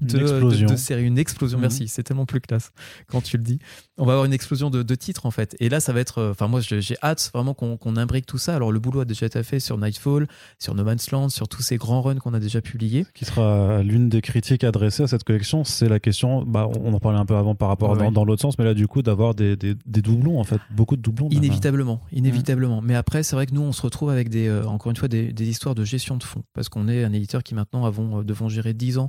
de, 0.00 0.18
une 0.18 0.22
explosion. 0.22 0.68
De, 0.68 0.76
série, 0.76 1.04
une 1.04 1.18
explosion. 1.18 1.58
Mhm. 1.58 1.62
Merci, 1.62 1.88
c'est 1.88 2.02
tellement 2.02 2.26
plus 2.26 2.40
classe 2.40 2.72
quand 3.08 3.20
tu 3.20 3.36
le 3.36 3.42
dis. 3.42 3.58
On 3.98 4.04
va 4.04 4.12
avoir 4.12 4.24
une 4.24 4.32
explosion 4.32 4.70
de, 4.70 4.94
titres 4.94 5.26
en 5.26 5.30
fait. 5.30 5.56
Et 5.58 5.68
là, 5.68 5.80
ça 5.80 5.92
va 5.92 6.00
être. 6.00 6.18
Euh, 6.18 6.30
enfin, 6.32 6.48
moi, 6.48 6.60
j'ai 6.60 6.96
hâte 7.02 7.30
vraiment 7.34 7.54
qu'on 7.54 7.96
imbrique 7.96 8.26
tout 8.26 8.38
ça. 8.38 8.54
Alors, 8.54 8.72
le 8.72 8.78
boulot 8.78 9.00
a 9.00 9.04
déjà 9.04 9.26
été 9.26 9.42
fait 9.42 9.60
sur 9.60 9.78
Nightfall, 9.78 10.26
sur 10.58 10.74
No 10.74 10.84
Man's 10.84 11.10
Land, 11.10 11.30
sur 11.30 11.48
tous 11.48 11.62
ces 11.62 11.76
grands 11.76 12.02
runs 12.02 12.16
qu'on 12.16 12.34
a 12.34 12.40
déjà 12.40 12.60
publiés. 12.60 13.06
Qui 13.14 13.24
sera 13.24 13.82
l'une 13.82 14.08
des 14.08 14.20
critiques 14.20 14.64
adressées 14.64 15.04
à 15.04 15.06
cette 15.06 15.24
collection, 15.24 15.64
c'est 15.64 15.88
la 15.88 16.00
question. 16.00 16.44
Bah, 16.44 16.68
on 16.80 16.92
en 16.92 17.00
parlait 17.00 17.18
un 17.18 17.26
peu 17.26 17.36
avant 17.36 17.54
par 17.54 17.68
rapport 17.68 17.96
dans, 17.96 18.24
l'autre 18.24 18.42
sens, 18.42 18.58
mais 18.58 18.64
là, 18.64 18.74
du 18.74 18.86
coup, 18.86 19.02
d'avoir 19.02 19.34
des, 19.34 19.56
doublons 19.86 20.38
en 20.38 20.44
fait, 20.44 20.60
beaucoup 20.70 20.96
de 20.96 21.02
doublons. 21.02 21.28
Inévitablement, 21.30 22.02
inévitablement. 22.12 22.80
Mais 22.82 22.94
après, 22.94 23.22
c'est 23.22 23.36
vrai 23.36 23.46
que 23.46 23.54
nous, 23.54 23.62
on 23.62 23.72
se 23.72 23.82
retrouve 23.82 24.10
avec 24.10 24.28
des, 24.28 24.48
euh, 24.48 24.64
encore 24.66 24.90
une 24.90 24.96
fois, 24.96 25.08
des, 25.08 25.32
des 25.32 25.48
histoires 25.48 25.74
de 25.74 25.84
gestion 25.84 26.16
de 26.16 26.22
fonds, 26.22 26.42
parce 26.54 26.68
qu'on 26.68 26.88
est 26.88 27.04
un 27.04 27.12
éditeur 27.12 27.42
qui 27.42 27.54
maintenant 27.54 27.84
avons, 27.84 28.21
euh, 28.22 28.24
devons 28.24 28.48
gérer 28.48 28.74
10 28.74 28.98
ans 28.98 29.08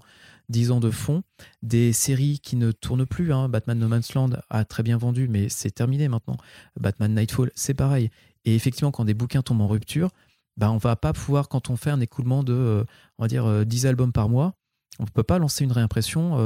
10 0.49 0.71
ans 0.71 0.79
de 0.79 0.91
fonds, 0.91 1.23
des 1.61 1.93
séries 1.93 2.39
qui 2.39 2.55
ne 2.55 2.71
tournent 2.71 3.05
plus. 3.05 3.33
Hein. 3.33 3.49
Batman 3.49 3.79
No 3.79 3.87
Man's 3.87 4.13
Land 4.13 4.31
a 4.49 4.65
très 4.65 4.83
bien 4.83 4.97
vendu, 4.97 5.27
mais 5.27 5.49
c'est 5.49 5.71
terminé 5.71 6.07
maintenant. 6.07 6.37
Batman 6.79 7.13
Nightfall, 7.13 7.51
c'est 7.55 7.73
pareil. 7.73 8.09
Et 8.45 8.55
effectivement, 8.55 8.91
quand 8.91 9.05
des 9.05 9.13
bouquins 9.13 9.41
tombent 9.41 9.61
en 9.61 9.67
rupture, 9.67 10.09
bah, 10.57 10.69
on 10.71 10.77
va 10.77 10.95
pas 10.95 11.13
pouvoir, 11.13 11.47
quand 11.47 11.69
on 11.69 11.77
fait 11.77 11.89
un 11.89 12.01
écoulement 12.01 12.43
de, 12.43 12.53
euh, 12.53 12.83
on 13.17 13.23
va 13.23 13.27
dire, 13.27 13.65
10 13.65 13.85
albums 13.85 14.11
par 14.11 14.29
mois, 14.29 14.53
on 14.99 15.03
ne 15.03 15.09
peut 15.09 15.23
pas 15.23 15.39
lancer 15.39 15.63
une 15.63 15.71
réimpression 15.71 16.37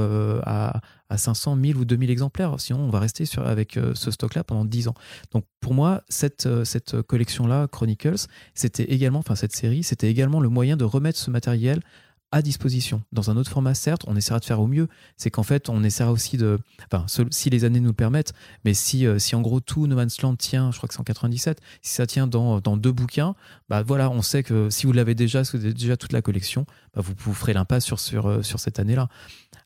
à, 0.45 0.79
à, 1.09 1.17
500, 1.17 1.57
1000 1.57 1.75
ou 1.75 1.83
2000 1.83 2.09
exemplaires. 2.09 2.57
Sinon, 2.59 2.79
on 2.79 2.89
va 2.89 3.01
rester 3.01 3.25
sur, 3.25 3.45
avec 3.45 3.77
ce 3.93 4.09
stock-là 4.09 4.45
pendant 4.45 4.63
10 4.63 4.87
ans. 4.87 4.93
Donc, 5.31 5.43
pour 5.59 5.73
moi, 5.73 6.03
cette, 6.07 6.47
cette 6.63 7.01
collection-là, 7.01 7.67
Chronicles, 7.67 8.27
c'était 8.53 8.85
également, 8.85 9.19
enfin, 9.19 9.35
cette 9.35 9.53
série, 9.53 9.83
c'était 9.83 10.09
également 10.09 10.39
le 10.39 10.47
moyen 10.47 10.77
de 10.77 10.85
remettre 10.85 11.19
ce 11.19 11.29
matériel 11.29 11.81
à 12.31 12.41
disposition. 12.41 13.03
Dans 13.13 13.29
un 13.31 13.37
autre 13.37 13.49
format, 13.49 13.73
certes, 13.73 14.03
on 14.07 14.15
essaiera 14.15 14.39
de 14.39 14.45
faire 14.45 14.59
au 14.59 14.67
mieux. 14.67 14.87
C'est 15.15 15.31
qu'en 15.31 15.43
fait, 15.43 15.69
on 15.69 15.83
essaiera 15.83 16.11
aussi 16.11 16.37
de. 16.37 16.59
Enfin, 16.91 17.05
si 17.31 17.49
les 17.49 17.63
années 17.63 17.79
nous 17.79 17.89
le 17.89 17.93
permettent, 17.93 18.33
mais 18.65 18.73
si, 18.73 19.05
euh, 19.05 19.17
si 19.17 19.35
en 19.35 19.41
gros 19.41 19.59
tout 19.59 19.87
No 19.87 19.95
Man's 19.95 20.21
Land 20.21 20.35
tient, 20.35 20.71
je 20.71 20.77
crois 20.77 20.87
que 20.87 20.93
c'est 20.93 20.99
en 20.99 21.05
97, 21.05 21.61
si 21.81 21.93
ça 21.93 22.05
tient 22.05 22.27
dans, 22.27 22.59
dans, 22.59 22.75
deux 22.75 22.91
bouquins, 22.91 23.35
bah 23.69 23.81
voilà, 23.81 24.09
on 24.09 24.21
sait 24.21 24.43
que 24.43 24.69
si 24.69 24.85
vous 24.85 24.91
l'avez 24.91 25.15
déjà, 25.15 25.43
si 25.43 25.55
vous 25.55 25.63
avez 25.63 25.73
déjà 25.73 25.95
toute 25.95 26.11
la 26.11 26.21
collection, 26.21 26.65
bah 26.93 27.01
vous, 27.01 27.13
vous 27.17 27.33
ferez 27.33 27.53
l'impasse 27.53 27.85
sur, 27.85 27.99
sur, 27.99 28.27
euh, 28.27 28.43
sur 28.43 28.59
cette 28.59 28.79
année-là. 28.79 29.07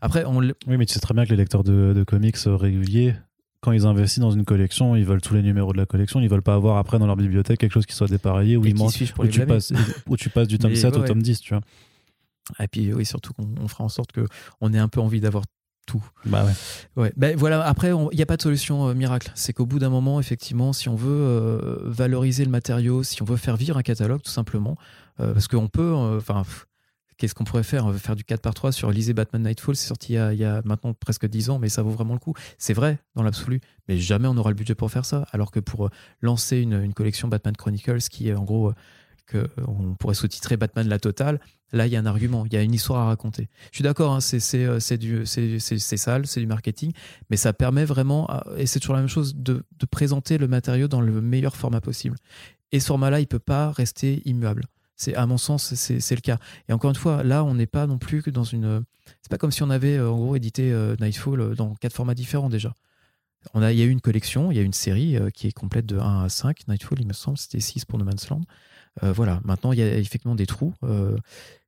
Après, 0.02 0.24
on. 0.26 0.40
Oui, 0.40 0.54
mais 0.68 0.86
tu 0.86 0.94
sais 0.94 1.00
très 1.00 1.14
bien 1.14 1.26
que 1.26 1.32
les 1.32 1.38
lecteurs 1.38 1.64
de, 1.64 1.94
de 1.96 2.04
comics 2.04 2.38
euh, 2.46 2.56
réguliers, 2.56 3.16
quand 3.62 3.72
ils 3.72 3.88
investissent 3.88 4.20
dans 4.20 4.32
une 4.32 4.46
collection, 4.46 4.96
ils 4.96 5.06
veulent 5.06 5.22
tous 5.22 5.34
les 5.34 5.44
numéros 5.44 5.74
de 5.74 5.78
la 5.78 5.88
collection. 5.88 6.20
Ils 6.20 6.30
veulent 6.30 6.42
pas 6.42 6.56
avoir 6.56 6.78
après 6.78 7.00
dans 7.00 7.08
leur 7.08 7.16
bibliothèque 7.16 7.60
quelque 7.60 7.74
chose 7.74 7.86
qui 7.88 7.96
soit 7.96 8.08
dépareillé 8.08 8.56
ou 8.56 8.66
il 8.66 8.76
manque, 8.76 8.94
où, 9.18 9.28
tu 9.28 9.46
passes, 9.46 9.74
où 10.08 10.18
tu 10.18 10.30
passes 10.30 10.48
du 10.48 10.58
tome 10.60 10.76
7 10.76 10.98
au 10.98 11.04
tome 11.04 11.22
10, 11.22 11.42
tu 11.42 11.54
vois. 11.54 11.62
Et 12.60 12.68
puis 12.68 12.94
oui, 12.94 13.06
surtout 13.06 13.34
qu'on 13.34 13.68
fera 13.68 13.84
en 13.84 13.90
sorte 13.90 14.12
qu'on 14.12 14.74
ait 14.74 14.80
un 14.80 14.88
peu 14.88 15.00
envie 15.00 15.22
d'avoir 15.22 15.44
tout. 15.86 16.04
Bah 16.26 16.46
ouais. 16.46 16.54
ouais. 16.96 17.14
Ben 17.18 17.36
voilà, 17.36 17.66
après, 17.66 17.90
il 17.90 18.16
n'y 18.16 18.22
a 18.22 18.26
pas 18.26 18.38
de 18.38 18.42
solution 18.42 18.88
euh, 18.90 18.94
miracle. 18.94 19.32
C'est 19.36 19.54
qu'au 19.54 19.66
bout 19.66 19.80
d'un 19.80 19.90
moment, 19.90 20.20
effectivement, 20.20 20.74
si 20.74 20.90
on 20.90 20.96
veut 20.96 21.10
euh, 21.10 21.80
valoriser 21.84 22.46
le 22.46 22.52
matériau, 22.52 23.04
si 23.04 23.22
on 23.22 23.26
veut 23.26 23.38
faire 23.38 23.58
vivre 23.58 23.78
un 23.78 23.82
catalogue, 23.82 24.22
tout 24.22 24.32
simplement, 24.32 24.78
euh, 25.20 25.34
parce 25.34 25.48
qu'on 25.48 25.68
peut, 25.68 25.92
enfin, 26.18 26.44
qu'est-ce 27.18 27.34
qu'on 27.34 27.44
pourrait 27.44 27.64
faire? 27.64 27.86
On 27.86 27.92
veut 27.92 27.98
faire 27.98 28.16
du 28.16 28.24
4 28.24 28.42
par 28.42 28.54
3 28.54 28.72
sur 28.72 28.92
Lisez 28.92 29.14
Batman 29.14 29.44
Nightfall, 29.44 29.76
c'est 29.76 29.88
sorti 29.88 30.14
il 30.14 30.40
y, 30.40 30.46
a, 30.46 30.62
maintenant 30.66 30.94
presque 30.94 31.28
10 31.28 31.50
ans, 31.50 31.60
mais 31.60 31.70
ça 31.70 31.82
vaut 31.82 31.92
vraiment 31.92 32.14
le 32.14 32.20
coup. 32.20 32.34
C'est 32.58 32.74
vrai, 32.74 33.00
dans 33.16 33.24
l'absolu, 33.24 33.60
mais 33.88 33.98
jamais 33.98 34.28
on 34.28 34.38
aura 34.38 34.50
le 34.50 34.56
budget 34.56 34.76
pour 34.76 34.92
faire 34.92 35.06
ça. 35.06 35.26
Alors 35.32 35.52
que 35.52 35.60
pour 35.60 35.90
lancer 36.22 36.58
une, 36.58 36.82
une 36.82 36.94
collection 36.94 37.28
Batman 37.28 37.56
Chronicles, 37.56 38.02
qui 38.10 38.30
est 38.30 38.34
en 38.34 38.44
gros 38.44 38.74
on 39.68 39.96
pourrait 39.96 40.16
sous-titrer 40.16 40.58
Batman 40.58 40.88
la 40.88 41.00
totale. 41.00 41.40
Là, 41.74 41.88
il 41.88 41.94
y 41.94 41.96
a 41.96 42.00
un 42.00 42.06
argument, 42.06 42.46
il 42.46 42.54
y 42.54 42.58
a 42.58 42.62
une 42.62 42.74
histoire 42.74 43.02
à 43.02 43.06
raconter. 43.06 43.48
Je 43.72 43.78
suis 43.78 43.84
d'accord, 43.84 44.12
hein, 44.14 44.20
euh, 44.34 44.80
c'est 44.80 45.98
sale, 45.98 46.28
c'est 46.28 46.40
du 46.42 46.48
marketing, 46.48 46.92
mais 47.30 47.38
ça 47.38 47.54
permet 47.54 47.86
vraiment, 47.86 48.30
et 48.58 48.66
c'est 48.66 48.80
toujours 48.80 48.96
la 48.96 49.02
même 49.02 49.10
chose, 49.10 49.36
de, 49.36 49.64
présenter 49.90 50.38
le 50.38 50.48
matériau 50.48 50.88
dans 50.88 51.02
le 51.02 51.22
meilleur 51.22 51.56
format 51.56 51.82
possible. 51.82 52.18
Et 52.72 52.80
ce 52.80 52.88
format-là, 52.88 53.20
il 53.20 53.28
peut 53.28 53.40
pas 53.40 53.72
rester 53.72 54.22
immuable. 54.26 54.66
C'est 54.96 55.16
à 55.16 55.26
mon 55.26 55.38
sens, 55.38 55.74
c'est 55.74 56.16
le 56.16 56.22
cas. 56.22 56.38
Et 56.70 56.74
encore 56.74 56.90
une 56.90 56.96
fois, 56.96 57.24
là, 57.24 57.44
on 57.44 57.56
n'est 57.56 57.68
pas 57.68 57.88
non 57.88 57.98
plus 57.98 58.22
que 58.22 58.30
dans 58.30 58.44
une. 58.44 58.84
C'est 59.22 59.30
pas 59.30 59.38
comme 59.38 59.52
si 59.52 59.64
on 59.64 59.70
avait 59.70 59.98
euh, 59.98 60.12
en 60.12 60.18
gros 60.18 60.36
édité 60.36 60.72
euh, 60.72 60.96
Nightfall 61.00 61.56
dans 61.56 61.74
quatre 61.76 61.94
formats 61.94 62.14
différents 62.14 62.50
déjà. 62.50 62.76
On 63.54 63.64
a, 63.64 63.72
il 63.72 63.80
y 63.80 63.82
a 63.82 63.86
eu 63.86 63.90
une 63.90 64.02
collection, 64.02 64.52
il 64.52 64.58
y 64.58 64.60
a 64.60 64.64
une 64.64 64.74
série 64.74 65.18
qui 65.34 65.48
est 65.48 65.52
complète 65.52 65.88
de 65.88 65.98
1 65.98 66.24
à 66.24 66.30
5. 66.30 66.68
Nightfall, 66.68 67.00
il 67.02 67.08
me 67.08 67.14
semble, 67.14 67.40
c'était 67.40 67.60
6 67.60 67.86
pour 67.86 67.98
No 67.98 68.06
Man's 68.06 68.30
Land. 68.30 68.42
Euh, 69.04 69.12
voilà, 69.12 69.40
maintenant 69.44 69.72
il 69.72 69.80
y 69.80 69.82
a 69.82 69.98
effectivement 69.98 70.36
des 70.36 70.46
trous. 70.46 70.74
Euh, 70.84 71.18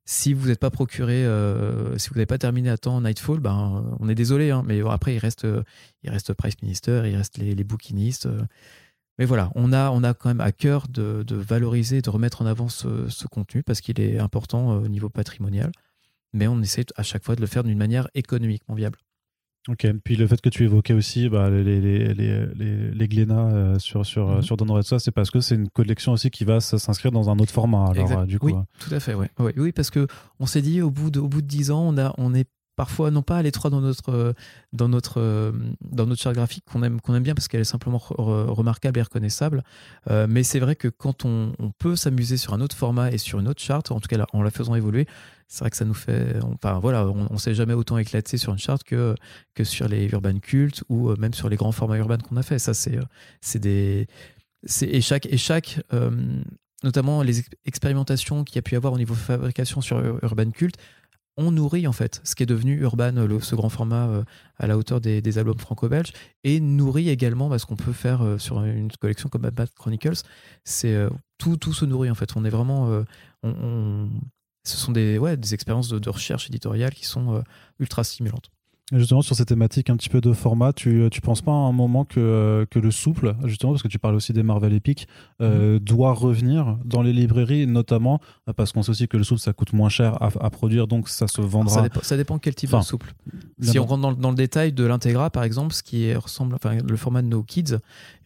si 0.05 0.33
vous 0.33 0.47
n'êtes 0.47 0.59
pas 0.59 0.69
procuré, 0.69 1.25
euh, 1.25 1.97
si 1.97 2.09
vous 2.09 2.15
n'avez 2.15 2.25
pas 2.25 2.37
terminé 2.37 2.69
à 2.69 2.77
temps 2.77 2.99
Nightfall, 3.01 3.39
ben, 3.39 3.95
on 3.99 4.09
est 4.09 4.15
désolé, 4.15 4.51
hein, 4.51 4.63
mais 4.65 4.81
après 4.89 5.15
il 5.15 5.19
reste, 5.19 5.47
il 6.03 6.09
reste 6.09 6.33
Price 6.33 6.61
Minister, 6.61 7.03
il 7.05 7.15
reste 7.15 7.37
les, 7.37 7.63
bouquinistes. 7.63 8.27
mais 9.17 9.25
voilà, 9.25 9.51
on 9.55 9.71
a, 9.71 9.91
on 9.91 10.03
a 10.03 10.13
quand 10.13 10.29
même 10.29 10.41
à 10.41 10.51
cœur 10.51 10.87
de, 10.89 11.23
valoriser, 11.29 12.01
de 12.01 12.09
remettre 12.09 12.41
en 12.41 12.45
avant 12.45 12.67
ce 12.67 13.27
contenu 13.27 13.63
parce 13.63 13.79
qu'il 13.81 13.99
est 14.01 14.19
important 14.19 14.71
au 14.77 14.87
niveau 14.89 15.09
patrimonial. 15.09 15.71
Mais 16.33 16.47
on 16.47 16.61
essaie 16.61 16.85
à 16.95 17.03
chaque 17.03 17.23
fois 17.23 17.35
de 17.35 17.41
le 17.41 17.47
faire 17.47 17.63
d'une 17.63 17.77
manière 17.77 18.09
économiquement 18.15 18.75
viable. 18.75 18.97
Ok, 19.69 19.87
puis 20.03 20.17
le 20.17 20.27
fait 20.27 20.41
que 20.41 20.49
tu 20.49 20.65
évoquais 20.65 20.93
aussi 20.93 21.29
bah, 21.29 21.49
les, 21.49 21.63
les, 21.63 22.13
les, 22.13 22.91
les, 22.91 23.07
Glénat 23.07 23.47
euh, 23.47 23.79
sur, 23.79 24.05
sur, 24.05 24.27
mm 24.27 24.41
sur 24.41 24.57
Don 24.57 24.81
c'est 24.81 25.11
parce 25.11 25.31
que 25.31 25.39
c'est 25.39 25.55
une 25.55 25.69
collection 25.69 26.11
aussi 26.11 26.29
qui 26.31 26.43
va 26.43 26.59
s'inscrire 26.59 27.13
dans 27.13 27.29
un 27.29 27.39
autre 27.39 27.53
format. 27.53 27.85
Alors, 27.91 28.11
euh, 28.11 28.25
du 28.25 28.39
coup, 28.39 28.47
oui, 28.47 28.53
tout 28.79 28.93
à 28.93 28.99
fait, 28.99 29.13
ouais. 29.13 29.29
oui. 29.39 29.51
Oui, 29.55 29.71
parce 29.71 29.89
que 29.89 30.05
on 30.39 30.45
s'est 30.45 30.61
dit, 30.61 30.81
au 30.81 30.91
bout 30.91 31.11
de, 31.11 31.21
au 31.21 31.29
bout 31.29 31.41
de 31.41 31.47
10 31.47 31.71
ans, 31.71 31.81
on, 31.87 31.97
a, 31.97 32.13
on 32.17 32.33
est 32.33 32.49
parfois 32.75 33.11
non 33.11 33.21
pas 33.21 33.37
à 33.37 33.41
l'étroit 33.41 33.69
dans 33.69 33.81
notre 33.81 34.33
dans 34.71 34.89
notre 34.89 35.53
dans 35.81 36.05
notre 36.05 36.21
charte 36.21 36.35
graphique 36.35 36.63
qu'on 36.65 36.83
aime 36.83 37.01
qu'on 37.01 37.13
aime 37.15 37.23
bien 37.23 37.35
parce 37.35 37.47
qu'elle 37.47 37.61
est 37.61 37.65
simplement 37.65 37.99
remarquable 37.99 38.99
et 38.99 39.03
reconnaissable 39.03 39.63
mais 40.09 40.43
c'est 40.43 40.59
vrai 40.59 40.75
que 40.75 40.87
quand 40.87 41.25
on, 41.25 41.53
on 41.59 41.71
peut 41.71 41.95
s'amuser 41.95 42.37
sur 42.37 42.53
un 42.53 42.61
autre 42.61 42.75
format 42.75 43.11
et 43.11 43.17
sur 43.17 43.39
une 43.39 43.47
autre 43.47 43.61
charte 43.61 43.91
en 43.91 43.99
tout 43.99 44.07
cas 44.07 44.25
en 44.33 44.41
la 44.41 44.51
faisant 44.51 44.75
évoluer 44.75 45.07
c'est 45.53 45.59
vrai 45.59 45.69
que 45.69 45.77
ça 45.77 45.85
nous 45.85 45.93
fait. 45.93 46.37
Enfin 46.41 46.79
voilà, 46.79 47.07
on, 47.07 47.31
ne 47.31 47.37
s'est 47.37 47.53
jamais 47.53 47.75
autant 47.75 47.99
éclaté 47.99 48.37
sur 48.37 48.51
une 48.51 48.57
charte 48.57 48.83
que, 48.83 49.13
que 49.53 49.63
sur 49.63 49.87
les 49.87 50.05
urban 50.07 50.39
cultes 50.39 50.83
ou 50.89 51.09
euh, 51.09 51.15
même 51.17 51.35
sur 51.35 51.47
les 51.47 51.57
grands 51.57 51.71
formats 51.71 51.97
urbains 51.97 52.17
qu'on 52.17 52.37
a 52.37 52.41
fait. 52.41 52.57
Ça, 52.57 52.73
c'est 52.73 52.97
euh, 52.97 53.03
c'est 53.39 53.59
des. 53.59 54.07
Et 54.81 55.01
chaque, 55.01 55.27
et 55.27 55.37
chaque 55.37 55.79
euh, 55.93 56.09
notamment 56.83 57.21
les 57.21 57.43
expérimentations 57.65 58.43
qu'il 58.43 58.55
y 58.55 58.59
a 58.59 58.61
pu 58.63 58.75
avoir 58.75 58.93
au 58.93 58.97
niveau 58.97 59.13
fabrication 59.13 59.81
sur 59.81 59.99
Urban 60.23 60.49
Cult, 60.49 60.75
ont 61.37 61.51
nourri 61.51 61.87
en 61.87 61.91
fait 61.91 62.21
ce 62.23 62.35
qui 62.35 62.43
est 62.43 62.47
devenu 62.47 62.79
Urban, 62.81 63.13
ce 63.41 63.55
grand 63.55 63.69
format 63.69 64.23
à 64.57 64.67
la 64.67 64.77
hauteur 64.77 65.01
des, 65.01 65.37
albums 65.37 65.57
franco-belges, 65.57 66.13
et 66.43 66.59
nourrit 66.59 67.09
également 67.09 67.49
bah, 67.49 67.57
ce 67.59 67.65
qu'on 67.65 67.75
peut 67.75 67.93
faire 67.93 68.35
sur 68.37 68.63
une 68.63 68.91
collection 68.91 69.29
comme 69.29 69.49
Bad 69.49 69.69
Chronicles. 69.73 70.21
C'est 70.63 71.07
tout, 71.37 71.57
tout 71.57 71.73
se 71.73 71.85
nourrit 71.85 72.11
en 72.11 72.15
fait. 72.15 72.35
On 72.35 72.45
est 72.45 72.49
vraiment, 72.49 73.03
on, 73.41 74.09
ce 74.65 74.77
sont 74.77 74.91
des, 74.91 75.17
ouais, 75.17 75.37
expériences 75.51 75.89
de, 75.89 76.09
recherche 76.09 76.47
éditoriale 76.47 76.93
qui 76.93 77.05
sont 77.05 77.35
euh, 77.35 77.41
ultra 77.79 78.03
stimulantes. 78.03 78.49
Justement, 78.91 79.21
sur 79.21 79.35
ces 79.35 79.45
thématiques 79.45 79.89
un 79.89 79.95
petit 79.95 80.09
peu 80.09 80.21
de 80.21 80.33
format, 80.33 80.73
tu, 80.73 81.07
tu 81.11 81.21
penses 81.21 81.41
pas 81.41 81.51
à 81.51 81.55
un 81.55 81.71
moment 81.71 82.05
que, 82.05 82.19
euh, 82.19 82.65
que 82.65 82.79
le 82.79 82.91
souple, 82.91 83.35
justement, 83.45 83.71
parce 83.71 83.83
que 83.83 83.87
tu 83.87 83.99
parles 83.99 84.15
aussi 84.15 84.33
des 84.33 84.43
Marvel 84.43 84.73
Epic, 84.73 85.07
euh, 85.41 85.73
mhm. 85.73 85.79
doit 85.79 86.13
revenir 86.13 86.77
dans 86.83 87.01
les 87.01 87.13
librairies, 87.13 87.67
notamment 87.67 88.19
parce 88.55 88.71
qu'on 88.71 88.83
sait 88.83 88.91
aussi 88.91 89.07
que 89.07 89.17
le 89.17 89.23
souple, 89.23 89.41
ça 89.41 89.53
coûte 89.53 89.73
moins 89.73 89.89
cher 89.89 90.17
à, 90.21 90.49
produire, 90.49 90.87
donc 90.87 91.09
ça 91.09 91.27
se 91.27 91.41
vendra. 91.41 91.87
ça, 92.01 92.17
dépend, 92.17 92.39
quel 92.39 92.55
type 92.55 92.71
de 92.71 92.81
souple. 92.81 93.13
Si 93.61 93.79
on 93.79 93.85
rentre 93.85 94.01
dans, 94.01 94.11
dans, 94.13 94.29
le 94.29 94.35
détail 94.35 94.73
de 94.73 94.83
l'Integra, 94.83 95.29
par 95.29 95.43
exemple, 95.43 95.73
ce 95.73 95.83
qui 95.83 96.13
ressemble, 96.13 96.55
enfin, 96.55 96.77
le 96.77 96.97
format 96.97 97.21
de 97.21 97.27
No 97.27 97.43
Kids, 97.43 97.77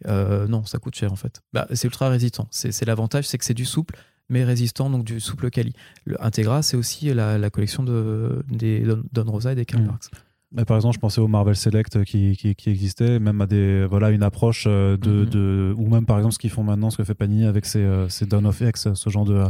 non, 0.05 0.65
ça 0.65 0.79
coûte 0.79 0.95
cher 0.95 1.11
en 1.11 1.17
fait. 1.17 1.41
Bah, 1.53 1.67
c'est 1.73 1.85
ultra 1.85 2.09
résistant. 2.09 2.47
C'est 2.51 2.85
l'avantage, 2.85 3.27
c'est 3.27 3.37
que 3.37 3.45
c'est 3.45 3.53
du 3.53 3.65
souple 3.65 3.95
mais 4.29 4.43
résistant, 4.43 4.89
donc 4.89 5.05
du 5.05 5.21
souple 5.21 5.49
quali. 5.49 5.71
Le 6.03 6.21
Integra, 6.23 6.61
c'est 6.61 6.75
aussi 6.75 7.13
la, 7.13 7.49
collection 7.49 7.83
de, 7.83 8.43
des 8.49 8.85
Don, 9.13 9.23
Rosa 9.25 9.53
et 9.53 9.55
des 9.55 9.65
Karl 9.65 9.83
Marx. 9.83 10.09
Mais 10.53 10.63
par 10.63 10.77
exemple, 10.77 10.95
je 10.95 10.99
pensais 10.99 11.19
au 11.19 11.27
Marvel 11.27 11.57
Select 11.57 12.05
qui, 12.05 12.37
qui, 12.37 12.55
qui, 12.55 12.69
existait, 12.69 13.19
même 13.19 13.41
à 13.41 13.47
des 13.47 13.85
voilà 13.85 14.11
une 14.11 14.23
approche 14.23 14.63
euh, 14.65 14.95
de, 14.95 15.09
mhm. 15.09 15.25
de, 15.25 15.75
ou 15.77 15.89
même 15.89 16.05
par 16.05 16.17
exemple 16.17 16.35
ce 16.35 16.39
qu'ils 16.39 16.49
font 16.49 16.63
maintenant, 16.63 16.89
ce 16.89 16.95
que 16.95 17.03
fait 17.03 17.15
Panini 17.15 17.45
avec 17.45 17.65
ses, 17.65 17.79
euh, 17.79 18.07
ses 18.07 18.25
Dawn 18.25 18.45
of 18.45 18.61
X, 18.61 18.93
ce 18.93 19.09
genre 19.09 19.25
de, 19.25 19.43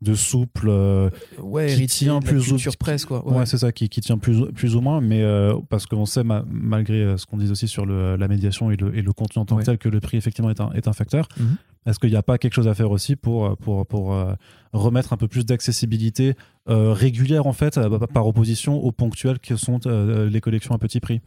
de 0.00 0.14
souple 0.14 0.68
euh, 0.70 1.10
ouais, 1.38 1.66
qui 1.74 1.86
tient 1.86 2.20
plus 2.20 2.50
ou 2.50 2.56
presse 2.78 3.04
quoi. 3.04 3.26
Ouais, 3.28 3.44
c'est 3.44 3.58
ça 3.58 3.72
qui, 3.72 3.90
qui, 3.90 4.00
tient 4.00 4.16
plus 4.16 4.46
plus 4.52 4.74
ou 4.74 4.80
moins, 4.80 5.02
mais 5.02 5.22
parce 5.68 5.84
qu'on 5.84 6.06
sait 6.06 6.24
malgré 6.24 7.18
ce 7.18 7.26
qu'on 7.26 7.36
dit 7.36 7.50
aussi 7.50 7.68
sur 7.68 7.84
le, 7.84 8.16
la 8.16 8.26
médiation 8.26 8.70
et 8.70 8.76
le, 8.76 8.96
et 8.96 9.02
le 9.02 9.12
contenu 9.12 9.42
en 9.42 9.44
tant 9.44 9.58
que 9.58 9.64
tel 9.64 9.76
que 9.76 9.90
le 9.90 10.00
prix 10.00 10.16
effectivement 10.16 10.50
est 10.50 10.60
un, 10.60 10.70
est 10.72 10.88
un 10.88 10.94
facteur. 10.94 11.28
Mhm. 11.38 11.56
Est-ce 11.86 11.98
qu'il 11.98 12.10
n'y 12.10 12.16
a 12.16 12.22
pas 12.22 12.36
quelque 12.38 12.52
chose 12.54 12.68
à 12.68 12.74
faire 12.74 12.90
aussi 12.90 13.16
pour, 13.16 13.56
pour, 13.56 13.86
pour 13.86 14.12
euh, 14.14 14.34
remettre 14.72 15.12
un 15.12 15.16
peu 15.16 15.28
plus 15.28 15.46
d'accessibilité 15.46 16.34
euh, 16.68 16.92
régulière, 16.92 17.46
en 17.46 17.52
fait, 17.54 17.78
euh, 17.78 17.98
par 18.08 18.26
opposition 18.26 18.76
aux 18.76 18.92
ponctuelles 18.92 19.38
que 19.38 19.56
sont 19.56 19.80
les 19.86 20.40
collections 20.40 20.74
à 20.74 20.78
petit 20.78 21.00
prix? 21.00 21.20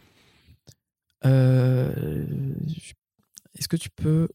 Est-ce 3.58 3.68
que 3.68 3.78
tu 3.78 3.90
peux 3.90 4.28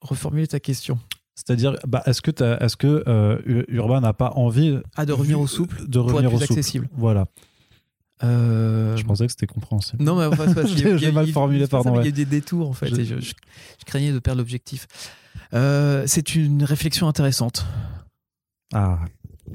reformuler 0.00 0.46
ta 0.46 0.60
question? 0.60 0.98
C'est-à-dire, 1.34 1.74
bah, 1.86 2.02
est-ce 2.06 2.22
que, 2.22 2.30
est-ce 2.62 2.76
que 2.76 3.02
euh, 3.08 3.38
U- 3.44 3.64
Urban 3.68 4.00
n'a 4.00 4.12
pas 4.12 4.30
envie 4.36 4.78
Ah, 4.96 5.04
de 5.04 5.12
revenir 5.12 5.40
au 5.40 5.46
souple 5.48 5.86
de 5.88 5.98
pour 5.98 6.08
revenir 6.12 6.28
être 6.30 6.34
au 6.36 6.38
souple 6.40 6.52
accessible. 6.52 6.88
Voilà. 6.92 7.26
Euh, 8.22 8.96
Je 8.96 9.02
pensais 9.04 9.26
que 9.26 9.32
c'était 9.32 9.48
compréhensible. 9.48 10.02
Non, 10.02 10.16
mais 10.16 10.26
enfin, 10.26 10.46
J'ai 10.96 11.10
mal 11.10 11.26
formulé, 11.28 11.66
pardon. 11.66 12.00
Il 12.00 12.04
y 12.04 12.08
a 12.08 12.12
des 12.12 12.24
détours 12.24 12.68
en 12.70 12.72
fait, 12.72 12.88
Je- 12.88 13.00
et 13.00 13.04
je 13.20 13.32
craignais 13.84 14.12
de 14.12 14.18
perdre 14.20 14.38
l'objectif. 14.38 14.86
Euh, 15.52 16.04
c'est 16.06 16.34
une 16.34 16.64
réflexion 16.64 17.08
intéressante. 17.08 17.66
Ah, 18.72 19.00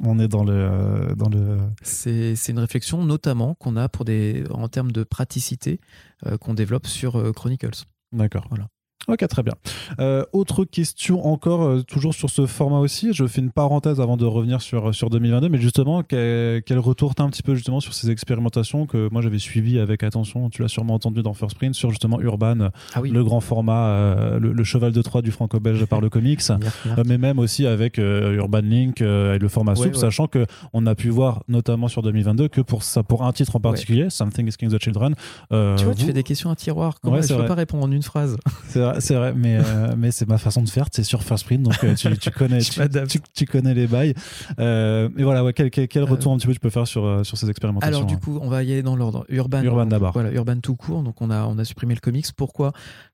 on 0.03 0.19
est 0.19 0.27
dans 0.27 0.43
le, 0.43 0.53
euh, 0.53 1.15
dans 1.15 1.29
le. 1.29 1.57
C'est 1.81 2.35
c'est 2.35 2.51
une 2.51 2.59
réflexion 2.59 3.03
notamment 3.03 3.55
qu'on 3.55 3.75
a 3.75 3.89
pour 3.89 4.05
des, 4.05 4.43
en 4.51 4.67
termes 4.67 4.91
de 4.91 5.03
praticité 5.03 5.79
euh, 6.25 6.37
qu'on 6.37 6.53
développe 6.53 6.87
sur 6.87 7.33
Chronicles. 7.33 7.85
D'accord. 8.11 8.45
Voilà. 8.49 8.67
Ok, 9.07 9.25
très 9.27 9.41
bien. 9.41 9.53
Euh, 9.99 10.23
autre 10.33 10.65
question 10.65 11.25
encore, 11.25 11.63
euh, 11.63 11.81
toujours 11.81 12.13
sur 12.13 12.29
ce 12.29 12.45
format 12.45 12.79
aussi. 12.79 13.11
Je 13.13 13.25
fais 13.25 13.41
une 13.41 13.49
parenthèse 13.49 13.99
avant 13.99 14.17
de 14.17 14.25
revenir 14.25 14.61
sur, 14.61 14.93
sur 14.93 15.09
2022, 15.09 15.49
mais 15.49 15.57
justement, 15.57 16.03
quel, 16.03 16.61
quel 16.63 16.77
retour 16.77 17.15
t'as 17.15 17.23
un 17.23 17.29
petit 17.29 17.41
peu 17.41 17.55
justement 17.55 17.79
sur 17.79 17.93
ces 17.95 18.11
expérimentations 18.11 18.85
que 18.85 19.09
moi 19.11 19.21
j'avais 19.23 19.39
suivies 19.39 19.79
avec 19.79 20.03
attention. 20.03 20.49
Tu 20.51 20.61
l'as 20.61 20.67
sûrement 20.67 20.93
entendu 20.93 21.23
dans 21.23 21.33
First 21.33 21.55
Print 21.57 21.73
sur 21.73 21.89
justement 21.89 22.19
Urban, 22.21 22.69
Ah 22.93 23.01
oui. 23.01 23.09
le 23.09 23.23
grand 23.23 23.39
format, 23.39 23.87
euh, 23.87 24.37
le, 24.39 24.51
le 24.53 24.63
cheval 24.63 24.91
de 24.91 25.01
Troie 25.01 25.21
du 25.23 25.31
franco-belge 25.31 25.85
par 25.85 26.01
le 26.01 26.09
comics. 26.09 26.41
Euh, 26.97 27.03
mais 27.05 27.17
même 27.17 27.39
aussi 27.39 27.65
avec 27.65 27.99
euh, 27.99 28.33
Urban 28.35 28.61
Link 28.63 29.01
euh, 29.01 29.35
et 29.35 29.39
le 29.39 29.47
format 29.47 29.71
Ouais, 29.73 29.77
souple, 29.85 29.95
ouais. 29.95 30.01
sachant 30.01 30.27
que 30.27 30.45
on 30.73 30.85
a 30.87 30.95
pu 30.95 31.09
voir 31.09 31.43
notamment 31.47 31.87
sur 31.87 32.01
2022 32.01 32.47
que 32.47 32.61
pour 32.61 32.83
ça, 32.83 33.03
pour 33.03 33.23
un 33.23 33.31
titre 33.31 33.55
en 33.55 33.59
particulier, 33.59 34.09
Something 34.09 34.47
is 34.47 34.53
King 34.53 34.69
the 34.69 34.81
Children. 34.81 35.13
euh, 35.51 35.75
tu 35.75 35.85
vois, 35.85 35.93
tu 35.95 36.05
fais 36.05 36.13
des 36.13 36.23
questions 36.23 36.49
à 36.49 36.55
tiroir. 36.55 36.95
Comment 37.01 37.17
je 37.17 37.21
c'est 37.27 37.35
peux 37.37 37.45
pas 37.45 37.55
répondre 37.55 37.83
en 37.85 37.91
une 37.91 38.01
phrase? 38.01 38.37
C'est 38.67 38.81
vrai, 38.91 39.01
c'est 39.01 39.15
vrai, 39.15 39.33
mais, 39.33 39.57
euh, 39.57 39.93
mais 39.97 40.11
c'est 40.11 40.27
ma 40.27 40.37
façon 40.37 40.61
de 40.61 40.69
faire, 40.69 40.87
c'est 40.91 41.03
sur 41.03 41.23
First 41.23 41.45
Print, 41.45 41.63
donc 41.63 41.83
euh, 41.83 41.95
tu, 41.95 42.17
tu 42.17 42.31
connais, 42.37 42.59
tu, 42.59 42.79
m'adapte. 42.79 43.09
tu- 43.11 43.19
tu 43.33 43.45
connais 43.45 43.73
les 43.73 43.87
bails. 43.87 44.13
Euh, 44.59 45.09
mais 45.15 45.23
voilà, 45.23 45.43
ouais, 45.43 45.53
quel, 45.53 45.69
quel, 45.69 45.87
quel 45.87 46.03
Euh, 46.03 46.05
retour 46.05 46.31
un 46.33 46.37
petit 46.37 46.47
peu 46.47 46.53
tu 46.53 46.59
peux 46.59 46.69
faire 46.69 46.87
sur, 46.87 47.25
sur 47.25 47.37
ces 47.37 47.49
expérimentations 47.49 47.95
Alors 47.95 48.05
du 48.05 48.15
hein. 48.15 48.19
coup, 48.23 48.39
on 48.41 48.49
va 48.49 48.63
y 48.63 48.71
aller 48.71 48.83
dans 48.83 48.95
l'ordre. 48.95 49.25
Urban. 49.29 49.61
Urban 49.63 49.85
d'abord. 49.85 50.13
Voilà, 50.13 50.31
Urban 50.31 50.59
tout 50.59 50.75
court. 50.75 51.03
Donc 51.03 51.21
on 51.21 51.29
a 51.29 51.43
on 51.45 51.57
a 51.57 51.65
supprimé 51.65 51.93
le 51.95 51.99
comics. 51.99 52.25
Pourquoi? 52.35 52.71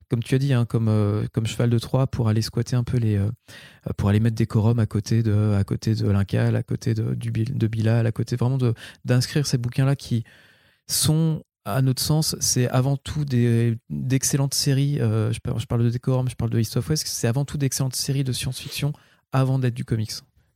Comme 0.07 0.21
tu 0.21 0.35
as 0.35 0.37
dit, 0.37 0.53
hein, 0.53 0.65
comme 0.65 0.87
euh, 0.87 1.25
comme 1.33 1.47
cheval 1.47 1.69
de 1.71 1.79
Troie 1.79 2.05
pour 2.05 2.29
aller 2.29 2.43
squatter 2.43 2.75
un 2.75 2.83
peu 2.83 2.97
les 2.97 3.17
euh, 3.17 3.29
pour 3.97 4.09
aller 4.09 4.19
mettre 4.19 4.35
des 4.35 4.45
quorums 4.45 4.77
à 4.79 4.85
côté 4.85 5.23
de 5.23 5.55
à 5.59 5.63
côté 5.63 5.95
de 5.95 6.07
l'Incal, 6.07 6.55
à 6.55 6.61
côté 6.63 6.93
de 6.93 7.15
du 7.15 7.31
de 7.31 7.67
Bilal, 7.67 8.05
à 8.05 8.11
côté 8.11 8.35
vraiment 8.35 8.59
de 8.59 8.75
d'inscrire 9.03 9.47
ces 9.47 9.57
bouquins 9.57 9.85
là 9.85 9.95
qui 9.95 10.23
sont 10.87 11.41
à 11.65 11.81
notre 11.81 12.01
sens, 12.01 12.35
c'est 12.39 12.69
avant 12.69 12.95
tout 12.95 13.25
d'excellentes 13.89 14.53
séries. 14.53 15.01
euh, 15.01 15.33
je, 15.33 15.39
parle, 15.39 15.59
je 15.59 15.65
parle 15.65 15.83
de 15.83 15.89
Décorum, 15.89 16.29
je 16.29 16.35
parle 16.35 16.51
de 16.51 16.59
East 16.59 16.77
of 16.77 16.87
West. 16.89 17.07
C'est 17.07 17.27
avant 17.27 17.43
tout 17.43 17.57
d'excellentes 17.57 17.95
séries 17.95 18.23
de 18.23 18.31
science-fiction 18.31 18.93
avant 19.31 19.59
d'être 19.59 19.73
du 19.73 19.83
comics, 19.83 20.11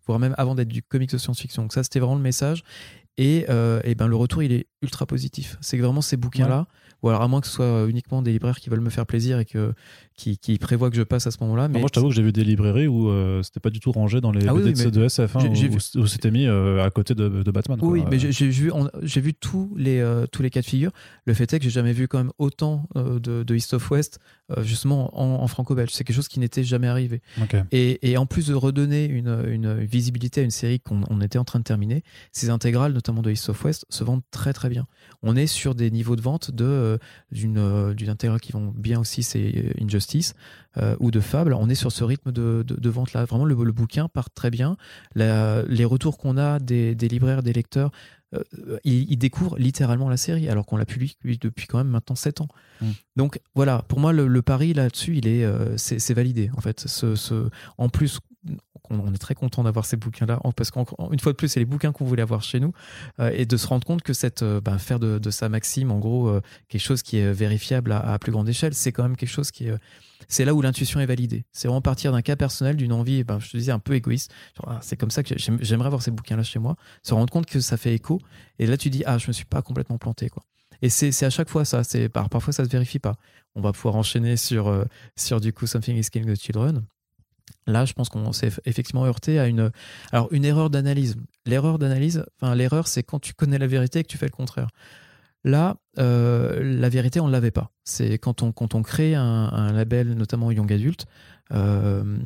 voire 0.05 0.19
même 0.19 0.35
avant 0.37 0.55
d'être 0.55 0.67
du 0.67 0.83
comics 0.83 1.09
de 1.09 1.17
science-fiction. 1.17 1.63
Donc 1.63 1.73
ça, 1.73 1.83
c'était 1.83 1.99
vraiment 1.99 2.15
le 2.15 2.21
message. 2.21 2.63
Et, 3.17 3.47
euh, 3.49 3.81
et 3.83 3.95
ben 3.95 4.07
le 4.07 4.15
retour, 4.15 4.43
il 4.43 4.53
est 4.53 4.67
ultra 4.81 5.05
positif. 5.05 5.57
C'est 5.59 5.77
que 5.77 5.83
vraiment 5.83 6.01
ces 6.01 6.15
bouquins-là, 6.15 6.67
ou 7.01 7.09
alors 7.09 7.21
à 7.21 7.27
moins 7.27 7.41
que 7.41 7.47
ce 7.47 7.53
soit 7.53 7.65
euh, 7.65 7.87
uniquement 7.87 8.21
des 8.21 8.31
libraires 8.31 8.59
qui 8.59 8.69
veulent 8.69 8.79
me 8.79 8.89
faire 8.89 9.05
plaisir 9.05 9.39
et 9.39 9.45
que, 9.45 9.73
qui, 10.19 10.37
qui 10.37 10.57
prévoient 10.57 10.89
que 10.89 10.97
je 10.97 11.01
passe 11.03 11.25
à 11.25 11.31
ce 11.31 11.37
moment-là. 11.41 11.67
Mais 11.69 11.79
moi, 11.79 11.87
je 11.89 11.93
t'avoue 11.93 12.09
que 12.09 12.13
j'ai 12.15 12.21
vu 12.21 12.33
des 12.33 12.43
librairies 12.43 12.87
où 12.87 13.09
euh, 13.09 13.41
c'était 13.41 13.61
pas 13.61 13.69
du 13.69 13.79
tout 13.79 13.91
rangé 13.91 14.19
dans 14.21 14.31
les 14.31 14.45
Ah 14.47 14.53
BD 14.53 14.73
oui, 14.85 14.91
de 14.91 15.03
SF, 15.03 15.35
hein, 15.37 15.49
où, 15.95 16.07
c'était 16.07 16.29
mis 16.29 16.45
euh, 16.45 16.83
à 16.83 16.89
côté 16.89 17.15
de, 17.15 17.29
de 17.29 17.51
Batman. 17.51 17.79
quoi. 17.79 17.87
Oui, 17.87 18.03
mais 18.11 18.19
j'ai 18.19 18.49
vu, 18.49 18.71
j'ai 19.01 19.21
vu 19.21 19.33
tous 19.33 19.73
les, 19.77 19.99
euh, 19.99 20.27
tous 20.27 20.41
les 20.43 20.49
cas 20.49 20.59
de 20.61 20.65
figure. 20.65 20.91
Le 21.25 21.33
fait 21.33 21.51
est 21.53 21.59
que 21.59 21.63
j'ai 21.63 21.69
jamais 21.69 21.93
vu 21.93 22.07
quand 22.07 22.17
même 22.17 22.31
autant 22.37 22.87
euh, 22.97 23.19
de, 23.19 23.43
de 23.43 23.55
East 23.55 23.73
of 23.73 23.89
West, 23.91 24.19
justement 24.61 25.17
en, 25.19 25.43
en 25.43 25.47
franco-belge. 25.47 25.91
C'est 25.93 26.03
quelque 26.03 26.15
chose 26.15 26.27
qui 26.27 26.39
n'était 26.39 26.63
jamais 26.63 26.87
arrivé. 26.87 27.21
Et, 27.71 28.11
et 28.11 28.17
en 28.17 28.25
plus 28.25 28.47
de 28.47 28.53
redonner 28.53 29.05
une, 29.05 29.43
une 29.47 29.79
visibilité 29.79 30.41
à 30.41 30.43
une 30.43 30.51
série 30.51 30.79
qu'on 30.79 31.01
on 31.09 31.21
était 31.21 31.37
en 31.37 31.45
train 31.45 31.59
de 31.59 31.63
terminer, 31.63 32.03
ces 32.31 32.49
intégrales, 32.49 32.91
notamment 32.93 33.21
de 33.21 33.31
East 33.31 33.47
of 33.49 33.63
West, 33.63 33.85
se 33.89 34.03
vendent 34.03 34.23
très 34.31 34.53
très 34.53 34.69
bien. 34.69 34.85
On 35.21 35.35
est 35.35 35.47
sur 35.47 35.75
des 35.75 35.91
niveaux 35.91 36.15
de 36.15 36.21
vente 36.21 36.51
de 36.51 36.99
d'une 37.31 37.93
d'une 37.93 38.09
intégrale 38.09 38.41
qui 38.41 38.51
vont 38.51 38.73
bien 38.75 38.99
aussi, 38.99 39.23
c'est 39.23 39.39
euh, 39.55 39.71
Euh, 40.77 40.95
ou 40.99 41.09
de 41.09 41.19
Fable. 41.19 41.53
On 41.53 41.67
est 41.67 41.75
sur 41.75 41.91
ce 41.91 42.03
rythme 42.03 42.31
de, 42.31 42.63
de, 42.65 42.75
de 42.75 42.89
vente 42.89 43.13
là. 43.13 43.25
Vraiment, 43.25 43.43
le, 43.45 43.55
le 43.55 43.71
bouquin 43.71 44.07
part 44.07 44.29
très 44.29 44.51
bien. 44.51 44.77
La- 45.15 45.63
les 45.63 45.83
retours 45.83 46.17
qu'on 46.19 46.37
a 46.37 46.59
des, 46.59 46.93
des 46.93 47.07
libraires, 47.07 47.41
des 47.41 47.53
lecteurs. 47.53 47.89
euh, 48.35 48.43
ils, 48.83 49.11
ils 49.11 49.17
découvrent 49.17 49.57
littéralement 49.57 50.09
la 50.09 50.17
série 50.17 50.47
alors 50.47 50.67
qu'on 50.67 50.77
l'a 50.77 50.85
publié 50.85 51.15
depuis 51.41 51.65
quand 51.65 51.79
même 51.79 51.87
maintenant 51.87 52.15
7 52.15 52.41
ans. 52.41 52.47
Mm. 52.81 52.85
Donc 53.15 53.39
voilà, 53.55 53.81
pour 53.87 53.99
moi 53.99 54.13
le, 54.13 54.27
le 54.27 54.41
pari 54.43 54.73
là-dessus, 54.73 55.17
il 55.17 55.27
est 55.27 55.43
euh, 55.43 55.75
c'est 55.77 55.97
c'est 55.97 56.13
validé 56.13 56.51
en 56.55 56.61
fait. 56.61 56.81
Ce, 56.87 57.15
ce- 57.15 57.49
en 57.79 57.89
plus, 57.89 58.19
on, 58.89 59.13
est 59.13 59.17
très 59.17 59.35
content 59.35 59.63
d'avoir 59.63 59.85
ces 59.85 59.97
bouquins-là 59.97 60.39
parce 60.55 60.71
qu'une 60.71 60.85
fois 61.19 61.31
de 61.31 61.37
plus, 61.37 61.47
c'est 61.47 61.59
les 61.59 61.65
bouquins 61.65 61.91
qu'on 61.91 62.05
voulait 62.05 62.21
avoir 62.21 62.41
chez 62.41 62.59
nous 62.59 62.73
euh, 63.19 63.31
et 63.33 63.45
de 63.45 63.57
se 63.57 63.67
rendre 63.67 63.85
compte 63.85 64.01
que 64.01 64.13
cette 64.13 64.43
euh, 64.43 64.61
bah, 64.61 64.77
faire 64.77 64.99
de, 64.99 65.29
sa 65.29 65.49
maxime 65.49 65.91
en 65.91 65.99
gros 65.99 66.27
euh, 66.27 66.41
quelque 66.67 66.81
chose 66.81 67.01
qui 67.01 67.17
est 67.17 67.31
vérifiable 67.31 67.91
à, 67.91 68.17
plus 68.19 68.31
grande 68.31 68.49
échelle, 68.49 68.73
c'est 68.73 68.91
quand 68.91 69.03
même 69.03 69.15
quelque 69.15 69.29
chose 69.29 69.51
qui 69.51 69.67
est 69.67 69.73
c'est 70.27 70.43
là 70.43 70.53
où 70.53 70.61
l'intuition 70.61 70.99
est 70.99 71.05
validée. 71.05 71.45
C'est 71.53 71.69
vraiment 71.69 71.81
partir 71.81 72.11
d'un 72.11 72.21
cas 72.21 72.35
personnel, 72.35 72.75
d'une 72.75 72.91
envie, 72.91 73.23
ben, 73.23 73.39
je 73.39 73.49
te 73.49 73.57
disais, 73.57 73.71
un 73.71 73.79
peu 73.79 73.95
égoïste. 73.95 74.31
Ah, 74.67 74.79
c'est 74.81 74.97
comme 74.97 75.11
ça 75.11 75.23
que 75.23 75.37
j'aime- 75.37 75.59
j'aimerais 75.61 75.87
avoir 75.87 76.01
ces 76.01 76.11
bouquins-là 76.11 76.43
chez 76.43 76.59
moi, 76.59 76.75
se 77.03 77.13
rendre 77.13 77.31
compte 77.31 77.45
que 77.45 77.61
ça 77.61 77.77
fait 77.77 77.95
écho. 77.95 78.19
Et 78.59 78.67
là, 78.67 78.75
tu 78.75 78.89
dis, 78.89 79.01
ah, 79.05 79.17
je 79.17 79.27
me 79.27 79.31
suis 79.31 79.45
pas 79.45 79.61
complètement 79.61 79.97
planté. 79.97 80.29
Quoi. 80.29 80.43
Et 80.81 80.89
c'est 80.89 81.25
à 81.25 81.29
chaque 81.29 81.49
fois 81.49 81.63
ça. 81.63 81.81
Parfois, 82.13 82.51
ça 82.53 82.65
se 82.65 82.69
vérifie 82.69 82.99
pas. 82.99 83.15
On 83.55 83.61
va 83.61 83.71
pouvoir 83.71 83.95
enchaîner 83.95 84.35
sur, 84.35 84.85
sur 85.15 85.39
du 85.39 85.53
coup 85.53 85.67
Something 85.67 85.97
is 85.97 86.09
Killing 86.11 86.33
the 86.33 86.39
Children. 86.39 86.83
Là, 87.69 87.85
je 87.85 87.93
pense 87.93 88.09
qu'on 88.09 88.31
s'est 88.31 88.51
effectivement 88.65 89.05
heurté 89.05 89.39
à 89.39 89.47
une, 89.47 89.71
alors 90.11 90.27
une 90.31 90.45
erreur 90.45 90.69
d'analyse. 90.69 91.15
L'erreur 91.45 91.79
d'analyse, 91.79 92.25
enfin 92.41 92.55
l'erreur, 92.55 92.87
c'est 92.87 93.03
quand 93.03 93.19
tu 93.19 93.33
connais 93.33 93.57
la 93.57 93.67
vérité 93.67 93.99
et 93.99 94.03
que 94.03 94.09
tu 94.09 94.17
fais 94.17 94.25
le 94.25 94.31
contraire. 94.31 94.67
Là, 95.43 95.77
euh, 95.99 96.59
la 96.61 96.89
vérité, 96.89 97.19
on 97.19 97.27
ne 97.27 97.31
l'avait 97.31 97.51
pas. 97.51 97.71
C'est 97.85 98.17
quand 98.17 98.43
on, 98.43 98.51
quand 98.51 98.75
on 98.75 98.81
crée 98.81 99.15
un, 99.15 99.71
label, 99.71 100.13
notamment 100.13 100.51
Young 100.51 100.71
Adult, 100.71 101.05
euh, 101.53 102.17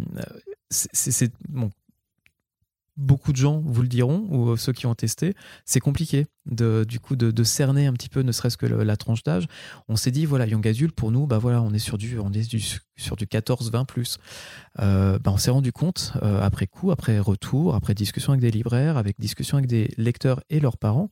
c'est- 0.69 1.33
bon, 1.49 1.69
beaucoup 2.97 3.31
de 3.31 3.37
gens 3.37 3.61
vous 3.65 3.81
le 3.81 3.87
diront, 3.87 4.27
ou 4.29 4.55
ceux 4.57 4.73
qui 4.73 4.85
ont 4.85 4.95
testé, 4.95 5.33
c'est 5.65 5.79
compliqué 5.79 6.27
de, 6.45 6.85
du 6.87 6.99
coup 6.99 7.15
de, 7.15 7.43
cerner 7.43 7.87
un 7.87 7.93
petit 7.93 8.09
peu, 8.09 8.21
ne 8.21 8.31
serait-ce 8.31 8.57
que 8.57 8.65
la 8.65 8.97
tranche 8.97 9.23
d'âge. 9.23 9.45
On 9.87 9.95
s'est 9.95 10.11
dit, 10.11 10.25
voilà, 10.25 10.45
Young 10.45 10.67
Adult, 10.67 10.93
pour 10.93 11.11
nous, 11.11 11.25
bah 11.25 11.37
voilà, 11.37 11.61
on 11.61 11.73
est 11.73 11.79
sur 11.79 11.97
du, 11.97 12.17
du, 12.29 12.63
sur 12.95 13.15
du 13.15 13.25
14-20 13.25 13.85
plus. 13.85 14.17
Euh, 14.79 15.19
bah, 15.19 15.31
on 15.33 15.37
s'est 15.37 15.51
rendu 15.51 15.71
compte, 15.71 16.13
euh, 16.21 16.41
après 16.41 16.67
coup, 16.67 16.91
après 16.91 17.19
retour, 17.19 17.75
après 17.75 17.93
discussion 17.93 18.33
avec 18.33 18.41
des 18.41 18.51
libraires, 18.51 18.97
avec 18.97 19.19
discussion 19.19 19.57
avec 19.57 19.67
des 19.67 19.91
lecteurs 19.97 20.41
et 20.49 20.59
leurs 20.59 20.77
parents, 20.77 21.09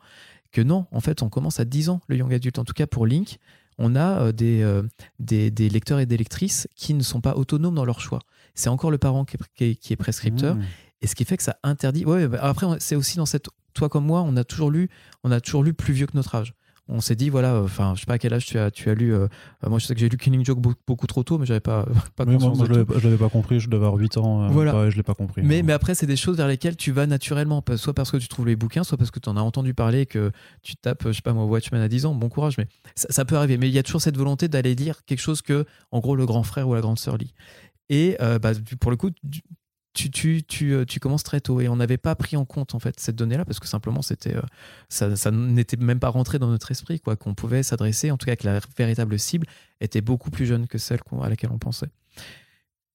que 0.51 0.61
non, 0.61 0.85
en 0.91 0.99
fait, 0.99 1.21
on 1.21 1.29
commence 1.29 1.59
à 1.59 1.65
10 1.65 1.89
ans 1.89 2.01
le 2.07 2.17
Young 2.17 2.33
Adult. 2.33 2.59
En 2.59 2.65
tout 2.65 2.73
cas, 2.73 2.87
pour 2.87 3.05
Link, 3.05 3.39
on 3.77 3.95
a 3.95 4.21
euh, 4.21 4.31
des, 4.31 4.61
euh, 4.61 4.83
des, 5.19 5.69
lecteurs 5.69 5.99
et 5.99 6.05
des 6.05 6.17
lectrices 6.17 6.67
qui 6.75 6.93
ne 6.93 7.03
sont 7.03 7.21
pas 7.21 7.35
autonomes 7.35 7.75
dans 7.75 7.85
leur 7.85 7.99
choix. 7.99 8.19
C'est 8.53 8.69
encore 8.69 8.91
le 8.91 8.97
parent 8.97 9.25
qui 9.25 9.37
est 9.89 9.95
prescripteur. 9.95 10.55
Mmh. 10.55 10.63
Et 11.01 11.07
ce 11.07 11.15
qui 11.15 11.25
fait 11.25 11.37
que 11.37 11.43
ça 11.43 11.57
interdit. 11.63 12.05
Ouais, 12.05 12.27
bah, 12.27 12.39
après, 12.41 12.67
c'est 12.79 12.95
aussi 12.95 13.17
dans 13.17 13.25
cette. 13.25 13.47
Toi 13.73 13.87
comme 13.89 14.05
moi, 14.05 14.21
on 14.21 14.35
a 14.35 14.43
toujours 14.43 14.69
lu, 14.69 14.89
on 15.23 15.31
a 15.31 15.39
toujours 15.39 15.63
lu 15.63 15.73
plus 15.73 15.93
vieux 15.93 16.05
que 16.05 16.15
notre 16.17 16.35
âge. 16.35 16.53
On 16.93 16.99
s'est 16.99 17.15
dit, 17.15 17.29
voilà, 17.29 17.61
enfin, 17.61 17.93
je 17.95 18.01
sais 18.01 18.05
pas 18.05 18.15
à 18.15 18.17
quel 18.17 18.33
âge 18.33 18.45
tu 18.45 18.59
as, 18.59 18.69
tu 18.69 18.89
as 18.89 18.93
lu. 18.95 19.13
euh, 19.13 19.27
euh, 19.63 19.69
moi, 19.69 19.79
je 19.79 19.85
sais 19.85 19.93
que 19.93 19.99
j'ai 20.01 20.09
lu 20.09 20.17
Killing 20.17 20.43
Joke 20.43 20.59
beaucoup, 20.59 20.75
beaucoup 20.85 21.07
trop 21.07 21.23
tôt, 21.23 21.37
mais 21.37 21.45
j'avais 21.45 21.61
pas, 21.61 21.85
pas 22.17 22.25
Oui, 22.25 22.33
conscience 22.33 22.57
moi, 22.57 22.67
de 22.67 22.73
je 22.73 23.05
l'avais- 23.07 23.17
pas 23.17 23.29
compris, 23.29 23.61
je 23.61 23.69
devais 23.69 23.85
avoir 23.85 23.93
8 23.97 24.17
ans. 24.17 24.43
euh, 24.43 24.47
Voilà. 24.49 24.89
je 24.89 24.97
l'ai 24.97 25.03
pas 25.03 25.13
compris. 25.13 25.41
Mais, 25.41 25.63
mais 25.63 25.71
après, 25.71 25.95
c'est 25.95 26.05
des 26.07 26.17
choses 26.17 26.35
vers 26.35 26.49
lesquelles 26.49 26.75
tu 26.75 26.91
vas 26.91 27.07
naturellement, 27.07 27.63
soit 27.77 27.93
parce 27.93 28.11
que 28.11 28.17
tu 28.17 28.27
trouves 28.27 28.47
les 28.47 28.57
bouquins, 28.57 28.83
soit 28.83 28.97
parce 28.97 29.09
que 29.11 29.19
tu 29.21 29.29
en 29.29 29.37
as 29.37 29.41
entendu 29.41 29.73
parler, 29.73 30.05
que 30.05 30.31
tu 30.63 30.75
tapes, 30.75 31.03
je 31.07 31.13
sais 31.13 31.21
pas 31.21 31.31
moi, 31.31 31.45
Watchmen 31.45 31.79
à 31.81 31.87
10 31.87 32.05
ans, 32.07 32.13
bon 32.13 32.27
courage, 32.27 32.57
mais 32.57 32.67
ça, 32.95 33.07
ça 33.09 33.23
peut 33.23 33.37
arriver. 33.37 33.57
Mais 33.57 33.69
il 33.69 33.73
y 33.73 33.79
a 33.79 33.83
toujours 33.83 34.01
cette 34.01 34.17
volonté 34.17 34.49
d'aller 34.49 34.75
lire 34.75 35.05
quelque 35.05 35.21
chose 35.21 35.41
que, 35.41 35.65
en 35.91 35.99
gros, 36.01 36.17
le 36.17 36.25
grand 36.25 36.43
frère 36.43 36.67
ou 36.67 36.73
la 36.73 36.81
grande 36.81 36.99
sœur 36.99 37.15
lit. 37.15 37.33
Et 37.89 38.17
euh, 38.19 38.37
bah, 38.37 38.51
pour 38.81 38.91
le 38.91 38.97
coup, 38.97 39.11
tu, 39.93 40.09
tu, 40.09 40.43
tu, 40.43 40.73
euh, 40.73 40.85
tu 40.85 40.99
commences 40.99 41.23
très 41.23 41.41
tôt. 41.41 41.61
Et 41.61 41.67
on 41.67 41.75
n'avait 41.75 41.97
pas 41.97 42.15
pris 42.15 42.37
en 42.37 42.45
compte 42.45 42.75
en 42.75 42.79
fait 42.79 42.99
cette 42.99 43.15
donnée-là 43.15 43.45
parce 43.45 43.59
que 43.59 43.67
simplement, 43.67 44.01
c'était, 44.01 44.35
euh, 44.35 44.41
ça, 44.89 45.15
ça 45.15 45.31
n'était 45.31 45.77
même 45.77 45.99
pas 45.99 46.09
rentré 46.09 46.39
dans 46.39 46.47
notre 46.47 46.71
esprit, 46.71 46.99
quoi, 46.99 47.15
qu'on 47.15 47.33
pouvait 47.33 47.63
s'adresser, 47.63 48.11
en 48.11 48.17
tout 48.17 48.25
cas 48.25 48.35
que 48.35 48.45
la 48.45 48.59
véritable 48.77 49.19
cible 49.19 49.47
était 49.79 50.01
beaucoup 50.01 50.31
plus 50.31 50.45
jeune 50.45 50.67
que 50.67 50.77
celle 50.77 50.99
à 51.21 51.29
laquelle 51.29 51.51
on 51.51 51.59
pensait. 51.59 51.89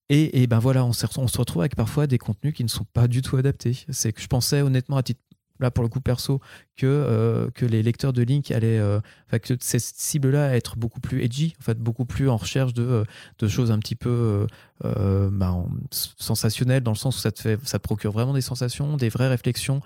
Et, 0.08 0.42
et 0.42 0.46
ben 0.46 0.60
voilà, 0.60 0.84
on, 0.84 0.90
on 0.90 1.28
se 1.28 1.38
retrouve 1.38 1.62
avec 1.62 1.74
parfois 1.74 2.06
des 2.06 2.18
contenus 2.18 2.54
qui 2.54 2.62
ne 2.62 2.68
sont 2.68 2.84
pas 2.84 3.08
du 3.08 3.22
tout 3.22 3.36
adaptés. 3.36 3.84
C'est 3.90 4.12
que 4.12 4.20
je 4.20 4.28
pensais 4.28 4.62
honnêtement 4.62 4.96
à 4.96 5.02
titre 5.02 5.20
là 5.60 5.70
pour 5.70 5.82
le 5.82 5.88
coup 5.88 6.00
perso 6.00 6.40
que 6.76 6.86
euh, 6.86 7.50
que 7.50 7.64
les 7.64 7.82
lecteurs 7.82 8.12
de 8.12 8.22
Link 8.22 8.50
allaient 8.50 8.78
euh, 8.78 9.00
enfin 9.26 9.38
que 9.38 9.54
ces 9.60 9.78
cibles 9.78 10.30
là 10.30 10.54
être 10.56 10.76
beaucoup 10.76 11.00
plus 11.00 11.22
edgy 11.22 11.54
en 11.60 11.62
fait 11.62 11.78
beaucoup 11.78 12.04
plus 12.04 12.28
en 12.28 12.36
recherche 12.36 12.74
de 12.74 12.82
euh, 12.82 13.04
de 13.38 13.48
choses 13.48 13.70
un 13.70 13.78
petit 13.78 13.96
peu 13.96 14.46
bah, 14.82 15.52
en- 15.52 15.68
sensationnelles 15.90 16.82
dans 16.82 16.92
le 16.92 16.96
sens 16.96 17.16
où 17.16 17.20
ça 17.20 17.32
te 17.32 17.40
fait 17.40 17.58
ça 17.64 17.78
te 17.78 17.82
procure 17.84 18.12
vraiment 18.12 18.34
des 18.34 18.40
sensations 18.40 18.96
des 18.96 19.08
vraies 19.08 19.28
réflexions 19.28 19.80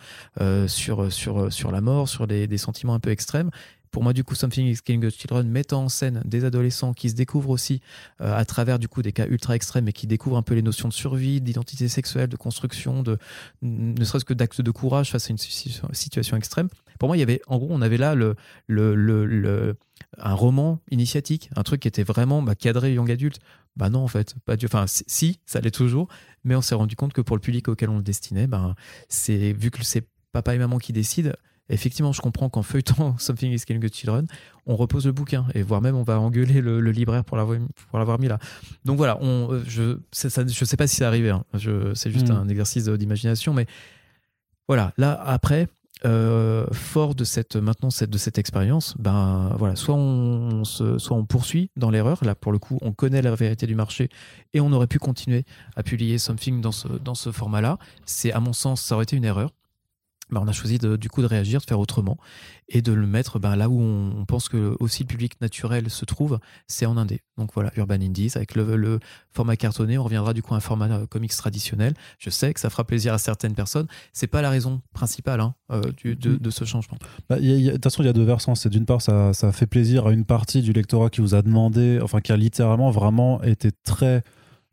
sur 0.67 1.13
sur 1.13 1.53
sur 1.53 1.71
la 1.71 1.81
mort 1.81 2.09
sur 2.09 2.27
des, 2.27 2.47
des 2.47 2.59
sentiments 2.59 2.95
un 2.95 3.01
peu 3.01 3.11
extrêmes 3.11 3.51
pour 3.91 4.03
moi, 4.03 4.13
du 4.13 4.25
coup, 4.25 4.35
Something 4.35 4.67
is 4.67 4.79
Killing 4.85 5.01
the 5.01 5.11
Children 5.11 5.49
mettant 5.49 5.85
en 5.85 5.89
scène 5.89 6.23
des 6.25 6.45
adolescents 6.45 6.93
qui 6.93 7.11
se 7.11 7.15
découvrent 7.15 7.51
aussi 7.51 7.81
euh, 8.21 8.35
à 8.35 8.45
travers 8.45 8.79
du 8.79 8.89
coup 8.89 9.03
des 9.03 9.13
cas 9.13 9.27
ultra 9.27 9.57
extrêmes 9.57 9.89
et 9.89 9.93
qui 9.93 10.07
découvrent 10.07 10.37
un 10.37 10.43
peu 10.43 10.55
les 10.55 10.63
notions 10.63 10.89
de 10.89 10.93
survie, 10.93 11.41
d'identité 11.41 11.89
sexuelle, 11.89 12.29
de 12.29 12.37
construction, 12.37 13.03
de 13.03 13.19
ne 13.63 14.05
serait-ce 14.05 14.25
que 14.25 14.35
d'actes 14.35 14.61
de 14.61 14.71
courage 14.71 15.11
face 15.11 15.27
à 15.27 15.31
une 15.31 15.39
situation 15.93 16.37
extrême. 16.37 16.69
Pour 16.99 17.09
moi, 17.09 17.17
il 17.17 17.21
y 17.21 17.25
avait, 17.25 17.41
en 17.47 17.59
gros, 17.59 17.69
on 17.71 17.83
avait 17.83 17.97
là 17.97 18.15
le, 18.15 18.37
le, 18.67 18.95
le, 18.95 19.77
un 20.19 20.35
roman 20.35 20.81
initiatique, 20.91 21.51
un 21.57 21.63
truc 21.63 21.81
qui 21.81 21.89
était 21.89 22.03
vraiment 22.03 22.43
bah, 22.43 22.55
cadré 22.55 22.95
young 22.95 23.11
adulte. 23.11 23.39
Bah 23.77 23.89
non, 23.89 24.01
en 24.01 24.09
fait, 24.09 24.35
pas 24.45 24.57
du. 24.57 24.67
Enfin, 24.67 24.85
si, 24.87 25.41
ça 25.47 25.61
l'est 25.61 25.71
toujours, 25.71 26.09
mais 26.45 26.55
on 26.55 26.61
s'est 26.61 26.75
rendu 26.75 26.97
compte 26.97 27.13
que 27.13 27.21
pour 27.21 27.37
le 27.37 27.41
public 27.41 27.69
auquel 27.69 27.89
on 27.89 27.97
le 27.97 28.03
destinait, 28.03 28.47
ben, 28.47 28.75
c'est 29.09 29.53
vu 29.53 29.71
que 29.71 29.83
c'est 29.85 30.07
papa 30.33 30.55
et 30.55 30.59
maman 30.59 30.79
qui 30.79 30.93
décident, 30.93 31.33
effectivement, 31.71 32.13
je 32.13 32.21
comprends 32.21 32.49
qu'en 32.49 32.63
feuilletant 32.63 33.17
Something 33.19 33.53
is 33.53 33.61
Killing 33.61 33.83
the 33.83 33.93
Children, 33.93 34.27
on 34.67 34.77
repose 34.77 35.07
le 35.07 35.13
bouquin 35.13 35.47
et 35.55 35.63
voire 35.63 35.81
même 35.81 35.97
on 35.97 36.03
va 36.03 36.21
engueuler 36.21 36.61
le, 36.61 36.81
libraire 36.91 37.25
pour 37.25 37.37
l'avoir 37.37 38.19
mis 38.19 38.29
là. 38.29 38.39
Donc 38.85 38.97
voilà, 38.97 39.19
on, 39.21 39.53
euh, 39.53 39.63
je 39.67 39.99
je 40.13 40.65
sais 40.65 40.77
pas 40.77 40.87
si 40.87 40.97
c'est 40.97 41.05
arrivé. 41.05 41.31
Hein. 41.31 41.45
C'est 41.95 42.11
juste 42.11 42.29
hmm. 42.29 42.37
un 42.37 42.49
exercice 42.49 42.85
d'imagination, 42.85 43.55
mais 43.55 43.67
voilà. 44.69 44.93
Là 44.99 45.21
après, 45.25 45.69
euh, 46.07 46.67
fort 46.73 47.15
de 47.15 47.25
cette 47.25 47.57
maintenant 47.57 47.91
cette, 47.91 48.11
de 48.11 48.19
cette 48.19 48.39
expérience, 48.39 48.95
ben 48.99 49.55
voilà, 49.59 49.77
soit 49.77 49.95
on, 49.95 50.65
se, 50.65 50.99
soit 50.99 51.17
on 51.17 51.27
poursuit 51.27 51.71
dans 51.77 51.91
l'erreur. 51.91 52.25
Là 52.25 52.35
pour 52.35 52.53
le 52.53 52.59
coup, 52.59 52.79
on 52.81 52.93
connaît 52.93 53.23
la 53.23 53.35
vérité 53.35 53.67
du 53.67 53.75
marché 53.75 54.09
et 54.55 54.61
on 54.61 54.73
aurait 54.73 54.87
pu 54.87 54.99
continuer 54.99 55.45
à 55.77 55.83
publier 55.83 56.19
Something 56.19 56.61
dans 56.61 56.73
ce 56.73 56.89
dans 56.89 57.15
ce 57.15 57.33
format-là. 57.33 57.79
C'est 58.07 58.33
à 58.33 58.41
mon 58.41 58.53
sens, 58.53 58.81
ça 58.81 58.95
aurait 58.95 59.05
été 59.05 59.17
une 59.17 59.25
erreur. 59.25 59.51
Bah, 60.31 60.41
on 60.43 60.49
a 60.49 60.53
choisi 60.53 60.79
de, 60.79 60.97
du 60.97 61.09
coup 61.09 61.23
de 61.23 61.27
réagir, 61.27 61.61
de 61.61 61.67
faire 61.67 61.81
autrement 61.81 62.19
et 62.69 62.83
de 62.83 62.93
le 62.93 63.07
mettre 63.07 63.39
bah, 63.39 63.57
là 63.57 63.69
où 63.69 63.81
on, 63.81 64.25
pense 64.25 64.49
que 64.49 64.77
aussi 64.79 65.03
le 65.03 65.09
public 65.09 65.41
naturel 65.41 65.91
se 65.91 66.05
trouve, 66.05 66.39
c'est 66.69 66.87
en 66.87 66.97
indé. 66.97 67.21
Donc 67.37 67.51
voilà, 67.55 67.73
Urban 67.77 67.97
Indies 67.97 68.33
avec 68.37 68.55
le, 68.55 69.01
format 69.33 69.57
cartonné. 69.57 69.99
On 69.99 70.05
reviendra 70.05 70.35
du 70.35 70.43
coup 70.43 70.55
à 70.55 70.57
un 70.57 70.61
format 70.61 70.89
euh, 70.91 71.07
comics 71.07 71.35
traditionnel. 71.35 71.95
Je 72.19 72.31
sais 72.31 72.55
que 72.55 72.61
ça 72.61 72.71
fera 72.71 72.85
plaisir 72.85 73.13
à 73.13 73.19
certaines 73.19 73.55
personnes. 73.55 73.87
C'est 74.13 74.27
pas 74.29 74.43
la 74.43 74.51
raison 74.51 74.83
principale 74.93 75.41
hein, 75.41 75.55
euh, 75.73 75.83
mm. 76.05 76.15
de, 76.15 76.51
ce 76.51 76.65
changement. 76.65 76.99
Bah, 77.29 77.41
de 77.41 77.73
toute 77.73 77.83
façon, 77.83 78.03
il 78.03 78.07
y 78.07 78.09
a 78.09 78.13
deux 78.13 78.25
versants. 78.25 78.55
C'est 78.55 78.69
d'une 78.69 78.87
part, 78.87 79.03
ça, 79.03 79.33
ça 79.33 79.51
fait 79.53 79.67
plaisir 79.67 80.07
à 80.07 80.13
une 80.13 80.25
partie 80.25 80.63
du 80.63 80.73
lectorat 80.73 81.11
qui 81.11 81.21
vous 81.21 81.35
a 81.35 81.43
demandé, 81.43 81.99
enfin 82.03 82.21
qui 82.21 82.33
a 82.33 82.37
littéralement 82.37 82.91
vraiment 82.91 83.43
été 83.43 83.71
très 83.73 84.23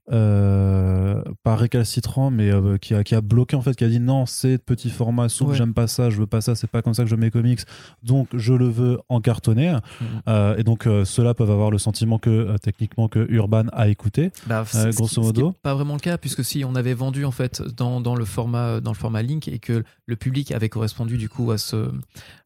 euh, 0.10 1.22
pas 1.44 1.56
récalcitrant, 1.56 2.32
mais 2.32 2.50
euh, 2.50 2.78
qui, 2.78 2.94
a, 2.94 3.04
qui 3.04 3.14
a 3.14 3.22
bloqué 3.22 3.56
en 3.56 3.62
fait, 3.62 3.76
qui 3.76 3.84
a 3.84 3.90
dit 3.90 4.00
non, 4.00 4.26
c'est 4.26 4.58
petit 4.58 4.90
format 4.90 5.28
souple, 5.28 5.54
j'aime 5.54 5.74
pas 5.74 5.88
ça, 5.88 6.10
je 6.10 6.18
veux 6.18 6.28
pas 6.28 6.40
ça, 6.40 6.56
c'est 6.56 6.70
pas 6.70 6.82
comme 6.82 6.94
ça 6.94 7.04
que 7.04 7.10
je 7.10 7.16
mets 7.16 7.30
comics, 7.30 7.60
donc 8.04 8.30
je 8.34 8.54
le 8.54 8.70
veux 8.70 9.00
en 9.10 9.20
cartonné. 9.20 9.72
Mm. 9.74 10.06
Euh, 10.30 10.58
et 10.58 10.64
donc 10.64 10.88
ceux-là 11.04 11.34
peuvent 11.34 11.52
avoir 11.52 11.72
le 11.72 11.78
sentiment 11.78 12.20
que 12.20 12.56
techniquement 12.62 13.10
que 13.10 13.26
Urban 13.30 13.66
a 13.74 13.90
écouté, 13.90 14.32
bah, 14.46 14.64
grosso 14.96 15.22
modo. 15.22 15.54
pas 15.62 15.74
vraiment 15.74 15.96
le 15.96 16.00
cas, 16.00 16.18
puisque 16.18 16.44
si 16.44 16.64
on 16.64 16.76
avait 16.76 16.94
vendu 16.94 17.26
en 17.26 17.32
fait 17.32 17.62
dans, 17.62 18.00
dans, 18.00 18.16
le 18.16 18.26
format 18.26 18.80
dans 18.80 18.92
le 18.92 18.98
format 18.98 19.22
Link 19.22 19.48
et 19.48 19.60
que 19.60 19.84
le 20.06 20.16
public 20.16 20.52
avait 20.52 20.70
correspondu 20.70 21.18
du 21.18 21.28
coup 21.28 21.52
à 21.52 21.58
ce 21.58 21.92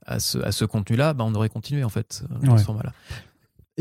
à 0.07 0.19
ce, 0.19 0.39
à 0.39 0.51
ce 0.51 0.65
contenu-là, 0.65 1.13
bah, 1.13 1.23
on 1.27 1.35
aurait 1.35 1.49
continué 1.49 1.83
en 1.83 1.89
fait 1.89 2.23
dans 2.41 2.57
ce 2.57 2.63
format-là. 2.63 2.91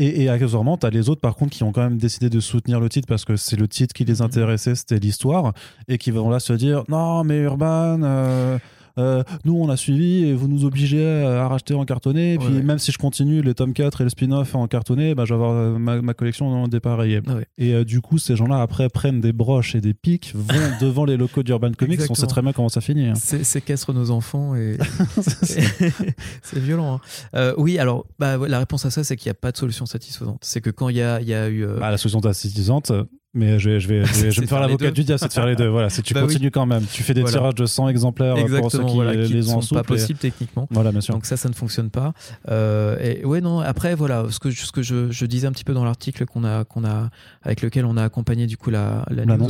Et, 0.01 0.23
et 0.23 0.29
accessoirement, 0.29 0.77
tu 0.77 0.87
as 0.87 0.89
les 0.89 1.09
autres, 1.09 1.21
par 1.21 1.35
contre, 1.35 1.51
qui 1.51 1.63
ont 1.63 1.71
quand 1.71 1.83
même 1.83 1.97
décidé 1.99 2.27
de 2.27 2.39
soutenir 2.39 2.79
le 2.79 2.89
titre 2.89 3.07
parce 3.07 3.23
que 3.23 3.35
c'est 3.35 3.55
le 3.55 3.67
titre 3.67 3.93
qui 3.93 4.03
les 4.03 4.15
mhm. 4.15 4.23
intéressait, 4.23 4.73
c'était 4.73 4.97
l'histoire, 4.97 5.53
et 5.87 5.99
qui 5.99 6.09
vont 6.09 6.29
là 6.31 6.39
se 6.39 6.53
dire 6.53 6.83
Non, 6.89 7.23
mais 7.23 7.37
Urban. 7.37 8.01
Euh, 8.01 8.57
euh, 8.97 9.23
nous 9.45 9.55
on 9.55 9.69
a 9.69 9.77
suivi 9.77 10.25
et 10.25 10.33
vous 10.33 10.47
nous 10.47 10.65
obligez 10.65 11.23
à 11.23 11.47
racheter 11.47 11.73
en 11.73 11.85
cartonné. 11.85 12.33
Et 12.33 12.37
puis 12.37 12.49
même 12.63 12.79
si 12.79 12.91
je 12.91 12.97
continue 12.97 13.41
les 13.41 13.53
tomes 13.53 13.73
4 13.73 14.01
et 14.01 14.03
le 14.03 14.09
spin-off 14.09 14.55
en 14.55 14.67
cartonné, 14.67 15.15
bah, 15.15 15.25
je 15.25 15.33
vais 15.33 15.35
avoir 15.35 15.51
euh, 15.51 15.77
ma, 15.77 16.13
collection 16.13 16.67
dépareillée. 16.67 17.21
Et 17.57 17.73
euh, 17.73 17.85
du 17.85 18.01
coup, 18.01 18.17
ces 18.17 18.35
gens-là 18.35 18.61
après 18.61 18.89
prennent 18.89 19.21
des 19.21 19.33
broches 19.33 19.75
et 19.75 19.81
des 19.81 19.93
pics, 19.93 20.33
vont 20.35 20.55
devant 20.81 21.05
les 21.05 21.17
locaux 21.17 21.43
d'Urban 21.43 21.71
Comics. 21.71 22.01
On 22.09 22.15
sait 22.15 22.27
très 22.27 22.41
bien 22.41 22.53
comment 22.53 22.69
ça 22.69 22.81
finit. 22.81 23.07
Hein. 23.07 23.15
Séquestre 23.15 23.93
nos 23.93 24.11
enfants 24.11 24.55
et 24.55 24.77
c'est 25.21 26.59
violent. 26.59 26.99
Hein. 27.33 27.53
oui, 27.57 27.79
alors 27.79 28.05
bah, 28.19 28.37
la 28.37 28.59
réponse 28.59 28.85
à 28.85 28.91
ça, 28.91 29.03
c'est 29.03 29.15
qu'il 29.15 29.29
n'y 29.29 29.31
a 29.31 29.39
pas 29.39 29.51
de 29.51 29.57
solution 29.57 29.85
satisfaisante. 29.85 30.39
C'est 30.41 30.61
que 30.61 30.69
quand 30.69 30.89
il 30.89 30.97
y 30.97 31.01
a, 31.01 31.21
y 31.21 31.33
a 31.33 31.49
eu. 31.49 31.65
Bah, 31.79 31.91
la 31.91 31.97
solution 31.97 32.21
satisfaisante, 32.21 32.91
mais 33.33 33.59
je 33.59 33.69
vais, 33.69 33.79
je 33.79 33.87
vais, 33.87 34.05
je 34.05 34.13
vais, 34.35 34.41
me 34.41 34.47
faire 34.47 34.59
l'avocat 34.59 34.91
du 34.91 35.03
diable, 35.03 35.19
c'est 35.19 35.27
de 35.29 35.33
faire 35.33 35.45
les 35.45 35.55
deux. 35.55 35.67
Voilà, 35.67 35.89
si 35.89 36.01
tu 36.01 36.13
bah 36.13 36.21
continues 36.21 36.51
quand 36.51 36.65
même, 36.65 36.83
tu 36.85 37.01
fais 37.01 37.13
des 37.13 37.23
tirages 37.23 37.55
de 37.55 37.65
100 37.65 37.87
exemplaires 37.87 38.35
pour 38.35 38.71
ceux 38.71 38.83
qui, 38.83 39.33
les 39.33 39.49
ont 39.49 39.61
sont 39.61 39.75
pas 39.75 39.83
possible 39.83 40.19
techniquement. 40.19 40.67
Voilà, 40.71 40.91
bien 40.91 41.01
sûr. 41.01 41.13
Donc 41.13 41.25
ça, 41.25 41.37
ça 41.37 41.47
ne 41.47 41.53
fonctionne 41.53 41.89
pas. 41.89 42.13
Euh, 42.49 42.97
et 42.99 43.25
ouais, 43.25 43.41
non. 43.41 43.59
Après, 43.59 43.95
voilà, 43.95 44.25
ce 44.29 44.39
que, 44.39 44.51
ce 44.51 44.71
que 44.71 44.81
je, 44.81 45.11
je 45.11 45.25
disais 45.25 45.47
un 45.47 45.51
petit 45.51 45.63
peu 45.63 45.73
dans 45.73 45.85
l'article 45.85 46.25
qu'on 46.25 46.43
a, 46.43 46.65
qu'on 46.65 46.83
a, 46.83 47.09
avec 47.41 47.61
lequel 47.61 47.85
on 47.85 47.95
a 47.95 48.03
accompagné 48.03 48.47
du 48.47 48.57
coup 48.57 48.69
la, 48.69 49.05
la 49.09 49.25
news, 49.25 49.49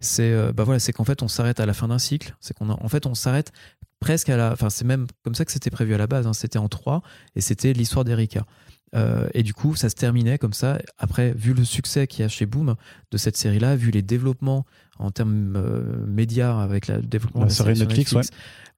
c'est, 0.00 0.32
euh, 0.32 0.52
bah 0.52 0.64
voilà, 0.64 0.78
c'est 0.78 0.92
qu'en 0.92 1.04
fait, 1.04 1.22
on 1.22 1.28
s'arrête 1.28 1.60
à 1.60 1.66
la 1.66 1.72
fin 1.72 1.88
d'un 1.88 1.98
cycle. 1.98 2.34
C'est 2.40 2.54
qu'on, 2.54 2.68
en 2.68 2.88
fait, 2.88 3.06
on 3.06 3.14
s'arrête 3.14 3.52
presque 4.00 4.28
à 4.28 4.36
la, 4.36 4.52
enfin, 4.52 4.68
c'est 4.68 4.84
même 4.84 5.06
comme 5.24 5.34
ça 5.34 5.44
que 5.46 5.52
c'était 5.52 5.70
prévu 5.70 5.94
à 5.94 5.98
la 5.98 6.06
base. 6.06 6.26
Hein. 6.26 6.34
C'était 6.34 6.58
en 6.58 6.68
trois 6.68 7.02
et 7.34 7.40
c'était 7.40 7.72
l'histoire 7.72 8.04
d'Erika. 8.04 8.44
Euh, 8.94 9.28
et 9.34 9.42
du 9.42 9.54
coup, 9.54 9.74
ça 9.74 9.88
se 9.88 9.94
terminait 9.94 10.38
comme 10.38 10.52
ça. 10.52 10.78
Après, 10.98 11.32
vu 11.32 11.54
le 11.54 11.64
succès 11.64 12.06
qu'il 12.06 12.20
y 12.20 12.24
a 12.24 12.28
chez 12.28 12.46
Boom 12.46 12.76
de 13.10 13.16
cette 13.16 13.36
série-là, 13.36 13.76
vu 13.76 13.90
les 13.90 14.02
développements 14.02 14.66
en 14.98 15.10
termes 15.10 15.54
euh, 15.56 16.06
médias 16.06 16.60
avec 16.60 16.88
le 16.88 17.00
développement 17.00 17.42
de 17.42 17.46
la 17.46 17.54
série 17.54 17.78
Netflix, 17.78 18.14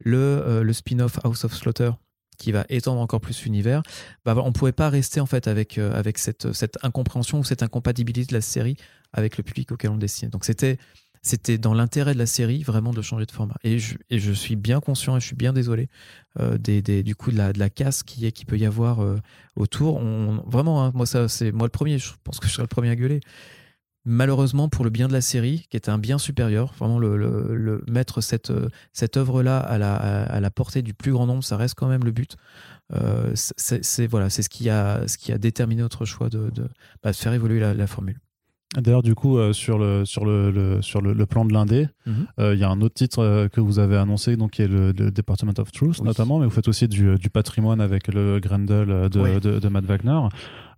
le, 0.00 0.16
euh, 0.16 0.62
le 0.62 0.72
spin-off 0.72 1.18
House 1.24 1.44
of 1.44 1.54
Slaughter 1.54 1.90
qui 2.36 2.50
va 2.50 2.64
étendre 2.68 3.00
encore 3.00 3.20
plus 3.20 3.44
l'univers, 3.44 3.82
bah, 4.24 4.34
on 4.36 4.48
ne 4.48 4.52
pouvait 4.52 4.72
pas 4.72 4.88
rester 4.88 5.20
en 5.20 5.26
fait 5.26 5.46
avec, 5.46 5.78
avec 5.78 6.18
cette, 6.18 6.52
cette 6.52 6.78
incompréhension 6.82 7.38
ou 7.38 7.44
cette 7.44 7.62
incompatibilité 7.62 8.26
de 8.26 8.34
la 8.34 8.40
série 8.40 8.76
avec 9.12 9.36
le 9.36 9.44
public 9.44 9.70
auquel 9.70 9.90
on 9.90 9.96
dessinait. 9.96 10.30
Donc 10.30 10.44
c'était 10.44 10.78
c'était 11.24 11.56
dans 11.56 11.72
l'intérêt 11.72 12.12
de 12.12 12.18
la 12.18 12.26
série 12.26 12.62
vraiment 12.62 12.92
de 12.92 13.00
changer 13.00 13.24
de 13.24 13.32
format. 13.32 13.56
Et 13.64 13.78
je, 13.78 13.96
je 14.10 14.32
suis 14.32 14.56
bien 14.56 14.80
conscient 14.80 15.16
et 15.16 15.20
je 15.20 15.26
suis 15.26 15.34
bien 15.34 15.54
désolé 15.54 15.88
euh, 16.38 16.58
des, 16.58 16.82
des, 16.82 17.02
du 17.02 17.16
coup 17.16 17.32
de 17.32 17.38
la, 17.38 17.52
de 17.52 17.58
la 17.58 17.70
casse 17.70 18.02
qui, 18.02 18.30
qui 18.30 18.44
peut 18.44 18.58
y 18.58 18.66
avoir 18.66 19.02
euh, 19.02 19.16
autour. 19.56 19.96
On, 19.96 20.44
vraiment, 20.46 20.84
hein, 20.84 20.92
moi, 20.94 21.06
ça, 21.06 21.26
c'est 21.28 21.50
moi 21.50 21.66
le 21.66 21.70
premier. 21.70 21.98
Je 21.98 22.12
pense 22.22 22.38
que 22.40 22.46
je 22.46 22.52
serai 22.52 22.62
le 22.62 22.68
premier 22.68 22.90
à 22.90 22.96
gueuler. 22.96 23.20
Malheureusement, 24.04 24.68
pour 24.68 24.84
le 24.84 24.90
bien 24.90 25.08
de 25.08 25.14
la 25.14 25.22
série, 25.22 25.66
qui 25.70 25.78
est 25.78 25.88
un 25.88 25.96
bien 25.96 26.18
supérieur, 26.18 26.74
vraiment 26.78 26.98
le, 26.98 27.16
le, 27.16 27.82
mettre 27.88 28.20
cette, 28.20 28.52
cette 28.92 29.16
œuvre-là 29.16 29.58
à 29.58 29.78
la, 29.78 29.94
à 29.94 30.40
la 30.40 30.50
portée 30.50 30.82
du 30.82 30.92
plus 30.92 31.12
grand 31.12 31.26
nombre, 31.26 31.42
ça 31.42 31.56
reste 31.56 31.74
quand 31.74 31.88
même 31.88 32.04
le 32.04 32.12
but. 32.12 32.36
Euh, 32.92 33.32
c'est 33.34 34.06
voilà, 34.06 34.28
c'est 34.28 34.42
ce 34.42 34.50
qui 34.50 34.68
a 34.68 35.08
ce 35.08 35.16
qui 35.16 35.32
a 35.32 35.38
déterminé 35.38 35.80
notre 35.80 36.04
choix 36.04 36.28
de, 36.28 36.50
de, 36.50 36.68
bah, 37.02 37.14
faire 37.14 37.32
évoluer 37.32 37.60
la 37.60 37.86
formule. 37.86 38.20
D'ailleurs, 38.76 39.02
du 39.02 39.14
coup, 39.14 39.38
euh, 39.38 39.52
sur, 39.52 39.78
le, 39.78 40.04
sur, 40.04 40.24
le, 40.24 40.78
sur 40.82 41.00
le, 41.00 41.26
plan 41.26 41.44
de 41.44 41.52
l'indé, 41.52 41.88
mhm. 42.06 42.26
euh, 42.40 42.54
il 42.54 42.60
y 42.60 42.64
a 42.64 42.68
un 42.68 42.80
autre 42.80 42.94
titre 42.94 43.20
euh, 43.20 43.48
que 43.48 43.60
vous 43.60 43.78
avez 43.78 43.96
annoncé, 43.96 44.36
donc, 44.36 44.52
qui 44.52 44.62
est 44.62 44.68
le, 44.68 44.92
Department 44.92 45.54
of 45.58 45.70
Truth, 45.70 46.02
notamment, 46.02 46.38
mais 46.38 46.46
vous 46.46 46.50
faites 46.50 46.68
aussi 46.68 46.88
du, 46.88 47.16
du 47.16 47.30
patrimoine 47.30 47.80
avec 47.80 48.12
le 48.12 48.40
Grendel 48.40 49.08
de, 49.10 49.38
de, 49.38 49.58
de 49.58 49.68
Matt 49.68 49.84
Wagner. 49.84 50.28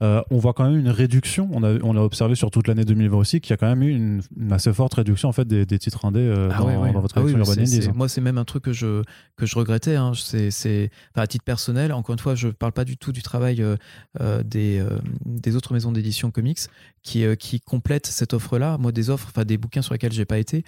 Euh, 0.03 0.23
on 0.31 0.39
voit 0.39 0.53
quand 0.53 0.65
même 0.69 0.79
une 0.79 0.89
réduction. 0.89 1.49
On 1.53 1.63
a, 1.63 1.75
on 1.83 1.97
a 1.97 2.01
observé 2.01 2.35
sur 2.35 2.51
toute 2.51 2.69
l'année 2.69 2.85
2020 2.85 3.17
aussi 3.17 3.41
qu'il 3.41 3.51
y 3.51 3.55
a 3.55 3.57
quand 3.57 3.69
même 3.69 3.83
eu 3.83 3.91
une, 3.91 4.23
assez 4.51 4.73
forte 4.73 4.95
réduction 4.95 5.29
en 5.29 5.33
fait 5.33 5.47
des, 5.47 5.67
titres 5.79 6.05
indés 6.05 6.21
euh, 6.21 6.49
ah 6.53 6.59
dans, 6.93 7.01
votre 7.01 7.15
collection 7.15 7.89
ah 7.89 7.93
Moi, 7.95 8.09
c'est 8.09 8.21
même 8.21 8.39
un 8.39 8.45
truc 8.45 8.65
que 8.65 8.73
je, 8.73 9.03
que 9.37 9.47
je 9.47 9.57
regrettais. 9.57 9.97
Hein. 9.97 10.13
C'est, 10.15 10.91
à 11.15 11.27
titre 11.27 11.45
personnel, 11.45 11.93
encore 11.93 12.13
une 12.13 12.19
fois, 12.19 12.35
je 12.35 12.49
ne 12.49 12.53
parle 12.53 12.73
pas 12.73 12.85
du 12.85 12.97
tout 12.97 13.13
du 13.13 13.23
travail 13.23 13.63
euh, 13.63 14.43
des, 14.43 14.85
des 15.25 15.57
autres 15.57 15.73
maisons 15.73 15.93
d'édition 15.93 16.31
comics 16.31 16.61
qui, 17.03 17.25
qui 17.39 17.61
complètent 17.61 18.07
cette 18.07 18.35
offre-là. 18.35 18.79
Moi, 18.79 18.93
des 18.93 19.11
offres, 19.11 19.29
enfin 19.31 19.45
des 19.45 19.59
bouquins 19.59 19.83
sur 19.83 19.95
lesquels 19.95 20.13
j'ai 20.13 20.25
pas 20.25 20.39
été 20.39 20.65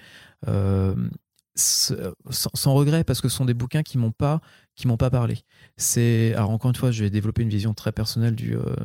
sans, 1.59 2.73
regret 2.73 3.03
parce 3.03 3.21
que 3.21 3.29
ce 3.29 3.37
sont 3.37 3.45
des 3.45 3.53
bouquins 3.53 3.83
qui 3.83 3.97
m'ont 3.97 4.11
pas 4.11 4.41
qui 4.75 4.87
m'ont 4.87 4.97
pas 4.97 5.09
parlé. 5.09 5.39
C'est 5.77 6.33
alors 6.35 6.51
encore 6.51 6.69
une 6.69 6.75
fois, 6.75 6.91
je 6.91 7.03
vais 7.03 7.09
développer 7.09 7.41
une 7.41 7.49
vision 7.49 7.73
très 7.73 7.91
personnelle 7.91 8.35
euh, 8.41 8.75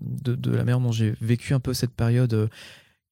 de, 0.00 0.50
la 0.50 0.64
manière 0.64 0.80
dont 0.80 0.92
j'ai 0.92 1.14
vécu 1.20 1.54
un 1.54 1.60
peu 1.60 1.74
cette 1.74 1.92
période 1.92 2.32
euh, 2.34 2.48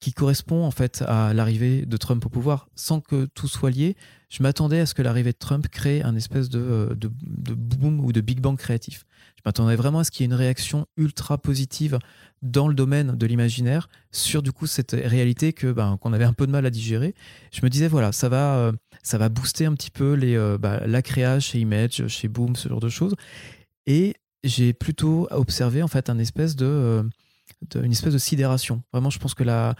qui 0.00 0.12
correspond 0.12 0.64
en 0.64 0.70
fait 0.70 1.02
à 1.06 1.34
l'arrivée 1.34 1.84
de 1.84 1.96
Trump 1.96 2.24
au 2.24 2.28
pouvoir, 2.28 2.68
sans 2.76 3.00
que 3.00 3.26
tout 3.26 3.48
soit 3.48 3.70
lié. 3.70 3.96
Je 4.28 4.42
m'attendais 4.42 4.80
à 4.80 4.86
ce 4.86 4.94
que 4.94 5.02
l'arrivée 5.02 5.32
de 5.32 5.38
Trump 5.38 5.66
crée 5.68 6.02
un 6.02 6.14
espèce 6.14 6.48
de, 6.48 6.60
euh, 6.60 6.94
de, 6.94 7.10
de 7.22 7.54
boom 7.54 8.00
ou 8.00 8.12
de 8.12 8.20
big 8.20 8.40
bang 8.40 8.56
créatif. 8.56 9.04
Je 9.38 9.42
m'attendais 9.46 9.76
vraiment 9.76 10.00
à 10.00 10.04
ce 10.04 10.10
qu'il 10.10 10.24
y 10.24 10.24
ait 10.24 10.32
une 10.32 10.34
réaction 10.34 10.86
ultra 10.96 11.38
positive 11.38 11.98
dans 12.42 12.68
le 12.68 12.74
domaine 12.74 13.16
de 13.16 13.26
l'imaginaire 13.26 13.88
sur 14.10 14.42
du 14.42 14.52
coup 14.52 14.66
cette 14.66 14.92
réalité 14.92 15.54
ben, 15.62 15.96
qu'on 16.00 16.12
avait 16.12 16.24
un 16.24 16.32
peu 16.32 16.46
de 16.46 16.52
mal 16.52 16.66
à 16.66 16.70
digérer. 16.70 17.14
Je 17.52 17.60
me 17.62 17.70
disais 17.70 17.88
voilà, 17.88 18.12
ça 18.12 18.28
va 18.28 18.56
euh, 18.58 18.72
ça 19.02 19.16
va 19.16 19.28
booster 19.28 19.64
un 19.66 19.74
petit 19.74 19.90
peu 19.90 20.14
les 20.14 20.36
euh, 20.36 20.58
bah, 20.58 20.80
la 20.86 21.02
créa 21.02 21.40
chez 21.40 21.60
Image, 21.60 22.06
chez 22.08 22.28
Boom, 22.28 22.56
ce 22.56 22.68
genre 22.68 22.80
de 22.80 22.88
choses. 22.88 23.14
Et 23.86 24.14
j'ai 24.44 24.72
plutôt 24.72 25.28
observé 25.30 25.82
en 25.82 25.88
fait 25.88 26.10
un 26.10 26.18
espèce 26.18 26.56
de 26.56 27.08
une 27.74 27.92
espèce 27.92 28.12
de 28.12 28.18
sidération. 28.18 28.82
Vraiment, 28.92 29.10
je 29.10 29.18
pense 29.18 29.34
que 29.34 29.44
la, 29.44 29.74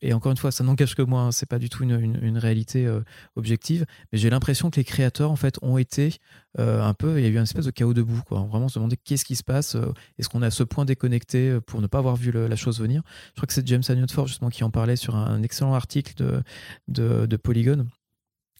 et 0.00 0.12
encore 0.12 0.32
une 0.32 0.38
fois, 0.38 0.50
ça 0.50 0.64
n'engage 0.64 0.94
que 0.94 1.02
moi, 1.02 1.22
hein, 1.22 1.32
c'est 1.32 1.48
pas 1.48 1.58
du 1.58 1.68
tout 1.68 1.84
une, 1.84 2.18
une, 2.22 2.38
réalité 2.38 2.86
euh, 2.86 3.00
objective, 3.36 3.86
mais 4.12 4.18
j'ai 4.18 4.30
l'impression 4.30 4.70
que 4.70 4.76
les 4.76 4.84
créateurs 4.84 5.30
en 5.30 5.36
fait 5.36 5.58
ont 5.62 5.78
été 5.78 6.16
euh, 6.58 6.82
un 6.82 6.94
peu, 6.94 7.18
il 7.18 7.24
y 7.24 7.26
a 7.26 7.30
eu 7.30 7.38
un 7.38 7.44
espèce 7.44 7.66
de 7.66 7.70
chaos 7.70 7.94
debout, 7.94 8.22
quoi. 8.26 8.40
Vraiment 8.50 8.68
se 8.68 8.78
demander 8.78 8.96
qu'est-ce 8.96 9.24
qui 9.24 9.36
se 9.36 9.44
passe, 9.44 9.76
euh, 9.76 9.92
est-ce 10.18 10.28
qu'on 10.28 10.42
est 10.42 10.46
à 10.46 10.50
ce 10.50 10.62
point 10.62 10.84
déconnecté 10.84 11.58
pour 11.66 11.80
ne 11.80 11.86
pas 11.86 11.98
avoir 11.98 12.16
vu 12.16 12.32
la 12.32 12.56
chose 12.56 12.80
venir. 12.80 13.02
Je 13.28 13.36
crois 13.36 13.46
que 13.46 13.52
c'est 13.52 13.66
James 13.66 13.82
Ford 14.10 14.26
justement 14.26 14.50
qui 14.50 14.64
en 14.64 14.70
parlait 14.70 14.96
sur 14.96 15.16
un, 15.16 15.42
excellent 15.42 15.74
article 15.74 16.14
de, 16.16 16.42
de, 16.88 17.26
de 17.26 17.36
Polygon 17.36 17.86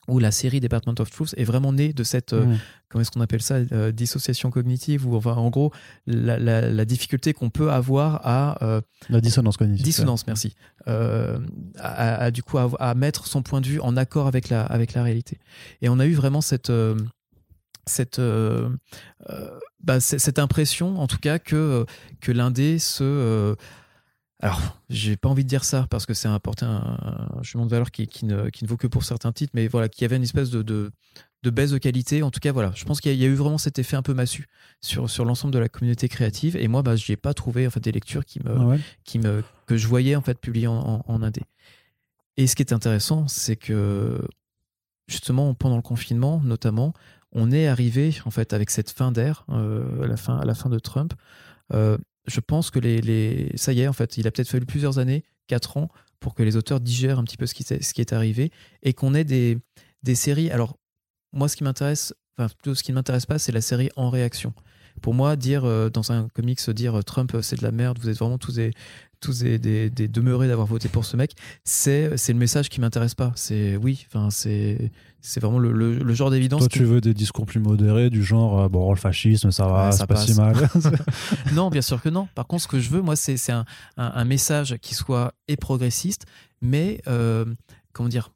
où 0.09 0.19
la 0.19 0.31
série 0.31 0.61
Department 0.61 0.95
of 0.99 1.11
Truth 1.11 1.35
est 1.37 1.45
vraiment 1.45 1.73
née 1.73 1.93
de 1.93 2.05
cette, 2.05 2.33
euh, 2.33 2.45
mm. 2.45 2.59
comment 2.89 3.03
est-ce 3.03 3.11
qu'on 3.11 3.21
appelle 3.21 3.43
ça, 3.43 3.57
euh, 3.73 3.93
dissociation 3.93 4.51
cognitive, 4.51 5.07
ou 5.07 5.17
enfin, 5.17 5.35
en 5.35 5.51
gros, 5.51 5.73
la, 6.07 6.85
difficulté 6.85 7.33
qu'on 7.33 7.51
peut 7.51 7.71
avoir 7.71 8.21
à... 8.27 8.63
Euh, 8.63 8.81
la 9.09 9.21
dissonance 9.21 9.57
cognitive. 9.57 9.85
Dissonance, 9.85 10.27
merci. 10.27 10.55
À, 10.87 12.31
du 12.31 12.43
coup, 12.43 12.59
à, 12.59 12.95
mettre 12.95 13.27
son 13.27 13.43
point 13.43 13.61
de 13.61 13.67
vue 13.67 13.81
en 13.81 13.97
accord 13.97 14.27
avec 14.27 14.49
la, 14.49 14.63
avec 14.63 14.95
la 14.95 15.03
réalité. 15.03 15.39
Et 15.83 15.89
on 15.89 15.99
a 15.99 16.07
eu 16.07 16.15
vraiment 16.15 16.41
cette... 16.41 16.73
cette, 17.87 18.21
bah, 19.83 20.01
cette 20.01 20.39
impression, 20.39 21.01
en 21.01 21.07
tout 21.07 21.19
cas, 21.19 21.39
que, 21.39 21.87
que 22.21 22.33
l'indé 22.33 22.79
se 22.79 23.57
alors, 24.45 24.61
j'ai 24.91 25.17
pas 25.17 25.31
envie 25.31 25.43
de 25.43 25.49
dire 25.49 25.65
ça 25.65 25.87
parce 25.89 26.05
que 26.05 26.13
c'est 26.13 26.29
apporter 26.29 26.67
un, 26.67 26.99
jugement 27.41 27.65
de 27.65 27.71
valeur 27.71 27.91
qui, 27.91 28.27
ne, 28.27 28.51
vaut 28.67 28.77
que 28.77 28.87
pour 28.87 29.03
certains 29.03 29.33
titres, 29.33 29.53
mais 29.55 29.69
voilà, 29.69 29.89
qui 29.89 30.05
avait 30.05 30.17
une 30.17 30.23
espèce 30.23 30.51
de, 30.51 30.61
de, 30.61 31.51
baisse 31.51 31.71
de 31.71 31.79
qualité. 31.79 32.23
En 32.23 32.31
tout 32.31 32.41
cas, 32.41 32.53
voilà, 32.53 32.71
je 32.75 32.85
pense 32.85 33.01
qu'il 33.01 33.15
y, 33.15 33.25
a 33.25 33.27
eu 33.27 33.37
vraiment 33.37 33.57
cet 33.57 33.79
effet 33.79 33.97
un 33.97 34.03
peu 34.03 34.13
massu 34.13 34.47
sur, 34.83 35.09
sur 35.09 35.25
l'ensemble 35.25 35.55
de 35.55 35.59
la 35.59 35.71
communauté 35.71 36.11
créative. 36.11 36.57
Et 36.57 36.69
moi, 36.69 36.83
bah, 36.83 36.95
je 36.95 37.11
n'y 37.11 37.15
ai 37.15 37.17
pas 37.17 37.33
trouvé 37.33 37.67
en 37.67 37.71
fait, 37.71 37.81
des 37.81 37.91
lectures 37.91 38.27
qui 38.27 38.39
me, 38.45 38.55
ah 38.55 38.77
qui 39.05 39.19
me, 39.19 39.43
que 39.65 39.79
je 39.79 39.89
voyais 39.89 40.15
en 40.15 40.21
fait 40.21 40.39
publiées 40.39 40.67
en, 40.67 41.03
en, 41.07 41.23
indé. 41.23 41.41
Et 42.37 42.47
ce 42.47 42.55
qui 42.55 42.61
est 42.61 42.75
intéressant, 42.75 43.27
c'est 43.29 43.57
que 43.57 44.21
justement 45.09 45.55
pendant 45.55 45.77
le 45.77 45.83
confinement, 45.83 46.43
notamment, 46.45 46.93
on 47.33 47.51
est 47.51 47.67
arrivé 47.67 48.15
en 48.27 48.31
fait 48.31 48.53
avec 48.53 48.69
cette 48.69 48.91
fin 48.91 49.11
d'ère, 49.11 49.47
euh, 49.49 50.03
à, 50.03 50.07
la 50.07 50.19
fin, 50.19 50.37
à 50.37 50.45
la 50.45 50.55
fin 50.55 50.69
de 50.69 50.79
Trump. 50.79 51.15
Euh, 51.73 51.97
je 52.27 52.41
pense 52.41 52.71
que 52.71 52.79
les, 52.79 53.01
les, 53.01 53.51
ça 53.57 53.73
y 53.73 53.81
est, 53.81 53.89
en 53.89 53.93
fait, 53.93 54.17
il 54.17 54.27
a 54.27 54.31
peut-être 54.31 54.49
fallu 54.49 54.67
plusieurs 54.67 54.99
années, 54.99 55.25
quatre 55.47 55.77
ans, 55.77 55.89
pour 56.21 56.35
que 56.35 56.43
les 56.43 56.57
auteurs 56.57 56.81
digèrent 56.81 57.19
un 57.19 57.25
petit 57.25 57.37
peu 57.37 57.47
ce 57.47 57.55
qui, 57.55 57.65
ce 57.65 57.93
qui 57.93 58.01
est 58.01 58.13
arrivé 58.13 58.51
et 58.83 58.95
qu'on 58.95 59.15
ait 59.15 59.25
des, 59.25 59.59
des 60.03 60.15
séries. 60.15 60.51
Alors, 60.51 60.79
moi, 61.33 61.49
ce 61.49 61.57
qui 61.57 61.65
m'intéresse, 61.65 62.15
enfin, 62.39 62.49
plutôt 62.49 62.75
ce 62.75 62.83
qui 62.83 62.93
ne 62.93 62.95
m'intéresse 62.95 63.27
pas, 63.27 63.39
c'est 63.39 63.53
la 63.53 63.61
série 63.61 63.91
en 63.97 64.09
réaction. 64.09 64.55
Pour 65.03 65.15
moi, 65.15 65.37
dire 65.37 65.65
euh, 65.65 65.91
dans 65.91 66.13
un 66.13 66.29
comics, 66.29 66.71
dire 66.71 66.99
euh, 66.99 67.03
Trump, 67.03 67.35
euh, 67.35 67.43
c'est 67.43 67.57
de 67.57 67.63
la 67.63 67.73
merde, 67.73 67.99
vous 68.01 68.09
êtes 68.09 68.19
vraiment 68.19 68.39
tous 68.39 68.55
des, 68.55 68.73
tous 69.21 69.41
des, 69.41 69.59
des, 69.59 70.09
demeurés 70.09 70.49
d'avoir 70.49 70.67
voté 70.67 70.89
pour 70.89 71.05
ce 71.05 71.17
mec, 71.17 71.33
c'est 71.65 72.11
le 72.11 72.35
message 72.35 72.69
qui 72.69 72.81
m'intéresse 72.81 73.15
pas. 73.15 73.33
C'est 73.35 73.77
oui, 73.77 74.07
enfin 74.09 74.31
c'est 74.31 74.91
c'est 75.21 75.41
vraiment 75.41 75.59
le, 75.59 75.73
le, 75.73 76.15
genre 76.15 76.31
d'évidence. 76.31 76.61
Toi, 76.61 76.69
tu 76.69 76.85
veux 76.85 77.01
des 77.01 77.15
discours 77.15 77.47
plus 77.47 77.61
modérés, 77.61 78.11
du 78.11 78.23
genre 78.23 78.69
bon 78.69 78.91
le 78.91 78.99
fascisme, 78.99 79.51
ça 79.51 79.67
va, 79.67 79.93
c'est 79.93 80.07
pas 80.07 80.17
si 80.17 80.35
mal. 80.35 80.57
non, 81.55 81.71
bien 81.71 81.83
sûr 81.83 82.01
que 82.03 82.11
non. 82.11 82.29
Par 82.35 82.47
contre, 82.47 82.65
ce 82.65 82.69
que 82.69 82.81
je 82.81 82.91
veux, 82.91 83.01
moi, 83.01 83.17
c'est 83.17 83.51
un, 83.51 83.65
un, 83.97 84.13
un, 84.15 84.25
message 84.25 84.77
qui 84.83 84.95
soit 84.95 85.33
et 85.49 85.57
progressiste, 85.57 86.27
mais 86.61 87.01
comment 87.93 88.09
dire, 88.09 88.31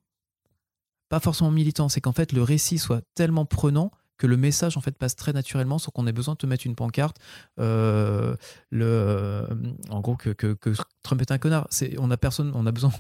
pas 1.09 1.21
forcément 1.21 1.51
militant. 1.51 1.89
C'est 1.89 2.01
qu'en 2.01 2.13
fait 2.13 2.33
le 2.33 2.43
récit 2.43 2.79
soit 2.79 3.03
tellement 3.15 3.45
prenant 3.45 3.91
que 4.19 4.27
le 4.27 4.37
message 4.37 4.77
en 4.77 4.81
fait 4.81 4.97
passe 4.97 5.17
très 5.17 5.33
naturellement 5.33 5.79
sans 5.79 5.91
qu'on 5.91 6.07
ait 6.07 6.13
besoin 6.13 6.35
de 6.35 6.39
te 6.39 6.47
mettre 6.47 6.67
une 6.67 6.75
pancarte. 6.75 7.17
Euh, 7.59 8.37
le, 8.71 8.85
euh, 8.85 9.47
en 9.91 10.01
gros 10.01 10.17
que, 10.17 10.31
que, 10.31 10.71
Trump 11.03 11.23
est 11.23 11.31
un 11.31 11.39
connard. 11.39 11.67
C'est, 11.71 11.95
on 11.99 12.11
a 12.11 12.17
personne, 12.17 12.53
on 12.55 12.67
a 12.67 12.73
besoin. 12.73 12.91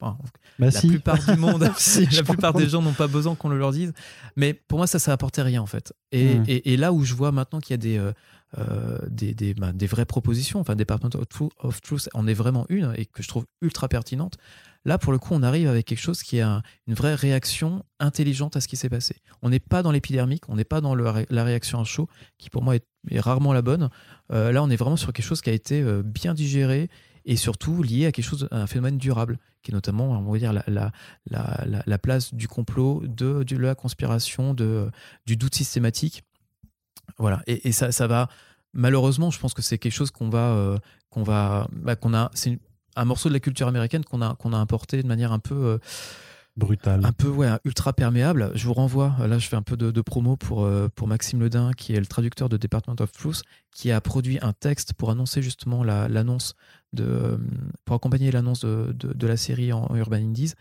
Bah 0.00 0.16
la 0.60 0.70
plupart 0.70 1.18
du 1.18 1.36
monde, 1.36 1.62
la 2.12 2.22
plupart 2.22 2.52
des 2.52 2.68
gens 2.68 2.80
n'ont 2.80 2.92
pas 2.92 3.08
besoin 3.08 3.34
qu'on 3.34 3.48
le 3.48 3.58
leur 3.58 3.72
dise. 3.72 3.92
Mais 4.36 4.54
pour 4.54 4.78
moi, 4.78 4.86
ça, 4.86 5.00
ça 5.00 5.12
apportait 5.12 5.42
rien 5.42 5.60
en 5.60 5.66
fait. 5.66 5.92
Et, 6.12 6.38
hmm. 6.38 6.44
et, 6.46 6.76
là 6.76 6.92
où 6.92 7.04
je 7.04 7.14
vois 7.14 7.32
maintenant 7.32 7.58
qu'il 7.58 7.72
y 7.72 7.74
a 7.74 7.78
des, 7.78 8.12
euh, 8.56 8.98
des, 9.10 9.34
des, 9.34 9.52
bah, 9.52 9.72
des, 9.72 9.86
vraies 9.86 10.06
propositions, 10.06 10.58
enfin, 10.58 10.74
Department 10.74 11.10
of 11.16 11.28
Truth, 11.28 11.52
of 11.58 11.82
Truth 11.82 12.08
en 12.14 12.26
est 12.26 12.34
vraiment 12.34 12.64
une 12.70 12.94
et 12.96 13.04
que 13.04 13.22
je 13.22 13.28
trouve 13.28 13.44
ultra 13.60 13.88
pertinente. 13.88 14.38
Là, 14.84 14.96
pour 14.98 15.12
le 15.12 15.18
coup, 15.18 15.34
on 15.34 15.42
arrive 15.42 15.68
avec 15.68 15.86
quelque 15.86 16.00
chose 16.00 16.22
qui 16.22 16.38
est 16.38 16.42
une 16.42 16.94
vraie 16.94 17.14
réaction 17.14 17.84
intelligente 18.00 18.56
à 18.56 18.60
ce 18.60 18.68
qui 18.68 18.76
s'est 18.76 18.88
passé. 18.88 19.16
On 19.42 19.50
n'est 19.50 19.60
pas 19.60 19.82
dans 19.82 19.90
l'épidermique, 19.90 20.48
on 20.48 20.56
n'est 20.56 20.64
pas 20.64 20.80
dans 20.80 20.94
la 20.94 21.44
réaction 21.44 21.80
à 21.80 21.84
chaud, 21.84 22.08
qui 22.38 22.48
pour 22.50 22.62
moi 22.62 22.76
est, 22.76 23.20
rarement 23.20 23.52
la 23.52 23.62
bonne. 23.62 23.90
Euh, 24.32 24.52
là, 24.52 24.62
on 24.62 24.70
est 24.70 24.76
vraiment 24.76 24.96
sur 24.96 25.12
quelque 25.12 25.24
chose 25.24 25.40
qui 25.40 25.50
a 25.50 25.52
été 25.52 25.82
euh, 25.82 26.02
bien 26.02 26.34
digéré 26.34 26.88
et 27.24 27.36
surtout 27.36 27.82
lié 27.82 28.06
à 28.06 28.12
quelque 28.12 28.24
chose, 28.24 28.48
un 28.50 28.66
phénomène 28.66 28.98
durable, 28.98 29.38
qui 29.62 29.72
est 29.72 29.74
notamment, 29.74 30.10
on 30.12 30.32
va 30.32 30.38
dire, 30.38 30.52
la, 30.52 30.64
la, 30.66 30.92
la, 31.28 31.82
la 31.84 31.98
place 31.98 32.32
du 32.32 32.48
complot, 32.48 33.02
de, 33.06 33.44
la 33.56 33.74
conspiration, 33.74 34.54
de, 34.54 34.90
du 35.26 35.36
doute 35.36 35.54
systématique. 35.54 36.24
Voilà, 37.18 37.42
et, 37.46 37.72
ça, 37.72 37.92
ça 37.92 38.06
va 38.06 38.28
malheureusement, 38.72 39.30
je 39.30 39.38
pense 39.38 39.54
que 39.54 39.62
c'est 39.62 39.78
quelque 39.78 39.92
chose 39.92 40.10
qu'on 40.10 40.28
va, 40.28 40.52
euh, 40.52 40.78
qu'on 41.10 41.22
va, 41.22 41.68
bah, 41.72 41.96
qu'on 41.96 42.14
a. 42.14 42.30
C'est 42.34 42.58
un 42.98 43.04
morceau 43.04 43.28
de 43.28 43.34
la 43.34 43.40
culture 43.40 43.68
américaine 43.68 44.04
qu'on 44.04 44.20
a, 44.22 44.34
qu'on 44.34 44.52
a 44.52 44.56
importé 44.56 45.02
de 45.02 45.06
manière 45.06 45.32
un 45.32 45.38
peu. 45.38 45.54
Euh, 45.54 45.78
Brutale. 46.56 47.04
Un 47.04 47.12
peu, 47.12 47.28
ouais, 47.28 47.48
ultra 47.64 47.92
perméable. 47.92 48.50
Je 48.56 48.66
vous 48.66 48.74
renvoie, 48.74 49.14
là, 49.28 49.38
je 49.38 49.46
fais 49.46 49.54
un 49.54 49.62
peu 49.62 49.76
de, 49.76 50.00
promo 50.00 50.36
pour, 50.36 50.64
euh, 50.64 50.88
pour 50.92 51.06
Maxime 51.06 51.40
Ledin, 51.40 51.70
qui 51.72 51.94
est 51.94 52.00
le 52.00 52.06
traducteur 52.06 52.48
de 52.48 52.56
Department 52.56 52.96
of 52.98 53.12
Truth, 53.12 53.42
qui 53.70 53.92
a 53.92 54.00
produit 54.00 54.40
un 54.42 54.52
texte 54.52 54.92
pour 54.94 55.10
annoncer 55.10 55.40
justement 55.40 55.84
l'annonce 55.84 56.56
de, 56.92 57.04
euh, 57.04 57.38
pour 57.84 57.94
accompagner 57.94 58.32
l'annonce 58.32 58.64
de, 58.64 58.92
de, 58.92 59.26
la 59.28 59.36
série 59.36 59.72
en, 59.72 59.94
Urban 59.94 60.16
Indies, 60.16 60.54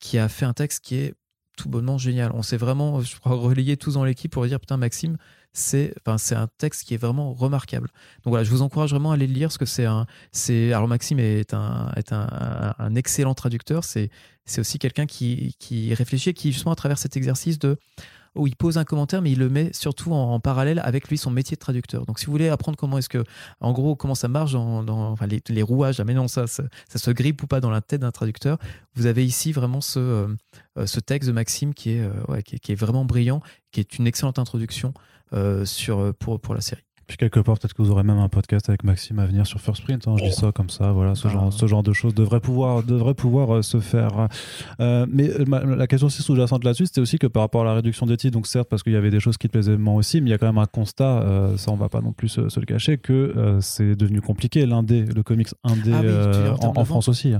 qui 0.00 0.18
a 0.18 0.28
fait 0.28 0.44
un 0.44 0.54
texte 0.54 0.84
qui 0.84 0.96
est 0.96 1.14
tout 1.56 1.68
bonnement 1.68 1.98
génial. 1.98 2.32
On 2.34 2.42
s'est 2.42 2.56
vraiment, 2.56 3.00
je 3.00 3.16
crois, 3.20 3.36
relayé 3.36 3.76
tous 3.76 3.94
dans 3.94 4.04
l'équipe 4.04 4.32
pour 4.32 4.44
dire, 4.44 4.58
putain, 4.58 4.76
Maxime, 4.76 5.18
c'est 5.54 5.94
un 6.06 6.48
texte 6.58 6.84
qui 6.84 6.94
est 6.94 6.98
vraiment 6.98 7.32
remarquable. 7.32 7.88
Donc 8.24 8.32
voilà, 8.32 8.44
je 8.44 8.50
vous 8.50 8.62
encourage 8.62 8.90
vraiment 8.90 9.12
à 9.12 9.14
aller 9.14 9.26
le 9.26 9.32
lire 9.32 9.48
parce 9.48 9.58
que 9.58 9.66
c'est 9.66 9.86
c'est 10.32 10.72
alors 10.72 10.88
Maxime 10.88 11.18
est 11.18 11.54
un 11.54 12.94
excellent 12.94 13.34
traducteur, 13.34 13.84
c'est 13.84 14.10
aussi 14.58 14.78
quelqu'un 14.78 15.06
qui 15.06 15.94
réfléchit 15.94 16.34
qui 16.34 16.52
justement 16.52 16.72
à 16.72 16.76
travers 16.76 16.98
cet 16.98 17.16
exercice 17.16 17.58
de 17.58 17.78
où 18.34 18.46
il 18.46 18.56
pose 18.56 18.78
un 18.78 18.84
commentaire, 18.84 19.22
mais 19.22 19.32
il 19.32 19.38
le 19.38 19.48
met 19.48 19.70
surtout 19.72 20.12
en, 20.12 20.40
parallèle 20.40 20.80
avec 20.84 21.08
lui 21.08 21.18
son 21.18 21.30
métier 21.30 21.54
de 21.54 21.60
traducteur. 21.60 22.04
Donc, 22.06 22.18
si 22.18 22.26
vous 22.26 22.32
voulez 22.32 22.48
apprendre 22.48 22.76
comment 22.76 22.98
est-ce 22.98 23.08
que, 23.08 23.22
en 23.60 23.72
gros, 23.72 23.94
comment 23.96 24.14
ça 24.14 24.28
marche 24.28 24.52
dans, 24.52 25.14
les, 25.28 25.42
les, 25.48 25.62
rouages, 25.62 26.00
ah, 26.00 26.04
mais 26.04 26.14
non, 26.14 26.28
ça, 26.28 26.46
ça, 26.46 26.64
se 26.94 27.10
grippe 27.10 27.42
ou 27.42 27.46
pas 27.46 27.60
dans 27.60 27.70
la 27.70 27.80
tête 27.80 28.00
d'un 28.00 28.10
traducteur, 28.10 28.58
vous 28.94 29.06
avez 29.06 29.24
ici 29.24 29.52
vraiment 29.52 29.80
ce, 29.80 30.28
euh, 30.78 31.00
texte 31.06 31.28
de 31.28 31.32
Maxime 31.32 31.74
qui 31.74 31.92
est, 31.92 32.00
euh, 32.00 32.40
qui, 32.42 32.72
est 32.72 32.74
vraiment 32.74 33.04
brillant, 33.04 33.40
qui 33.70 33.80
est 33.80 33.98
une 33.98 34.06
excellente 34.06 34.38
introduction 34.38 34.94
sur, 35.64 35.98
euh, 35.98 36.12
pour, 36.12 36.40
pour 36.40 36.54
la 36.54 36.60
série. 36.60 36.82
Puis 37.06 37.18
quelque 37.18 37.38
part, 37.38 37.58
peut-être 37.58 37.74
que 37.74 37.82
vous 37.82 37.90
aurez 37.90 38.02
même 38.02 38.18
un 38.18 38.30
podcast 38.30 38.70
avec 38.70 38.82
Maxime 38.82 39.18
à 39.18 39.26
venir 39.26 39.46
sur 39.46 39.60
First 39.60 39.84
Print. 39.84 40.08
Hein, 40.08 40.14
je 40.16 40.24
dis 40.24 40.32
ça 40.32 40.52
comme 40.52 40.70
ça, 40.70 40.92
voilà, 40.92 41.14
ce, 41.14 41.28
genre, 41.28 41.52
ce 41.52 41.66
genre 41.66 41.82
de 41.82 41.92
choses 41.92 42.14
devrait 42.14 42.40
pouvoir, 42.40 42.82
devrait 42.82 43.12
pouvoir 43.12 43.56
euh, 43.56 43.62
se 43.62 43.78
faire. 43.78 44.28
mais 44.78 45.28
la 45.48 45.86
question 45.86 46.06
aussi 46.06 46.22
sous-jacente 46.22 46.64
là-dessus, 46.64 46.86
c'était 46.86 47.02
aussi 47.02 47.18
que 47.18 47.26
par 47.26 47.42
rapport 47.42 47.60
à 47.60 47.64
la 47.66 47.74
réduction 47.74 48.06
des 48.06 48.16
titres, 48.16 48.32
donc 48.32 48.46
certes, 48.46 48.70
parce 48.70 48.82
qu'il 48.82 48.94
y 48.94 48.96
avait 48.96 49.10
des 49.10 49.20
choses 49.20 49.36
qui 49.36 49.48
te 49.48 49.52
plaisaient 49.52 49.76
moins 49.76 49.96
aussi, 49.96 50.22
mais 50.22 50.28
il 50.28 50.30
y 50.30 50.34
a 50.34 50.38
quand 50.38 50.46
même 50.46 50.56
un 50.56 50.64
constat, 50.64 51.52
ça 51.58 51.70
on 51.72 51.76
va 51.76 51.90
pas 51.90 52.00
non 52.00 52.12
plus 52.12 52.28
se, 52.28 52.40
le 52.58 52.66
cacher, 52.66 52.96
que 52.96 53.58
c'est 53.60 53.96
devenu 53.96 54.22
compliqué 54.22 54.64
l'indé, 54.64 55.04
le 55.04 55.22
comics 55.22 55.48
indé 55.62 55.92
ah 55.92 56.66
en, 56.66 56.80
en 56.80 56.84
France 56.86 57.08
aussi 57.08 57.34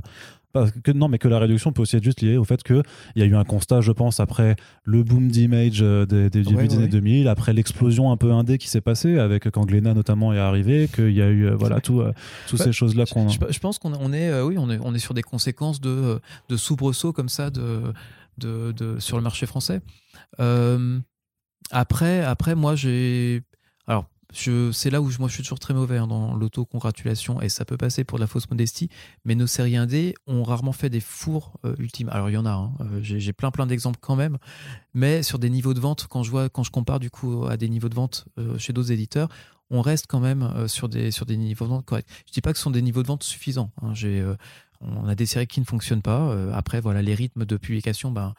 que, 0.83 0.93
non, 0.93 1.09
mais 1.09 1.19
que 1.19 1.29
la 1.29 1.39
réduction 1.39 1.73
peut 1.73 1.83
aussi 1.83 1.97
être 1.97 2.05
juste 2.05 2.21
liée 2.21 2.37
au 2.37 2.45
fait 2.45 2.63
qu'il 2.63 2.83
y 3.17 3.23
a 3.23 3.25
eu 3.25 3.35
un 3.35 3.45
constat, 3.45 3.81
je 3.81 3.93
pense, 3.93 4.21
après 4.21 4.57
le 4.85 5.03
boom 5.03 5.29
d'image 5.29 5.81
euh, 5.83 6.07
des, 6.07 6.31
des 6.31 6.43
début 6.43 6.69
des 6.69 6.77
années 6.77 6.89
2000, 6.89 7.29
après 7.29 7.53
l'explosion 7.53 8.13
un 8.13 8.17
peu 8.17 8.33
indé 8.33 8.59
qui 8.59 8.69
s'est 8.69 8.81
passée, 8.81 9.19
avec 9.19 9.51
quand 9.51 9.65
Glénat 9.65 9.95
notamment 9.95 10.33
est 10.33 10.39
arrivé, 10.39 10.89
qu'il 10.89 11.13
y 11.13 11.23
a 11.23 11.29
eu 11.29 11.47
euh, 11.47 11.57
voilà, 11.57 11.81
tout, 11.81 12.01
euh, 12.01 12.13
toutes 12.49 12.63
ces 12.63 12.73
choses-là 12.73 13.05
qu'on. 13.07 13.29
Je, 13.29 13.59
pense 13.59 13.79
qu'on 13.79 13.95
on 13.95 14.13
est, 14.13 14.41
oui, 14.43 14.57
on 14.59 14.71
est, 14.71 14.79
on 14.83 14.95
est 14.95 14.99
sur 14.99 15.15
des 15.15 15.23
conséquences 15.23 15.81
de, 15.81 16.21
de 16.49 16.57
soubresauts 16.57 17.13
comme 17.13 17.29
ça 17.29 17.51
de, 17.51 17.93
de, 18.39 18.73
de, 18.73 18.99
sur 19.01 19.17
le 19.17 19.23
marché 19.23 19.47
français. 19.47 19.81
après, 21.71 22.23
après, 22.23 22.55
moi, 22.55 22.77
j'ai. 22.77 23.43
Alors, 23.87 24.07
c'est 24.35 24.91
là 24.91 25.01
où 25.01 25.11
je, 25.11 25.19
moi 25.19 25.29
je 25.29 25.35
suis 25.35 25.43
toujours 25.43 25.59
très 25.59 25.75
mauvais 25.75 25.99
hein, 25.99 26.07
dans 26.07 26.35
l'auto-congratulation 26.35 27.41
et 27.41 27.49
ça 27.49 27.65
peut 27.65 27.77
passer 27.77 28.05
pour 28.05 28.19
de 28.19 28.23
la 28.23 28.27
fausse 28.27 28.49
modestie, 28.51 28.89
mais 29.25 29.35
nos 29.35 29.47
séries 29.47 29.77
indées 29.77 30.15
ont 30.27 30.43
rarement 30.43 30.73
fait 30.73 30.91
des 30.91 31.01
fours 31.01 31.53
euh, 31.65 31.75
ultimes. 31.79 32.09
Alors 32.11 32.31
il 32.31 32.35
y 32.35 32.37
en 32.37 32.47
a, 32.47 32.51
hein, 32.51 32.73
euh, 32.81 32.99
j'ai 33.03 33.33
plein 33.33 33.51
plein 33.51 33.67
d'exemples 33.67 33.99
quand 34.01 34.17
même, 34.17 34.39
mais 34.93 35.23
sur 35.23 35.39
des 35.39 35.51
niveaux 35.51 35.75
de 35.75 35.81
vente, 35.81 36.07
quand 36.09 36.23
je 36.23 36.31
vois, 36.31 36.49
quand 36.49 36.63
je 36.63 36.71
compare 36.71 37.01
du 37.01 37.11
coup 37.11 37.47
à 37.47 37.57
des 37.57 37.69
niveaux 37.69 37.89
de 37.89 37.95
vente 37.95 38.27
euh, 38.39 38.59
chez 38.59 38.73
d'autres 38.73 38.93
éditeurs, 38.93 39.29
on 39.71 39.81
reste 39.81 40.07
quand 40.09 40.21
même 40.21 40.69
sur 40.69 40.89
des 40.89 41.11
sur 41.11 41.27
des 41.27 41.37
niveaux 41.37 41.65
de 41.65 41.71
vente 41.71 41.85
corrects. 41.85 42.07
Je 42.27 42.33
dis 42.33 42.41
pas 42.41 42.53
que 42.53 42.59
ce 42.59 42.65
sont 42.65 42.71
des 42.71 42.83
niveaux 42.83 43.03
de 43.03 43.09
vente 43.09 43.23
suffisants. 43.23 43.71
Hein. 43.83 43.95
on 44.81 45.09
a 45.09 45.15
des 45.15 45.27
séries 45.27 45.47
qui 45.47 45.61
ne 45.61 45.65
fonctionnent 45.65 46.03
pas. 46.03 46.37
après 46.53 46.81
voilà 46.81 47.01
les 47.01 47.15
rythmes 47.15 47.47
de 47.47 47.57
publication, 47.57 48.11
ben 48.11 48.35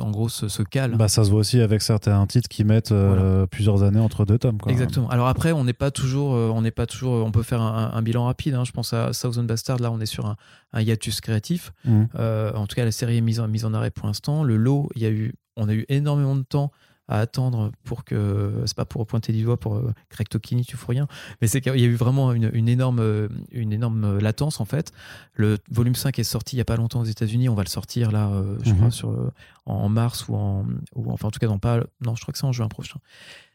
en 0.00 0.10
gros, 0.10 0.28
se, 0.28 0.48
se 0.48 0.62
cale. 0.62 0.96
Bah, 0.96 1.08
ça 1.08 1.24
se 1.24 1.30
voit 1.30 1.40
aussi 1.40 1.60
avec 1.60 1.82
certains 1.82 2.26
titres 2.26 2.48
qui 2.48 2.64
mettent 2.64 2.92
euh, 2.92 3.46
plusieurs 3.46 3.82
années 3.82 4.00
entre 4.00 4.24
deux 4.24 4.38
tomes. 4.38 4.58
Quoi. 4.58 4.72
Exactement. 4.72 5.08
Alors 5.10 5.28
après, 5.28 5.52
on 5.52 5.64
n'est 5.64 5.72
pas 5.72 5.90
toujours, 5.90 6.34
euh, 6.34 6.50
on 6.54 6.62
n'est 6.62 6.70
pas 6.70 6.86
toujours, 6.86 7.24
on 7.24 7.30
peut 7.32 7.42
faire 7.42 7.60
un, 7.60 7.90
un 7.92 8.02
bilan 8.02 8.24
rapide. 8.24 8.54
hein. 8.54 8.64
Je 8.64 8.72
pense 8.72 8.92
à 8.92 9.10
Thousand 9.12 9.44
Bastard. 9.44 9.78
Là, 9.80 9.90
on 9.90 10.00
est 10.00 10.06
sur 10.06 10.26
un, 10.26 10.36
un 10.72 10.80
hiatus 10.80 11.20
créatif. 11.20 11.72
Mhm. 11.84 12.08
Euh, 12.18 12.52
en 12.54 12.66
tout 12.66 12.76
cas, 12.76 12.84
la 12.84 12.92
série 12.92 13.18
est 13.18 13.20
mise 13.22 13.40
en, 13.40 13.48
mise 13.48 13.64
en 13.64 13.74
arrêt 13.74 13.90
pour 13.90 14.06
l'instant. 14.06 14.44
Le 14.44 14.56
lot, 14.56 14.88
il 14.94 15.02
y 15.02 15.06
a 15.06 15.10
eu, 15.10 15.34
on 15.56 15.68
a 15.68 15.74
eu 15.74 15.84
énormément 15.88 16.36
de 16.36 16.42
temps 16.42 16.70
à 17.08 17.20
attendre 17.20 17.70
pour 17.84 18.04
que, 18.04 18.62
c'est 18.66 18.76
pas 18.76 18.84
pour 18.86 19.06
pointer 19.06 19.32
du 19.32 19.42
doigt 19.42 19.58
pour 19.58 19.76
euh, 19.76 19.92
Greg 20.10 20.28
Tokini, 20.28 20.64
tu 20.64 20.76
fous 20.76 20.90
rien, 20.90 21.06
mais 21.42 21.48
c'est 21.48 21.60
qu'il 21.60 21.76
y 21.78 21.84
a 21.84 21.86
eu 21.86 21.94
vraiment 21.96 22.32
une, 22.32 22.50
une 22.54 22.68
énorme, 22.68 23.00
euh, 23.00 23.28
une 23.52 23.72
énorme 23.72 24.18
latence 24.18 24.60
en 24.60 24.64
fait. 24.64 24.92
Le 25.34 25.58
volume 25.70 25.94
5 25.94 26.18
est 26.18 26.24
sorti 26.24 26.56
il 26.56 26.58
y 26.58 26.62
a 26.62 26.64
pas 26.64 26.76
longtemps 26.76 27.00
aux 27.00 27.04
États-Unis. 27.04 27.48
On 27.48 27.54
va 27.54 27.62
le 27.62 27.68
sortir 27.68 28.10
là, 28.10 28.28
euh, 28.30 28.56
je 28.62 28.70
Mhm. 28.70 28.76
crois, 28.78 28.90
sur, 28.90 29.10
euh, 29.10 29.30
en 29.66 29.88
mars 29.88 30.28
ou 30.28 30.34
en, 30.34 30.64
ou 30.94 31.12
enfin 31.12 31.28
en 31.28 31.30
tout 31.30 31.38
cas 31.40 31.46
dans 31.46 31.58
pas, 31.58 31.80
non, 32.00 32.14
je 32.16 32.22
crois 32.22 32.32
que 32.32 32.38
c'est 32.38 32.46
en 32.46 32.52
juin 32.52 32.68
prochain. 32.68 32.98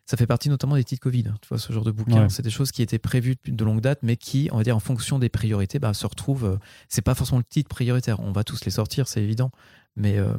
Ça 0.05 0.17
fait 0.17 0.25
partie 0.27 0.49
notamment 0.49 0.75
des 0.75 0.83
titres 0.83 1.01
Covid, 1.03 1.23
tu 1.41 1.47
vois, 1.49 1.59
ce 1.59 1.71
genre 1.71 1.83
de 1.83 1.91
bouquins. 1.91 2.23
Ouais. 2.23 2.29
C'est 2.29 2.41
des 2.41 2.49
choses 2.49 2.71
qui 2.71 2.81
étaient 2.81 2.97
prévues 2.97 3.35
de 3.45 3.63
longue 3.63 3.79
date, 3.81 3.99
mais 4.01 4.15
qui, 4.17 4.49
on 4.51 4.57
va 4.57 4.63
dire, 4.63 4.75
en 4.75 4.79
fonction 4.79 5.19
des 5.19 5.29
priorités, 5.29 5.77
bah, 5.77 5.93
se 5.93 6.07
retrouvent. 6.07 6.45
euh, 6.45 6.57
c'est 6.87 7.03
pas 7.03 7.13
forcément 7.13 7.37
le 7.37 7.43
titre 7.43 7.69
prioritaire. 7.69 8.19
On 8.19 8.31
va 8.31 8.43
tous 8.43 8.65
les 8.65 8.71
sortir, 8.71 9.07
c'est 9.07 9.21
évident, 9.21 9.51
mais 9.95 10.17
euh, 10.17 10.33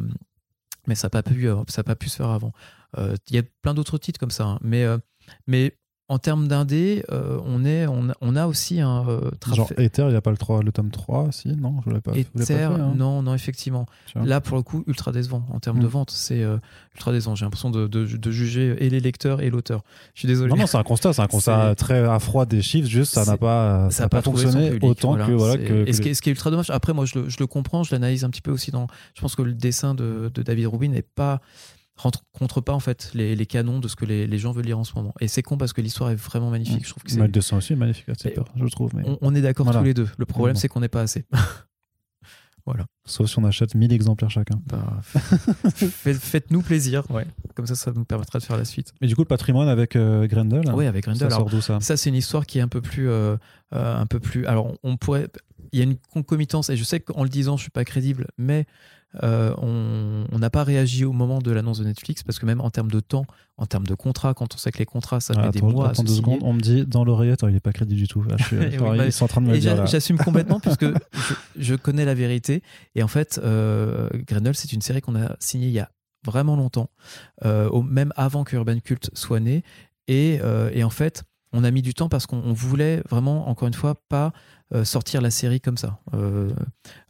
mais 0.86 0.94
ça 0.94 1.06
n'a 1.06 1.10
pas 1.10 1.22
pu, 1.22 1.48
euh, 1.48 1.62
pas 1.84 1.94
pu 1.94 2.08
se 2.08 2.16
faire 2.16 2.30
avant. 2.30 2.52
Euh, 2.98 3.16
Il 3.28 3.36
y 3.36 3.38
a 3.38 3.42
plein 3.62 3.74
d'autres 3.74 3.98
titres 3.98 4.18
comme 4.18 4.30
ça, 4.30 4.44
hein. 4.44 4.58
mais 4.62 4.84
euh, 4.84 4.98
mais 5.46 5.76
en 6.10 6.18
termes 6.18 6.48
d'indé, 6.48 7.04
euh, 7.12 7.38
on 7.46 7.64
est, 7.64 7.86
on 7.86 8.10
a, 8.10 8.14
on 8.20 8.34
a 8.34 8.46
aussi 8.48 8.80
un 8.80 9.08
euh, 9.08 9.30
Genre. 9.54 9.70
Ether, 9.78 10.02
il 10.02 10.08
n'y 10.08 10.16
a 10.16 10.20
pas 10.20 10.32
le, 10.32 10.36
3, 10.36 10.62
le 10.64 10.72
tome 10.72 10.90
3, 10.90 11.28
si 11.30 11.48
Non, 11.54 11.76
je 11.84 11.90
ne 11.90 11.94
l'ai 11.94 12.00
pas, 12.00 12.10
l'ai 12.10 12.24
pas 12.24 12.42
Ether, 12.42 12.54
fait, 12.54 12.62
hein. 12.64 12.92
non, 12.96 13.22
non, 13.22 13.32
effectivement. 13.32 13.86
Là, 14.16 14.40
pour 14.40 14.56
le 14.56 14.64
coup, 14.64 14.82
ultra 14.88 15.12
décevant 15.12 15.46
en 15.52 15.60
termes 15.60 15.78
de 15.78 15.86
Mm. 15.86 15.90
vente. 15.90 16.10
C'est 16.10 16.42
euh, 16.42 16.58
ultra 16.96 17.12
décevant. 17.12 17.36
J'ai 17.36 17.44
l'impression 17.46 17.70
de, 17.70 17.86
de, 17.86 18.04
de 18.04 18.30
juger 18.32 18.74
et 18.80 18.90
les 18.90 18.98
lecteurs 18.98 19.40
et 19.40 19.50
l'auteur. 19.50 19.82
Je 20.14 20.20
suis 20.20 20.28
désolé. 20.28 20.50
Non, 20.50 20.56
non, 20.56 20.66
c'est 20.66 20.78
un 20.78 20.82
constat, 20.82 21.12
c'est 21.12 21.22
un 21.22 21.28
constat 21.28 21.74
très 21.76 22.00
à 22.04 22.18
froid 22.18 22.44
des 22.44 22.60
chiffres, 22.60 22.88
juste 22.88 23.14
ça 23.14 23.24
n'a 23.24 23.36
pas, 23.36 23.88
ça 23.90 23.98
ça 24.02 24.08
pas, 24.08 24.20
fonctionné 24.20 24.70
public, 24.70 24.90
autant 24.90 25.10
voilà. 25.10 25.26
que. 25.26 25.32
Voilà, 25.32 25.52
C'est- 25.54 25.64
que, 25.64 25.88
et 25.88 25.92
ce 25.92 26.00
qui, 26.00 26.08
est, 26.08 26.14
ce 26.14 26.22
qui 26.22 26.28
est 26.28 26.32
ultra 26.32 26.50
dommage, 26.50 26.70
après, 26.70 26.92
moi, 26.92 27.04
je 27.04 27.20
le, 27.20 27.28
je 27.28 27.36
le 27.38 27.46
comprends, 27.46 27.84
je 27.84 27.94
l'analyse 27.94 28.24
un 28.24 28.30
petit 28.30 28.42
peu 28.42 28.50
aussi 28.50 28.72
dans. 28.72 28.88
Je 29.14 29.20
pense 29.20 29.36
que 29.36 29.42
le 29.42 29.52
dessin 29.54 29.94
de, 29.94 30.28
de 30.34 30.42
David 30.42 30.66
Rubin 30.66 30.88
n'est 30.88 31.02
pas 31.02 31.40
rentre 32.00 32.22
contre 32.32 32.60
pas 32.60 32.72
en 32.72 32.80
fait 32.80 33.10
les, 33.14 33.36
les 33.36 33.46
canons 33.46 33.78
de 33.78 33.88
ce 33.88 33.96
que 33.96 34.04
les, 34.04 34.26
les 34.26 34.38
gens 34.38 34.52
veulent 34.52 34.64
lire 34.66 34.78
en 34.78 34.84
ce 34.84 34.94
moment. 34.94 35.14
Et 35.20 35.28
c'est 35.28 35.42
con 35.42 35.56
parce 35.58 35.72
que 35.72 35.80
l'histoire 35.80 36.10
est 36.10 36.14
vraiment 36.16 36.50
magnifique. 36.50 36.84
Je 36.84 36.90
trouve 36.90 37.02
que 37.02 37.10
c'est 37.10 37.18
Mais 37.18 37.26
le 37.26 37.32
dessin 37.32 37.56
aussi 37.56 37.72
est 37.74 37.76
magnifique, 37.76 38.06
c'est 38.18 38.30
Et 38.30 38.32
peur, 38.32 38.46
je 38.56 38.66
trouve. 38.66 38.94
Mais... 38.94 39.02
on, 39.06 39.18
on 39.20 39.34
est 39.34 39.40
d'accord 39.42 39.64
Voilà. 39.64 39.80
tous 39.80 39.84
les 39.86 39.94
deux. 39.94 40.08
Le 40.18 40.26
problème, 40.26 40.56
c'est 40.56 40.68
qu'on 40.68 40.80
n'est 40.80 40.88
pas 40.88 41.02
assez. 41.02 41.24
Sauf 43.04 43.28
si 43.28 43.38
on 43.40 43.44
achète 43.44 43.74
1000 43.74 43.92
exemplaires 43.92 44.30
chacun. 44.30 44.60
Bah, 44.66 45.00
faites- 45.02 46.16
Faites-nous 46.20 46.62
plaisir. 46.62 47.02
Ouais. 47.10 47.26
Comme 47.56 47.66
ça, 47.66 47.74
ça 47.74 47.90
nous 47.92 48.04
permettra 48.04 48.38
de 48.38 48.44
faire 48.44 48.56
la 48.56 48.64
suite. 48.64 48.92
Mais 49.00 49.08
du 49.08 49.16
coup, 49.16 49.22
le 49.22 49.26
patrimoine 49.26 49.68
avec 49.68 49.96
euh, 49.96 50.28
Grendel, 50.28 50.62
Oui, 50.72 50.86
avec 50.86 51.02
Grendel. 51.04 51.18
ça 51.18 51.26
Alors, 51.26 51.38
sort 51.40 51.50
d'où 51.50 51.60
ça? 51.60 51.80
Ça, 51.80 51.96
c'est 51.96 52.10
une 52.10 52.14
histoire 52.16 52.46
qui 52.46 52.58
est 52.58 52.60
un 52.60 52.68
peu 52.68 52.80
plus, 52.80 53.08
euh, 53.08 53.36
euh, 53.74 53.96
un 54.00 54.06
peu 54.06 54.20
plus. 54.20 54.46
Alors, 54.46 54.72
on 54.84 54.96
pourrait. 54.96 55.26
Il 55.72 55.78
y 55.80 55.82
a 55.82 55.84
une 55.84 55.96
concomitance, 56.12 56.70
et 56.70 56.76
je 56.76 56.84
sais 56.84 57.00
qu'en 57.00 57.24
le 57.24 57.28
disant, 57.28 57.56
je 57.56 57.62
suis 57.62 57.70
pas 57.72 57.84
crédible, 57.84 58.28
mais 58.38 58.66
euh, 59.22 59.54
on 59.58 60.38
n'a 60.38 60.50
pas 60.50 60.62
réagi 60.64 61.04
au 61.04 61.12
moment 61.12 61.40
de 61.40 61.50
l'annonce 61.50 61.78
de 61.80 61.84
Netflix 61.84 62.22
parce 62.22 62.38
que 62.38 62.46
même 62.46 62.60
en 62.60 62.70
termes 62.70 62.90
de 62.90 63.00
temps, 63.00 63.24
en 63.56 63.66
termes 63.66 63.86
de 63.86 63.94
contrat, 63.94 64.34
quand 64.34 64.54
on 64.54 64.58
sait 64.58 64.70
que 64.70 64.78
les 64.78 64.86
contrats, 64.86 65.20
ça 65.20 65.34
Ah, 65.36 65.46
met 65.46 65.50
des 65.50 65.60
mois 65.60 65.88
attends 65.90 66.02
deux 66.04 66.14
secondes, 66.14 66.38
on 66.42 66.52
me 66.52 66.60
dit 66.60 66.86
dans 66.86 67.04
l'oreillette, 67.04 67.42
oh, 67.42 67.48
il 67.48 67.56
est 67.56 67.60
pas 67.60 67.72
crédible 67.72 67.98
du 68.00 68.06
tout. 68.08 68.22
Là, 68.22 68.36
je 68.38 68.44
suis- 68.44 68.56
Oui, 68.58 68.74
alors, 68.76 68.94
bah, 68.96 69.06
ils 69.06 69.12
sont 69.12 69.24
en 69.24 69.28
train 69.28 69.40
de 69.40 69.48
me 69.48 69.54
Et 69.54 69.58
dire 69.58 69.84
j'assume 69.86 70.16
complètement 70.18 70.60
puisque 70.60 70.84
je, 70.86 71.34
je 71.58 71.74
connais 71.74 72.04
la 72.04 72.14
vérité. 72.14 72.62
Et 72.94 73.02
en 73.02 73.08
fait, 73.08 73.40
euh, 73.42 74.08
Grendel, 74.28 74.54
c'est 74.54 74.72
une 74.72 74.80
série 74.82 75.00
qu'on 75.00 75.16
a 75.16 75.34
signée 75.40 75.66
il 75.66 75.72
y 75.72 75.80
a 75.80 75.90
vraiment 76.24 76.54
longtemps, 76.56 76.90
euh, 77.44 77.68
au- 77.70 77.82
même 77.82 78.12
avant 78.16 78.44
que 78.44 78.54
Urban 78.56 78.78
Cult 78.78 79.10
soit 79.14 79.40
né. 79.40 79.62
Et, 80.08 80.38
euh, 80.42 80.70
et 80.72 80.84
en 80.84 80.90
fait, 80.90 81.24
on 81.52 81.64
a 81.64 81.70
mis 81.72 81.82
du 81.82 81.94
temps 81.94 82.08
parce 82.08 82.26
qu'on 82.26 82.40
on 82.44 82.52
voulait 82.52 83.02
vraiment, 83.10 83.48
encore 83.48 83.66
une 83.68 83.74
fois, 83.74 83.96
pas 84.08 84.32
sortir 84.84 85.20
la 85.20 85.30
série 85.30 85.60
comme 85.60 85.76
ça, 85.76 85.98
euh, 86.14 86.50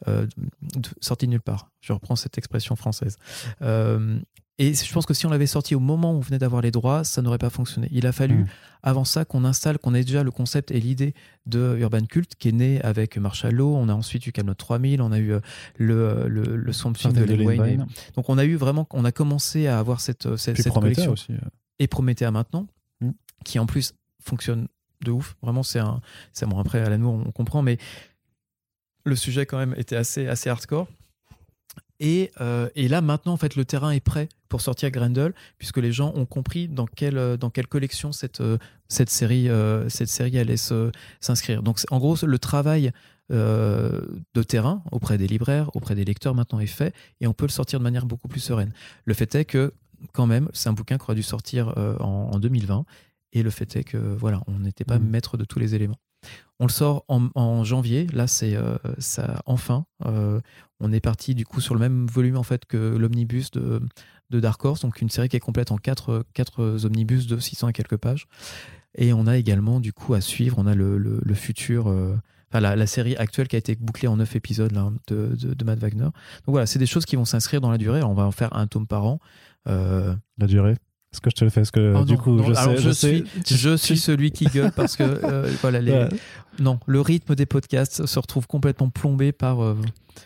euh, 0.08 0.26
de- 0.74 0.88
sortie 1.00 1.26
de 1.26 1.30
nulle 1.32 1.40
part. 1.42 1.70
Je 1.80 1.92
reprends 1.92 2.16
cette 2.16 2.38
expression 2.38 2.76
française. 2.76 3.16
Euh, 3.62 4.18
et 4.58 4.74
je 4.74 4.92
pense 4.92 5.06
que 5.06 5.14
si 5.14 5.24
on 5.24 5.30
l'avait 5.30 5.46
sorti 5.46 5.74
au 5.74 5.80
moment 5.80 6.12
où 6.12 6.16
on 6.16 6.20
venait 6.20 6.38
d'avoir 6.38 6.60
les 6.60 6.70
droits, 6.70 7.02
ça 7.02 7.22
n'aurait 7.22 7.38
pas 7.38 7.48
fonctionné. 7.48 7.88
Il 7.92 8.06
a 8.06 8.12
fallu, 8.12 8.40
Mm. 8.42 8.46
avant 8.82 9.04
ça, 9.06 9.24
qu'on 9.24 9.44
installe, 9.44 9.78
qu'on 9.78 9.94
ait 9.94 10.04
déjà 10.04 10.22
le 10.22 10.30
concept 10.30 10.70
et 10.70 10.80
l'idée 10.80 11.14
de 11.46 11.78
Urban 11.80 12.04
Cult, 12.04 12.34
qui 12.36 12.48
est 12.50 12.52
né 12.52 12.78
avec 12.82 13.16
Marshall 13.16 13.54
Law. 13.54 13.74
On 13.74 13.88
a 13.88 13.94
ensuite 13.94 14.26
eu 14.26 14.32
Camelot 14.32 14.52
3000, 14.54 15.00
on 15.00 15.12
a 15.12 15.18
eu 15.18 15.32
euh, 15.32 15.40
le, 15.78 16.28
le, 16.28 16.56
le 16.56 16.72
Swamp 16.74 16.92
de 16.92 17.24
Len 17.24 17.40
Wayne. 17.46 17.86
Donc 18.16 18.28
on 18.28 18.36
a 18.36 18.44
eu 18.44 18.56
vraiment, 18.56 18.86
on 18.92 19.04
a 19.06 19.12
commencé 19.12 19.66
à 19.66 19.78
avoir 19.78 20.02
cette, 20.02 20.26
euh, 20.26 20.36
cette, 20.36 20.68
collection 20.68 21.12
aussi. 21.12 21.32
euh. 21.32 21.38
et 21.78 21.86
Promethea 21.86 22.30
maintenant, 22.30 22.66
Mm. 23.00 23.12
qui 23.46 23.58
en 23.58 23.64
plus 23.64 23.94
fonctionne 24.22 24.68
de 25.02 25.10
ouf. 25.10 25.36
Vraiment, 25.42 25.62
c'est 25.62 25.78
un. 25.78 26.00
C'est 26.32 26.46
bon, 26.46 26.58
après, 26.58 26.80
à 26.80 26.88
l'amour, 26.88 27.22
on 27.26 27.32
comprend, 27.32 27.62
mais 27.62 27.78
le 29.04 29.16
sujet, 29.16 29.46
quand 29.46 29.58
même, 29.58 29.74
était 29.76 29.96
assez, 29.96 30.26
assez 30.26 30.50
hardcore. 30.50 30.88
Et, 32.00 32.32
euh, 32.40 32.68
et 32.74 32.88
là, 32.88 33.02
maintenant, 33.02 33.34
en 33.34 33.36
fait, 33.36 33.56
le 33.56 33.64
terrain 33.66 33.90
est 33.90 34.00
prêt 34.00 34.28
pour 34.48 34.62
sortir 34.62 34.90
Grendel, 34.90 35.34
puisque 35.58 35.76
les 35.76 35.92
gens 35.92 36.12
ont 36.16 36.24
compris 36.24 36.66
dans 36.66 36.86
quelle, 36.86 37.18
euh, 37.18 37.36
dans 37.36 37.50
quelle 37.50 37.66
collection 37.66 38.10
cette, 38.10 38.40
euh, 38.40 38.56
cette, 38.88 39.10
série, 39.10 39.48
cette 39.88 40.08
série 40.08 40.38
allait 40.38 40.56
s'inscrire. 41.20 41.62
Donc, 41.62 41.78
en 41.90 41.98
gros, 41.98 42.16
le 42.24 42.38
travail 42.38 42.90
de 43.28 44.42
terrain 44.42 44.82
auprès 44.90 45.16
des 45.16 45.28
libraires, 45.28 45.70
auprès 45.76 45.94
des 45.94 46.04
lecteurs, 46.04 46.34
maintenant 46.34 46.58
est 46.58 46.66
fait, 46.66 46.92
et 47.20 47.28
on 47.28 47.32
peut 47.32 47.44
le 47.44 47.52
sortir 47.52 47.78
de 47.78 47.84
manière 47.84 48.04
beaucoup 48.04 48.26
plus 48.26 48.40
sereine. 48.40 48.72
Le 49.04 49.14
fait 49.14 49.32
est 49.36 49.44
que, 49.44 49.72
quand 50.12 50.26
même, 50.26 50.48
c'est 50.52 50.68
un 50.68 50.72
bouquin 50.72 50.98
qui 50.98 51.04
aurait 51.04 51.14
dû 51.14 51.22
sortir 51.22 51.68
en, 52.00 52.30
en 52.32 52.38
2020, 52.40 52.84
et 53.32 53.42
le 53.42 53.50
fait 53.50 53.76
est 53.76 53.84
que, 53.84 53.96
voilà, 53.96 54.42
on 54.46 54.58
n'était 54.60 54.84
pas 54.84 54.98
Mhm. 54.98 55.08
maître 55.10 55.36
de 55.36 55.44
tous 55.44 55.58
les 55.58 55.74
éléments. 55.74 55.98
On 56.58 56.66
le 56.66 56.70
sort 56.70 57.04
en, 57.08 57.28
en 57.34 57.64
janvier. 57.64 58.06
Là, 58.12 58.26
c'est 58.26 58.54
euh, 58.54 58.76
ça. 58.98 59.42
Enfin, 59.46 59.86
euh, 60.04 60.40
on 60.78 60.92
est 60.92 61.00
parti 61.00 61.34
du 61.34 61.46
coup 61.46 61.60
sur 61.62 61.74
le 61.74 61.80
même 61.80 62.06
volume 62.06 62.36
en 62.36 62.42
fait 62.42 62.66
que 62.66 62.76
l'omnibus 62.76 63.50
de, 63.52 63.80
de 64.28 64.40
Dark 64.40 64.62
Horse, 64.64 64.82
donc 64.82 65.00
une 65.00 65.08
série 65.08 65.30
qui 65.30 65.36
est 65.36 65.40
complète 65.40 65.70
en 65.72 65.78
quatre, 65.78 66.24
quatre 66.34 66.84
omnibus 66.84 67.26
de 67.26 67.38
600 67.38 67.68
et 67.68 67.72
quelques 67.72 67.96
pages. 67.96 68.26
Et 68.96 69.12
on 69.14 69.26
a 69.26 69.36
également 69.38 69.80
du 69.80 69.92
coup 69.94 70.12
à 70.14 70.20
suivre. 70.20 70.56
On 70.58 70.66
a 70.66 70.74
le, 70.74 70.98
le- 70.98 71.20
le 71.24 71.34
futur. 71.34 71.88
euh, 71.88 72.16
Enfin, 72.52 72.58
la, 72.60 72.74
la 72.74 72.86
série 72.88 73.14
actuelle 73.14 73.46
qui 73.46 73.54
a 73.54 73.60
été 73.60 73.76
bouclée 73.76 74.08
en 74.08 74.16
neuf 74.16 74.34
épisodes 74.34 74.72
là, 74.72 74.90
de, 75.06 75.36
de, 75.40 75.54
de 75.54 75.64
Matt 75.64 75.78
Wagner. 75.78 76.02
Donc 76.02 76.12
voilà, 76.48 76.66
c'est 76.66 76.80
des 76.80 76.86
choses 76.86 77.04
qui 77.06 77.14
vont 77.14 77.24
s'inscrire 77.24 77.60
dans 77.60 77.70
la 77.70 77.78
durée. 77.78 77.98
Alors, 77.98 78.10
on 78.10 78.14
va 78.14 78.24
en 78.24 78.32
faire 78.32 78.52
un 78.56 78.66
tome 78.66 78.88
par 78.88 79.04
an. 79.06 79.20
Euh, 79.68 80.16
La 80.36 80.48
durée? 80.48 80.74
Est-ce 81.12 81.20
que 81.20 81.30
je 81.30 81.34
te 81.34 81.44
le 81.44 81.50
fais 81.50 81.62
Est-ce 81.62 81.72
que 81.72 81.94
oh 81.96 82.04
du 82.04 82.12
non, 82.12 82.18
coup, 82.18 82.30
non, 82.36 82.44
je 82.44 82.54
sais, 82.54 82.76
je, 82.76 82.82
je 82.82 82.90
sais. 82.92 83.24
suis, 83.44 83.56
je 83.56 83.76
suis 83.76 83.98
celui 83.98 84.30
qui 84.30 84.44
gueule 84.44 84.70
parce 84.70 84.96
que 84.96 85.02
euh, 85.02 85.50
voilà, 85.60 85.80
les, 85.80 85.90
Ouais. 85.92 86.08
non, 86.60 86.78
le 86.86 87.00
rythme 87.00 87.34
des 87.34 87.46
podcasts 87.46 88.06
se 88.06 88.18
retrouve 88.20 88.46
complètement 88.46 88.90
plombé 88.90 89.32
par. 89.32 89.60
euh, 89.60 89.76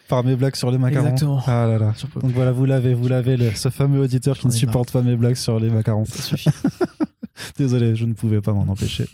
Par 0.08 0.22
mes 0.24 0.36
blagues 0.36 0.56
sur 0.56 0.70
les 0.70 0.76
macarons. 0.76 1.06
Exactement. 1.06 1.42
Ah 1.46 1.66
là 1.66 1.78
là. 1.78 1.94
Donc 2.20 2.32
voilà, 2.32 2.52
vous 2.52 2.66
l'avez, 2.66 2.92
vous 2.92 3.08
l'avez, 3.08 3.36
le- 3.38 3.54
ce 3.54 3.70
fameux 3.70 4.00
auditeur 4.02 4.36
qui 4.38 4.46
ne 4.46 4.52
supporte 4.52 4.90
pas 4.92 5.00
mes 5.00 5.16
blagues 5.16 5.36
sur 5.36 5.58
les 5.58 5.70
macarons. 5.70 6.04
Ça 6.04 6.22
suffit. 6.22 6.50
Désolé, 7.58 7.96
je 7.96 8.04
ne 8.04 8.12
pouvais 8.12 8.40
pas 8.40 8.52
m'en 8.52 8.62
empêcher. 8.70 9.06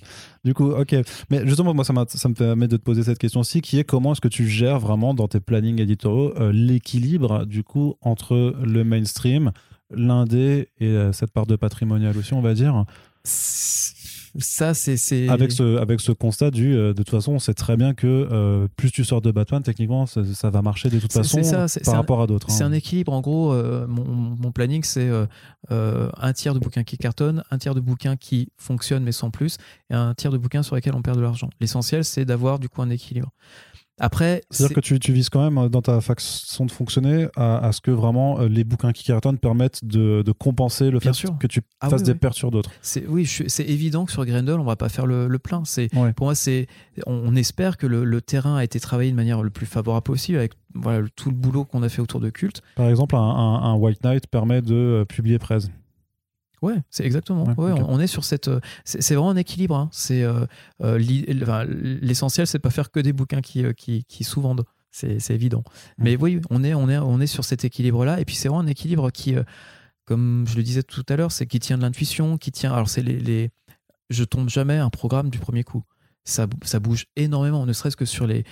Du 0.45 0.53
coup, 0.55 0.71
ok. 0.73 0.95
Mais 1.31 1.47
justement, 1.47 1.73
moi, 1.73 1.85
ça, 1.85 1.95
ça 2.09 2.29
me 2.29 2.35
permet 2.35 2.69
de 2.69 2.77
te 2.77 2.83
poser 2.83 3.03
cette 3.03 3.19
question 3.19 3.41
aussi, 3.41 3.61
qui 3.63 3.79
est 3.79 3.85
comment 3.85 4.13
est-ce 4.13 4.21
que 4.21 4.29
tu 4.29 4.47
gères 4.49 4.79
vraiment 4.79 5.15
dans 5.15 5.29
tes 5.29 5.41
plannings 5.41 5.81
éditoriaux 5.81 6.35
euh, 6.39 6.53
l'équilibre, 6.53 7.47
du 7.47 7.63
coup, 7.65 7.95
entre 8.03 8.55
le 8.63 8.85
mainstream, 8.85 9.53
l'indé 9.93 10.69
et 10.79 10.87
euh, 10.87 11.13
cette 11.13 11.33
part 11.33 11.47
de 11.47 11.57
patrimonial 11.57 12.17
aussi, 12.17 12.35
on 12.35 12.41
va 12.43 12.55
dire, 12.55 12.85
Ça, 14.39 14.75
c'est. 14.75 15.29
avec 15.29 15.51
ce, 15.51 15.77
avec 15.79 15.99
ce 16.01 16.13
constat 16.13 16.53
du, 16.53 16.77
euh, 16.77 16.89
de 16.93 16.99
toute 17.03 17.11
façon, 17.11 17.33
on 17.33 17.39
sait 17.41 17.53
très 17.55 17.77
bien 17.77 17.95
que 17.95 18.07
euh, 18.31 18.69
plus 18.77 18.93
tu 18.93 19.03
sors 19.05 19.21
de 19.21 19.33
Batman, 19.33 19.61
techniquement, 19.63 20.07
ça, 20.07 20.23
ça 20.25 20.51
va 20.51 20.63
marcher 20.63 20.89
de 20.89 21.01
toute 21.01 21.13
façon 21.13 21.43
ça, 21.43 21.57
par 21.59 21.69
c'est 21.69 21.89
un- 21.89 21.93
rapport 21.95 22.23
à 22.23 22.29
d'autres. 22.29 22.49
C'est 22.51 22.63
hein. 22.63 22.69
un 22.69 22.73
équilibre. 22.73 23.13
En 23.13 23.21
gros, 23.21 23.53
euh, 23.53 23.89
mon, 23.89 24.05
mon 24.05 24.53
planning, 24.53 24.85
c'est 24.85 25.11
un 25.71 26.33
tiers 26.33 26.55
de 26.55 26.61
bouquins 26.61 26.85
qui 26.85 26.97
cartonnent, 26.97 27.43
un 27.51 27.59
tiers 27.59 27.75
de 27.75 27.81
bouquins 27.81 28.17
qui 28.17 28.49
fonctionnent 28.57 29.03
mais 29.03 29.13
sans 29.13 29.31
plus, 29.31 29.57
et 29.91 29.95
un 29.95 30.15
tiers 30.15 30.31
de 30.31 30.39
bouquins 30.39 30.63
sur 30.63 30.77
lesquels 30.77 30.95
on 30.95 31.03
perd 31.03 31.17
de 31.17 31.23
l'argent. 31.23 31.51
L'essentiel, 31.61 32.05
c'est 32.05 32.25
d'avoir 32.25 32.59
du 32.61 32.69
coup 32.69 32.83
un 32.83 32.91
équilibre. 32.91 33.33
Après, 34.01 34.43
C'est-à-dire 34.51 34.69
c'est- 34.69 34.75
que 34.75 34.81
tu, 34.81 34.99
tu 34.99 35.13
vises 35.13 35.29
quand 35.29 35.43
même 35.43 35.59
euh, 35.59 35.69
dans 35.69 35.83
ta 35.83 36.01
façon 36.01 36.65
de 36.67 36.71
fonctionner 36.73 37.29
à, 37.37 37.59
à 37.59 37.73
ce 37.73 37.81
que 37.81 37.91
vraiment 37.91 38.41
euh, 38.41 38.49
les 38.49 38.65
bouquins 38.65 38.93
qui 38.93 39.05
cartonnent 39.05 39.39
permettent 39.39 39.85
de, 39.85 40.23
de 40.23 40.33
compenser 40.33 40.91
le 40.91 40.99
Bien 40.99 41.13
fait 41.13 41.19
sûr. 41.19 41.39
que 41.39 41.47
tu 41.47 41.61
Ah 41.81 41.89
fasses 41.91 42.01
oui, 42.01 42.07
des 42.07 42.13
oui. 42.13 42.19
pertes 42.19 42.37
sur 42.37 42.51
d'autres. 42.51 42.71
c'est 42.83 43.07
oui, 43.07 43.27
c'est 43.27 43.65
évident 43.65 44.05
que 44.07 44.13
sur 44.13 44.25
Grendel, 44.25 44.59
on 44.59 44.65
va 44.65 44.77
pas 44.77 44.89
faire 44.89 45.07
le, 45.07 45.29
le 45.29 45.39
plein. 45.39 45.63
C'est 45.65 45.95
Ouais. 45.95 46.13
pour 46.15 46.27
moi, 46.27 46.35
c'est 46.35 46.67
on, 47.07 47.13
on 47.27 47.37
espère 47.37 47.77
que 47.77 47.87
le, 47.87 48.05
le 48.05 48.21
terrain 48.21 48.57
a 48.57 48.65
été 48.65 48.81
travaillé 48.81 49.11
de 49.11 49.17
manière 49.17 49.43
le 49.43 49.51
plus 49.51 49.67
favorable 49.67 50.05
possible 50.05 50.39
avec 50.39 50.53
voilà 50.75 51.07
tout 51.17 51.31
le 51.31 51.37
boulot 51.37 51.65
qu'on 51.65 51.83
a 51.83 51.89
fait 51.89 52.01
autour 52.01 52.21
de 52.21 52.31
culte. 52.31 52.63
Par 52.77 52.89
exemple, 52.89 53.17
un, 53.17 53.19
un- 53.21 53.63
un 53.63 53.75
White 53.75 54.03
Knight 54.05 54.27
permet 54.29 54.63
de 54.63 54.75
euh, 54.75 55.05
publier 55.05 55.39
Prez. 55.39 55.59
Ouais, 56.63 56.77
c'est 56.91 57.05
exactement. 57.07 57.45
Ouais, 57.45 57.55
Ouais, 57.57 57.73
ok. 57.73 57.79
on, 57.89 57.95
on 57.95 58.01
est 58.01 58.07
sur 58.07 58.25
cette. 58.25 58.49
euh, 58.49 58.61
C'est 58.85 59.15
vraiment 59.15 59.31
un 59.31 59.37
équilibre. 59.37 59.75
hein. 59.77 59.89
C'est 59.93 60.23
euh, 60.23 60.45
euh, 60.83 60.99
l'essentiel, 62.03 62.47
c'est 62.47 62.59
de 62.59 62.63
pas 62.63 62.71
faire 62.71 62.91
que 62.91 63.01
des 63.01 63.13
bouquins 63.13 63.41
qui 63.41 63.65
qui, 63.75 64.05
qui 64.05 64.25
sous-vendent. 64.25 64.65
c'est 64.91 65.31
évident. 65.31 65.63
Mais 65.99 66.17
oui, 66.17 66.41
on 66.51 66.63
est, 66.65 66.75
on, 66.75 66.89
est, 66.89 66.99
on 66.99 67.21
est 67.21 67.27
sur 67.27 67.45
cet 67.45 67.65
équilibre-là. 67.65 68.21
Et 68.21 68.25
puis 68.25 68.35
c'est 68.35 68.49
vraiment 68.49 68.63
un 68.63 68.67
équilibre 68.67 69.11
qui, 69.11 69.35
comme 70.05 70.45
je 70.49 70.57
le 70.57 70.63
disais 70.63 70.83
tout 70.83 71.05
à 71.09 71.17
l'heure, 71.17 71.33
c'est 71.33 71.47
qui 71.47 71.61
tient 71.61 71.79
de 71.79 71.83
l'intuition, 71.83 72.37
qui 72.39 72.51
tient. 72.53 72.73
Alors 72.73 72.89
c'est 72.89 73.03
les, 73.03 73.19
les, 73.19 73.51
Je 74.11 74.25
tombe 74.25 74.49
jamais 74.49 74.77
un 74.77 74.91
programme 74.91 75.31
du 75.31 75.39
premier 75.39 75.65
coup 75.65 75.85
ça, 76.25 76.47
bouge 76.79 77.07
énormément, 77.17 77.67
ne 77.67 77.73
serait-ce 77.73 77.97
que 77.97 78.05
sur 78.05 78.27
les, 78.27 78.45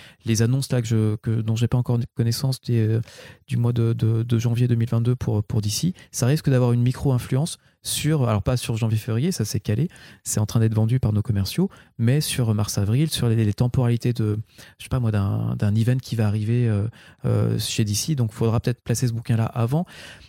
annonces 0.43 0.73
là 0.73 0.81
que 0.81 0.89
je, 0.89 1.17
que, 1.17 1.41
dont 1.41 1.57
j'ai 1.57 1.69
pas 1.69 1.79
encore 1.79 1.99
connaissance 2.15 2.61
euh, 2.71 3.01
du 3.47 3.57
mois 3.57 3.73
de, 3.73 4.39
janvier 4.39 4.69
2022 4.69 5.17
pour, 5.17 5.45
pour 5.45 5.61
DC. 5.61 5.95
Ça 6.11 6.27
risque 6.27 6.49
d'avoir 6.51 6.73
une 6.73 6.83
micro-influence 6.83 7.59
sur, 7.83 8.29
alors 8.29 8.43
pas 8.43 8.57
sur 8.57 8.77
janvier-février, 8.77 9.33
ça 9.33 9.45
s'est 9.45 9.61
calé, 9.61 9.89
c'est 10.25 10.41
en 10.41 10.47
train 10.47 10.61
d'être 10.61 10.75
vendu 10.75 10.99
par 10.99 11.13
nos 11.13 11.23
commerciaux, 11.23 11.71
mais 11.97 12.21
sur 12.21 12.53
mars-avril, 12.55 13.11
sur 13.11 13.29
les, 13.29 13.53
temporalités 13.55 14.13
de, 14.13 14.39
je 14.79 14.85
sais 14.85 14.89
pas 14.89 15.01
moi, 15.01 15.11
d'un 15.11 15.75
event 15.75 15.97
qui 15.97 16.17
va 16.17 16.27
arriver 16.27 16.69
euh, 16.69 16.89
euh, 17.25 17.59
chez 17.59 17.85
DC. 17.85 18.15
Donc 18.15 18.31
il 18.33 18.37
faudra 18.37 18.61
peut-être 18.61 18.83
placer 18.83 19.07
ce 19.07 19.13
bouquin-là 19.13 19.45
avant. 19.45 19.85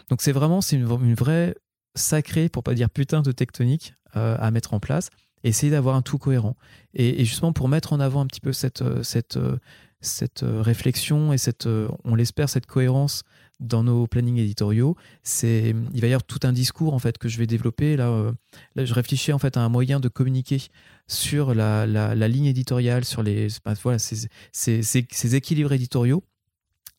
Donc 0.09 0.21
c'est 0.21 0.31
vraiment, 0.31 0.61
une, 0.61 1.15
vraie 1.15 1.55
sacrée, 1.95 2.49
pour 2.49 2.63
pas 2.63 2.75
dire 2.75 2.89
putain 2.89 3.21
de 3.21 3.31
tectonique 3.31 3.93
à 4.13 4.49
mettre 4.49 4.73
en 4.73 4.79
place 4.79 5.11
essayer 5.43 5.71
d'avoir 5.71 5.95
un 5.95 6.01
tout 6.01 6.17
cohérent. 6.17 6.55
Et, 6.93 7.23
justement, 7.25 7.53
pour 7.53 7.69
mettre 7.69 7.93
en 7.93 7.99
avant 7.99 8.21
un 8.21 8.27
petit 8.27 8.41
peu 8.41 8.53
cette, 8.53 8.81
euh, 8.81 9.03
cette, 9.03 9.37
euh, 9.37 9.57
cette 10.01 10.43
euh, 10.43 10.61
réflexion 10.61 11.33
et 11.33 11.37
cette, 11.37 11.67
on 12.03 12.15
l'espère, 12.15 12.49
cette 12.49 12.65
cohérence 12.65 13.23
dans 13.59 13.83
nos 13.83 14.07
plannings 14.07 14.37
éditoriaux, 14.37 14.95
c'est 15.21 15.75
il 15.93 15.99
va 15.99 16.07
y 16.07 16.11
avoir 16.11 16.23
tout 16.23 16.39
un 16.43 16.53
discours 16.53 16.93
en 16.93 16.99
fait 16.99 17.17
que 17.17 17.27
je 17.27 17.37
vais 17.37 17.45
développer 17.45 17.97
là. 17.97 18.31
là 18.75 18.85
je 18.85 18.93
réfléchis 18.93 19.33
en 19.33 19.37
fait 19.37 19.57
à 19.57 19.59
un 19.59 19.67
moyen 19.67 19.99
de 19.99 20.07
communiquer 20.07 20.61
sur 21.07 21.53
la, 21.53 21.85
la, 21.85 22.27
ligne 22.29 22.45
éditoriale, 22.45 23.03
sur 23.03 23.21
les 23.21 23.49
voilà 23.83 23.99
ces, 23.99 24.29
ces, 24.53 24.81
ces 24.81 25.35
équilibres 25.35 25.73
éditoriaux 25.73 26.23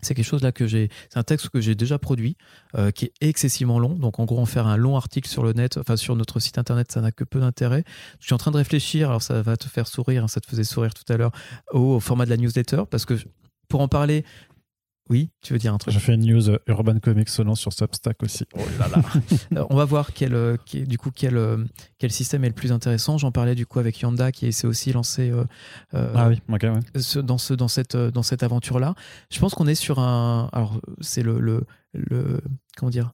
c'est 0.02 0.14
quelque 0.14 0.24
chose 0.24 0.42
là 0.42 0.52
que 0.52 0.66
j'ai, 0.66 0.88
c'est 1.08 1.18
un 1.18 1.22
texte 1.22 1.48
que 1.48 1.60
j'ai 1.60 1.74
déjà 1.74 1.98
produit, 1.98 2.36
euh, 2.76 2.90
qui 2.90 3.06
est 3.06 3.12
excessivement 3.20 3.78
long. 3.78 3.94
Donc 3.94 4.18
en 4.18 4.24
gros, 4.24 4.38
en 4.38 4.46
faire 4.46 4.66
un 4.66 4.76
long 4.76 4.96
article 4.96 5.28
sur 5.28 5.42
le 5.42 5.52
net, 5.52 5.76
enfin 5.76 5.96
sur 5.96 6.16
notre 6.16 6.40
site 6.40 6.58
internet, 6.58 6.90
ça 6.92 7.00
n'a 7.00 7.12
que 7.12 7.24
peu 7.24 7.40
d'intérêt. 7.40 7.84
Je 8.20 8.26
suis 8.26 8.34
en 8.34 8.38
train 8.38 8.50
de 8.50 8.56
réfléchir, 8.56 9.08
alors 9.08 9.22
ça 9.22 9.42
va 9.42 9.56
te 9.56 9.68
faire 9.68 9.86
sourire, 9.86 10.24
hein, 10.24 10.28
ça 10.28 10.40
te 10.40 10.46
faisait 10.46 10.64
sourire 10.64 10.94
tout 10.94 11.10
à 11.12 11.16
l'heure, 11.16 11.32
au, 11.72 12.00
format 12.00 12.24
de 12.24 12.30
la 12.30 12.36
newsletter, 12.36 12.82
parce 12.90 13.04
que 13.04 13.14
pour 13.68 13.80
en 13.80 13.88
parler, 13.88 14.24
oui, 15.10 15.30
tu 15.42 15.52
veux 15.52 15.58
dire 15.58 15.74
un 15.74 15.78
truc 15.78 15.92
J'ai 15.92 15.98
fait 15.98 16.14
une 16.14 16.24
news 16.24 16.50
euh, 16.50 16.58
Urban 16.68 17.00
Comics 17.00 17.28
selon 17.28 17.56
sur 17.56 17.72
Substack 17.72 18.22
aussi. 18.22 18.44
Oh 18.54 18.60
là 18.78 18.86
là 18.88 19.02
euh, 19.60 19.66
On 19.68 19.74
va 19.74 19.84
voir 19.84 20.12
quel, 20.14 20.34
euh, 20.34 20.56
du 20.72 20.98
coup, 20.98 21.10
quel, 21.10 21.66
quel 21.98 22.12
système 22.12 22.44
est 22.44 22.48
le 22.48 22.54
plus 22.54 22.70
intéressant. 22.70 23.18
J'en 23.18 23.32
parlais 23.32 23.56
du 23.56 23.66
coup 23.66 23.80
avec 23.80 23.98
Yanda 24.00 24.30
qui 24.30 24.52
s'est 24.52 24.68
aussi 24.68 24.92
lancé 24.92 25.32
ah 25.92 26.28
oui, 26.28 26.40
dans, 26.48 27.38
ce, 27.38 27.52
dans 27.54 27.68
cette, 27.68 27.96
dans 27.96 28.22
cette 28.22 28.44
aventure-là. 28.44 28.94
Je 29.30 29.40
pense 29.40 29.54
qu'on 29.54 29.66
est 29.66 29.74
sur 29.74 29.98
un. 29.98 30.48
Alors, 30.52 30.80
c'est 31.00 31.24
le, 31.24 31.40
le, 31.40 31.64
le. 31.92 32.40
Comment 32.76 32.90
dire 32.90 33.10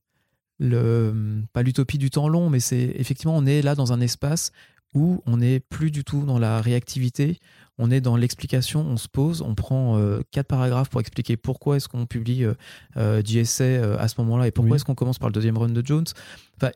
le, 0.58 1.42
Pas 1.54 1.62
l'utopie 1.62 1.98
du 1.98 2.10
temps 2.10 2.28
long, 2.28 2.50
mais 2.50 2.60
c'est 2.60 2.92
effectivement, 2.96 3.36
on 3.36 3.46
est 3.46 3.62
là 3.62 3.74
dans 3.74 3.94
un 3.94 4.02
espace 4.02 4.52
où 4.94 5.22
on 5.26 5.38
n'est 5.38 5.60
plus 5.60 5.90
du 5.90 6.04
tout 6.04 6.24
dans 6.24 6.38
la 6.38 6.60
réactivité, 6.60 7.38
on 7.78 7.90
est 7.90 8.00
dans 8.00 8.16
l'explication, 8.16 8.80
on 8.80 8.96
se 8.96 9.08
pose, 9.08 9.42
on 9.42 9.54
prend 9.54 9.98
euh, 9.98 10.20
quatre 10.30 10.46
paragraphes 10.46 10.88
pour 10.88 11.00
expliquer 11.00 11.36
pourquoi 11.36 11.76
est-ce 11.76 11.88
qu'on 11.88 12.06
publie 12.06 12.44
euh, 12.44 12.54
euh 12.96 13.22
JSA 13.22 13.64
euh, 13.64 13.96
à 13.98 14.08
ce 14.08 14.20
moment-là 14.22 14.46
et 14.46 14.50
pourquoi 14.50 14.76
est-ce 14.76 14.84
qu'on 14.84 14.94
commence 14.94 15.18
par 15.18 15.28
le 15.28 15.32
deuxième 15.32 15.58
run 15.58 15.68
de 15.68 15.84
Jones. 15.84 16.06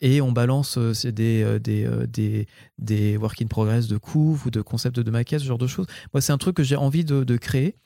et 0.03 0.21
on 0.21 0.33
balance 0.33 0.77
des, 0.79 1.59
des, 1.61 1.89
des, 2.07 2.47
des, 2.79 3.17
work 3.17 3.41
in 3.41 3.47
progress 3.47 3.89
de 3.89 3.97
couve 3.97 4.47
ou 4.47 4.51
de 4.51 4.61
concepts 4.61 5.01
de 5.01 5.11
maquette, 5.11 5.41
ce 5.41 5.47
genre 5.47 5.59
de 5.59 5.67
choses. 5.67 5.87
Moi, 6.13 6.21
c'est 6.21 6.33
un 6.33 6.39
truc 6.39 6.57
que 6.57 6.63
j'ai 6.63 6.77
envie 6.77 7.05
de, 7.05 7.37
créer 7.37 7.77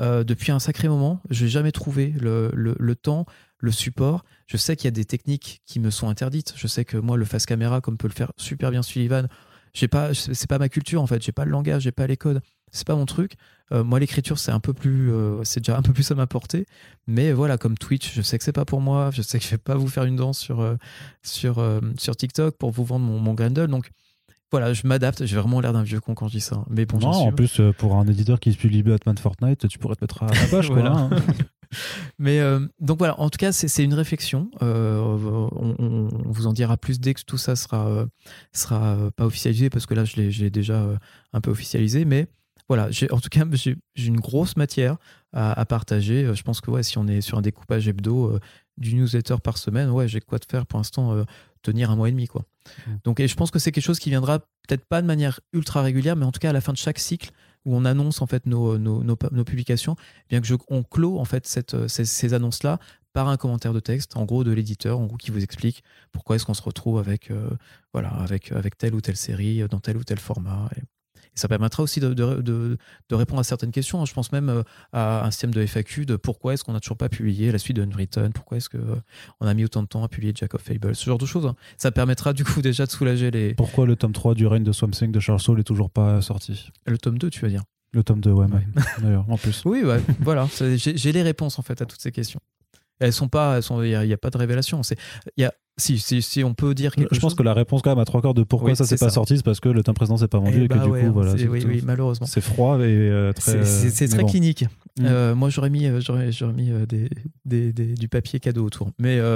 depuis 0.00 0.52
un 0.52 0.58
sacré 0.58 0.88
moment. 0.88 1.20
Je 1.30 1.44
n'ai 1.44 1.50
jamais 1.50 1.72
trouvé 1.72 2.14
le, 2.18 2.50
le, 2.54 2.94
temps, 2.94 3.26
le 3.58 3.70
support. 3.70 4.24
Je 4.46 4.56
sais 4.56 4.76
qu'il 4.76 4.86
y 4.86 4.88
a 4.88 4.92
des 4.92 5.04
techniques 5.04 5.62
qui 5.66 5.78
me 5.78 5.90
sont 5.90 6.08
interdites. 6.08 6.54
Je 6.56 6.66
sais 6.66 6.84
que 6.84 6.96
moi, 6.96 7.16
le 7.16 7.24
face 7.24 7.44
caméra, 7.44 7.80
comme 7.80 7.98
peut 7.98 8.08
le 8.08 8.14
faire 8.14 8.32
super 8.36 8.70
bien 8.70 8.82
Sullivan, 8.82 9.28
j'ai 9.74 9.88
pas, 9.88 10.14
c'est 10.14 10.48
pas 10.48 10.58
ma 10.58 10.68
culture 10.68 11.02
en 11.02 11.06
fait. 11.06 11.22
J'ai 11.22 11.32
pas 11.32 11.44
le 11.44 11.50
langage, 11.50 11.82
j'ai 11.82 11.92
pas 11.92 12.06
les 12.06 12.16
codes 12.16 12.40
c'est 12.72 12.86
pas 12.86 12.96
mon 12.96 13.06
truc. 13.06 13.34
Euh, 13.72 13.84
moi, 13.84 13.98
l'écriture, 14.00 14.38
c'est 14.38 14.50
un 14.50 14.60
peu 14.60 14.72
plus, 14.72 15.10
euh, 15.12 15.42
c'est 15.44 15.60
déjà 15.60 15.76
un 15.76 15.82
peu 15.82 15.92
plus 15.92 16.10
à 16.10 16.14
ma 16.14 16.26
portée. 16.26 16.66
Mais 17.06 17.32
voilà, 17.32 17.56
comme 17.56 17.78
Twitch, 17.78 18.12
je 18.14 18.22
sais 18.22 18.36
que 18.38 18.44
c'est 18.44 18.52
pas 18.52 18.64
pour 18.64 18.80
moi. 18.80 19.10
Je 19.12 19.22
sais 19.22 19.38
que 19.38 19.44
je 19.44 19.50
vais 19.50 19.58
pas 19.58 19.76
vous 19.76 19.88
faire 19.88 20.04
une 20.04 20.16
danse 20.16 20.38
sur 20.38 20.60
euh, 20.60 20.76
sur 21.22 21.64
sur 21.98 22.16
TikTok 22.16 22.56
pour 22.56 22.70
vous 22.70 22.84
vendre 22.84 23.04
mon, 23.04 23.18
mon 23.18 23.34
Grendel. 23.34 23.68
Donc 23.68 23.90
voilà, 24.50 24.74
je 24.74 24.86
m'adapte. 24.86 25.24
J'ai 25.24 25.36
vraiment 25.36 25.60
l'air 25.60 25.72
d'un 25.72 25.82
vieux 25.82 26.00
con 26.00 26.14
quand 26.14 26.28
je 26.28 26.34
dis 26.34 26.40
ça. 26.40 26.64
Mais 26.68 26.84
bon, 26.84 26.98
non, 26.98 27.08
en 27.08 27.32
plus, 27.32 27.60
pour 27.78 27.96
un 27.96 28.06
éditeur 28.06 28.40
qui 28.40 28.50
publie 28.52 28.82
Batman 28.82 29.16
Fortnite, 29.16 29.68
tu 29.68 29.78
pourrais 29.78 29.96
te 29.96 30.04
mettre 30.04 30.22
à 30.22 30.26
la 30.26 30.46
page, 30.50 30.68
voilà. 30.70 30.92
Hein. 30.92 31.10
Mais 32.18 32.38
donc 32.78 32.98
voilà, 32.98 33.18
en 33.18 33.30
tout 33.30 33.38
cas, 33.38 33.52
c'est 33.52 33.82
une 33.82 33.94
réflexion. 33.94 34.50
on, 34.60 35.48
on, 35.78 36.08
vous 36.26 36.46
en 36.46 36.52
dira 36.52 36.76
plus 36.76 37.00
dès 37.00 37.14
que 37.14 37.22
tout 37.26 37.38
ça 37.38 37.56
sera, 37.56 38.04
sera 38.52 38.98
pas 39.16 39.24
officialisé, 39.24 39.70
parce 39.70 39.86
que 39.86 39.94
là, 39.94 40.04
je 40.04 40.16
l'ai 40.20 40.50
déjà 40.50 40.86
un 41.32 41.40
peu 41.40 41.50
officialisé. 41.50 42.04
Mais 42.04 42.28
voilà, 42.74 42.88
en 43.10 43.20
tout 43.20 43.28
cas, 43.28 43.44
j'ai 43.52 43.76
une 43.98 44.18
grosse 44.18 44.56
matière 44.56 44.96
à, 45.34 45.62
partager. 45.66 46.24
Euh, 46.24 46.34
je 46.34 46.42
pense 46.42 46.62
que 46.62 46.70
ouais, 46.70 46.82
si 46.82 46.96
on 46.96 47.06
est 47.06 47.20
sur 47.20 47.36
un 47.36 47.42
découpage 47.42 47.86
hebdo 47.86 48.30
euh, 48.30 48.40
du 48.78 48.94
newsletter 48.94 49.36
par 49.44 49.58
semaine, 49.58 49.90
ouais, 49.90 50.08
j'ai 50.08 50.22
quoi 50.22 50.38
de 50.38 50.46
faire 50.46 50.64
pour 50.64 50.78
l'instant 50.78 51.12
euh, 51.12 51.24
tenir 51.60 51.90
un 51.90 51.96
mois 51.96 52.08
et 52.08 52.12
demi. 52.12 52.28
Quoi. 52.28 52.46
Mmh. 52.86 52.90
Donc, 53.04 53.20
et 53.20 53.28
je 53.28 53.36
pense 53.36 53.50
que 53.50 53.58
c'est 53.58 53.72
quelque 53.72 53.84
chose 53.84 53.98
qui 53.98 54.08
viendra 54.08 54.38
peut-être 54.38 54.86
pas 54.86 55.02
de 55.02 55.06
manière 55.06 55.40
ultra 55.52 55.82
régulière, 55.82 56.16
mais 56.16 56.24
en 56.24 56.32
tout 56.32 56.40
cas 56.40 56.48
à 56.48 56.54
la 56.54 56.62
fin 56.62 56.72
de 56.72 56.78
chaque 56.78 56.98
cycle 56.98 57.30
où 57.66 57.76
on 57.76 57.84
annonce 57.84 58.22
en 58.22 58.26
fait 58.26 58.46
nos, 58.46 58.78
nos, 58.78 59.04
nos, 59.04 59.44
publications, 59.44 59.94
eh 59.98 60.28
bien 60.30 60.40
que 60.40 60.46
je, 60.46 60.54
on 60.68 60.82
clôt 60.82 61.18
en 61.18 61.26
fait 61.26 61.46
cette, 61.46 61.88
ces, 61.88 62.32
annonces-là 62.32 62.78
par 63.12 63.28
un 63.28 63.36
commentaire 63.36 63.74
de 63.74 63.80
texte, 63.80 64.16
en 64.16 64.24
gros 64.24 64.44
de 64.44 64.50
l'éditeur, 64.50 64.98
en 64.98 65.04
gros 65.04 65.18
qui 65.18 65.30
vous 65.30 65.42
explique 65.42 65.84
pourquoi 66.10 66.36
est-ce 66.36 66.46
qu'on 66.46 66.54
se 66.54 66.62
retrouve 66.62 66.98
avec, 66.98 67.30
voilà, 67.92 68.08
avec, 68.08 68.50
avec 68.50 68.78
telle 68.78 68.94
ou 68.94 69.02
telle 69.02 69.18
série 69.18 69.62
dans 69.68 69.78
tel 69.78 69.98
ou 69.98 70.04
tel 70.04 70.18
format. 70.18 70.70
Et 70.76 70.80
ça 71.34 71.48
permettra 71.48 71.82
aussi 71.82 72.00
de, 72.00 72.12
de, 72.12 72.42
de, 72.42 73.14
répondre 73.14 73.40
à 73.40 73.44
certaines 73.44 73.70
questions. 73.70 74.04
Je 74.04 74.12
pense 74.12 74.32
même 74.32 74.48
euh, 74.48 74.62
à 74.92 75.26
un 75.26 75.30
système 75.30 75.52
de 75.52 75.64
FAQ 75.64 76.06
de 76.06 76.16
pourquoi 76.16 76.54
est-ce 76.54 76.64
qu'on 76.64 76.72
n'a 76.72 76.80
toujours 76.80 76.96
pas 76.96 77.08
publié 77.08 77.52
la 77.52 77.58
suite 77.58 77.76
de 77.76 77.82
Unwritten, 77.82 78.32
pourquoi 78.32 78.58
est-ce 78.58 78.68
qu'on 78.68 78.78
euh, 78.78 79.46
a 79.46 79.54
mis 79.54 79.64
autant 79.64 79.82
de 79.82 79.88
temps 79.88 80.04
à 80.04 80.08
publier 80.08 80.32
Jack 80.34 80.54
of 80.54 80.62
Fable, 80.62 80.94
ce 80.94 81.04
genre 81.04 81.18
de 81.18 81.26
choses. 81.26 81.46
Hein. 81.46 81.56
Ça 81.76 81.90
permettra 81.90 82.32
du 82.32 82.44
coup 82.44 82.62
déjà 82.62 82.86
de 82.86 82.90
soulager 82.90 83.30
les. 83.30 83.54
Pourquoi 83.54 83.86
le 83.86 83.96
tome 83.96 84.12
3 84.12 84.34
du 84.34 84.46
règne 84.46 84.64
de 84.64 84.72
Swamp 84.72 84.90
Thing 84.90 85.12
de 85.12 85.20
Charles 85.20 85.40
Soule 85.40 85.60
est 85.60 85.64
toujours 85.64 85.90
pas 85.90 86.20
sorti? 86.20 86.70
Le 86.86 86.98
tome 86.98 87.18
2, 87.18 87.30
tu 87.30 87.40
vas 87.40 87.48
dire? 87.48 87.62
Le 87.92 88.02
tome 88.02 88.20
2, 88.20 88.30
ouais, 88.30 88.46
d'ailleurs, 89.02 89.26
en 89.28 89.36
plus. 89.36 89.62
Oui, 89.66 89.82
ouais, 89.82 90.00
voilà. 90.20 90.48
J'ai 90.76 91.12
les 91.12 91.22
réponses 91.22 91.58
en 91.58 91.62
fait 91.62 91.82
à 91.82 91.86
toutes 91.86 92.00
ces 92.00 92.12
questions. 92.12 92.40
Elles 93.02 93.12
sont 93.12 93.28
pas, 93.28 93.60
il 93.60 94.06
n'y 94.06 94.12
a, 94.12 94.16
pas 94.16 94.30
de 94.30 94.38
révélation. 94.38 94.80
Il 95.36 95.42
y 95.42 95.44
a 95.44 95.52
si, 95.78 95.98
si, 95.98 96.20
si, 96.20 96.44
on 96.44 96.54
peut 96.54 96.74
dire 96.74 96.94
quelque 96.94 97.14
Je 97.14 97.20
pense 97.20 97.34
que 97.34 97.42
la 97.42 97.54
réponse, 97.54 97.82
quand 97.82 97.90
même, 97.90 97.98
à 97.98 98.04
trois 98.04 98.20
quarts 98.20 98.34
de 98.34 98.42
pourquoi 98.42 98.74
ça 98.74 98.84
s'est 98.84 98.98
pas 98.98 99.10
sorti, 99.10 99.36
c'est 99.38 99.44
parce 99.44 99.60
que 99.60 99.68
le 99.68 99.82
temps 99.82 99.94
présent 99.94 100.16
s'est 100.16 100.28
pas 100.28 100.38
vendu 100.38 100.58
eh 100.60 100.64
et, 100.64 100.68
que 100.68 100.74
bah 100.74 100.84
du 100.84 100.90
coup, 100.90 101.12
voilà. 101.12 101.32
Oui, 101.32 101.64
oui, 101.66 101.82
malheureusement. 101.84 102.26
C'est 102.26 102.42
froid 102.42 102.78
et 102.78 102.82
euh, 102.82 103.32
très. 103.32 103.64
C'est 103.64 104.08
très 104.08 104.24
clinique. 104.24 104.64
Mm. 104.98 105.04
Euh, 105.06 105.34
moi, 105.34 105.48
j'aurais 105.48 105.70
mis, 105.70 105.86
euh, 105.86 106.00
j'aurais, 106.00 106.30
mis 106.52 106.70
des, 106.86 107.08
des, 107.44 107.72
des, 107.72 107.94
du 107.94 108.08
papier 108.08 108.40
cadeau 108.40 108.64
autour. 108.64 108.90
Mais. 108.98 109.20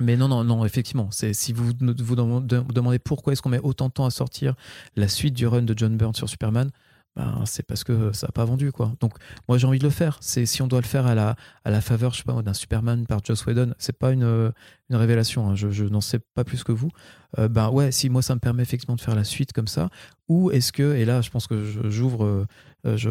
Mais 0.00 0.16
non, 0.16 0.26
non, 0.26 0.42
non, 0.42 0.64
effectivement, 0.64 1.08
c'est 1.12 1.32
si 1.34 1.52
vous 1.52 1.66
vous 1.70 2.16
demandez 2.16 2.98
pourquoi 2.98 3.32
est-ce 3.32 3.40
qu'on 3.40 3.50
met 3.50 3.60
autant 3.60 3.86
de 3.86 3.92
temps 3.92 4.06
à 4.06 4.10
sortir 4.10 4.54
la 4.96 5.06
suite 5.06 5.34
du 5.34 5.46
run 5.46 5.62
de 5.62 5.72
John 5.76 5.96
Byrne 5.96 6.14
sur 6.14 6.28
Superman, 6.28 6.70
ben, 7.16 7.44
c'est 7.46 7.62
parce 7.62 7.84
que 7.84 8.12
ça 8.12 8.26
n'a 8.26 8.32
pas 8.32 8.44
vendu 8.44 8.72
quoi. 8.72 8.92
Donc 9.00 9.12
moi 9.48 9.56
j'ai 9.56 9.66
envie 9.66 9.78
de 9.78 9.84
le 9.84 9.90
faire. 9.90 10.18
C'est 10.20 10.46
si 10.46 10.62
on 10.62 10.66
doit 10.66 10.80
le 10.80 10.86
faire 10.86 11.06
à 11.06 11.14
la, 11.14 11.36
à 11.64 11.70
la 11.70 11.80
faveur, 11.80 12.12
je 12.12 12.18
sais 12.18 12.24
pas, 12.24 12.40
d'un 12.42 12.54
Superman 12.54 13.06
par 13.06 13.20
Joss 13.24 13.46
Whedon, 13.46 13.72
c'est 13.78 13.96
pas 13.96 14.10
une, 14.10 14.52
une 14.90 14.96
révélation. 14.96 15.48
Hein. 15.48 15.54
Je, 15.54 15.70
je 15.70 15.84
n'en 15.84 16.00
sais 16.00 16.18
pas 16.18 16.42
plus 16.42 16.64
que 16.64 16.72
vous. 16.72 16.90
Euh, 17.38 17.48
ben 17.48 17.70
ouais, 17.70 17.92
si 17.92 18.10
moi 18.10 18.20
ça 18.20 18.34
me 18.34 18.40
permet 18.40 18.62
effectivement 18.62 18.96
de 18.96 19.00
faire 19.00 19.14
la 19.14 19.24
suite 19.24 19.52
comme 19.52 19.68
ça, 19.68 19.90
ou 20.28 20.50
est-ce 20.50 20.72
que 20.72 20.94
et 20.94 21.04
là 21.04 21.20
je 21.20 21.30
pense 21.30 21.46
que 21.46 21.64
j'ouvre, 21.88 22.46
euh, 22.86 22.96
je, 22.96 23.10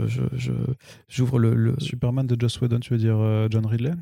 j'ouvre 1.07 1.39
le, 1.39 1.53
le, 1.55 1.75
Superman 1.79 2.27
de 2.27 2.39
Joss 2.39 2.59
Whedon, 2.59 2.79
tu 2.79 2.93
veux 2.93 2.99
dire 2.99 3.17
euh, 3.17 3.47
John 3.49 3.65
Ridley? 3.65 3.93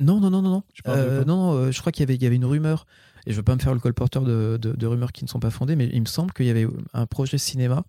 Non 0.00 0.18
non 0.18 0.30
non 0.30 0.40
non 0.40 0.62
non. 0.86 1.24
non 1.26 1.70
je 1.70 1.78
crois 1.80 1.92
qu'il 1.92 2.00
y 2.00 2.04
avait 2.04 2.14
il 2.14 2.22
y 2.22 2.26
avait 2.26 2.36
une 2.36 2.46
rumeur. 2.46 2.86
Et 3.24 3.30
je 3.30 3.36
veux 3.36 3.44
pas 3.44 3.54
me 3.54 3.60
faire 3.60 3.72
le 3.72 3.78
colporteur 3.78 4.24
de, 4.24 4.58
de, 4.60 4.72
de 4.72 4.86
rumeurs 4.86 5.12
qui 5.12 5.22
ne 5.22 5.28
sont 5.28 5.38
pas 5.38 5.50
fondées, 5.50 5.76
mais 5.76 5.88
il 5.92 6.00
me 6.00 6.06
semble 6.06 6.32
qu'il 6.32 6.46
y 6.46 6.50
avait 6.50 6.66
un 6.92 7.06
projet 7.06 7.38
cinéma 7.38 7.84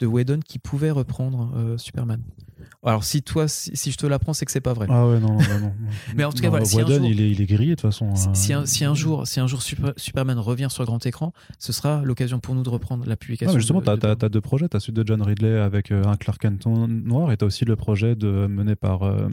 de 0.00 0.06
Whedon 0.06 0.40
qui 0.46 0.58
pouvait 0.58 0.90
reprendre 0.90 1.52
euh, 1.56 1.78
Superman. 1.78 2.22
Alors 2.84 3.04
si 3.04 3.22
toi, 3.22 3.48
si, 3.48 3.90
je 3.90 3.96
te 3.96 4.06
l'apprends, 4.06 4.32
c'est 4.32 4.44
que 4.44 4.52
c'est 4.52 4.60
pas 4.60 4.72
vrai. 4.72 4.86
Ah 4.88 5.06
ouais, 5.06 5.18
non, 5.18 5.34
non, 5.34 5.60
non. 5.60 5.72
Mais 6.14 6.24
en 6.24 6.32
tout 6.32 6.42
cas, 6.42 6.50
voilà. 6.50 6.64
Si 6.64 6.76
Whedon, 6.76 7.02
il, 7.04 7.20
est, 7.20 7.30
il 7.30 7.40
est 7.40 7.46
grillé 7.46 7.70
de 7.70 7.80
toute 7.80 7.90
façon. 7.92 8.14
Si, 8.34 8.52
hein. 8.52 8.64
un, 8.82 8.94
jour, 8.94 9.26
si 9.26 9.40
un 9.40 9.46
jour 9.46 9.60
Superman 9.96 10.38
revient 10.38 10.68
sur 10.70 10.82
le 10.82 10.86
grand 10.86 11.04
écran, 11.04 11.32
ce 11.58 11.72
sera 11.72 12.02
l'occasion 12.04 12.38
pour 12.38 12.54
nous 12.54 12.62
de 12.62 12.68
reprendre 12.68 13.04
la 13.06 13.16
publication. 13.16 13.52
Non, 13.52 13.58
justement, 13.58 13.82
tu 13.82 13.90
as, 13.90 14.28
deux 14.28 14.40
projets. 14.40 14.68
Tu 14.68 14.76
as 14.76 14.80
celui 14.80 14.92
de 14.92 15.06
John 15.06 15.22
Ridley 15.22 15.58
avec 15.58 15.90
euh, 15.90 16.04
un 16.04 16.16
Clark 16.16 16.40
Kent 16.40 16.66
noir 16.66 17.32
et 17.32 17.36
tu 17.36 17.44
as 17.44 17.46
aussi 17.46 17.64
le 17.64 17.76
projet 17.76 18.14
de, 18.14 18.46
mené 18.46 18.76
par. 18.76 19.02
Euh, 19.02 19.28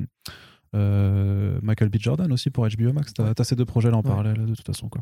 euh, 0.75 1.59
Michael 1.61 1.89
B. 1.89 1.95
Jordan 1.99 2.31
aussi 2.31 2.49
pour 2.49 2.67
HBO 2.67 2.93
Max. 2.93 3.13
T'as 3.13 3.33
as 3.37 3.43
ces 3.43 3.55
deux 3.55 3.65
projets 3.65 3.91
là 3.91 3.97
en 3.97 4.01
Ouais. 4.01 4.09
parallèle 4.09 4.45
de 4.45 4.55
toute 4.55 4.65
façon. 4.65 4.89
Quoi. 4.89 5.01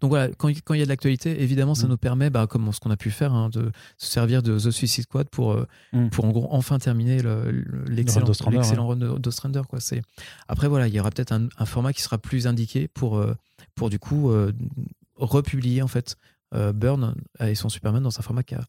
Donc 0.00 0.10
voilà, 0.10 0.28
quand 0.36 0.48
il 0.48 0.62
quand 0.62 0.74
il 0.74 0.78
y 0.80 0.82
a 0.82 0.84
de 0.86 0.88
l'actualité, 0.90 1.42
évidemment, 1.42 1.74
ça 1.74 1.86
Mm. 1.86 1.90
nous 1.90 1.96
permet, 1.96 2.30
bah, 2.30 2.46
comme 2.46 2.72
ce 2.72 2.80
qu'on 2.80 2.90
a 2.90 2.96
pu 2.96 3.10
faire, 3.10 3.32
hein, 3.32 3.48
de 3.50 3.70
se 3.98 4.06
servir 4.10 4.42
de 4.42 4.58
The 4.58 4.70
Suicide 4.70 5.04
Squad 5.04 5.28
pour, 5.28 5.52
euh, 5.52 5.66
Mm. 5.92 6.08
pour 6.10 6.24
en 6.24 6.30
gros 6.30 6.48
enfin 6.50 6.78
terminer 6.78 7.22
le- 7.22 7.50
le- 7.50 7.84
l'excellent 7.86 8.26
l'excellent 8.50 8.86
run 8.88 8.96
de- 8.96 9.18
d'Ostrander. 9.18 9.62
Après, 10.48 10.68
voilà, 10.68 10.88
il 10.88 10.94
y 10.94 11.00
aura 11.00 11.10
peut-être 11.10 11.32
un, 11.32 11.48
un 11.58 11.64
format 11.66 11.92
qui 11.92 12.02
sera 12.02 12.18
plus 12.18 12.46
indiqué 12.46 12.88
pour, 12.88 13.16
euh, 13.18 13.34
pour 13.74 13.90
du 13.90 13.98
coup 13.98 14.30
euh, 14.30 14.52
republier 15.16 15.82
en 15.82 15.88
fait 15.88 16.16
euh, 16.54 16.72
Burn 16.72 17.14
et 17.38 17.54
son 17.54 17.68
Superman 17.68 18.02
dans 18.02 18.18
un 18.18 18.22
format 18.22 18.42
qui 18.42 18.54
a, 18.56 18.64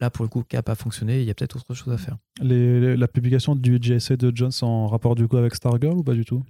là 0.00 0.10
pour 0.10 0.24
le 0.24 0.28
coup, 0.28 0.44
n'a 0.52 0.62
pas 0.62 0.74
fonctionné. 0.74 1.20
Il 1.20 1.26
y 1.26 1.30
a 1.30 1.34
peut-être 1.34 1.56
autre 1.56 1.74
chose 1.74 1.92
à 1.92 1.98
faire. 1.98 2.16
Les- 2.40 2.80
les- 2.80 2.96
la 2.96 3.08
publication 3.08 3.54
du 3.56 3.78
JSA 3.80 4.16
de 4.16 4.30
Jones 4.34 4.50
en 4.62 4.86
rapport 4.88 5.14
du 5.14 5.26
coup 5.28 5.36
avec 5.36 5.54
Stargirl 5.54 5.96
ou 5.98 6.02
pas 6.04 6.14
du 6.14 6.24
tout? 6.24 6.42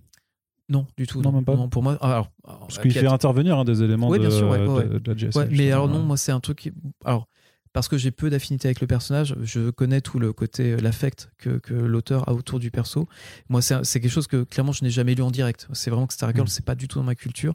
Non, 0.68 0.84
du 0.96 1.06
tout. 1.06 1.22
Non, 1.22 1.30
même 1.30 1.44
pas. 1.44 1.56
pour 1.70 1.82
moi, 1.84 1.96
alors, 2.00 2.30
alors, 2.44 2.58
Parce 2.66 2.78
qu'il 2.80 2.92
fait 2.92 3.06
intervenir 3.06 3.56
hein, 3.58 3.64
des 3.64 3.82
éléments 3.84 4.08
Ouais, 4.08 4.18
de, 4.18 4.26
bien 4.26 4.36
sûr, 4.36 4.48
ouais, 4.48 4.66
ouais, 4.66 4.88
de- 4.88 4.98
de 4.98 5.12
la 5.12 5.16
JSA. 5.16 5.46
Mais 5.46 5.70
alors 5.70 5.88
non, 5.88 6.00
moi 6.02 6.16
c'est 6.16 6.32
un 6.32 6.40
truc. 6.40 6.58
qui- 6.58 6.72
Alors 7.04 7.28
parce 7.72 7.88
que 7.88 7.98
j'ai 7.98 8.10
peu 8.10 8.30
d'affinité 8.30 8.68
avec 8.68 8.80
le 8.80 8.86
personnage, 8.86 9.36
je 9.42 9.68
connais 9.68 10.00
tout 10.00 10.18
le 10.18 10.32
côté, 10.32 10.72
euh, 10.72 10.76
l'affect 10.78 11.30
que, 11.36 11.58
que 11.58 11.74
l'auteur 11.74 12.26
a 12.26 12.32
autour 12.32 12.58
du 12.58 12.70
perso. 12.70 13.06
Moi, 13.50 13.60
c'est 13.60 14.00
quelque 14.00 14.08
chose 14.08 14.26
que 14.26 14.44
clairement 14.44 14.72
je 14.72 14.82
n'ai 14.82 14.88
jamais 14.90 15.14
lu 15.14 15.22
en 15.22 15.30
direct. 15.30 15.68
C'est 15.74 15.90
vraiment 15.90 16.06
que 16.06 16.14
Stargirl, 16.14 16.46
Mm. 16.46 16.48
c'est 16.48 16.64
pas 16.64 16.74
du 16.74 16.88
tout 16.88 16.98
dans 16.98 17.04
ma 17.04 17.14
culture. 17.14 17.54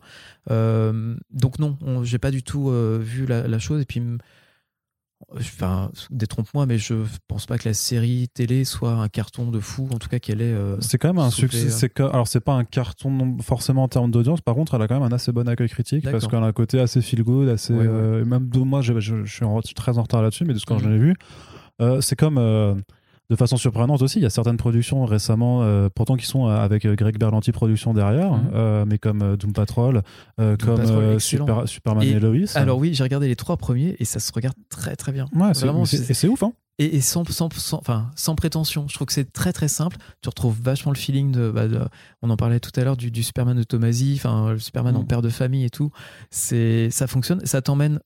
Euh, 0.51 1.15
donc 1.31 1.57
non, 1.59 1.77
on- 1.81 2.03
j'ai 2.03 2.19
pas 2.19 2.29
du 2.31 2.43
tout 2.43 2.69
euh, 2.69 2.99
vu 3.01 3.25
la, 3.25 3.47
la 3.47 3.59
chose. 3.59 3.81
Et 3.81 3.85
puis, 3.85 4.01
enfin, 5.35 5.91
détrompe-moi, 6.09 6.65
mais 6.65 6.77
je 6.77 6.95
pense 7.27 7.45
pas 7.45 7.57
que 7.57 7.67
la 7.69 7.73
série 7.73 8.27
télé 8.33 8.63
soit 8.65 8.93
un 8.93 9.07
carton 9.07 9.51
de 9.51 9.59
fou. 9.59 9.87
En 9.93 9.97
tout 9.97 10.09
cas, 10.09 10.19
qu'elle 10.19 10.41
est. 10.41 10.53
euh, 10.53 10.77
C'est 10.81 10.97
quand 10.97 11.09
même 11.09 11.19
un 11.19 11.29
succès. 11.29 11.67
euh. 11.67 11.69
c'est 11.69 11.99
alors, 11.99 12.27
c'est 12.27 12.39
pas 12.39 12.53
un 12.53 12.63
carton 12.63 13.37
forcément 13.41 13.83
en 13.83 13.87
termes 13.87 14.11
d'audience. 14.11 14.41
Par 14.41 14.55
contre, 14.55 14.73
elle 14.75 14.81
a 14.81 14.87
quand 14.87 14.99
même 14.99 15.11
un 15.11 15.15
assez 15.15 15.31
bon 15.31 15.47
accueil 15.47 15.69
critique 15.69 16.09
parce 16.09 16.27
qu'elle 16.27 16.43
a 16.43 16.45
un 16.47 16.51
côté 16.53 16.79
assez 16.79 17.01
feel 17.01 17.23
good, 17.23 17.49
assez. 17.49 17.73
Ouais, 17.73 17.79
ouais. 17.81 17.87
euh, 17.87 18.25
même 18.25 18.49
de 18.49 18.59
moi, 18.59 18.81
je, 18.81 18.99
je- 18.99 19.23
je 19.23 19.33
suis 19.33 19.45
en- 19.45 19.61
très 19.61 19.97
en 19.97 20.03
retard 20.03 20.21
là-dessus, 20.21 20.45
mais 20.45 20.53
de 20.53 20.59
ce 20.59 20.65
que 20.65 20.73
Mhm. 20.73 20.79
j'en 20.79 20.91
ai 20.91 20.97
vu, 20.99 21.15
euh, 21.81 22.01
c'est 22.01 22.15
comme. 22.15 22.37
De 23.31 23.35
façon 23.37 23.57
surprenante 23.57 24.01
aussi, 24.03 24.19
il 24.19 24.23
y 24.23 24.25
a 24.25 24.29
certaines 24.29 24.57
productions 24.57 25.05
récemment, 25.05 25.63
euh, 25.63 25.87
pourtant 25.95 26.17
qui 26.17 26.25
sont 26.25 26.47
euh, 26.47 26.55
avec 26.57 26.85
euh, 26.85 26.95
Greg 26.95 27.17
Berlanti 27.17 27.51
Production 27.51 27.93
derrière, 27.93 28.33
Mhm. 28.33 28.49
euh, 28.53 28.85
mais 28.85 28.97
comme 28.99 29.37
Doom 29.37 29.53
Patrol, 29.53 30.01
euh, 30.39 30.57
Doom 30.57 30.67
comme 30.67 30.77
Patrol, 30.77 31.13
excellent. 31.13 31.45
Super- 31.47 31.67
Superman 31.67 32.03
et, 32.03 32.09
Et 32.11 32.19
Lois. 32.19 32.45
Alors 32.55 32.77
oui, 32.77 32.93
j'ai 32.93 33.03
regardé 33.03 33.27
les 33.27 33.35
trois 33.35 33.57
premiers 33.57 33.95
et 33.99 34.05
ça 34.05 34.19
se 34.19 34.31
regarde 34.33 34.55
très 34.69 34.95
très 34.95 35.11
bien. 35.13 35.25
ouais, 35.33 35.53
vraiment, 35.53 35.85
c'est- 35.85 35.97
c'est- 35.97 36.11
et 36.11 36.13
c'est 36.13 36.27
ouf, 36.27 36.43
hein 36.43 36.51
et, 36.79 36.95
et 36.95 37.01
sans, 37.01 37.23
sans, 37.29 37.49
sans- 37.53 37.77
enfin, 37.77 38.09
sans 38.15 38.33
prétention. 38.35 38.87
Je 38.89 38.95
trouve 38.95 39.05
que 39.07 39.13
c'est 39.13 39.31
très 39.31 39.53
très 39.53 39.67
simple. 39.67 39.97
Tu 40.21 40.29
retrouves 40.29 40.57
vachement 40.61 40.91
le 40.91 40.97
feeling 40.97 41.31
de, 41.31 41.51
bah, 41.51 41.67
de- 41.67 41.79
on 42.23 42.29
en 42.29 42.37
parlait 42.37 42.59
tout 42.59 42.71
à 42.79 42.83
l'heure 42.83 42.97
du, 42.97 43.11
du 43.11 43.23
Superman 43.23 43.55
de 43.55 43.63
Tomasi, 43.63 44.13
enfin 44.17 44.51
le 44.53 44.59
Superman 44.59 44.95
en 44.95 45.03
Mm. 45.03 45.07
père 45.07 45.21
de 45.21 45.29
famille 45.29 45.63
et 45.63 45.69
tout. 45.69 45.91
C'est, 46.31 46.89
ça 46.89 47.07
fonctionne, 47.07 47.45
ça 47.45 47.61
t'emmène 47.61 47.99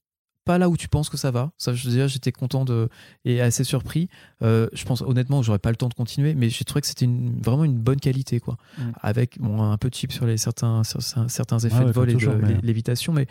pas 0.46 0.56
là 0.58 0.68
où 0.70 0.76
tu 0.76 0.88
penses 0.88 1.10
que 1.10 1.16
ça 1.18 1.30
va. 1.30 1.50
Ça, 1.58 1.74
je 1.74 1.90
déjà, 1.90 2.06
j'étais 2.06 2.32
content 2.32 2.64
de 2.64 2.88
et 3.26 3.40
assez 3.42 3.64
surpris. 3.64 4.08
Euh, 4.42 4.68
je 4.72 4.84
pense 4.84 5.02
honnêtement, 5.02 5.42
j'aurais 5.42 5.58
pas 5.58 5.70
le 5.70 5.76
temps 5.76 5.88
de 5.88 5.94
continuer, 5.94 6.34
mais 6.34 6.48
j'ai 6.48 6.64
trouvé 6.64 6.80
que 6.80 6.86
c'était 6.86 7.04
une- 7.04 7.38
vraiment 7.42 7.64
une 7.64 7.76
bonne 7.76 8.00
qualité, 8.00 8.40
quoi. 8.40 8.56
Mm. 8.78 8.82
Avec 9.02 9.38
bon, 9.40 9.62
un 9.62 9.76
peu 9.76 9.90
cheap 9.92 10.12
sur 10.12 10.24
les 10.24 10.36
certains, 10.38 10.84
sur 10.84 11.02
certains 11.02 11.58
effets 11.58 11.80
ouais, 11.80 11.84
de 11.86 11.90
vol 11.92 12.10
et 12.10 12.14
de 12.14 12.26
mais- 12.28 12.58
lévitation, 12.62 13.12
mais 13.12 13.26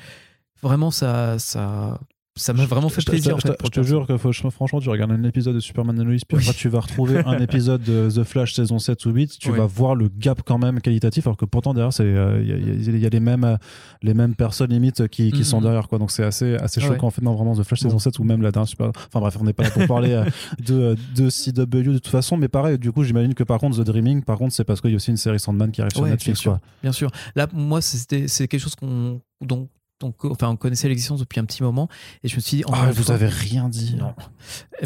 vraiment 0.61 0.91
ça, 0.91 1.39
ça, 1.39 1.99
ça 2.37 2.51
m'a 2.53 2.65
vraiment 2.65 2.89
fait 2.89 3.03
plaisir. 3.05 3.37
je 3.37 3.43
te- 3.43 3.47
fait, 3.47 3.57
pour 3.57 3.67
je 3.67 3.71
te 3.71 3.79
le 3.79 3.85
jure 3.85 4.05
que 4.07 4.17
franchement, 4.17 4.79
tu 4.81 4.89
regardes 4.89 5.11
un 5.11 5.23
épisode 5.23 5.55
de 5.55 5.59
Superman 5.61 5.97
and 5.99 6.03
Lois, 6.03 6.17
puis 6.27 6.37
après 6.37 6.53
tu 6.53 6.67
vas 6.67 6.81
retrouver 6.81 7.19
un 7.25 7.39
épisode 7.39 7.81
de 7.83 8.09
The 8.13 8.23
Flash 8.23 8.53
saison 8.53 8.77
7 8.77 9.05
ou 9.05 9.11
8, 9.11 9.37
tu 9.39 9.51
Oui. 9.51 9.57
vas 9.57 9.65
voir 9.65 9.95
le 9.95 10.09
gap 10.09 10.41
quand 10.45 10.57
même 10.57 10.81
qualitatif, 10.81 11.27
alors 11.27 11.37
que 11.37 11.45
pourtant 11.45 11.73
derrière, 11.73 11.93
c'est, 11.93 12.03
euh, 12.03 12.41
il 12.41 12.47
y, 12.49 12.51
a- 12.51 12.57
il 12.57 12.67
y 12.67 12.89
a- 12.89 12.91
il 12.93 12.99
y 12.99 13.05
a 13.05 13.09
les 13.09 13.19
mêmes, 13.21 13.57
les 14.01 14.13
mêmes 14.13 14.35
personnes 14.35 14.69
limite 14.71 15.07
qui, 15.07 15.31
qui 15.31 15.37
Mhm. 15.39 15.43
sont 15.45 15.61
derrière, 15.61 15.87
quoi. 15.87 15.97
Donc 15.97 16.11
c'est 16.11 16.23
assez, 16.25 16.55
assez 16.55 16.81
Ah 16.83 16.87
choquant 16.87 17.07
en 17.07 17.11
fait, 17.11 17.21
non, 17.21 17.35
vraiment 17.35 17.53
The 17.55 17.63
Flash 17.63 17.81
Bon. 17.83 17.89
saison 17.89 17.99
7 17.99 18.19
ou 18.19 18.23
même 18.25 18.41
la 18.41 18.51
dernière 18.51 18.67
Super. 18.67 18.89
Enfin 18.89 19.19
bref, 19.21 19.37
on 19.39 19.43
n'est 19.45 19.53
pas 19.53 19.63
là 19.63 19.69
pour 19.71 19.85
parler 19.87 20.11
euh, 20.11 20.25
de, 20.65 20.95
de 21.15 21.29
CW 21.29 21.93
de 21.93 21.99
toute 21.99 22.07
façon, 22.07 22.35
mais 22.37 22.47
pareil, 22.49 22.77
du 22.77 22.91
coup, 22.91 23.03
j'imagine 23.03 23.33
que 23.33 23.43
par 23.43 23.59
contre, 23.59 23.77
The 23.77 23.85
Dreaming, 23.85 24.23
par 24.23 24.37
contre, 24.37 24.53
c'est 24.53 24.63
parce 24.65 24.81
qu'il 24.81 24.89
y 24.89 24.93
a 24.93 24.97
aussi 24.97 25.11
une 25.11 25.17
série 25.17 25.39
Sandman 25.39 25.71
qui 25.71 25.79
arrive 25.81 25.93
sur 25.93 26.01
Ouais, 26.03 26.09
Netflix, 26.09 26.39
bien 26.41 26.51
sûr. 26.51 26.59
Bien 26.83 26.91
sûr. 26.91 27.11
Là, 27.35 27.47
moi, 27.53 27.79
c'était, 27.81 28.27
c'est 28.27 28.47
quelque 28.49 28.59
chose 28.61 28.75
qu'on, 28.75 29.21
dont, 29.41 29.69
dont- 30.09 30.31
enfin, 30.31 30.49
on 30.49 30.55
connaissait 30.55 30.87
l'existence 30.87 31.19
depuis 31.19 31.39
un 31.39 31.45
petit 31.45 31.63
moment. 31.63 31.87
Et 32.23 32.27
je 32.27 32.35
me 32.35 32.41
suis 32.41 32.57
dit, 32.57 32.63
Ah, 32.71 32.91
vous 32.91 33.03
fois- 33.03 33.15
avez 33.15 33.27
rien 33.27 33.69
dit. 33.69 33.95
Non. 33.95 34.13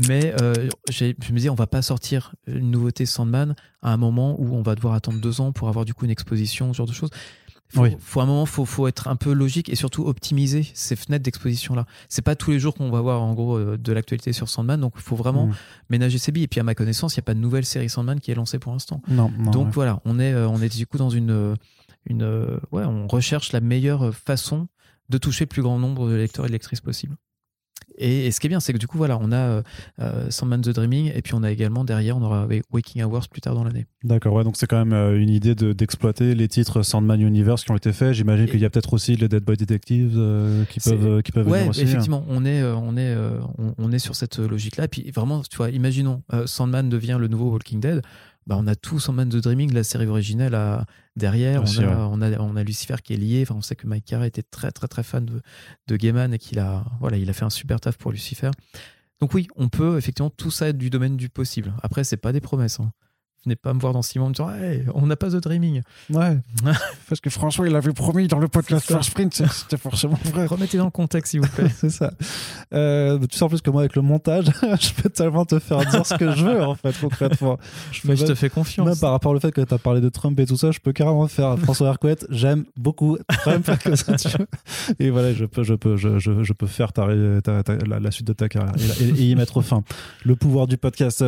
Mais 0.07 0.33
euh, 0.41 0.53
j'ai- 0.89 1.15
je 1.23 1.31
me 1.31 1.37
disais, 1.37 1.49
on 1.49 1.55
va 1.55 1.67
pas 1.67 1.81
sortir 1.81 2.33
une 2.47 2.71
nouveauté 2.71 3.05
Sandman 3.05 3.55
à 3.81 3.93
un 3.93 3.97
moment 3.97 4.35
où 4.39 4.53
on 4.55 4.61
va 4.61 4.75
devoir 4.75 4.93
attendre 4.93 5.19
deux 5.19 5.41
ans 5.41 5.51
pour 5.51 5.67
avoir 5.69 5.85
du 5.85 5.93
coup 5.93 6.05
une 6.05 6.11
exposition, 6.11 6.73
ce 6.73 6.77
genre 6.77 6.87
de 6.87 6.93
choses. 6.93 7.09
Faut, 7.71 7.81
Oui. 7.83 7.95
faut 7.99 8.19
un 8.19 8.25
moment, 8.25 8.47
faut, 8.47 8.65
faut 8.65 8.87
être 8.87 9.07
un 9.07 9.15
peu 9.15 9.31
logique 9.31 9.69
et 9.69 9.75
surtout 9.75 10.07
optimiser 10.07 10.65
ces 10.73 10.95
fenêtres 10.95 11.21
d'exposition 11.21 11.75
là. 11.75 11.85
C'est 12.07 12.23
pas 12.23 12.35
tous 12.35 12.49
les 12.49 12.57
jours 12.57 12.73
qu'on 12.73 12.89
va 12.89 12.99
voir 12.99 13.21
en 13.21 13.35
gros 13.35 13.57
euh, 13.59 13.77
de 13.77 13.93
l'actualité 13.93 14.33
sur 14.33 14.49
Sandman, 14.49 14.81
donc 14.81 14.93
il 14.95 15.03
faut 15.03 15.15
vraiment 15.15 15.45
Mm. 15.45 15.55
ménager 15.91 16.17
ses 16.17 16.31
billes. 16.31 16.45
Et 16.45 16.47
puis 16.47 16.59
à 16.59 16.63
ma 16.63 16.73
connaissance, 16.73 17.13
il 17.15 17.19
n'y 17.19 17.23
a 17.25 17.25
pas 17.25 17.35
de 17.35 17.39
nouvelle 17.39 17.65
série 17.65 17.87
Sandman 17.87 18.19
qui 18.19 18.31
est 18.31 18.35
lancée 18.35 18.57
pour 18.57 18.71
l'instant. 18.71 19.03
Non, 19.07 19.31
non. 19.37 19.51
Donc 19.51 19.65
ouais. 19.67 19.71
voilà, 19.75 20.01
on 20.05 20.19
est, 20.19 20.33
euh, 20.33 20.47
on 20.49 20.59
est 20.63 20.75
du 20.75 20.87
coup 20.87 20.97
dans 20.97 21.11
une, 21.11 21.55
une, 22.07 22.23
ouais, 22.71 22.85
on 22.85 23.05
recherche 23.07 23.51
la 23.51 23.59
meilleure 23.61 24.15
façon 24.15 24.67
de 25.09 25.17
toucher 25.17 25.45
le 25.45 25.49
plus 25.49 25.61
grand 25.61 25.79
nombre 25.79 26.09
de 26.09 26.15
lecteurs 26.15 26.45
et 26.45 26.47
de 26.49 26.53
lectrices 26.53 26.81
possible. 26.81 27.15
Et, 27.97 28.27
et 28.27 28.31
ce 28.31 28.39
qui 28.39 28.47
est 28.47 28.49
bien, 28.49 28.59
c'est 28.61 28.71
que 28.71 28.77
du 28.77 28.87
coup, 28.87 28.97
voilà, 28.97 29.17
on 29.19 29.31
a 29.31 29.35
euh, 29.35 29.61
euh, 29.99 30.29
Sandman 30.29 30.61
the 30.61 30.69
Dreaming, 30.69 31.11
et 31.13 31.21
puis 31.21 31.33
on 31.33 31.43
a 31.43 31.51
également 31.51 31.83
derrière, 31.83 32.15
on 32.17 32.21
aura 32.21 32.47
Waking 32.71 33.03
Hours 33.03 33.27
plus 33.29 33.41
tard 33.41 33.55
dans 33.55 33.63
l'année. 33.63 33.87
D'accord, 34.03 34.33
ouais, 34.33 34.43
donc 34.45 34.55
c'est 34.55 34.67
quand 34.67 34.77
même 34.77 34.93
euh, 34.93 35.19
une 35.19 35.29
idée 35.29 35.53
de- 35.55 35.73
d'exploiter 35.73 36.33
les 36.35 36.47
titres 36.47 36.81
Sandman 36.81 37.19
Universe 37.19 37.63
qui 37.65 37.71
ont 37.71 37.75
été 37.75 37.91
faits. 37.91 38.13
J'imagine 38.13 38.45
qu'il 38.47 38.59
y 38.59 38.65
a 38.65 38.69
peut-être 38.69 38.93
aussi 38.93 39.15
les 39.15 39.27
Dead 39.27 39.43
Boy 39.43 39.57
Detectives 39.57 40.13
euh, 40.17 40.63
qui 40.65 40.79
peuvent, 40.79 41.21
qui 41.23 41.31
peuvent 41.33 41.47
Ouais, 41.47 41.59
venir 41.59 41.69
aussi. 41.71 41.81
effectivement, 41.81 42.23
on 42.29 42.45
est, 42.45 42.63
on 42.63 42.95
est, 42.95 43.15
on, 43.57 43.73
on 43.77 43.91
est 43.91 43.99
sur 43.99 44.15
cette 44.15 44.37
logique-là. 44.37 44.85
Et 44.85 44.87
puis 44.87 45.09
vraiment, 45.11 45.41
tu 45.41 45.57
vois, 45.57 45.69
imaginons, 45.69 46.21
euh, 46.33 46.45
Sandman 46.47 46.87
devient 46.89 47.17
le 47.19 47.27
nouveau 47.27 47.49
Walking 47.51 47.81
Dead. 47.81 48.01
Bah, 48.49 48.55
on 48.57 48.65
a 48.65 48.75
tout 48.75 48.99
Sandman 48.99 49.29
the 49.29 49.35
Dreaming, 49.35 49.71
la 49.73 49.83
série 49.83 50.07
originelle 50.07 50.55
à- 50.55 50.85
derrière. 51.15 51.61
Aussi, 51.61 51.79
on, 51.79 51.83
a, 51.83 51.85
ouais. 51.87 51.93
on, 52.11 52.21
a, 52.23 52.39
on 52.39 52.55
a 52.55 52.63
Lucifer 52.63 52.95
qui 53.03 53.13
est 53.13 53.17
lié. 53.17 53.43
Enfin, 53.43 53.53
on 53.55 53.61
sait 53.61 53.75
que 53.75 53.85
Mike 53.85 54.05
Carey 54.05 54.27
était 54.27 54.41
très, 54.41 54.71
très, 54.71 54.87
très 54.87 55.03
fan 55.03 55.23
de, 55.23 55.41
de 55.87 55.95
Gaiman 55.95 56.33
et 56.33 56.39
qu'il 56.39 56.57
a, 56.57 56.83
voilà, 56.99 57.17
il 57.17 57.29
a 57.29 57.33
fait 57.33 57.45
un 57.45 57.51
super 57.51 57.79
taf 57.79 57.97
pour 57.97 58.11
Lucifer. 58.11 58.49
Donc 59.21 59.35
oui, 59.35 59.47
on 59.55 59.69
peut 59.69 59.99
effectivement 59.99 60.31
tout 60.31 60.49
ça 60.49 60.69
être 60.69 60.79
du 60.79 60.89
domaine 60.89 61.15
du 61.15 61.29
possible. 61.29 61.73
Après, 61.83 62.03
c'est 62.03 62.17
pas 62.17 62.31
des 62.31 62.41
promesses. 62.41 62.79
Hein. 62.79 62.91
Venez 63.45 63.55
pas 63.55 63.73
me 63.73 63.79
voir 63.79 63.93
dans 63.93 64.01
six 64.01 64.19
mois 64.19 64.25
en 64.25 64.29
me 64.29 64.33
disant 64.35 64.49
Hey, 64.51 64.83
on 64.93 65.05
n'a 65.07 65.15
pas 65.15 65.29
The 65.29 65.37
Dreaming. 65.37 65.81
Ouais, 66.11 66.37
parce 67.07 67.21
que 67.21 67.29
François, 67.29 67.67
il 67.67 67.75
avait 67.75 67.93
promis 67.93 68.27
dans 68.27 68.39
le 68.39 68.47
podcast. 68.49 68.85
First 68.87 69.11
Sprint, 69.11 69.33
c'était 69.33 69.77
forcément 69.77 70.19
vrai. 70.25 70.45
Remettez 70.45 70.77
dans 70.77 70.85
le 70.85 70.91
contexte, 70.91 71.31
s'il 71.31 71.41
vous 71.41 71.47
plaît. 71.47 71.69
c'est 71.75 71.89
ça. 71.89 72.11
Euh, 72.73 73.17
tu 73.29 73.37
sais 73.37 73.43
en 73.43 73.47
plus 73.49 73.61
que 73.61 73.69
moi 73.69 73.81
avec 73.81 73.95
le 73.95 74.01
montage, 74.01 74.45
je 74.61 75.01
peux 75.01 75.09
tellement 75.09 75.45
te 75.45 75.57
faire 75.59 75.79
dire 75.85 76.05
ce 76.05 76.15
que 76.15 76.31
je 76.35 76.43
veux 76.45 76.63
en 76.63 76.75
fait 76.75 76.93
concrètement. 76.99 77.57
Je 77.91 78.01
Mais 78.05 78.15
je 78.15 78.23
te 78.23 78.27
même- 78.29 78.35
fais 78.35 78.49
confiance. 78.49 78.85
Même 78.87 78.97
par 78.99 79.11
rapport 79.11 79.31
au 79.31 79.39
fait 79.39 79.51
que 79.51 79.61
tu 79.61 79.73
as 79.73 79.77
parlé 79.77 80.01
de 80.01 80.09
Trump 80.09 80.37
et 80.39 80.45
tout 80.45 80.57
ça, 80.57 80.71
je 80.71 80.79
peux 80.79 80.91
carrément 80.91 81.27
faire 81.27 81.57
François 81.59 81.87
Hercouet, 81.87 82.17
j'aime 82.29 82.65
beaucoup 82.75 83.17
Trump, 83.41 83.69
comme 83.83 83.95
ça, 83.95 84.15
tu. 84.17 84.27
Et 84.99 85.09
voilà, 85.11 85.33
je 85.33 85.45
peux, 85.45 85.63
je 85.63 85.75
peux, 85.75 85.95
je, 85.95 86.19
je, 86.19 86.43
je 86.43 86.53
peux 86.53 86.67
faire 86.67 86.91
ta, 86.91 87.07
ta- 87.41 87.63
ta- 87.63 87.75
la, 87.87 87.99
la 87.99 88.11
suite 88.11 88.27
de 88.27 88.33
ta 88.33 88.49
carrière 88.49 88.73
et, 88.99 89.03
et- 89.03 89.09
et 89.09 89.29
y 89.29 89.35
mettre 89.35 89.61
fin. 89.61 89.83
Le 90.25 90.35
pouvoir 90.35 90.67
du 90.67 90.77
podcast. 90.77 91.23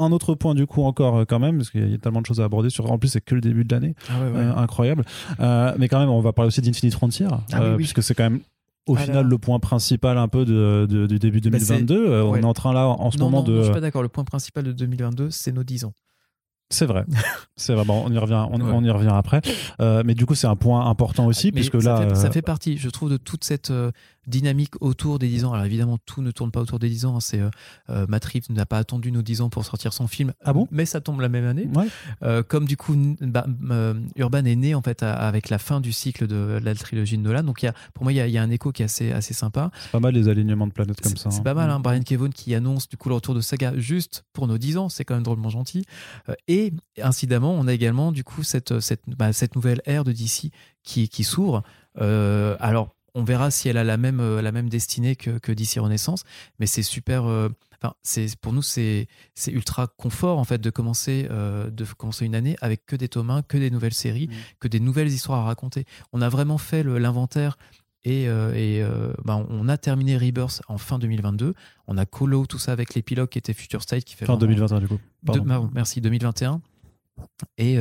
Euh, 0.00 0.04
Un 0.04 0.12
autre 0.12 0.34
point 0.34 0.54
du 0.54 0.66
coup 0.66 0.82
encore 0.82 1.18
euh, 1.18 1.24
quand 1.24 1.38
même, 1.38 1.56
parce 1.58 1.70
qu'il 1.70 1.90
y 1.90 1.94
a 1.94 1.98
tellement 1.98 2.20
de 2.20 2.26
choses 2.26 2.40
à 2.40 2.44
aborder. 2.44 2.70
Sur, 2.70 2.90
en 2.90 2.98
plus, 2.98 3.08
c'est 3.08 3.20
que 3.20 3.34
le 3.34 3.40
début 3.40 3.64
de 3.64 3.74
l'année, 3.74 3.94
Ah 4.08 4.20
ouais, 4.20 4.30
ouais. 4.30 4.38
Euh, 4.38 4.56
incroyable. 4.56 5.04
Euh, 5.40 5.72
mais 5.78 5.88
quand 5.88 5.98
même, 5.98 6.08
on 6.10 6.20
va 6.20 6.32
parler 6.32 6.48
aussi 6.48 6.60
d'Infinite 6.60 6.94
Frontier, 6.94 7.26
Ah 7.30 7.40
oui, 7.52 7.54
euh, 7.58 7.70
oui. 7.72 7.76
puisque 7.78 8.02
c'est 8.02 8.14
quand 8.14 8.24
même 8.24 8.40
au 8.86 8.96
Ah 8.96 9.00
final 9.00 9.26
le 9.26 9.38
point 9.38 9.58
principal 9.60 10.18
un 10.18 10.28
peu 10.28 10.44
de, 10.44 10.86
de- 10.90 11.06
du 11.06 11.18
début 11.18 11.40
Bah, 11.50 11.58
c'est- 11.58 11.78
2022. 11.80 12.06
Euh, 12.08 12.24
On 12.24 12.32
ouais. 12.32 12.40
est 12.40 12.44
en 12.44 12.52
train 12.54 12.72
là 12.72 12.86
en 12.88 13.10
ce 13.10 13.18
non, 13.18 13.26
moment 13.26 13.38
non, 13.38 13.44
de. 13.48 13.52
non, 13.52 13.58
je 13.60 13.64
suis 13.64 13.72
pas 13.72 13.80
d'accord. 13.80 14.02
Le 14.02 14.08
point 14.08 14.24
principal 14.24 14.64
de 14.64 14.72
2022, 14.72 15.30
c'est 15.30 15.52
nos 15.52 15.64
10 15.64 15.84
ans. 15.84 15.92
C'est 16.70 16.86
vrai, 16.86 17.04
c'est 17.56 17.74
vrai. 17.74 17.84
Bon, 17.84 18.02
on 18.06 18.10
y 18.10 18.18
revient, 18.18 18.42
on, 18.50 18.58
Ouais. 18.60 18.72
on 18.72 18.82
y 18.82 18.90
revient 18.90 19.12
après. 19.12 19.42
Euh, 19.80 20.02
mais 20.04 20.14
du 20.14 20.26
coup, 20.26 20.34
c'est 20.34 20.46
un 20.46 20.56
point 20.56 20.86
important 20.88 21.26
aussi, 21.26 21.48
Mais 21.48 21.52
puisque 21.60 21.80
ça 21.80 22.00
là, 22.00 22.08
fait, 22.08 22.14
ça 22.16 22.26
euh, 22.26 22.30
fait 22.30 22.42
partie, 22.42 22.78
je 22.78 22.88
trouve, 22.88 23.10
de 23.10 23.16
toute 23.18 23.44
cette 23.44 23.70
euh, 23.70 23.90
dynamique 24.26 24.74
autour 24.80 25.18
des 25.18 25.28
10 25.28 25.44
ans. 25.44 25.52
Alors 25.52 25.64
évidemment, 25.66 25.98
tout 26.06 26.22
ne 26.22 26.30
tourne 26.30 26.50
pas 26.50 26.60
autour 26.60 26.78
des 26.78 26.88
10 26.88 27.04
ans. 27.06 27.16
hein. 27.16 27.20
C'est 27.20 27.40
euh, 27.40 27.50
euh, 27.90 28.06
Matt 28.08 28.24
Reeves 28.24 28.50
n'a 28.50 28.66
pas 28.66 28.78
attendu 28.78 29.12
nos 29.12 29.22
10 29.22 29.40
ans 29.42 29.50
pour 29.50 29.64
sortir 29.64 29.92
son 29.92 30.06
film. 30.06 30.32
Ah 30.44 30.52
bon? 30.52 30.66
Mais 30.70 30.86
ça 30.86 31.00
tombe 31.00 31.20
la 31.20 31.28
même 31.28 31.44
année. 31.46 31.68
ouais, 31.74 31.86
Euh, 32.22 32.42
comme 32.42 32.66
du 32.66 32.76
coup, 32.76 32.94
bah, 33.20 33.46
euh, 33.70 33.94
Urban 34.16 34.44
est 34.44 34.56
né 34.56 34.74
en 34.74 34.82
fait 34.82 35.02
à- 35.02 35.14
avec 35.14 35.48
la 35.50 35.58
fin 35.58 35.80
du 35.80 35.92
cycle 35.92 36.26
de 36.26 36.58
la 36.62 36.74
trilogie 36.74 37.16
de 37.18 37.22
Nolan. 37.22 37.42
Donc 37.44 37.62
y 37.62 37.66
a, 37.66 37.74
pour 37.94 38.04
moi, 38.04 38.12
il 38.12 38.16
y, 38.16 38.20
a, 38.20 38.26
il 38.26 38.32
y 38.32 38.38
a 38.38 38.42
un 38.42 38.50
écho 38.50 38.72
qui 38.72 38.82
est 38.82 38.86
assez, 38.86 39.12
assez 39.12 39.34
sympa. 39.34 39.70
c'est 39.82 39.90
pas 39.92 40.00
mal 40.00 40.14
les 40.14 40.28
alignements 40.28 40.66
de 40.66 40.72
planètes 40.72 41.00
comme 41.00 41.12
C'est 41.16 41.18
ça. 41.22 41.30
c'est 41.30 41.40
hein. 41.40 41.42
pas 41.42 41.54
mal, 41.54 41.70
hein. 41.70 41.80
Brian 41.80 42.02
Kevon 42.02 42.30
qui 42.30 42.54
annonce 42.54 42.88
du 42.88 42.96
coup 42.96 43.08
le 43.08 43.14
retour 43.16 43.34
de 43.34 43.40
Saga 43.40 43.72
juste 43.76 44.24
pour 44.32 44.46
nos 44.46 44.58
10 44.58 44.76
ans, 44.78 44.88
c'est 44.88 45.04
quand 45.04 45.14
même 45.14 45.22
drôlement 45.22 45.48
gentil. 45.50 45.84
Et 46.48 46.72
incidemment, 47.02 47.52
on 47.54 47.66
a 47.66 47.72
également 47.72 48.12
du 48.12 48.24
coup 48.24 48.42
cette, 48.42 48.80
cette, 48.80 49.02
bah, 49.06 49.32
cette 49.32 49.54
nouvelle 49.56 49.80
ère 49.86 50.04
de 50.04 50.12
DC 50.12 50.50
qui, 50.82 51.08
qui 51.08 51.24
s'ouvre. 51.24 51.62
Euh, 52.00 52.56
alors, 52.60 52.94
on 53.14 53.24
verra 53.24 53.50
si 53.50 53.68
elle 53.68 53.76
a 53.76 53.84
la 53.84 53.96
même, 53.96 54.40
la 54.40 54.52
même 54.52 54.68
destinée 54.68 55.16
que, 55.16 55.38
que 55.38 55.52
DC 55.52 55.78
Renaissance, 55.78 56.24
mais 56.58 56.66
c'est 56.66 56.82
super. 56.82 57.24
Enfin, 57.24 57.94
c'est 58.02 58.34
pour 58.36 58.52
nous 58.52 58.62
c'est 58.62 59.08
ultra 59.46 59.86
confort 59.86 60.38
en 60.38 60.44
fait 60.44 60.60
de 60.60 60.70
commencer 60.70 61.28
de 61.28 61.84
commencer 61.96 62.24
une 62.24 62.34
année 62.34 62.56
avec 62.60 62.86
que 62.86 62.96
des 62.96 63.08
tomes 63.08 63.42
que 63.46 63.58
des 63.58 63.70
nouvelles 63.70 63.94
séries, 63.94 64.28
mmh. 64.28 64.32
que 64.60 64.68
des 64.68 64.80
nouvelles 64.80 65.08
histoires 65.08 65.40
à 65.40 65.44
raconter. 65.44 65.84
On 66.12 66.22
a 66.22 66.28
vraiment 66.28 66.58
fait 66.58 66.82
l'inventaire 66.82 67.56
et, 68.04 68.24
et 68.24 68.84
bah, 69.24 69.44
on 69.48 69.68
a 69.68 69.76
terminé 69.76 70.16
Rebirth 70.16 70.62
en 70.68 70.78
fin 70.78 70.98
2022. 70.98 71.54
On 71.86 71.98
a 71.98 72.06
colo 72.06 72.46
tout 72.46 72.58
ça 72.58 72.72
avec 72.72 72.94
l'épilogue 72.94 73.28
qui 73.28 73.38
était 73.38 73.54
Future 73.54 73.82
State 73.82 74.04
qui 74.04 74.14
fait 74.14 74.26
fin 74.26 74.36
2021 74.36 74.80
du 74.80 74.88
coup. 74.88 74.98
merci 75.72 76.00
2021. 76.00 76.60
Et, 77.58 77.78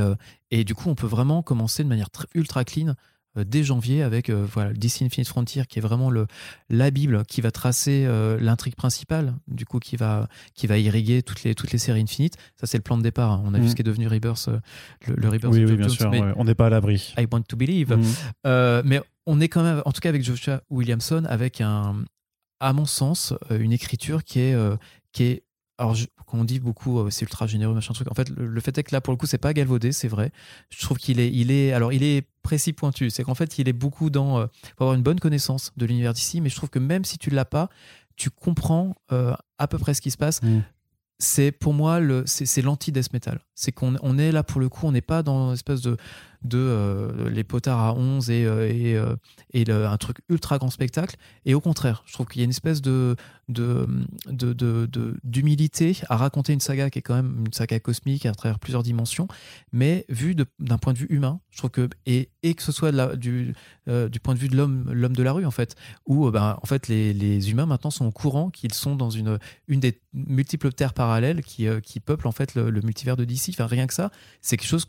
et 0.52 0.64
du 0.64 0.76
coup, 0.76 0.90
on 0.90 0.96
peut 0.96 1.08
vraiment 1.08 1.42
commencer 1.42 1.84
de 1.84 1.90
manière 1.90 2.10
ultra 2.36 2.64
clean 2.64 2.90
euh, 2.90 2.94
dès 3.36 3.64
janvier 3.64 4.04
avec 4.04 4.30
euh, 4.30 4.46
voilà, 4.52 4.74
DC 4.74 5.02
Infinite 5.02 5.28
Frontier 5.28 5.64
qui 5.68 5.80
est 5.80 5.82
vraiment 5.82 6.10
le, 6.10 6.28
la 6.70 6.92
Bible 6.92 7.24
qui 7.26 7.42
va 7.42 7.52
tracer 7.52 8.06
euh, 8.06 8.38
l'intrigue 8.40 8.76
principale, 8.76 9.36
du 9.48 9.66
coup 9.66 9.80
qui 9.80 9.96
va, 9.96 10.28
qui 10.54 10.68
va 10.68 10.78
irriguer 10.78 11.24
toutes 11.24 11.44
les, 11.44 11.56
toutes 11.56 11.72
les 11.72 11.78
séries 11.78 12.02
infinites. 12.02 12.36
Ça, 12.56 12.68
c'est 12.68 12.78
le 12.78 12.84
plan 12.84 12.98
de 12.98 13.04
départ. 13.04 13.32
Hein. 13.32 13.44
On 13.46 13.54
a 13.54 13.60
vu 13.60 13.66
mm. 13.66 13.70
ce 13.70 13.76
qui 13.76 13.82
est 13.82 13.86
devenu 13.86 14.08
Rebirth, 14.08 14.50
le, 15.08 15.30
Rebirth. 15.30 15.54
Oui, 15.54 15.66
oui 15.66 15.76
bien 15.76 15.90
sûr. 15.90 16.12
On 16.36 16.44
n'est 16.44 16.56
pas 16.56 16.68
à 16.68 16.70
l'abri. 16.70 17.14
I 17.18 17.28
want 17.32 17.42
to 17.44 17.58
believe. 17.58 17.94
Mm. 17.94 18.82
mais 18.86 19.02
on 19.26 19.40
est 19.40 19.50
quand 19.50 19.64
même, 19.64 19.82
en 19.86 19.92
tout 19.92 20.02
cas 20.02 20.10
avec 20.10 20.24
Joshua 20.24 20.62
Williamson, 20.70 21.24
avec 21.28 21.62
un, 21.62 22.04
à 22.60 22.74
mon 22.74 22.86
sens, 22.86 23.34
une 23.50 23.72
écriture 23.72 24.24
qui 24.24 24.40
est, 24.40 24.56
qui 25.12 25.24
est 25.24 25.44
alors, 25.78 25.96
quand 26.28 26.38
on 26.38 26.44
dit 26.44 26.60
beaucoup, 26.60 27.00
euh, 27.00 27.10
c'est 27.10 27.24
ultra 27.24 27.48
généreux, 27.48 27.74
machin 27.74 27.94
truc. 27.94 28.12
En 28.12 28.14
fait, 28.14 28.30
le, 28.30 28.62
fait 28.62 28.78
est 28.78 28.84
que 28.84 28.94
là, 28.94 29.02
pour 29.02 29.12
le 29.12 29.18
coup, 29.18 29.26
c'est 29.26 29.40
pas 29.40 29.54
galvaudé, 29.54 29.92
c'est 29.92 30.08
vrai. 30.08 30.32
Je 30.70 30.80
trouve 30.82 30.98
qu'il 30.98 31.20
est, 31.20 31.32
il 31.32 31.50
est, 31.50 31.72
alors, 31.74 31.92
il 31.92 32.04
est 32.04 32.28
précis 32.44 32.74
pointu. 32.74 33.10
C'est 33.10 33.24
qu'en 33.24 33.34
fait, 33.34 33.58
il 33.58 33.68
est 33.68 33.74
beaucoup 33.74 34.12
dans, 34.12 34.40
euh, 34.40 34.46
faut 34.78 34.84
avoir 34.84 34.96
une 34.96 35.02
bonne 35.02 35.20
connaissance 35.20 35.72
de 35.76 35.86
l'univers 35.86 36.14
d'ici, 36.14 36.42
mais 36.42 36.50
je 36.50 36.56
trouve 36.56 36.70
que 36.70 36.80
même 36.80 37.06
si 37.06 37.18
tu 37.18 37.32
l'as 37.32 37.46
pas, 37.46 37.70
tu 38.16 38.30
comprends 38.30 38.96
euh, 39.12 39.34
à 39.58 39.68
peu 39.68 39.80
près 39.80 39.96
ce 39.96 40.02
qui 40.02 40.12
se 40.12 40.18
passe. 40.18 40.44
Mm. 40.44 40.60
C'est 41.18 41.52
pour 41.52 41.74
moi 41.74 42.00
le, 42.00 42.24
c'est 42.26 42.62
l'anti-death 42.62 43.14
metal. 43.14 43.40
C'est 43.56 43.72
qu'on 43.72 43.96
on 44.02 44.18
est 44.18 44.32
là 44.32 44.44
pour 44.44 44.60
le 44.60 44.70
coup, 44.70 44.86
on 44.86 44.92
n'est 44.92 45.02
pas 45.02 45.24
dans 45.24 45.48
une 45.50 45.54
espèce 45.54 45.82
de 45.82 45.96
de 46.44 46.58
euh, 46.58 47.30
les 47.30 47.44
potards 47.44 47.80
à 47.80 47.94
11 47.94 48.30
et, 48.30 48.46
euh, 48.46 49.16
et, 49.54 49.70
euh, 49.70 49.90
un 49.90 49.98
truc 49.98 50.18
ultra 50.30 50.58
grand 50.58 50.70
spectacle. 50.70 51.16
Et 51.46 51.54
au 51.54 51.62
contraire, 51.62 52.04
je 52.06 52.14
trouve 52.14 52.28
qu'il 52.28 52.42
y 52.42 52.44
a 52.44 52.46
une 52.46 52.52
espèce 52.52 52.82
de 52.82 53.16
d'humilité 53.50 55.88
de, 55.90 55.94
de, 55.94 56.06
à 56.10 56.18
raconter 56.18 56.54
une 56.54 56.62
saga 56.62 56.90
qui 56.90 57.00
est 57.00 57.02
quand 57.02 57.16
même 57.16 57.44
une 57.46 57.52
saga 57.52 57.78
cosmique 57.80 58.26
à 58.26 58.34
travers 58.34 58.58
plusieurs 58.58 58.84
dimensions, 58.84 59.28
mais 59.74 60.06
vu 60.08 60.34
d'un 60.36 60.78
point 60.78 60.94
de 60.94 60.98
vue 60.98 61.08
humain, 61.10 61.42
je 61.52 61.58
trouve 61.58 61.72
que 61.72 61.90
et, 62.06 62.30
et 62.42 62.54
que 62.54 62.64
ce 62.64 62.72
soit 62.72 62.94
de 62.94 63.16
du, 63.16 63.54
du 63.86 64.20
point 64.22 64.34
de 64.34 64.40
vue 64.40 64.48
de 64.48 64.56
l'homme 64.56 64.90
l'homme 64.94 65.16
de 65.16 65.24
la 65.24 65.34
rue 65.34 65.46
en 65.46 65.52
fait, 65.52 65.76
où 66.06 66.32
ben, 66.32 66.58
en 66.62 66.66
fait 66.66 66.88
les, 66.88 67.14
les 67.14 67.52
humains 67.52 67.66
maintenant 67.66 67.92
sont 67.92 68.06
au 68.06 68.12
courant 68.12 68.50
qu'ils 68.50 68.74
sont 68.74 68.96
dans 68.96 69.10
une 69.10 69.40
une 69.68 69.82
des 69.82 70.00
multiples 70.14 70.72
terres 70.72 70.94
parallèles 70.94 71.44
qui, 71.44 71.68
qui 71.84 72.00
peuplent 72.00 72.28
en 72.28 72.32
fait 72.32 72.56
le, 72.56 72.70
le 72.70 72.82
multivers 72.82 73.18
de 73.18 73.26
DC. 73.26 73.50
Enfin 73.50 73.68
rien 73.68 73.88
que 73.88 73.94
ça, 73.94 74.10
c'est 74.42 74.56
quelque 74.56 74.70
chose 74.70 74.86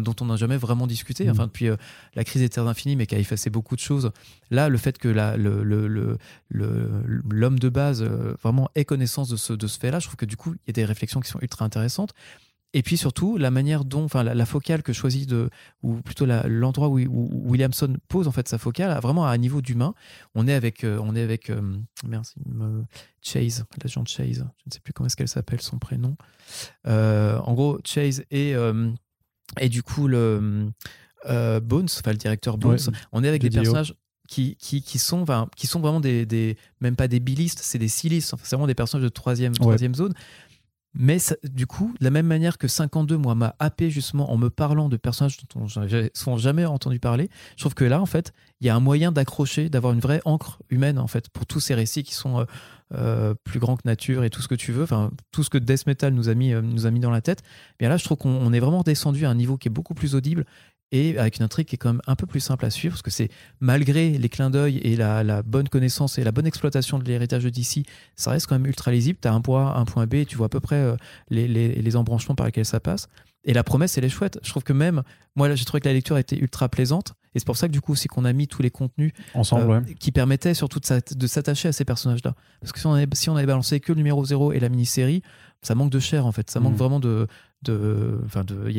dont 0.00 0.16
on 0.20 0.26
n'a 0.26 0.36
jamais 0.36 0.56
vraiment 0.56 0.86
discuté, 0.86 1.28
enfin, 1.30 1.44
mm. 1.44 1.46
depuis 1.46 1.68
euh, 1.68 1.76
la 2.14 2.24
crise 2.24 2.42
des 2.42 2.48
terres 2.48 2.66
infinies, 2.66 2.96
mais 2.96 3.06
qui 3.06 3.14
a 3.14 3.18
effacé 3.18 3.50
beaucoup 3.50 3.76
de 3.76 3.80
choses. 3.80 4.10
Là, 4.50 4.68
le 4.68 4.78
fait 4.78 4.98
que 4.98 5.08
l'homme 5.08 6.18
le, 6.50 7.58
de 7.58 7.68
base 7.68 8.02
euh, 8.02 8.34
vraiment 8.42 8.68
ait 8.74 8.84
connaissance 8.84 9.28
de 9.28 9.36
ce, 9.36 9.52
de 9.52 9.66
ce 9.66 9.78
fait-là, 9.78 9.98
je 9.98 10.06
trouve 10.06 10.16
que 10.16 10.26
du 10.26 10.36
coup, 10.36 10.54
il 10.54 10.68
y 10.68 10.70
a 10.70 10.72
des 10.72 10.84
réflexions 10.84 11.20
qui 11.20 11.30
sont 11.30 11.40
ultra 11.40 11.64
intéressantes. 11.64 12.12
Et 12.76 12.82
puis 12.82 12.96
surtout, 12.96 13.36
la 13.36 13.52
manière 13.52 13.84
dont, 13.84 14.02
enfin, 14.02 14.24
la, 14.24 14.46
focale 14.46 14.82
que 14.82 14.92
choisit 14.92 15.28
de, 15.28 15.48
ou 15.84 16.02
plutôt 16.02 16.26
l'endroit 16.26 16.88
où, 16.88 16.98
Williamson 17.48 17.96
pose 18.08 18.26
en 18.26 18.32
fait 18.32 18.48
sa 18.48 18.58
focale, 18.58 18.98
vraiment 19.00 19.26
à 19.26 19.30
un 19.30 19.36
niveau 19.36 19.62
d'humain. 19.62 19.94
On 20.34 20.48
est 20.48 20.54
avec, 20.54 20.82
euh, 20.82 20.98
on 21.00 21.14
est 21.14 21.22
avec, 21.22 21.52
merci, 22.04 22.34
Chase, 23.22 23.64
l'agent 23.80 24.04
Chase. 24.06 24.44
Je 24.58 24.64
ne 24.66 24.72
sais 24.72 24.80
plus 24.80 24.92
comment 24.92 25.06
est-ce 25.06 25.14
qu'elle 25.14 25.28
s'appelle 25.28 25.60
son 25.60 25.78
prénom. 25.78 26.16
en 26.84 27.52
gros, 27.54 27.78
Chase 27.84 28.24
et 28.32 28.56
et 29.60 29.68
du 29.68 29.82
coup, 29.82 30.08
le 30.08 30.70
euh, 31.26 31.60
Bones, 31.60 31.88
enfin 31.98 32.12
le 32.12 32.18
directeur 32.18 32.58
Bones, 32.58 32.78
on 33.12 33.24
est 33.24 33.28
avec 33.28 33.42
des 33.42 33.50
personnages 33.50 33.94
qui, 34.28 34.56
qui, 34.56 34.82
qui, 34.82 34.98
sont, 34.98 35.24
qui 35.56 35.66
sont 35.66 35.80
vraiment 35.80 36.00
des, 36.00 36.26
des, 36.26 36.56
même 36.80 36.96
pas 36.96 37.08
des 37.08 37.20
bilistes, 37.20 37.60
c'est 37.62 37.78
des 37.78 37.88
silistes, 37.88 38.34
c'est 38.42 38.56
vraiment 38.56 38.66
des 38.66 38.74
personnages 38.74 39.04
de 39.04 39.10
troisième, 39.10 39.52
troisième 39.52 39.94
zone. 39.94 40.14
Mais 40.96 41.18
du 41.42 41.66
coup, 41.66 41.92
de 41.98 42.04
la 42.04 42.10
même 42.10 42.26
manière 42.26 42.56
que 42.56 42.68
52, 42.68 43.16
moi, 43.16 43.34
m'a 43.34 43.56
happé 43.58 43.90
justement 43.90 44.30
en 44.32 44.36
me 44.36 44.48
parlant 44.48 44.88
de 44.88 44.96
personnages 44.96 45.38
dont 45.54 45.66
on 45.66 45.80
n'avait 45.80 46.12
jamais 46.36 46.64
entendu 46.64 47.00
parler, 47.00 47.30
je 47.56 47.62
trouve 47.62 47.74
que 47.74 47.84
là, 47.84 48.00
en 48.00 48.06
fait, 48.06 48.32
il 48.60 48.66
y 48.66 48.70
a 48.70 48.76
un 48.76 48.80
moyen 48.80 49.10
d'accrocher, 49.10 49.68
d'avoir 49.68 49.92
une 49.92 50.00
vraie 50.00 50.22
encre 50.24 50.60
humaine, 50.70 50.98
en 50.98 51.08
fait, 51.08 51.28
pour 51.30 51.46
tous 51.46 51.60
ces 51.60 51.74
récits 51.74 52.04
qui 52.04 52.14
sont 52.14 52.40
euh, 52.40 52.44
euh, 52.94 53.34
plus 53.44 53.58
grands 53.58 53.76
que 53.76 53.82
nature 53.86 54.24
et 54.24 54.30
tout 54.30 54.40
ce 54.40 54.46
que 54.46 54.54
tu 54.54 54.70
veux, 54.70 54.84
enfin, 54.84 55.10
tout 55.32 55.42
ce 55.42 55.50
que 55.50 55.58
Death 55.58 55.86
Metal 55.86 56.12
nous 56.12 56.28
a 56.28 56.34
mis, 56.34 56.52
euh, 56.52 56.62
nous 56.62 56.86
a 56.86 56.90
mis 56.90 57.00
dans 57.00 57.10
la 57.10 57.22
tête. 57.22 57.42
Bien 57.78 57.88
là, 57.88 57.96
je 57.96 58.04
trouve 58.04 58.18
qu'on 58.18 58.52
est 58.52 58.60
vraiment 58.60 58.82
descendu 58.82 59.26
à 59.26 59.30
un 59.30 59.34
niveau 59.34 59.56
qui 59.56 59.68
est 59.68 59.70
beaucoup 59.70 59.94
plus 59.94 60.14
audible 60.14 60.44
et 60.92 61.18
avec 61.18 61.38
une 61.38 61.44
intrigue 61.44 61.66
qui 61.66 61.74
est 61.74 61.78
quand 61.78 61.92
même 61.92 62.02
un 62.06 62.14
peu 62.14 62.26
plus 62.26 62.40
simple 62.40 62.64
à 62.64 62.70
suivre, 62.70 62.94
parce 62.94 63.02
que 63.02 63.10
c'est 63.10 63.30
malgré 63.60 64.10
les 64.10 64.28
clins 64.28 64.50
d'œil 64.50 64.78
et 64.78 64.96
la, 64.96 65.42
bonne 65.42 65.68
connaissance 65.68 66.18
et 66.18 66.24
la 66.24 66.32
bonne 66.32 66.46
exploitation 66.46 66.98
de 66.98 67.04
l'héritage 67.04 67.44
de 67.44 67.50
DC, 67.50 67.86
ça 68.14 68.30
reste 68.30 68.46
quand 68.46 68.54
même 68.54 68.66
ultra 68.66 68.90
lisible. 68.92 69.18
Tu 69.20 69.28
as 69.28 69.32
un 69.32 69.40
point 69.40 69.72
A, 69.72 69.78
un 69.78 69.84
point 69.84 70.06
B, 70.06 70.14
et 70.14 70.26
tu 70.26 70.36
vois 70.36 70.46
à 70.46 70.48
peu 70.48 70.60
près 70.60 70.76
euh, 70.76 70.96
les, 71.30 71.48
les, 71.48 71.96
embranchements 71.96 72.34
par 72.34 72.46
lesquels 72.46 72.64
ça 72.64 72.80
passe. 72.80 73.08
Et 73.44 73.52
la 73.52 73.64
promesse, 73.64 73.98
elle 73.98 74.04
est 74.04 74.10
chouette. 74.10 74.38
Je 74.42 74.50
trouve 74.50 74.62
que 74.62 74.72
même, 74.72 75.02
moi, 75.36 75.48
là, 75.48 75.54
j'ai 75.54 75.64
trouvé 75.64 75.80
que 75.80 75.88
la 75.88 75.92
lecture 75.92 76.16
était 76.16 76.36
ultra 76.36 76.68
plaisante. 76.68 77.14
Et 77.34 77.40
c'est 77.40 77.44
pour 77.44 77.56
ça 77.56 77.66
que 77.66 77.72
du 77.72 77.80
coup 77.80 77.92
aussi 77.92 78.06
qu'on 78.08 78.24
a 78.24 78.32
mis 78.32 78.46
tous 78.46 78.62
les 78.62 78.70
contenus 78.70 79.12
ensemble, 79.34 79.72
euh, 79.72 79.80
qui 79.98 80.12
permettaient 80.12 80.54
surtout 80.54 80.78
de 80.80 81.26
s'attacher 81.26 81.68
à 81.68 81.72
ces 81.72 81.84
personnages-là. 81.84 82.34
Parce 82.60 82.72
que 82.72 82.78
si 82.78 82.86
on, 82.86 82.94
avait, 82.94 83.08
si 83.12 83.28
on 83.28 83.36
avait 83.36 83.46
balancé 83.46 83.80
que 83.80 83.92
le 83.92 83.96
numéro 83.96 84.24
0 84.24 84.52
et 84.52 84.60
la 84.60 84.68
mini-série, 84.68 85.22
ça 85.60 85.74
manque 85.74 85.90
de 85.90 85.98
chair 85.98 86.26
en 86.26 86.32
fait. 86.32 86.50
Ça 86.50 86.60
manque 86.60 86.74
mm. 86.74 86.78
vraiment 86.78 87.00
de, 87.00 87.26
de, 87.64 88.18
enfin 88.24 88.44
de, 88.44 88.70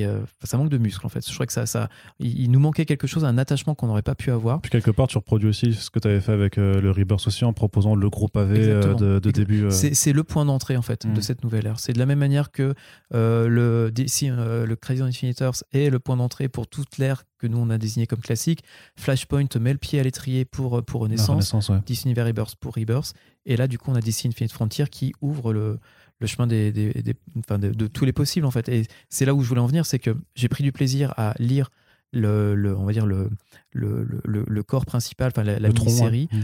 ça 0.44 0.58
manque 0.58 0.70
de 0.70 0.78
muscles 0.78 1.06
en 1.06 1.10
fait. 1.10 1.28
Je 1.28 1.34
crois 1.34 1.46
que 1.46 1.54
ça, 1.54 1.66
ça, 1.66 1.90
il, 2.20 2.50
nous 2.52 2.60
manquait 2.60 2.86
quelque 2.86 3.08
chose, 3.08 3.26
un 3.26 3.38
attachement 3.38 3.76
qu'on 3.76 3.88
n'aurait 3.88 4.02
pas 4.02 4.16
pu 4.16 4.32
avoir. 4.32 4.62
Puis 4.62 4.72
quelque 4.72 4.92
part, 4.92 5.08
tu 5.08 5.18
reproduis 5.18 5.50
aussi 5.50 5.74
ce 5.74 5.90
que 5.90 6.00
tu 6.00 6.08
avais 6.08 6.22
fait 6.22 6.32
avec 6.32 6.58
euh, 6.58 6.80
le 6.80 6.92
Rebirth 6.92 7.28
aussi 7.28 7.44
en 7.46 7.54
proposant 7.54 7.96
le 7.96 8.10
gros 8.10 8.28
pavé 8.28 8.60
euh, 8.62 9.20
de, 9.20 9.32
début. 9.32 9.66
Euh. 9.66 9.70
C'est 9.72 10.14
le 10.14 10.24
point 10.24 10.46
d'entrée 10.46 10.78
en 10.78 10.82
fait 10.82 11.06
de 11.06 11.20
mm. 11.20 11.22
cette 11.22 11.44
nouvelle 11.44 11.66
ère. 11.66 11.80
C'est 11.80 11.94
de 11.94 12.00
la 12.00 12.06
même 12.06 12.20
manière 12.20 12.52
que 12.52 12.74
le 13.12 13.90
DC, 13.92 14.28
le 14.30 14.76
Crazy 14.76 15.02
Infinite 15.02 15.44
est 15.74 15.90
le 15.90 16.00
point 16.00 16.18
d'entrée 16.18 16.48
pour 16.48 16.68
toute 16.68 16.98
l'ère 16.98 17.24
que 17.38 17.48
nous 17.48 17.58
on 17.58 17.70
a 17.70 17.78
désigné 17.78 18.08
comme 18.08 18.22
classique. 18.22 18.64
Flashpoint 18.96 19.48
met 19.60 19.74
le 19.74 19.78
pied 19.78 20.00
à 20.00 20.04
l'étrier 20.04 20.46
pour 20.46 20.84
pour 20.84 21.02
Renaissance, 21.02 21.52
Renaissance 21.52 21.72
DC 21.86 22.06
Universe 22.06 22.28
Rebirth 22.28 22.56
pour 22.56 22.76
Rebirth, 22.76 23.14
et 23.46 23.58
là 23.58 23.68
du 23.68 23.78
coup 23.78 23.92
on 23.92 23.96
a 23.96 24.02
DC 24.02 24.26
Infinite 24.26 24.52
Frontier 24.52 24.86
qui 24.88 25.14
ouvre 25.22 25.52
le 25.52 25.80
le 26.20 26.28
chemin 26.28 26.48
des, 26.48 26.72
de, 26.72 27.88
tous 27.88 28.06
les 28.06 28.14
possibles 28.14 28.46
en 28.46 28.52
fait. 28.52 28.70
Et 28.70 28.88
c'est 29.10 29.26
là 29.26 29.34
où 29.34 29.42
je 29.42 29.50
voulais 29.50 29.62
en 29.62 29.68
venir, 29.68 29.86
c'est 29.86 30.00
que 30.00 30.16
j'ai 30.36 30.48
pris 30.48 30.64
du 30.64 30.72
plaisir 30.72 31.14
à 31.18 31.34
lire 31.40 31.70
le, 32.14 32.76
on 32.78 32.86
va 32.86 32.94
dire 32.94 33.06
le, 33.06 33.30
le, 33.72 34.08
le, 34.24 34.64
corps 34.64 34.86
principal, 34.86 35.32
enfin 35.36 35.44
la, 35.44 35.60
mini-série. 35.70 36.30
Mm. 36.32 36.40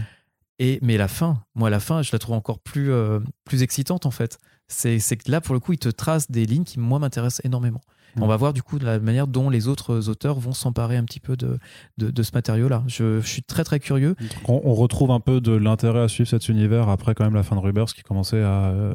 Et 0.58 0.78
mais 0.82 0.96
la 0.96 1.08
fin, 1.08 1.42
moi 1.54 1.70
la 1.70 1.80
fin, 1.80 2.02
je 2.02 2.12
la 2.12 2.18
trouve 2.18 2.34
encore 2.34 2.58
plus 2.58 2.92
euh, 2.92 3.20
plus 3.44 3.62
excitante 3.62 4.06
en 4.06 4.10
fait. 4.10 4.38
C'est 4.68 4.98
que 4.98 5.30
là 5.30 5.40
pour 5.40 5.54
le 5.54 5.60
coup, 5.60 5.72
il 5.72 5.78
te 5.78 5.88
trace 5.88 6.30
des 6.30 6.46
lignes 6.46 6.64
qui 6.64 6.78
moi 6.78 6.98
m'intéressent 6.98 7.44
énormément. 7.44 7.80
Mm. 8.16 8.22
On 8.22 8.26
va 8.26 8.36
voir 8.36 8.52
du 8.52 8.62
coup 8.62 8.78
de 8.78 8.84
la 8.84 8.98
manière 8.98 9.26
dont 9.26 9.48
les 9.48 9.66
autres 9.66 10.10
auteurs 10.10 10.38
vont 10.38 10.52
s'emparer 10.52 10.96
un 10.96 11.04
petit 11.04 11.20
peu 11.20 11.36
de, 11.36 11.58
de, 11.96 12.22
ce 12.22 12.32
matériau-là. 12.34 12.84
Je, 12.86 13.20
suis 13.22 13.42
très 13.42 13.64
très 13.64 13.80
curieux. 13.80 14.14
On, 14.46 14.74
retrouve 14.74 15.10
un 15.10 15.20
peu 15.20 15.40
de 15.40 15.52
l'intérêt 15.52 16.00
à 16.00 16.08
suivre 16.08 16.28
cet 16.28 16.48
univers 16.48 16.88
après 16.88 17.14
quand 17.14 17.24
même 17.24 17.34
la 17.34 17.42
fin 17.42 17.56
de 17.56 17.60
Rubers 17.60 17.86
qui 17.86 18.02
commençait 18.02 18.42
à 18.42 18.66
euh, 18.70 18.94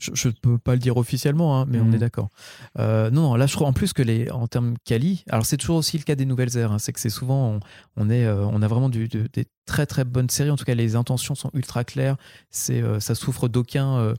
je 0.00 0.28
ne 0.28 0.32
peux 0.32 0.58
pas 0.58 0.72
le 0.72 0.78
dire 0.78 0.96
officiellement, 0.96 1.60
hein, 1.60 1.66
mais 1.68 1.78
on 1.78 1.86
est 1.86 1.92
mhm. 1.92 1.98
d'accord. 1.98 2.30
Euh, 2.78 3.10
non, 3.10 3.22
non, 3.22 3.34
là, 3.36 3.46
je 3.46 3.54
crois 3.54 3.68
en 3.68 3.72
plus 3.72 3.92
que 3.92 4.02
les, 4.02 4.30
en 4.30 4.46
termes 4.46 4.74
quali, 4.84 5.24
alors 5.28 5.44
c'est 5.44 5.56
toujours 5.56 5.76
aussi 5.76 5.98
le 5.98 6.04
cas 6.04 6.14
des 6.14 6.24
nouvelles 6.24 6.56
aires, 6.56 6.72
hein, 6.72 6.78
c'est 6.78 6.92
que 6.92 7.00
c'est 7.00 7.10
souvent, 7.10 7.60
on, 7.96 8.10
est, 8.10 8.24
euh, 8.24 8.44
on 8.46 8.62
a 8.62 8.68
vraiment 8.68 8.88
du, 8.88 9.08
des 9.08 9.46
très 9.66 9.86
très 9.86 10.04
bonnes 10.04 10.30
séries, 10.30 10.50
en 10.50 10.56
tout 10.56 10.64
cas 10.64 10.74
les 10.74 10.96
intentions 10.96 11.34
sont 11.34 11.50
ultra 11.54 11.84
claires, 11.84 12.16
c'est, 12.50 12.82
euh, 12.82 12.98
ça 13.00 13.14
souffre 13.14 13.48
d'aucun, 13.48 14.14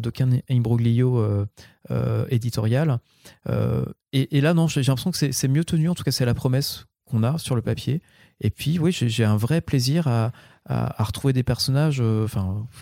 d'aucun 0.00 0.28
imbroglio 0.48 1.46
éditorial. 2.28 2.98
Et, 4.12 4.36
et, 4.36 4.40
là, 4.40 4.54
non, 4.54 4.66
j'ai 4.66 4.82
l'impression 4.82 5.10
que 5.10 5.32
c'est 5.32 5.48
mieux 5.48 5.64
tenu, 5.64 5.88
en 5.88 5.94
tout 5.94 6.02
cas 6.02 6.10
c'est 6.10 6.24
la 6.24 6.34
promesse 6.34 6.86
qu'on 7.10 7.22
a 7.22 7.38
sur 7.38 7.56
le 7.56 7.62
papier. 7.62 8.00
Et 8.40 8.50
puis, 8.50 8.78
oui, 8.78 8.92
j'ai 8.92 9.24
un 9.24 9.36
vrai 9.36 9.60
plaisir 9.60 10.08
à, 10.08 10.32
à, 10.66 11.02
retrouver 11.04 11.32
des 11.32 11.42
personnages, 11.42 12.00
euh, 12.00 12.26
que 12.26 12.34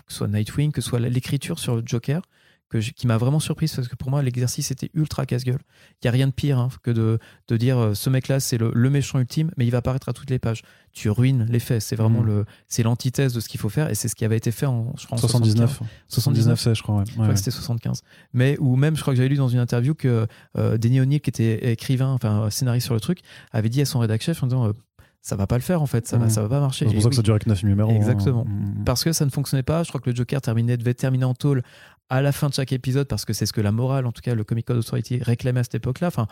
ce 0.07 0.17
soit 0.17 0.27
Nightwing, 0.27 0.71
que 0.71 0.81
ce 0.81 0.89
soit 0.89 0.99
l'écriture 0.99 1.59
sur 1.59 1.75
le 1.75 1.83
Joker, 1.85 2.21
que 2.69 2.77
qui 2.77 3.07
m'a 3.07 3.17
vraiment 3.17 3.39
surprise 3.39 3.73
parce 3.75 3.87
que 3.87 3.95
pour 3.95 4.09
moi, 4.11 4.21
l'exercice 4.21 4.69
était 4.71 4.91
ultra 4.93 5.25
casse-gueule. 5.25 5.59
Il 5.93 6.05
n'y 6.05 6.09
a 6.09 6.11
rien 6.11 6.27
de 6.27 6.31
pire 6.31 6.59
hein, 6.59 6.69
que 6.83 6.91
de, 6.91 7.17
de, 7.47 7.57
dire 7.57 7.77
euh, 7.79 7.93
ce 7.95 8.09
mec-là, 8.09 8.39
c'est 8.39 8.57
le, 8.57 8.71
le, 8.73 8.89
méchant 8.89 9.19
ultime, 9.19 9.51
mais 9.57 9.65
il 9.65 9.71
va 9.71 9.79
apparaître 9.79 10.07
à 10.07 10.13
toutes 10.13 10.29
les 10.29 10.39
pages. 10.39 10.61
Tu 10.93 11.09
ruines 11.09 11.45
les 11.49 11.59
faits. 11.59 11.81
C'est 11.81 11.95
vraiment 11.95 12.21
mm. 12.21 12.25
le, 12.27 12.45
c'est 12.67 12.83
l'antithèse 12.83 13.33
de 13.33 13.39
ce 13.39 13.49
qu'il 13.49 13.59
faut 13.59 13.69
faire 13.69 13.89
et 13.89 13.95
c'est 13.95 14.07
ce 14.07 14.15
qui 14.15 14.23
avait 14.23 14.37
été 14.37 14.51
fait 14.51 14.67
en, 14.67 14.93
je 14.97 15.07
79. 15.07 15.81
79, 16.07 16.59
c'est, 16.59 16.75
je 16.75 16.83
crois, 16.83 16.97
ouais. 16.99 17.03
Je 17.07 17.13
crois 17.13 17.27
que 17.29 17.35
c'était 17.35 17.51
75. 17.51 18.01
Mais, 18.33 18.55
ou 18.59 18.75
même, 18.75 18.95
je 18.95 19.01
crois 19.01 19.13
que 19.13 19.17
j'avais 19.17 19.29
lu 19.29 19.35
dans 19.37 19.49
une 19.49 19.59
interview 19.59 19.95
que 19.95 20.27
euh, 20.57 20.77
Denis 20.77 21.01
O'Neill, 21.01 21.21
qui 21.21 21.29
était 21.31 21.71
écrivain, 21.71 22.13
enfin, 22.13 22.49
scénariste 22.51 22.85
sur 22.85 22.93
le 22.93 22.99
truc, 23.01 23.21
avait 23.51 23.69
dit 23.69 23.81
à 23.81 23.85
son 23.85 23.99
rédacteur 23.99 24.19
chef 24.19 24.43
en 24.43 24.47
disant, 24.47 24.73
ça 25.21 25.35
va 25.35 25.47
pas 25.47 25.55
le 25.55 25.61
faire 25.61 25.81
en 25.81 25.85
fait, 25.85 26.07
ça, 26.07 26.17
va, 26.17 26.25
Mhm. 26.25 26.29
ça 26.31 26.41
va 26.41 26.49
pas 26.49 26.59
marcher. 26.59 26.85
C'est 26.85 26.91
pour 26.91 26.99
Et 26.99 27.03
ça 27.03 27.09
que 27.09 27.15
ça 27.15 27.21
dure 27.21 27.33
avec 27.33 27.47
9 27.47 27.63
numéros. 27.63 27.91
Exactement. 27.91 28.45
hein. 28.47 28.79
Mm. 28.79 28.83
parce 28.85 29.03
que 29.03 29.11
ça 29.11 29.25
ne 29.25 29.29
fonctionnait 29.29 29.63
pas. 29.63 29.83
Je 29.83 29.89
crois 29.89 29.99
que 30.01 30.09
le 30.09 30.15
Joker 30.15 30.41
terminait, 30.41 30.77
devait 30.77 30.93
terminer 30.93 31.25
en 31.25 31.33
tôle 31.33 31.61
à 32.09 32.21
la 32.21 32.31
fin 32.31 32.49
de 32.49 32.53
chaque 32.53 32.71
épisode 32.71 33.07
parce 33.07 33.25
que 33.25 33.33
c'est 33.33 33.45
ce 33.45 33.53
que 33.53 33.61
la 33.61 33.71
morale, 33.71 34.05
en 34.05 34.11
tout 34.11 34.21
cas 34.21 34.35
le 34.35 34.43
Comic 34.43 34.65
Code 34.65 34.77
Authority, 34.77 35.19
réclamait 35.21 35.59
à 35.59 35.63
cette 35.63 35.75
époque-là. 35.75 36.07
Enfin, 36.07 36.27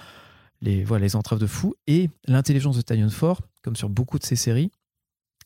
les, 0.61 0.83
voilà, 0.83 1.05
les 1.05 1.15
entraves 1.15 1.39
de 1.39 1.47
fou. 1.47 1.75
Et 1.85 2.09
l'intelligence 2.25 2.75
de 2.77 2.81
Tynion 2.81 3.09
4, 3.09 3.41
comme 3.63 3.75
sur 3.75 3.89
beaucoup 3.89 4.19
de 4.19 4.23
ces 4.23 4.35
séries, 4.35 4.71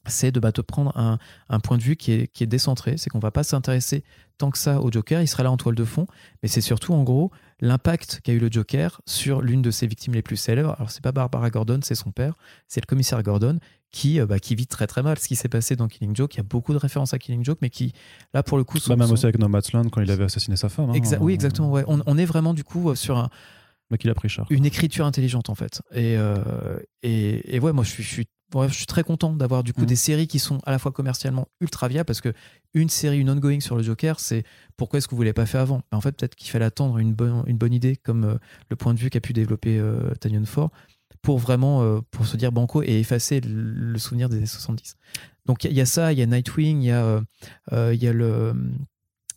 c'est 0.08 0.32
de 0.32 0.40
bah, 0.40 0.52
te 0.52 0.62
prendre 0.62 0.98
un, 0.98 1.60
point 1.60 1.78
de 1.78 1.84
vue 1.84 1.96
qui 1.96 2.12
est, 2.12 2.46
décentré. 2.46 2.98
C'est 2.98 3.10
qu'on 3.10 3.20
va 3.20 3.32
pas 3.32 3.44
s'intéresser 3.44 4.04
tant 4.38 4.50
que 4.50 4.58
ça 4.58 4.82
au 4.82 4.92
Joker. 4.92 5.22
Il 5.22 5.28
sera 5.28 5.44
là 5.44 5.52
en 5.52 5.58
toile 5.58 5.76
de 5.76 5.86
fond. 5.86 6.08
Mais 6.42 6.50
c'est 6.50 6.62
surtout, 6.62 6.94
en 6.94 7.04
gros, 7.04 7.32
l'impact 7.60 8.22
qu'a 8.24 8.34
eu 8.34 8.40
le 8.40 8.50
Joker 8.50 9.02
sur 9.06 9.42
l'une 9.42 9.62
de 9.62 9.70
ses 9.70 9.86
victimes 9.86 10.14
les 10.14 10.24
plus 10.24 10.38
célèbres. 10.38 10.74
Alors, 10.78 10.90
c'est 10.90 11.04
pas 11.04 11.12
Barbara 11.12 11.50
Gordon, 11.50 11.80
c'est 11.84 11.96
son 11.96 12.12
père. 12.12 12.36
C'est 12.68 12.82
le 12.82 12.88
commissaire 12.88 13.22
Gordon 13.22 13.60
qui, 13.92 14.20
euh, 14.20 14.26
bah, 14.26 14.40
qui 14.40 14.56
vit 14.56 14.68
très 14.68 14.88
très 14.88 15.04
mal 15.04 15.20
ce 15.20 15.28
qui 15.28 15.36
s'est 15.36 15.50
passé 15.50 15.76
dans 15.76 15.88
Killing 15.88 16.16
Joke. 16.16 16.34
Il 16.36 16.38
y 16.38 16.40
a 16.42 16.44
beaucoup 16.44 16.74
de 16.74 16.78
références 16.78 17.14
à 17.14 17.20
Killing 17.20 17.44
Joke, 17.44 17.60
mais 17.62 17.70
qui, 17.70 17.94
là, 18.34 18.42
pour 18.44 18.58
le 18.58 18.64
coup, 18.64 18.80
sont, 18.80 18.90
Bah, 18.92 18.96
même 18.96 19.08
sont- 19.08 19.14
aussi 19.14 19.26
avec 19.26 19.38
Nomadland 19.40 19.90
quand 19.90 20.02
il 20.02 20.10
avait 20.12 20.24
assassiné 20.24 20.56
sa 20.56 20.70
femme. 20.70 20.90
hein. 20.90 20.94
Exa- 20.94 21.18
oui, 21.20 21.34
exactement. 21.34 21.70
Ouais. 21.72 21.84
On, 21.88 22.02
on 22.06 22.18
est 22.18 22.26
vraiment, 22.26 22.54
du 22.54 22.64
coup, 22.64 22.90
euh, 22.90 22.96
sur 22.96 23.18
un, 23.18 23.30
Mais 23.90 23.98
qu'il 23.98 24.10
a 24.10 24.14
pris 24.16 24.30
cher. 24.30 24.46
une 24.50 24.66
écriture 24.66 25.06
intelligente 25.06 25.50
en 25.50 25.56
fait. 25.56 25.82
Et, 25.92 26.16
euh, 26.18 26.80
et, 27.04 27.56
et 27.56 27.60
ouais, 27.60 27.74
moi 27.74 27.84
je 27.84 27.90
suis, 27.90 28.04
je 28.04 28.08
suis, 28.08 28.26
ouais, 28.56 28.70
je 28.70 28.74
suis 28.74 28.86
très 28.86 29.04
content 29.04 29.34
d'avoir 29.34 29.64
du 29.64 29.74
coup 29.74 29.82
Mhm. 29.82 29.88
des 29.88 29.96
séries 29.98 30.28
qui 30.28 30.40
sont 30.40 30.60
à 30.66 30.72
la 30.72 30.80
fois 30.80 30.94
commercialement 30.94 31.50
ultra 31.60 31.90
viables 31.90 32.06
parce 32.06 32.22
que 32.22 32.32
une 32.74 32.88
série, 32.88 33.20
une 33.20 33.30
ongoing 33.30 33.60
sur 33.60 33.76
le 33.76 33.84
Joker, 33.84 34.22
c'est 34.22 34.44
pourquoi 34.78 35.00
est-ce 35.00 35.10
que 35.10 35.16
vous 35.16 35.24
l'avez 35.24 35.34
pas 35.34 35.46
fait 35.46 35.58
avant? 35.58 35.82
Ben, 35.92 35.98
En 35.98 36.02
fait, 36.02 36.14
peut-être 36.14 36.36
qu'il 36.36 36.50
fallait 36.50 36.64
attendre 36.64 36.98
une 37.00 37.14
bonne, 37.14 37.44
une 37.48 37.58
bonne 37.58 37.74
idée 37.74 37.98
comme 37.98 38.24
euh, 38.24 38.36
le 38.70 38.78
point 38.78 38.94
de 38.94 39.00
vue 39.00 39.10
qu'a 39.10 39.20
pu 39.20 39.34
développer 39.34 39.78
euh, 39.78 40.14
Tanyon 40.22 40.46
Ford 40.46 40.72
pour 41.22 41.38
vraiment 41.40 41.82
euh, 41.84 42.00
pour 42.12 42.26
se 42.26 42.38
dire 42.38 42.52
banco 42.52 42.82
et 42.84 43.00
effacer 43.00 43.42
le, 43.42 43.98
souvenir 44.00 44.30
des 44.30 44.38
années 44.38 44.46
70. 44.46 44.96
Donc 45.46 45.64
il 45.64 45.68
y, 45.68 45.70
a- 45.70 45.72
il 45.72 45.78
y 45.78 45.82
a 45.82 45.86
ça, 45.86 46.14
il 46.14 46.20
y 46.20 46.22
a 46.22 46.26
Nightwing, 46.26 46.82
il 46.82 46.86
y 46.86 46.92
a, 46.92 47.04
euh, 47.04 47.22
euh, 47.74 47.94
il 47.94 48.02
y 48.04 48.08
a 48.08 48.14
le 48.14 48.54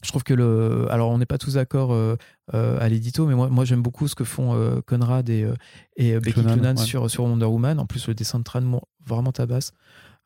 je 0.03 0.11
trouve 0.11 0.23
que 0.23 0.35
le. 0.35 0.87
Alors, 0.91 1.09
on 1.11 1.17
n'est 1.17 1.25
pas 1.25 1.39
tous 1.39 1.55
d'accord 1.55 1.95
euh, 1.95 2.17
euh, 2.53 2.79
à 2.79 2.91
l'édito, 2.91 3.27
mais 3.27 3.35
moi, 3.35 3.49
moi 3.49 3.65
j'aime 3.65 3.81
beaucoup 3.81 4.07
ce 4.07 4.15
que 4.15 4.25
font 4.25 4.55
euh, 4.55 4.83
Conrad 4.87 5.31
et, 5.31 5.49
et 5.97 6.21
Becky 6.21 6.41
ouais. 6.41 6.77
sur, 6.77 7.11
sur 7.11 7.25
Wonder 7.25 7.47
Woman. 7.47 7.81
En 7.81 7.87
plus, 7.87 8.07
le 8.07 8.15
dessin 8.15 8.39
de 8.39 8.45
Tran, 8.45 8.83
vraiment 9.07 9.33
tabasse. 9.33 9.73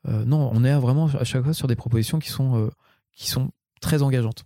Non, 0.05 0.51
on 0.53 0.65
est 0.65 0.71
à 0.71 0.81
vraiment 0.81 1.07
à 1.07 1.23
chaque 1.25 1.45
fois 1.45 1.53
sur 1.53 1.69
des 1.69 1.77
propositions 1.77 2.19
qui 2.19 2.31
sont, 2.31 2.71
qui 3.15 3.29
sont 3.29 3.51
très 3.81 4.03
engageantes. 4.03 4.45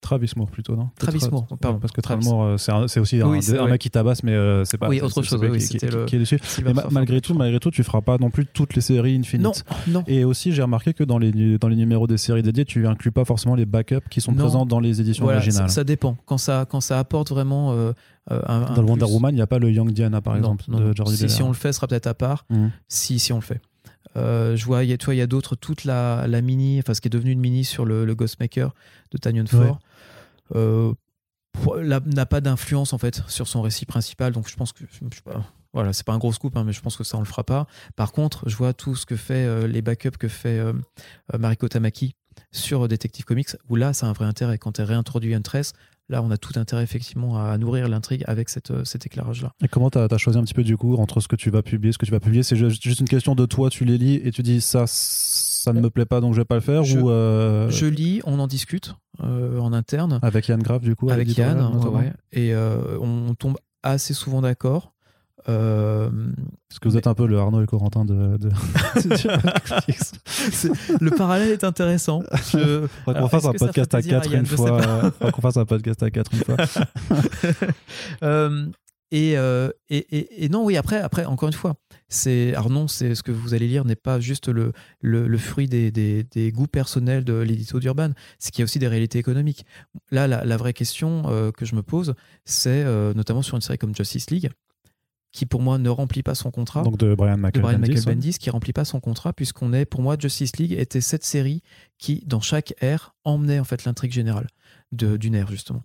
Travis 0.00 0.32
Moore 0.36 0.50
plutôt, 0.50 0.76
non 0.76 0.90
Travis 0.98 1.18
Tra- 1.18 1.30
Moore, 1.30 1.46
pardon. 1.60 1.78
Parce 1.78 1.92
que 1.92 2.00
Travis. 2.00 2.24
Moore, 2.26 2.44
euh, 2.44 2.86
c'est 2.88 3.00
aussi 3.00 3.20
un, 3.20 3.28
Oui, 3.28 3.40
mec 3.68 3.80
qui 3.80 3.90
tabasse, 3.90 4.22
mais 4.22 4.32
euh, 4.32 4.64
c'est 4.64 4.78
pas. 4.78 4.88
Oui, 4.88 5.00
autre 5.00 5.22
chose, 5.22 5.38
oui, 5.40 5.50
qui- 5.52 5.58
qui, 5.58 5.66
c'était 5.72 5.88
qui- 5.88 5.94
le- 5.94 6.04
qui 6.04 6.16
est 6.16 6.18
dessus. 6.18 6.38
Mais 6.64 6.72
ma- 6.74 6.86
malgré 6.90 7.20
tout, 7.20 7.34
malgré 7.34 7.58
tout, 7.60 7.70
tu 7.70 7.82
feras 7.82 8.00
pas 8.00 8.18
non 8.18 8.30
plus 8.30 8.46
toutes 8.46 8.74
les 8.74 8.80
séries 8.80 9.16
infinites. 9.18 9.64
Non, 9.88 10.00
non. 10.00 10.04
Et 10.06 10.24
aussi, 10.24 10.52
j'ai 10.52 10.62
remarqué 10.62 10.92
que 10.94 11.04
dans 11.04 11.18
les, 11.18 11.58
dans 11.58 11.68
les 11.68 11.76
numéros 11.76 12.06
des 12.06 12.18
séries 12.18 12.42
dédiées, 12.42 12.64
tu 12.64 12.86
inclus 12.86 13.12
pas 13.12 13.24
forcément 13.24 13.54
les 13.54 13.66
backups 13.66 14.08
qui 14.10 14.20
sont 14.20 14.32
Non. 14.32 14.44
présents 14.44 14.66
dans 14.66 14.80
les 14.80 15.00
éditions 15.00 15.24
Voilà, 15.24 15.38
originales. 15.38 15.70
ça 15.70 15.84
dépend. 15.84 16.16
Quand 16.26 16.38
ça, 16.38 16.66
quand 16.68 16.80
ça 16.80 16.98
apporte 16.98 17.30
vraiment 17.30 17.72
euh, 17.72 17.92
euh, 18.30 18.40
un, 18.46 18.72
dans 18.74 18.82
le 18.82 18.88
Wonder 18.88 19.04
plus- 19.06 19.14
Woman, 19.14 19.32
il 19.32 19.36
n'y 19.36 19.42
a 19.42 19.46
pas 19.46 19.58
le 19.58 19.70
Young 19.70 19.90
Diana, 19.92 20.20
par 20.20 20.32
Non, 20.34 20.38
exemple, 20.38 20.64
non, 20.68 20.80
de. 20.80 20.92
Jordi 20.96 21.16
si, 21.16 21.28
si 21.28 21.42
on 21.42 21.48
le 21.48 21.54
fait, 21.54 21.72
ce 21.72 21.76
sera 21.76 21.86
peut-être 21.86 22.06
à 22.06 22.14
part. 22.14 22.44
Mhm. 22.50 22.70
si, 22.88 23.18
si 23.18 23.32
on 23.32 23.36
le 23.36 23.42
fait. 23.42 23.60
Euh, 24.16 24.56
je 24.56 24.64
vois, 24.64 24.84
il 24.84 24.90
y 24.90 24.92
a, 24.92 24.96
tu 24.96 25.06
vois, 25.06 25.14
il 25.14 25.18
y 25.18 25.22
a 25.22 25.26
d'autres, 25.26 25.56
toute 25.56 25.84
la, 25.84 26.26
la 26.28 26.40
mini, 26.40 26.78
enfin 26.78 26.94
ce 26.94 27.00
qui 27.00 27.08
est 27.08 27.10
devenu 27.10 27.32
une 27.32 27.40
mini 27.40 27.64
sur 27.64 27.84
le, 27.84 28.04
le 28.04 28.14
Ghostmaker 28.14 28.74
de 29.10 29.18
Tanyon 29.18 29.46
Ford, 29.46 29.78
euh, 30.54 30.92
pour- 31.52 31.76
la- 31.76 32.00
n'a 32.00 32.26
pas 32.26 32.40
d'influence 32.40 32.92
en 32.92 32.98
fait 32.98 33.22
sur 33.28 33.48
son 33.48 33.62
récit 33.62 33.86
principal. 33.86 34.32
Donc 34.32 34.48
je 34.48 34.56
pense 34.56 34.72
que, 34.72 34.84
je 34.90 34.96
sais 35.16 35.22
pas, 35.24 35.44
voilà, 35.72 35.92
c'est 35.92 36.04
pas 36.06 36.12
un 36.12 36.18
gros 36.18 36.32
scoop, 36.32 36.56
hein, 36.56 36.64
mais 36.64 36.72
je 36.72 36.80
pense 36.80 36.96
que 36.96 37.04
ça 37.04 37.16
on 37.16 37.20
le 37.20 37.26
fera 37.26 37.44
pas. 37.44 37.66
Par 37.96 38.12
contre, 38.12 38.48
je 38.48 38.54
vois 38.56 38.72
tout 38.74 38.94
ce 38.94 39.06
que 39.06 39.16
fait 39.16 39.44
euh, 39.46 39.66
les 39.66 39.82
backups 39.82 40.16
que 40.18 40.28
fait 40.28 40.58
euh, 40.58 40.72
euh, 41.32 41.38
Mariko 41.38 41.68
Tamaki 41.68 42.14
sur 42.52 42.86
Detective 42.88 43.24
Comics, 43.24 43.50
où 43.68 43.76
là, 43.76 43.92
ça 43.92 44.06
a 44.06 44.10
un 44.10 44.12
vrai 44.12 44.26
intérêt. 44.26 44.58
Quand 44.58 44.78
elle 44.78 44.86
réintroduit 44.86 45.34
Huntress, 45.34 45.72
là, 46.08 46.22
on 46.22 46.30
a 46.30 46.36
tout 46.36 46.58
intérêt 46.58 46.82
effectivement 46.82 47.38
à, 47.42 47.56
nourrir 47.58 47.88
l'intrigue 47.88 48.24
avec 48.26 48.48
cette, 48.48 48.70
euh, 48.70 48.84
cet 48.84 49.06
éclairage-là. 49.06 49.52
Et 49.62 49.68
comment 49.68 49.90
tu 49.90 49.98
as, 49.98 50.18
choisi 50.18 50.38
un 50.38 50.42
petit 50.44 50.54
peu 50.54 50.62
du 50.64 50.76
coup 50.76 50.96
entre 50.96 51.20
ce 51.20 51.28
que 51.28 51.36
tu 51.36 51.50
vas 51.50 51.62
publier, 51.62 51.92
ce 51.92 51.98
que 51.98 52.06
tu 52.06 52.12
vas 52.12 52.20
publier? 52.20 52.42
C'est 52.42 52.56
ju- 52.56 52.70
juste 52.70 53.00
une 53.00 53.08
question 53.08 53.34
de 53.34 53.46
toi, 53.46 53.70
tu 53.70 53.84
les 53.84 53.98
lis 53.98 54.20
et 54.24 54.30
tu 54.30 54.42
dis 54.42 54.60
ça, 54.60 54.84
ça 54.86 55.72
ne 55.72 55.80
me 55.80 55.90
plaît 55.90 56.06
pas 56.06 56.20
donc 56.20 56.34
je 56.34 56.40
vais 56.40 56.44
pas 56.44 56.54
le 56.56 56.60
faire 56.60 56.84
Je- 56.84 56.98
ou 56.98 57.10
euh, 57.10 57.68
Je 57.70 57.86
lis, 57.86 58.20
on 58.24 58.38
en 58.38 58.46
discute 58.46 58.94
euh, 59.22 59.58
en 59.58 59.72
interne. 59.72 60.18
avec 60.22 60.48
Yann 60.48 60.62
Graff 60.62 60.82
du 60.82 60.96
coup 60.96 61.10
avec 61.10 61.36
Yann, 61.36 61.76
ouais, 61.76 62.12
et 62.32 62.54
euh, 62.54 62.98
on 63.00 63.34
tombe 63.34 63.56
assez 63.82 64.14
souvent 64.14 64.40
d'accord. 64.40 64.93
Euh, 65.48 66.08
Parce 66.68 66.78
que 66.80 66.88
vous 66.88 66.96
êtes 66.96 67.06
un 67.06 67.14
peu 67.14 67.26
le 67.26 67.38
Arnaud 67.38 67.62
et 67.62 67.66
Corentin 67.66 68.04
de. 68.04 68.38
le 71.00 71.10
parallèle 71.10 71.50
est 71.50 71.64
intéressant. 71.64 72.22
Je- 72.52 72.86
qu'on 73.04 73.28
fasse 73.28 73.44
un 73.44 73.52
podcast 73.52 73.94
à 73.94 73.98
plaisir 73.98 74.18
à 74.18 74.20
4 74.22 74.30
Yann 74.32 74.40
une 74.40 74.46
fois. 74.46 74.80
euh, 74.80 75.10
faudra 75.10 75.32
qu'on 75.32 75.42
fasse 75.42 75.56
un 75.56 75.64
podcast 75.66 76.02
à 76.02 76.10
4 76.10 76.30
une 76.34 76.44
fois. 76.44 76.56
Euh, 78.22 78.66
et, 79.10 79.36
euh, 79.38 79.68
et, 79.90 79.98
et, 80.16 80.44
et 80.44 80.48
non, 80.48 80.64
oui, 80.64 80.76
après, 80.76 80.96
après 81.00 81.24
encore 81.24 81.48
une 81.48 81.52
fois, 81.54 81.74
c'est 82.08 82.52
alors 82.54 82.70
non, 82.70 82.88
c'est 82.88 83.14
ce 83.14 83.22
que 83.22 83.30
vous 83.30 83.54
allez 83.54 83.68
lire 83.68 83.84
n'est 83.84 83.94
pas 83.96 84.18
juste 84.18 84.48
le, 84.48 84.72
le, 85.00 85.28
le 85.28 85.38
fruit 85.38 85.68
des, 85.68 85.90
des, 85.92 86.24
des 86.24 86.50
goûts 86.50 86.66
personnels 86.66 87.22
de 87.24 87.34
l'édito 87.34 87.78
d'Urban, 87.80 88.10
c'est 88.38 88.50
qu'il 88.50 88.60
y 88.60 88.64
a 88.64 88.64
aussi 88.64 88.78
des 88.80 88.88
réalités 88.88 89.18
économiques. 89.18 89.64
Là, 90.10 90.26
la, 90.26 90.44
la 90.44 90.56
vraie 90.56 90.72
question 90.72 91.24
euh, 91.26 91.52
que 91.52 91.64
je 91.64 91.76
me 91.76 91.82
pose, 91.82 92.14
c'est 92.44 92.82
euh, 92.84 93.14
notamment 93.14 93.42
sur 93.42 93.54
une 93.56 93.60
série 93.62 93.78
comme 93.78 93.94
Justice 93.94 94.30
League, 94.30 94.50
qui 95.34 95.46
pour 95.46 95.60
moi 95.60 95.78
ne 95.78 95.88
remplit 95.90 96.22
pas 96.22 96.36
son 96.36 96.50
contrat. 96.52 96.82
Donc 96.84 96.96
de 96.96 97.12
Brian 97.14 97.34
de 97.36 97.40
Michael 97.42 97.62
Brian 97.62 97.78
Bendis, 97.80 97.90
Michael. 97.94 98.14
Bendis 98.14 98.38
qui 98.38 98.50
remplit 98.50 98.72
pas 98.72 98.84
son 98.84 99.00
contrat 99.00 99.32
puisqu'on 99.32 99.72
est 99.72 99.84
pour 99.84 100.00
moi 100.00 100.16
Justice 100.18 100.56
League 100.58 100.72
était 100.72 101.00
cette 101.00 101.24
série 101.24 101.60
qui 101.98 102.22
dans 102.26 102.40
chaque 102.40 102.72
ère 102.80 103.14
emmenait 103.24 103.58
en 103.58 103.64
fait 103.64 103.84
l'intrigue 103.84 104.12
générale 104.12 104.46
de- 104.92 105.16
d'une 105.16 105.34
ère 105.34 105.50
justement 105.50 105.82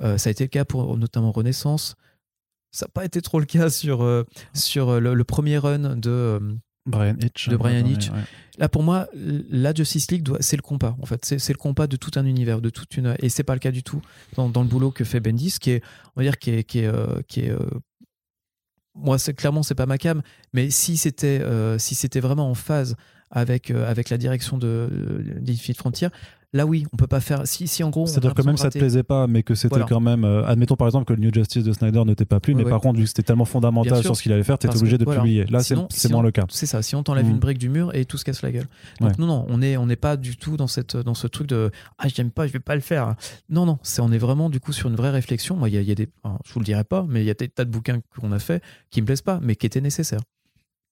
Euh, 0.00 0.18
ça 0.18 0.28
a 0.28 0.30
été 0.30 0.44
le 0.44 0.48
cas 0.48 0.64
pour 0.64 0.96
notamment 0.96 1.32
Renaissance 1.32 1.96
ça 2.70 2.86
n'a 2.86 2.90
pas 2.90 3.04
été 3.04 3.20
trop 3.20 3.40
le 3.40 3.46
cas 3.46 3.70
sur 3.70 4.02
euh, 4.02 4.24
sur 4.54 4.88
euh, 4.88 5.00
le, 5.00 5.14
le 5.14 5.24
premier 5.24 5.58
run 5.58 5.96
de 5.96 6.10
euh, 6.10 6.40
Brian 6.86 7.16
Hitch. 7.20 7.48
de 7.48 7.56
Brian 7.56 7.84
Hitch. 7.86 8.08
ouais. 8.10 8.20
là 8.58 8.68
pour 8.68 8.82
moi 8.82 9.08
la 9.14 9.74
Justice 9.74 10.10
League 10.12 10.28
c'est 10.40 10.56
le 10.56 10.62
compas 10.62 10.96
en 11.02 11.06
fait 11.06 11.24
c'est 11.24 11.38
c'est 11.40 11.52
le 11.52 11.58
compas 11.58 11.86
de 11.88 11.96
tout 11.96 12.12
un 12.16 12.24
univers 12.26 12.60
de 12.60 12.70
toute 12.70 12.96
une 12.96 13.16
et 13.18 13.28
c'est 13.30 13.44
pas 13.44 13.54
le 13.54 13.60
cas 13.60 13.72
du 13.72 13.82
tout 13.82 14.00
dans, 14.36 14.48
dans 14.48 14.62
le 14.62 14.68
boulot 14.68 14.90
que 14.92 15.04
fait 15.04 15.20
Bendis 15.20 15.56
qui 15.60 15.70
est 15.72 15.82
on 16.14 16.20
va 16.20 16.24
dire 16.24 16.38
qui 16.38 16.50
est 16.50 16.64
qui 16.64 16.78
est, 16.80 16.86
euh, 16.86 17.20
qui 17.28 17.40
est 17.40 17.50
euh, 17.50 17.58
moi 18.94 19.18
clairement 19.18 19.62
c'est 19.62 19.74
pas 19.74 19.86
ma 19.86 19.98
cam 19.98 20.22
mais 20.52 20.70
si 20.70 20.96
c'était 20.96 21.40
euh, 21.40 21.78
si 21.78 21.94
c'était 21.94 22.20
vraiment 22.20 22.50
en 22.50 22.54
phase 22.54 22.96
avec 23.30 23.70
euh, 23.70 23.88
avec 23.90 24.10
la 24.10 24.18
direction 24.18 24.58
de 24.58 24.66
euh, 24.66 25.38
d'Infinite 25.40 25.78
Frontier 25.78 26.08
là 26.52 26.66
oui 26.66 26.86
on 26.92 26.96
peut 26.96 27.06
pas 27.06 27.20
faire 27.20 27.46
si 27.46 27.66
si 27.68 27.82
en 27.82 27.90
gros 27.90 28.06
C'est-à-dire 28.06 28.34
que 28.34 28.42
même 28.42 28.56
ça 28.56 28.70
te 28.70 28.78
plaisait 28.78 29.02
pas, 29.02 29.26
mais 29.26 29.42
que 29.42 29.54
c'était 29.54 29.68
Voilà. 29.70 29.86
quand 29.86 30.00
même. 30.00 30.24
euh, 30.24 30.44
admettons 30.46 30.76
par 30.76 30.86
exemple 30.88 31.06
que 31.06 31.12
le 31.12 31.20
New 31.20 31.32
Justice 31.32 31.64
de 31.64 31.72
Snyder 31.72 32.04
ne 32.04 32.14
pas 32.14 32.40
plu, 32.40 32.52
Ouais, 32.52 32.58
mais 32.58 32.64
ouais. 32.64 32.70
par 32.70 32.80
contre, 32.80 32.98
vu 32.98 33.04
que 33.04 33.08
c'était 33.08 33.22
tellement 33.22 33.44
fondamental 33.44 33.94
sûr. 33.96 34.02
sur 34.04 34.16
ce 34.16 34.22
qu'il 34.22 34.32
allait 34.32 34.42
faire, 34.44 34.58
t'étais 34.58 34.76
obligé 34.78 34.98
de 34.98 35.04
voilà. 35.04 35.20
publier. 35.20 35.44
Là, 35.46 35.60
c'est 35.60 35.74
sinon- 35.90 36.14
moins 36.16 36.22
le 36.22 36.30
cas. 36.30 36.44
C'est 36.50 36.66
ça. 36.66 36.82
Si 36.82 36.94
on 36.94 37.02
t'enlève 37.02 37.26
Mm. 37.26 37.30
une 37.30 37.38
brique 37.38 37.58
du 37.58 37.68
mur 37.68 37.94
et 37.94 38.04
tout 38.04 38.16
se 38.18 38.24
casse 38.24 38.42
la 38.42 38.52
gueule. 38.52 38.66
Donc 39.00 39.10
Ouais. 39.10 39.14
non, 39.18 39.26
non, 39.26 39.46
on 39.48 39.60
est, 39.62 39.76
on 39.76 39.86
n'est 39.86 39.96
pas 39.96 40.16
du 40.16 40.36
tout 40.36 40.56
dans 40.56 40.66
cette, 40.66 40.96
dans 40.96 41.14
ce 41.14 41.26
truc 41.26 41.48
de 41.48 41.70
ah 41.98 42.08
j'aime 42.08 42.30
pas, 42.30 42.46
je 42.46 42.52
vais 42.52 42.60
pas 42.60 42.74
le 42.74 42.80
faire. 42.80 43.14
Non, 43.48 43.66
non, 43.66 43.78
c'est 43.82 44.00
on 44.02 44.12
est 44.12 44.18
vraiment 44.18 44.50
du 44.50 44.60
coup 44.60 44.72
sur 44.72 44.88
une 44.88 44.96
vraie 44.96 45.10
réflexion. 45.10 45.56
Moi, 45.56 45.68
il 45.68 45.74
y 45.74 45.78
a, 45.78 45.80
il 45.80 45.88
y 45.88 45.92
a 45.92 45.94
des, 45.94 46.08
je 46.44 46.52
vous 46.52 46.60
le 46.60 46.64
dirai 46.64 46.84
pas, 46.84 47.04
mais 47.08 47.22
il 47.22 47.26
y 47.26 47.30
a 47.30 47.34
des 47.34 47.48
tas 47.48 47.64
de 47.64 47.70
bouquins 47.70 48.00
qu'on 48.20 48.30
a 48.32 48.38
fait 48.38 48.62
qui 48.90 49.00
me 49.00 49.06
plaisent 49.06 49.22
pas, 49.22 49.40
mais 49.42 49.56
qui 49.56 49.66
étaient 49.66 49.80
nécessaires. 49.80 50.20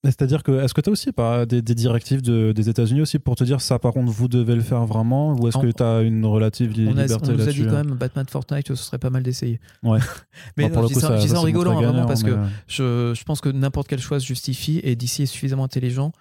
C'est-à-dire 0.02 0.42
que, 0.42 0.52
est-ce 0.62 0.72
que 0.72 0.80
tu 0.80 0.88
as 0.88 0.92
aussi 0.92 1.12
pas, 1.12 1.44
des, 1.44 1.60
des 1.60 1.74
directives 1.74 2.22
de- 2.22 2.52
des 2.52 2.70
États-Unis 2.70 3.02
aussi 3.02 3.18
pour 3.18 3.36
te 3.36 3.44
dire 3.44 3.60
ça, 3.60 3.78
par 3.78 3.92
contre, 3.92 4.10
vous 4.10 4.28
devez 4.28 4.54
le 4.54 4.62
faire 4.62 4.86
vraiment 4.86 5.34
Ou 5.34 5.48
est-ce 5.48 5.58
que 5.58 5.70
tu 5.70 5.82
as 5.82 6.00
une 6.00 6.24
relative 6.24 6.72
li- 6.72 6.86
On, 6.88 6.96
a, 6.96 7.02
liberté 7.02 7.28
on 7.28 7.32
nous 7.32 7.40
a 7.42 7.44
là-dessus 7.44 7.60
dit 7.62 7.66
quand 7.66 7.74
même 7.84 7.94
Batman 7.96 8.24
Fortnite, 8.26 8.68
ce 8.68 8.74
serait 8.76 8.96
pas 8.98 9.10
mal 9.10 9.22
d'essayer. 9.22 9.60
Ouais. 9.82 9.98
mais 10.56 10.64
Enfin, 10.64 10.80
non, 10.80 10.88
je 10.88 10.94
dis 10.94 11.00
ça, 11.28 11.38
en 11.38 11.42
rigolant, 11.42 11.72
hein, 11.78 11.82
vraiment, 11.82 12.06
parce 12.06 12.22
que 12.22 12.30
mais, 12.30 12.36
euh, 12.36 13.12
je, 13.14 13.18
je 13.18 13.24
pense 13.24 13.42
que 13.42 13.50
n'importe 13.50 13.88
quel 13.88 14.00
choix 14.00 14.18
se 14.20 14.24
justifie 14.26 14.80
et 14.84 14.96
DC 14.96 15.20
est 15.20 15.26
suffisamment 15.26 15.64
intelligent 15.64 16.12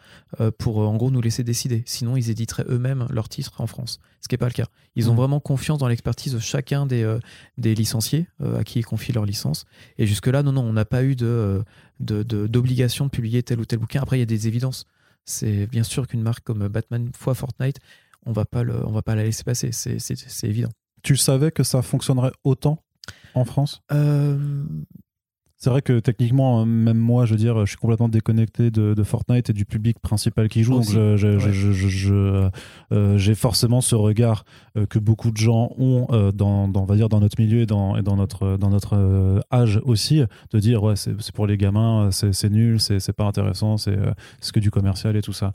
euh, 0.41 0.51
pour 0.57 0.81
euh, 0.81 0.85
en 0.85 0.97
gros 0.97 1.10
nous 1.10 1.22
laisser 1.22 1.45
décider. 1.45 1.84
Sinon, 1.85 2.18
ils 2.18 2.30
éditeraient 2.30 2.65
eux-mêmes 2.68 3.07
leurs 3.10 3.30
titres 3.30 3.61
en 3.61 3.68
France, 3.68 3.99
ce 4.19 4.27
qui 4.27 4.34
n'est 4.34 4.39
pas 4.39 4.47
le 4.47 4.51
cas. 4.53 4.65
Ils 4.97 5.10
ont 5.10 5.14
Mm. 5.14 5.18
vraiment 5.18 5.39
confiance 5.39 5.77
dans 5.77 5.88
l'expertise 5.88 6.34
de 6.34 6.39
chacun 6.39 6.85
des, 6.85 7.18
des 7.57 7.76
licenciés 7.76 8.27
à 8.43 8.65
qui 8.65 8.80
ils 8.80 8.85
confient 8.85 9.14
leur 9.14 9.23
licence. 9.26 9.64
Et 9.97 10.06
jusque-là, 10.06 10.43
non, 10.43 10.51
non, 10.51 10.64
on 10.64 10.73
n'a 10.73 10.84
pas 10.84 11.03
eu 11.03 11.15
de, 11.15 11.64
euh, 12.01 12.03
de, 12.03 12.23
de- 12.23 12.47
d'obligation 12.47 13.05
de 13.05 13.09
publier 13.09 13.43
tel 13.43 13.59
ou 13.59 13.65
tel 13.65 13.80
bouquin. 13.80 14.01
Après, 14.01 14.17
il 14.17 14.19
y 14.19 14.23
a 14.23 14.27
des 14.27 14.47
évidences. 14.47 14.85
C'est 15.26 15.67
bien 15.67 15.84
sûr 15.84 16.07
qu'une 16.07 16.21
marque 16.21 16.43
comme 16.43 16.67
Batman 16.67 17.11
fois 17.15 17.35
Fortnite, 17.35 17.77
on 18.26 18.31
va 18.31 18.45
pas 18.45 18.63
le, 18.63 18.85
on 18.85 18.91
va 18.91 19.01
pas 19.01 19.15
la 19.15 19.23
laisser 19.23 19.43
passer. 19.43 19.71
C'est 19.71 20.47
évident. 20.47 20.71
Tu 21.03 21.15
savais 21.15 21.51
que 21.51 21.63
ça 21.63 21.81
fonctionnerait 21.81 22.31
autant 22.43 22.84
en 23.34 23.45
France? 23.45 23.81
Euh, 23.91 24.63
C'est 25.61 25.69
vrai 25.69 25.81
que 25.81 25.99
techniquement, 25.99 26.65
même 26.65 26.98
moi, 26.98 27.26
je 27.26 27.31
veux 27.31 27.38
dire, 27.38 27.60
je 27.65 27.72
suis 27.72 27.77
complètement 27.77 28.07
déconnecté 28.07 28.72
de, 28.72 28.94
de 28.94 29.03
Fortnite 29.03 29.49
et 29.49 29.53
du 29.53 29.65
public 29.65 29.99
principal 29.99 30.48
qui 30.48 30.64
joue. 30.64 30.76
Aussi. 30.76 30.94
Donc, 30.95 31.18
je- 31.18 31.73
je- 31.73 31.88
je- 31.90 32.49
euh, 32.94 33.18
j'ai 33.18 33.36
forcément 33.36 33.81
ce 33.81 33.94
regard 33.95 34.45
euh, 34.77 34.86
que 34.86 34.99
beaucoup 34.99 35.31
de 35.31 35.38
gens 35.38 35.72
ont 35.77 36.07
euh, 36.11 36.31
dans, 36.31 36.69
dans, 36.69 36.84
on 36.84 36.86
va 36.86 36.95
dire, 36.95 37.10
dans 37.10 37.19
notre 37.19 37.38
milieu 37.41 37.60
et 37.60 37.65
dans, 37.65 37.98
et 37.98 38.02
dans 38.03 38.15
notre, 38.15 38.56
dans 38.56 38.69
notre 38.69 38.95
euh, 38.95 39.41
âge 39.52 39.81
aussi, 39.84 40.22
de 40.52 40.60
dire, 40.60 40.81
ouais, 40.81 40.95
c'est 40.95 41.14
pour 41.34 41.45
les 41.45 41.57
gamins, 41.57 42.07
euh, 42.07 42.11
c'est 42.11 42.49
nul, 42.49 42.80
c'est 42.80 43.11
pas 43.11 43.26
intéressant, 43.26 43.76
c'est 43.76 43.98
euh, 43.98 44.14
c'est 44.40 44.53
que 44.53 44.61
du 44.61 44.72
commercial 44.72 45.18
et 45.18 45.22
tout 45.22 45.34
ça. 45.34 45.52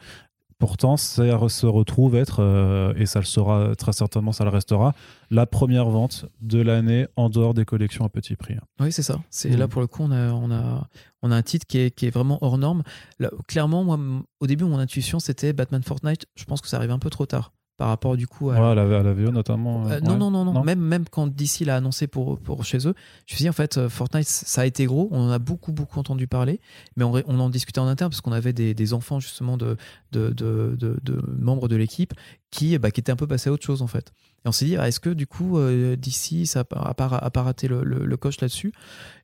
Pourtant, 0.67 0.97
ça 0.97 1.49
se 1.51 1.67
retrouve 1.67 2.17
être, 2.17 2.39
euh, 2.43 2.95
et 2.97 3.05
ça 3.05 3.19
le 3.19 3.27
sera 3.27 3.77
très 3.77 3.93
certainement, 3.93 4.33
ça 4.33 4.45
le 4.45 4.51
restera, 4.51 4.95
la 5.31 5.45
première 5.45 5.91
vente 5.91 6.25
de 6.41 6.59
l'année 6.63 7.07
en 7.17 7.29
dehors 7.29 7.53
des 7.53 7.67
collections 7.67 8.03
à 8.07 8.09
petit 8.09 8.35
prix. 8.35 8.55
Oui, 8.81 8.91
c'est 8.91 9.03
ça. 9.03 9.21
C'est 9.29 9.51
Mhm. 9.51 9.59
là 9.59 9.69
pour 9.69 9.83
le 9.83 9.87
coup, 9.87 10.03
on 10.05 10.11
a, 10.11 10.33
on 10.33 10.51
a, 10.51 10.89
on 11.21 11.31
a 11.31 11.37
un 11.37 11.43
titre 11.43 11.67
qui 11.67 11.77
est, 11.79 11.91
qui 11.91 12.07
est 12.07 12.11
vraiment 12.11 12.39
hors 12.41 12.57
norme. 12.57 12.83
Là, 13.19 13.31
clairement, 13.47 13.85
moi, 13.85 13.99
au 14.41 14.47
début, 14.47 14.65
mon 14.65 14.79
intuition, 14.79 15.19
c'était 15.21 15.53
Batman 15.53 15.83
Fortnite. 15.83 16.25
Je 16.35 16.45
pense 16.47 16.63
que 16.63 16.69
ça 16.69 16.79
arrive 16.79 16.93
un 16.93 16.99
peu 16.99 17.11
trop 17.11 17.27
tard 17.27 17.53
par 17.77 17.89
rapport 17.89 18.17
du 18.17 18.27
coup 18.27 18.51
à. 18.51 18.55
Ouais, 18.55 18.75
la, 18.75 18.83
à 18.83 19.03
la 19.03 19.13
VO 19.13 19.31
notamment. 19.31 19.87
Euh, 19.87 19.93
euh, 19.97 20.01
non, 20.01 20.13
ouais. 20.13 20.19
non, 20.19 20.31
non, 20.31 20.45
non, 20.45 20.53
Non 20.53 20.63
Même, 20.65 20.81
même 20.81 21.05
quand 21.11 21.27
DC 21.27 21.61
l'a 21.67 21.77
annoncé 21.77 22.07
pour, 22.07 22.39
pour 22.39 22.65
chez 22.65 22.79
eux, 22.79 22.95
je 23.27 23.35
me 23.35 23.37
suis 23.37 23.39
dit, 23.39 23.49
en 23.49 23.53
fait, 23.53 23.79
euh, 23.79 23.89
Fortnite, 23.89 24.29
ça 24.29 24.61
a 24.63 24.67
été 24.67 24.87
gros. 24.87 25.09
On 25.11 25.21
en 25.21 25.31
a 25.31 25.39
beaucoup, 25.39 25.73
beaucoup 25.73 25.99
entendu 25.99 26.27
parler. 26.27 26.61
Mais 26.97 27.05
on, 27.05 27.13
on 27.27 27.41
en 27.41 27.51
discutait 27.51 27.81
en 27.81 27.87
interne 27.87 28.11
parce 28.11 28.21
qu'on 28.21 28.33
avait 28.33 28.53
des, 28.53 28.75
des 28.75 28.93
enfants, 28.95 29.19
justement, 29.21 29.57
de, 29.57 29.77
de, 30.13 30.31
de, 30.31 30.77
de- 30.79 30.99
de 31.03 31.23
membres 31.39 31.69
de 31.69 31.77
l'équipe 31.77 32.15
qui, 32.51 32.79
bah, 32.79 32.91
qui 32.91 33.01
étaient 33.01 33.13
un 33.13 33.17
peu 33.17 33.27
passés 33.27 33.51
à 33.51 33.53
autre 33.53 33.65
chose, 33.65 33.83
en 33.83 33.87
fait. 33.89 34.13
Et 34.45 34.49
on 34.49 34.53
s'est 34.53 34.67
dit, 34.67 34.77
ah, 34.77 34.87
est-ce 34.89 35.01
que 35.01 35.09
du 35.11 35.27
coup, 35.27 35.59
euh, 35.59 35.97
DC, 35.97 36.45
ça 36.47 36.61
a 36.61 36.65
pas, 36.65 36.77
a 37.17 37.31
pas- 37.31 37.43
raté 37.43 37.67
le, 37.67 37.83
le- 37.83 38.05
le 38.05 38.17
coche 38.19 38.41
là-dessus 38.41 38.73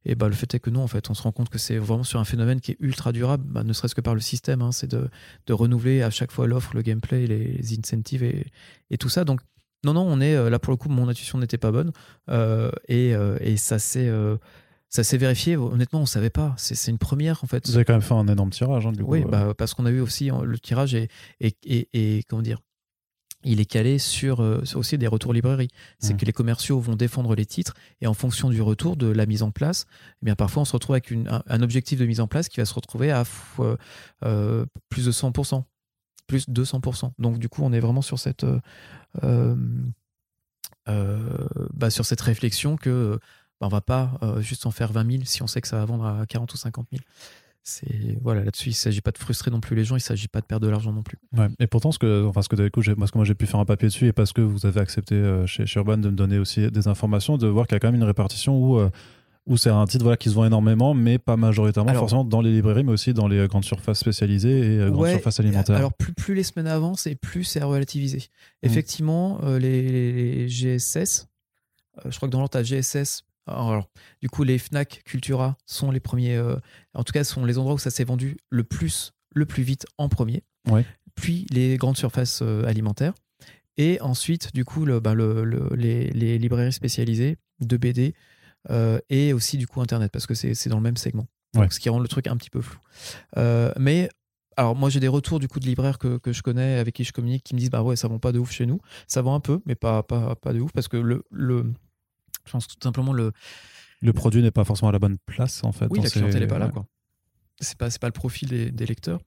Et 0.06 0.14
bah, 0.14 0.28
le 0.28 0.34
fait 0.34 0.55
est 0.55 0.60
que 0.60 0.70
non, 0.70 0.82
en 0.82 0.86
fait, 0.88 1.10
on 1.10 1.14
se 1.14 1.22
rend 1.22 1.32
compte 1.32 1.51
que 1.51 1.59
c'est 1.59 1.76
vraiment 1.76 2.05
sur 2.05 2.20
un 2.20 2.24
phénomène 2.24 2.60
qui 2.60 2.72
est 2.72 2.76
ultra 2.80 3.12
durable, 3.12 3.44
bah, 3.47 3.62
ne 3.62 3.72
serait-ce 3.74 3.94
que 3.94 4.01
par 4.01 4.14
le 4.14 4.20
système. 4.20 4.62
hein, 4.62 4.72
c'est 4.72 4.86
de, 4.90 5.10
de 5.47 5.52
renouveler 5.52 6.02
à 6.02 6.09
chaque 6.10 6.32
fois 6.32 6.47
l'offre, 6.47 6.74
le 6.74 6.82
gameplay, 6.82 7.26
les 7.26 7.60
incentives 7.78 8.22
et, 8.22 8.47
et 8.90 8.97
tout 8.98 9.10
ça. 9.10 9.24
Donc, 9.24 9.40
non, 9.84 9.92
non, 9.94 10.02
on 10.09 10.20
est 10.20 10.34
euh, 10.34 10.48
là 10.51 10.59
pour 10.59 10.72
le 10.72 10.76
coup, 10.78 10.88
mon 10.88 11.09
intuition 11.09 11.38
n'était 11.38 11.59
pas 11.59 11.70
bonne 11.72 11.92
euh, 12.30 12.70
et, 12.88 13.14
euh, 13.14 13.36
et 13.40 13.56
ça 13.56 13.78
s'est 13.78 14.09
euh, 14.09 14.36
ça 14.90 15.05
s'est 15.05 15.16
vérifié. 15.18 15.56
Honnêtement, 15.56 16.01
on 16.01 16.06
savait 16.06 16.30
pas. 16.30 16.55
C'est 16.59 16.74
c'est 16.74 16.90
une 16.90 16.98
première 16.98 17.44
en 17.44 17.47
fait. 17.47 17.66
Vous 17.66 17.76
avez 17.76 17.84
quand 17.84 17.92
même 17.94 18.02
fait 18.02 18.12
un 18.14 18.26
énorme 18.26 18.51
tirage, 18.51 18.86
hein, 18.86 18.92
du 18.92 19.05
coup. 19.05 19.10
Oui, 19.12 19.20
bah, 19.30 19.55
parce 19.56 19.72
qu'on 19.74 19.86
a 19.86 19.90
eu 19.90 20.01
aussi 20.01 20.28
hein, 20.30 20.42
le 20.44 20.59
tirage 20.59 20.94
et, 20.94 21.09
et, 21.40 21.55
et, 21.64 22.18
et 22.18 22.22
comment 22.24 22.42
dire. 22.42 22.59
Il 23.44 23.58
est 23.60 23.64
calé 23.64 23.98
sur, 23.98 24.40
euh, 24.40 24.62
aussi 24.74 24.98
des 24.98 25.06
retours 25.06 25.32
librairies. 25.32 25.68
C'est 25.98 26.12
Mhm. 26.12 26.18
que 26.20 26.24
les 26.26 26.32
commerciaux 26.32 26.78
vont 26.78 26.94
défendre 26.96 27.34
les 27.34 27.46
titres 27.46 27.74
et 28.02 28.06
en 28.06 28.12
fonction 28.14 28.50
du 28.50 28.60
retour 28.60 28.96
de 28.96 29.06
la 29.06 29.24
mise 29.26 29.42
en 29.42 29.50
place, 29.50 29.86
eh 30.22 30.26
bien 30.26 30.34
parfois 30.34 30.62
on 30.62 30.64
se 30.66 30.72
retrouve 30.72 30.94
avec 30.94 31.10
une- 31.10 31.26
un, 31.28 31.42
un 31.46 31.62
objectif 31.62 31.98
de 31.98 32.04
mise 32.06 32.20
en 32.20 32.26
place 32.28 32.48
qui 32.50 32.58
va 32.60 32.66
se 32.66 32.74
retrouver 32.74 33.10
à 33.10 33.24
fois, 33.24 33.78
euh, 34.24 34.66
plus 34.90 35.06
de 35.06 35.10
100%, 35.10 35.64
plus 36.26 36.46
de 36.48 36.52
200%. 36.52 37.14
Donc 37.18 37.38
du 37.38 37.48
coup, 37.48 37.62
on 37.64 37.72
est 37.72 37.80
vraiment 37.80 38.02
sur 38.02 38.18
cette, 38.18 38.44
euh, 38.44 38.60
euh, 39.24 39.56
euh, 40.88 41.46
bah, 41.72 41.90
sur 41.90 42.04
cette 42.04 42.20
réflexion 42.20 42.76
que 42.76 43.18
bah, 43.60 43.66
on 43.66 43.70
va 43.70 43.80
pas 43.80 44.18
euh, 44.22 44.40
juste 44.40 44.66
en 44.66 44.70
faire 44.70 44.92
20 44.92 45.10
000 45.10 45.22
si 45.24 45.42
on 45.42 45.46
sait 45.46 45.60
que 45.60 45.68
ça 45.68 45.76
va 45.78 45.84
vendre 45.84 46.04
à 46.06 46.24
40 46.26 46.52
ou 46.54 46.56
50 46.56 46.86
000. 46.92 47.02
C'est 47.62 48.18
voilà 48.22 48.42
là-dessus, 48.42 48.70
il 48.70 48.74
s'agit 48.74 49.02
pas 49.02 49.10
de 49.10 49.18
frustrer 49.18 49.50
non 49.50 49.60
plus 49.60 49.76
les 49.76 49.84
gens, 49.84 49.94
il 49.96 50.00
s'agit 50.00 50.28
pas 50.28 50.40
de 50.40 50.46
perdre 50.46 50.66
de 50.66 50.70
l'argent 50.70 50.92
non 50.92 51.02
plus. 51.02 51.18
Ouais. 51.36 51.48
Et 51.58 51.66
pourtant, 51.66 51.92
ce 51.92 51.98
que, 51.98 52.24
enfin, 52.26 52.40
ce 52.42 52.48
que, 52.48 52.56
du 52.56 52.70
coup, 52.70 52.80
j'ai- 52.82 52.94
parce 52.96 53.10
que 53.10 53.18
moi 53.18 53.24
j'ai 53.26 53.34
pu 53.34 53.46
faire 53.46 53.60
un 53.60 53.64
papier 53.66 53.88
dessus 53.88 54.06
et 54.06 54.12
parce 54.12 54.32
que 54.32 54.40
vous 54.40 54.64
avez 54.66 54.80
accepté 54.80 55.14
euh, 55.14 55.46
chez, 55.46 55.66
chez 55.66 55.78
Urban 55.78 55.98
de 55.98 56.08
me 56.10 56.16
donner 56.16 56.38
aussi 56.38 56.70
des 56.70 56.88
informations, 56.88 57.36
de 57.36 57.46
voir 57.46 57.66
qu'il 57.66 57.74
y 57.74 57.76
a 57.76 57.80
quand 57.80 57.88
même 57.88 58.00
une 58.00 58.06
répartition 58.06 58.56
où, 58.58 58.78
euh, 58.78 58.88
où 59.46 59.56
c'est 59.58 59.68
un 59.70 59.84
titre 59.84 60.04
voilà, 60.04 60.16
qui 60.16 60.30
se 60.30 60.34
vend 60.34 60.46
énormément, 60.46 60.94
mais 60.94 61.18
pas 61.18 61.36
majoritairement 61.36 61.90
Alors- 61.90 62.00
forcément 62.02 62.24
dans 62.24 62.40
les 62.40 62.50
librairies, 62.50 62.82
mais 62.82 62.92
aussi 62.92 63.12
dans 63.12 63.28
les 63.28 63.46
grandes 63.46 63.64
surfaces 63.64 63.98
spécialisées 64.00 64.58
et 64.76 64.78
euh, 64.78 64.90
grandes 64.90 65.02
Ouais, 65.02 65.12
surfaces 65.12 65.38
alimentaires. 65.40 65.76
Alors 65.76 65.92
plus, 65.92 66.14
plus 66.14 66.34
les 66.34 66.42
semaines 66.44 66.66
avancent 66.66 67.06
et 67.06 67.14
plus 67.14 67.44
c'est 67.44 67.62
relativisé. 67.62 68.18
Mm. 68.18 68.66
Effectivement, 68.66 69.40
euh, 69.44 69.58
les, 69.58 69.82
les 69.82 70.48
GSS, 70.48 71.28
euh, 71.98 72.10
je 72.10 72.16
crois 72.16 72.26
que 72.28 72.32
dans 72.32 72.38
l'ordre, 72.38 72.50
t'as 72.52 72.62
GSS. 72.62 73.24
Alors, 73.51 73.89
du 74.22 74.28
coup, 74.28 74.43
les 74.44 74.59
Fnac, 74.59 75.02
Cultura 75.05 75.56
sont 75.66 75.90
les 75.90 76.01
premiers, 76.01 76.36
euh, 76.36 76.56
en 76.94 77.05
tout 77.05 77.12
cas, 77.12 77.24
sont 77.24 77.44
les 77.44 77.59
endroits 77.59 77.74
où 77.74 77.78
ça 77.78 77.90
s'est 77.90 78.05
vendu 78.05 78.36
le 78.51 78.64
plus, 78.64 79.12
le 79.35 79.47
plus 79.47 79.62
vite 79.62 79.86
en 79.98 80.09
premier. 80.09 80.43
Ouais. 80.68 80.85
Puis 81.14 81.47
les 81.51 81.77
grandes 81.77 81.97
surfaces 81.97 82.40
euh, 82.43 82.64
alimentaires. 82.64 83.14
Et 83.77 84.01
ensuite, 84.01 84.52
du 84.55 84.64
coup, 84.64 84.85
le, 84.85 85.01
bah, 85.01 85.14
le- 85.14 85.44
le- 85.44 85.70
les, 85.74 86.10
les 86.10 86.39
librairies 86.39 86.72
spécialisées 86.72 87.36
de 87.60 87.77
BD 87.77 88.14
euh, 88.70 88.98
et 89.09 89.32
aussi, 89.32 89.56
du 89.59 89.66
coup, 89.66 89.81
Internet, 89.81 90.10
parce 90.12 90.27
que 90.27 90.35
c'est 90.35 90.55
c'est 90.55 90.68
dans 90.68 90.77
le 90.77 90.82
même 90.82 90.97
segment. 90.98 91.27
Ouais. 91.55 91.62
Donc, 91.62 91.72
ce 91.72 91.81
qui 91.81 91.89
rend 91.89 91.98
le 91.98 92.09
truc 92.09 92.27
un 92.27 92.36
petit 92.36 92.51
peu 92.51 92.60
flou. 92.60 92.78
Mais 93.78 94.09
alors 94.56 94.74
moi 94.77 94.90
j'ai 94.90 95.01
des 95.01 95.09
retours 95.09 95.39
du 95.40 95.48
coup 95.48 95.60
de 95.60 95.64
libraires 95.64 95.98
que, 95.98 96.18
que 96.18 96.32
je 96.32 96.43
connais 96.43 96.78
avec 96.78 96.94
qui 96.94 97.05
je 97.05 97.12
communique 97.12 97.44
qui 97.44 97.55
me 97.55 97.60
disent 97.60 97.70
bah 97.70 97.82
ouais 97.82 97.97
ça 97.97 98.09
vend 98.09 98.18
pas 98.18 98.32
de 98.32 98.39
ouf 98.39 98.51
chez 98.51 98.66
nous 98.66 98.78
ça 99.06 99.22
vend 99.22 99.35
un 99.35 99.40
peu 99.40 99.60
mais 99.64 99.74
pas 99.77 100.02
pas, 100.02 100.35
pas 100.35 100.52
de 100.52 100.60
ouf 100.60 100.72
parce 100.72 100.89
que 100.89 100.97
le, 100.98 101.22
le 101.31 101.72
je 102.46 102.52
pense 102.52 102.66
tout 102.68 102.76
simplement 102.82 103.12
le 103.12 103.32
Le 104.00 104.12
produit 104.12 104.42
n'est 104.42 104.50
pas 104.50 104.64
forcément 104.64 104.88
à 104.88 104.92
la 104.92 104.98
bonne 104.98 105.18
place, 105.26 105.62
en 105.64 105.72
fait. 105.72 105.86
oui 105.90 106.00
la 106.00 106.10
clientèle 106.10 106.42
est 106.42 106.46
pas 106.46 106.58
là 106.58 106.66
ouais. 106.66 106.72
quoi 106.72 106.86
c'est 107.60 107.76
pas 107.76 107.88
pas 107.90 108.06
le 108.08 108.12
profil 108.12 108.48
des, 108.48 108.70
des 108.70 108.86
lecteurs 108.86 109.20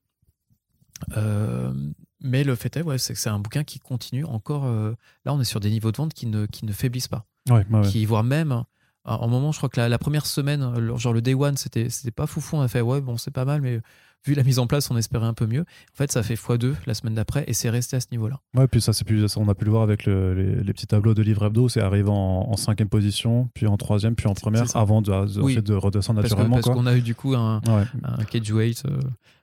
Euh, 1.17 1.73
mais 2.21 2.43
le 2.43 2.55
fait 2.55 2.77
est 2.77 2.81
ouais, 2.81 2.97
c'est 2.97 3.13
que 3.13 3.19
c'est 3.19 3.29
un 3.29 3.39
bouquin 3.39 3.63
qui 3.63 3.79
continue 3.79 4.23
encore 4.25 4.65
euh, 4.65 4.93
là 5.25 5.33
on 5.33 5.41
est 5.41 5.45
sur 5.45 5.59
des 5.59 5.69
niveaux 5.69 5.91
de 5.91 5.97
vente 5.97 6.13
qui 6.13 6.25
ne 6.27 6.45
qui 6.45 6.65
ne 6.65 6.71
faiblissent 6.71 7.09
pas 7.09 7.25
Ouais, 7.49 7.65
ouais. 7.69 7.87
qui 7.89 8.05
voire 8.05 8.23
même 8.23 8.63
en 9.05 9.15
en 9.15 9.27
moment 9.27 9.51
je 9.51 9.57
crois 9.57 9.69
que 9.69 9.79
la, 9.79 9.89
la 9.89 9.97
première 9.97 10.25
semaine 10.25 10.61
genre 10.97 11.13
le 11.13 11.21
day 11.21 11.33
one 11.33 11.57
c'était 11.57 11.89
c'était 11.89 12.11
pas 12.11 12.27
foufou 12.27 12.57
on 12.57 12.61
a 12.61 12.67
fait 12.67 12.81
ouais 12.81 13.01
bon 13.01 13.17
c'est 13.17 13.31
pas 13.31 13.45
mal 13.45 13.61
mais 13.61 13.79
vu 14.25 14.33
la 14.35 14.43
mise 14.43 14.59
en 14.59 14.67
place 14.67 14.89
on 14.89 14.95
espérait 14.97 15.25
un 15.25 15.33
peu 15.33 15.45
mieux 15.47 15.61
en 15.61 15.95
fait 15.95 16.09
ça 16.11 16.23
fait 16.23 16.35
x2 16.35 16.75
la 16.85 16.93
semaine 16.93 17.13
d'après 17.15 17.43
et 17.47 17.53
c'est 17.53 17.69
resté 17.69 17.97
à 17.97 17.99
ce 17.99 18.07
niveau 18.11 18.29
là 18.29 18.39
Ouais, 18.55 18.67
puis 18.67 18.79
ça, 18.81 18.93
c'est 18.93 19.03
plus, 19.03 19.25
on 19.35 19.49
a 19.49 19.55
pu 19.55 19.65
le 19.65 19.71
voir 19.71 19.83
avec 19.83 20.05
le- 20.05 20.33
les, 20.33 20.63
les 20.63 20.73
petits 20.73 20.85
tableaux 20.87 21.13
de 21.15 21.21
livre 21.23 21.43
hebdo. 21.45 21.67
C'est 21.69 21.81
arrivé 21.81 22.07
en, 22.09 22.13
en 22.49 22.55
cinquième 22.55 22.87
position, 22.87 23.49
puis 23.55 23.65
en 23.65 23.75
troisième, 23.77 24.13
puis 24.15 24.27
en 24.27 24.35
première, 24.35 24.63
avant 24.77 25.01
de, 25.01 25.11
de, 25.11 25.41
Oui. 25.41 25.53
ensuite 25.53 25.65
de 25.65 25.73
redescendre 25.73 26.21
naturellement. 26.21 26.55
parce 26.61 26.67
qu'on 26.69 26.85
a 26.85 26.95
eu 26.95 27.01
du 27.01 27.15
coup 27.15 27.33
un, 27.35 27.59
Ouais. 27.67 27.83
un 28.03 28.23
cage 28.25 28.51
weight 28.51 28.83
euh, 28.85 28.99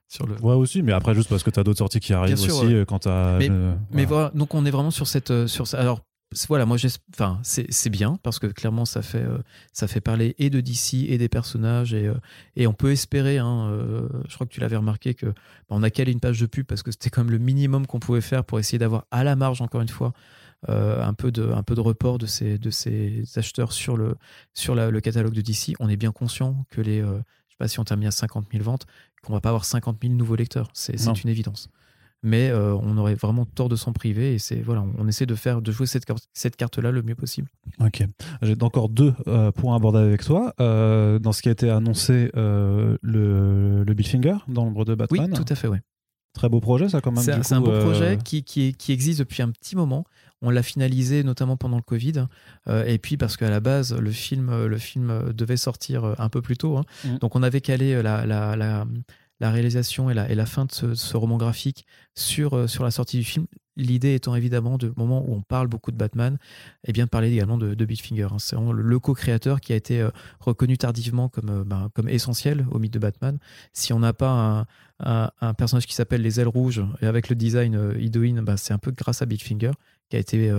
sur 0.09 0.27
le 0.29 0.37
Ouais 0.41 0.55
aussi, 0.55 0.83
mais 0.83 0.93
après 0.93 1.15
juste 1.15 1.29
parce 1.29 1.43
que 1.43 1.51
tu 1.51 1.59
as 1.61 1.65
d'autres 1.65 1.79
sorties 1.79 1.99
qui 2.01 2.15
arrivent 2.15 2.37
sûr, 2.37 2.55
aussi 2.57 2.67
ouais. 2.69 2.73
euh, 2.75 2.85
quand. 2.85 3.07
Mais- 3.07 3.49
le- 3.49 3.75
Mais 3.91 4.05
voilà. 4.05 4.31
donc 4.35 4.55
on 4.55 4.65
est 4.65 4.71
vraiment 4.71 4.93
sur 4.93 5.07
cette. 5.09 5.31
euh, 5.33 5.47
Sur, 5.49 5.67
alors, 5.75 6.01
voilà, 6.49 6.65
moi, 6.65 6.77
enfin, 7.13 7.41
c'est 7.43 7.89
bien 7.91 8.17
parce 8.23 8.39
que 8.39 8.47
clairement, 8.47 8.85
ça 8.85 9.03
fait, 9.03 9.23
euh, 9.23 9.39
ça 9.73 9.89
fait 9.89 10.01
parler 10.01 10.35
et 10.39 10.49
de 10.49 10.61
DC 10.61 11.07
et 11.09 11.19
des 11.19 11.29
personnages 11.29 11.93
et, 11.93 12.07
euh, 12.07 12.15
et 12.57 12.67
on 12.69 12.73
peut 12.73 12.93
espérer. 12.93 13.39
hein, 13.39 13.69
euh, 13.71 14.09
je 14.29 14.35
crois 14.37 14.47
que 14.47 14.53
tu 14.53 14.61
l'avais 14.61 14.77
remarqué 14.77 15.15
que 15.15 15.27
bah, 15.27 15.33
on 15.71 15.83
a 15.83 15.91
calé 15.91 16.13
une 16.13 16.21
page 16.21 16.39
de 16.41 16.47
pub 16.47 16.67
parce 16.67 16.83
que 16.85 16.93
c'était 16.93 17.11
quand 17.11 17.23
même 17.25 17.33
le 17.33 17.39
minimum 17.39 17.87
qu'on 17.87 17.99
pouvait 17.99 18.21
faire 18.21 18.45
pour 18.45 18.59
essayer 18.61 18.79
d'avoir 18.79 19.07
à 19.11 19.25
la 19.25 19.35
marge, 19.35 19.61
encore 19.61 19.81
une 19.81 19.89
fois, 19.89 20.13
un 20.69 21.15
peu 21.15 21.33
de, 21.33 21.51
un 21.51 21.63
peu 21.63 21.75
de 21.75 21.81
report 21.81 22.19
de 22.19 22.27
ces, 22.27 22.59
de 22.59 22.71
ces 22.71 23.25
acheteurs 23.37 23.73
sur 23.73 23.97
le, 23.97 24.15
sur 24.55 24.75
la- 24.75 24.91
le 24.91 25.01
catalogue 25.01 25.33
de 25.35 25.41
DC. 25.41 25.75
On 25.81 25.89
est 25.89 25.97
bien 25.97 26.13
conscient 26.13 26.65
que 26.71 26.81
les, 26.81 27.01
je 27.01 27.07
sais 27.07 27.57
pas 27.59 27.67
si 27.67 27.81
on 27.81 27.85
termine 27.85 28.09
à 28.09 28.13
50 28.13 28.47
000 28.53 28.63
ventes, 28.63 28.87
qu'on 29.23 29.33
va 29.33 29.41
pas 29.41 29.49
avoir 29.49 29.65
50 29.65 29.99
000 30.03 30.15
nouveaux 30.15 30.37
lecteurs. 30.37 30.69
C'est 30.75 30.97
une 31.25 31.31
évidence 31.31 31.69
mais 32.23 32.51
euh, 32.51 32.75
on 32.83 32.97
aurait 32.99 33.15
vraiment 33.15 33.45
tort 33.47 33.69
de 33.69 33.77
s'en 33.77 33.93
priver 33.93 34.35
et 34.35 34.39
c'est 34.39 34.61
voilà 34.61 34.85
on 34.99 35.09
essaie 35.09 35.27
de 35.27 35.35
faire 35.35 35.63
de 35.63 35.73
jouer 35.73 35.87
cette 35.87 36.05
carte 36.05 36.25
cette 36.35 36.57
carte 36.57 36.79
là 36.79 36.91
le 36.91 37.03
mieux 37.03 37.15
possible 37.15 37.49
Ok. 37.79 38.03
J'ai 38.43 38.57
encore 38.61 38.89
deux 38.89 39.15
euh, 39.27 39.53
points 39.53 39.73
à 39.75 39.77
aborder 39.77 40.01
avec 40.01 40.23
toi. 40.23 40.53
Euh, 40.61 41.19
dans 41.19 41.33
ce 41.33 41.41
qui 41.43 41.49
a 41.49 41.53
été 41.53 41.71
annoncé, 41.71 42.31
euh, 42.37 42.99
le, 43.01 43.85
le 43.85 43.95
Bill 43.95 44.07
Finger 44.07 44.37
dans 44.49 44.65
l'ombre 44.65 44.85
de 44.85 44.93
oui 44.93 44.97
Batman. 44.97 45.33
tout 45.33 45.51
à 45.51 45.55
fait 45.55 45.69
ouais 45.69 45.81
Très 46.33 46.49
beau 46.49 46.61
projet, 46.61 46.89
ça, 46.89 47.01
quand 47.01 47.11
même. 47.11 47.25
c'est 47.43 47.55
un 47.55 47.61
beau 47.61 47.73
projet 47.81 48.17
qui, 48.23 48.45
qui, 48.45 48.93
existe 48.93 49.19
depuis 49.19 49.43
un 49.43 49.51
petit 49.51 49.75
moment 49.75 50.05
on 50.43 50.51
l'a 50.51 50.63
finalisé 50.63 51.25
notamment 51.25 51.57
pendant 51.57 51.77
le 51.77 51.83
Covid 51.83 52.27
euh, 52.69 52.85
et 52.87 52.99
puis 52.99 53.17
parce 53.17 53.37
qu'à 53.37 53.51
la 53.51 53.61
base 53.61 53.95
le 53.95 54.11
film 54.11 54.67
le 54.67 54.79
film 54.79 55.33
devait 55.33 55.57
sortir 55.57 56.15
un 56.19 56.29
peu 56.29 56.41
plus 56.41 56.57
tôt 56.57 56.77
hein. 56.79 56.85
Mhm. 57.05 57.19
donc 57.19 57.35
on 57.35 57.43
avait 57.43 57.61
calé 57.61 58.01
la, 58.03 58.27
la, 58.27 58.55
la, 58.57 58.87
la 59.41 59.51
réalisation 59.51 60.11
et 60.11 60.15
la, 60.15 60.47
fin 60.47 60.67
de 60.67 60.95
ce, 60.95 61.17
roman 61.17 61.39
graphique 61.39 61.87
sur, 62.15 62.55
euh, 62.55 62.67
sur 62.67 62.85
la 62.85 62.91
sortie 62.91 63.17
du 63.19 63.25
film 63.25 63.47
l'idée 63.81 64.15
étant 64.15 64.35
évidemment 64.35 64.79
de 64.79 64.93
moment 64.97 65.25
où 65.27 65.35
on 65.35 65.43
parle 65.43 65.69
beaucoup 65.69 65.91
de 65.91 65.97
Batman 65.97 66.39
et 66.85 66.93
bien 66.93 67.05
de 67.05 67.11
parler 67.11 67.33
également 67.33 67.59
de, 67.59 67.75
de 67.75 67.87
hein. 68.23 68.37
c'est 68.39 68.57
le, 68.57 68.99
co-créateur 68.99 69.61
qui 69.61 69.73
a 69.73 69.77
été 69.77 70.01
euh, 70.01 70.11
reconnu 70.39 70.79
tardivement 70.79 71.29
comme, 71.29 71.51
euh, 71.51 71.65
ben, 71.65 71.91
comme 71.95 72.09
essentiel 72.09 72.67
au 72.71 72.79
mythe 72.79 72.93
de 72.93 72.99
Batman 72.99 73.39
si 73.73 73.93
on 73.93 74.01
n'a 74.01 74.13
pas 74.13 74.67
un, 75.01 75.55
personnage 75.55 75.87
qui 75.87 75.95
s'appelle 75.95 76.23
les 76.23 76.41
ailes 76.41 76.49
rouges 76.49 76.83
et 77.01 77.07
avec 77.07 77.29
le 77.29 77.37
design 77.37 77.75
euh, 77.75 77.99
Idoine, 77.99 78.43
bah, 78.43 78.57
c'est 78.57 78.75
un 78.75 78.79
peu 78.79 78.91
grâce 78.91 79.23
à 79.23 79.27
Bill 79.27 79.43
Finger 79.43 79.73
qui 80.09 80.17
a 80.17 80.19
été, 80.19 80.53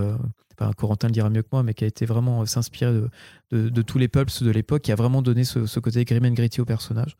Corentin 0.76 1.08
le 1.08 1.12
dira 1.12 1.28
mieux 1.30 1.42
que 1.42 1.48
moi, 1.52 1.62
mais 1.62 1.74
qui 1.74 1.84
a 1.84 1.86
été 1.86 2.06
vraiment 2.06 2.42
euh, 2.42 2.46
s'inspirer 2.46 2.92
de, 2.92 3.10
de, 3.50 3.68
de 3.68 3.82
tous 3.82 3.98
les 3.98 4.08
pulps 4.08 4.42
de 4.42 4.50
l'époque, 4.50 4.82
qui 4.82 4.92
a 4.92 4.94
vraiment 4.94 5.22
donné 5.22 5.44
ce, 5.44 5.66
ce 5.66 5.80
côté 5.80 6.04
grim 6.04 6.24
and 6.24 6.34
gritty 6.34 6.60
au 6.60 6.64
personnage. 6.64 7.16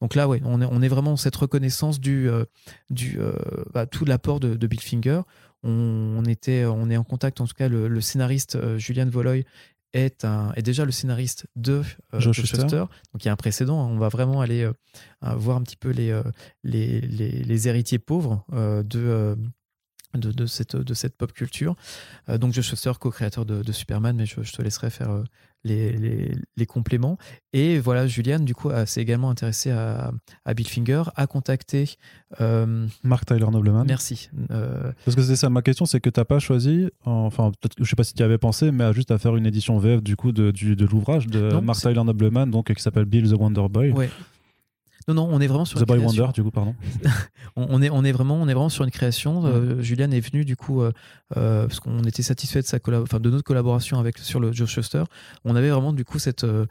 Donc 0.00 0.14
là, 0.14 0.28
ouais, 0.28 0.40
on 0.44 0.60
est, 0.62 0.68
on 0.70 0.82
est 0.82 0.88
vraiment 0.88 1.16
cette 1.16 1.36
reconnaissance 1.36 2.00
du, 2.00 2.28
euh, 2.28 2.44
du 2.90 3.18
euh, 3.18 3.32
bah, 3.72 3.86
tout 3.86 4.04
l'apport 4.04 4.40
de, 4.40 4.54
de 4.54 4.66
Bill 4.66 4.80
Finger. 4.80 5.20
On, 5.62 5.70
on 6.18 6.24
était, 6.24 6.64
on 6.64 6.90
est 6.90 6.96
en 6.96 7.04
contact, 7.04 7.40
en 7.40 7.46
tout 7.46 7.54
cas, 7.54 7.68
le, 7.68 7.88
le 7.88 8.00
scénariste 8.00 8.76
Julian 8.76 9.08
Voloy 9.08 9.44
est, 9.92 10.24
un, 10.24 10.52
est 10.54 10.62
déjà 10.62 10.84
le 10.84 10.92
scénariste 10.92 11.46
de 11.56 11.82
euh, 12.12 12.20
Joe. 12.20 12.34
Donc 13.12 13.24
il 13.24 13.26
y 13.26 13.28
a 13.28 13.32
un 13.32 13.36
précédent. 13.36 13.80
hein. 13.82 13.88
On 13.90 13.98
va 13.98 14.08
vraiment 14.08 14.42
aller 14.42 14.64
euh, 14.64 14.72
voir 15.36 15.56
un 15.56 15.62
petit 15.62 15.76
peu 15.76 15.90
les, 15.90 16.20
les, 16.62 17.00
les, 17.00 17.30
les 17.30 17.68
héritiers 17.68 17.98
pauvres 17.98 18.44
euh, 18.52 18.82
de, 18.82 19.36
de, 20.18 20.32
de 20.32 20.46
cette, 20.46 20.76
de 20.76 20.94
cette 20.94 21.16
pop 21.16 21.32
culture. 21.32 21.74
Euh, 22.28 22.38
donc 22.38 22.52
Joe 22.52 22.64
Shuster, 22.64 22.92
co-créateur 23.00 23.44
de, 23.46 23.62
de 23.62 23.72
Superman, 23.72 24.16
mais 24.16 24.26
je, 24.26 24.42
je 24.42 24.52
te 24.52 24.62
laisserai 24.62 24.90
faire 24.90 25.10
euh, 25.10 25.22
les, 25.64 25.92
les, 25.92 26.32
les 26.56 26.66
compléments. 26.66 27.18
Et 27.52 27.78
voilà, 27.80 28.06
Julianne, 28.06 28.44
du 28.44 28.54
coup, 28.54 28.70
s'est 28.86 29.00
également 29.02 29.30
intéressée 29.30 29.70
à, 29.72 30.12
à 30.44 30.54
Bill 30.54 30.68
Finger, 30.68 31.02
a 31.16 31.26
contacté. 31.26 31.96
euh, 32.40 32.86
Mark 33.02 33.24
Tyler 33.26 33.46
Nobleman. 33.50 33.84
merci. 33.86 34.30
Parce 35.04 35.16
que 35.16 35.22
c'est 35.22 35.34
ça 35.36 35.50
ma 35.50 35.62
question, 35.62 35.84
c'est 35.86 36.00
que 36.00 36.10
t'as 36.10 36.24
pas 36.24 36.38
choisi, 36.38 36.88
enfin 37.04 37.50
je 37.80 37.84
sais 37.88 37.96
pas 37.96 38.04
si 38.04 38.14
tu 38.14 38.20
y 38.20 38.24
avais 38.24 38.38
pensé, 38.38 38.70
mais 38.70 38.84
à 38.84 38.92
juste 38.92 39.10
à 39.10 39.18
faire 39.18 39.34
une 39.36 39.46
édition 39.46 39.78
VF 39.78 40.02
du 40.02 40.14
coup 40.16 40.30
de, 40.32 40.50
de 40.52 40.84
l'ouvrage 40.86 41.26
de 41.26 41.50
Non, 41.50 41.62
Mark 41.62 41.80
Tyler 41.80 42.04
Nobleman, 42.04 42.50
donc 42.50 42.72
qui 42.72 42.82
s'appelle 42.82 43.04
Bill 43.06 43.28
the 43.28 43.34
Wonder 43.34 43.66
Boy. 43.68 43.90
ouais. 43.92 44.10
Non, 45.08 45.14
non, 45.14 45.28
on 45.30 45.40
est 45.40 45.46
vraiment 45.46 45.64
sur 45.64 45.78
The 45.78 45.82
une 45.82 45.86
Boy 45.86 45.98
création. 46.00 46.22
Wonder, 46.24 46.32
du 46.34 46.42
coup, 46.42 46.50
pardon. 46.50 46.74
On, 47.54 47.66
on 47.70 47.82
est, 47.82 47.90
on, 47.90 48.02
est 48.04 48.10
vraiment, 48.12 48.34
on 48.36 48.48
est 48.48 48.54
vraiment 48.54 48.68
sur 48.68 48.82
une 48.84 48.90
création. 48.90 49.44
Euh, 49.46 49.80
Julian 49.80 50.10
est 50.10 50.20
venu 50.20 50.44
du 50.44 50.56
coup, 50.56 50.82
euh, 50.82 50.90
euh, 51.36 51.66
parce 51.68 51.78
qu'on 51.80 52.02
était 52.04 52.22
satisfait 52.24 52.60
de, 52.60 52.66
sa 52.66 52.78
enfin, 52.88 53.20
de 53.20 53.30
notre 53.30 53.44
collaboration 53.44 53.98
avec, 54.00 54.18
sur 54.18 54.40
le 54.40 54.52
Joe 54.52 54.68
Shuster. 54.68 55.04
On 55.44 55.54
avait 55.54 55.70
vraiment 55.70 55.92
du 55.92 56.04
coup 56.04 56.18
cette, 56.18 56.42
euh, 56.44 56.66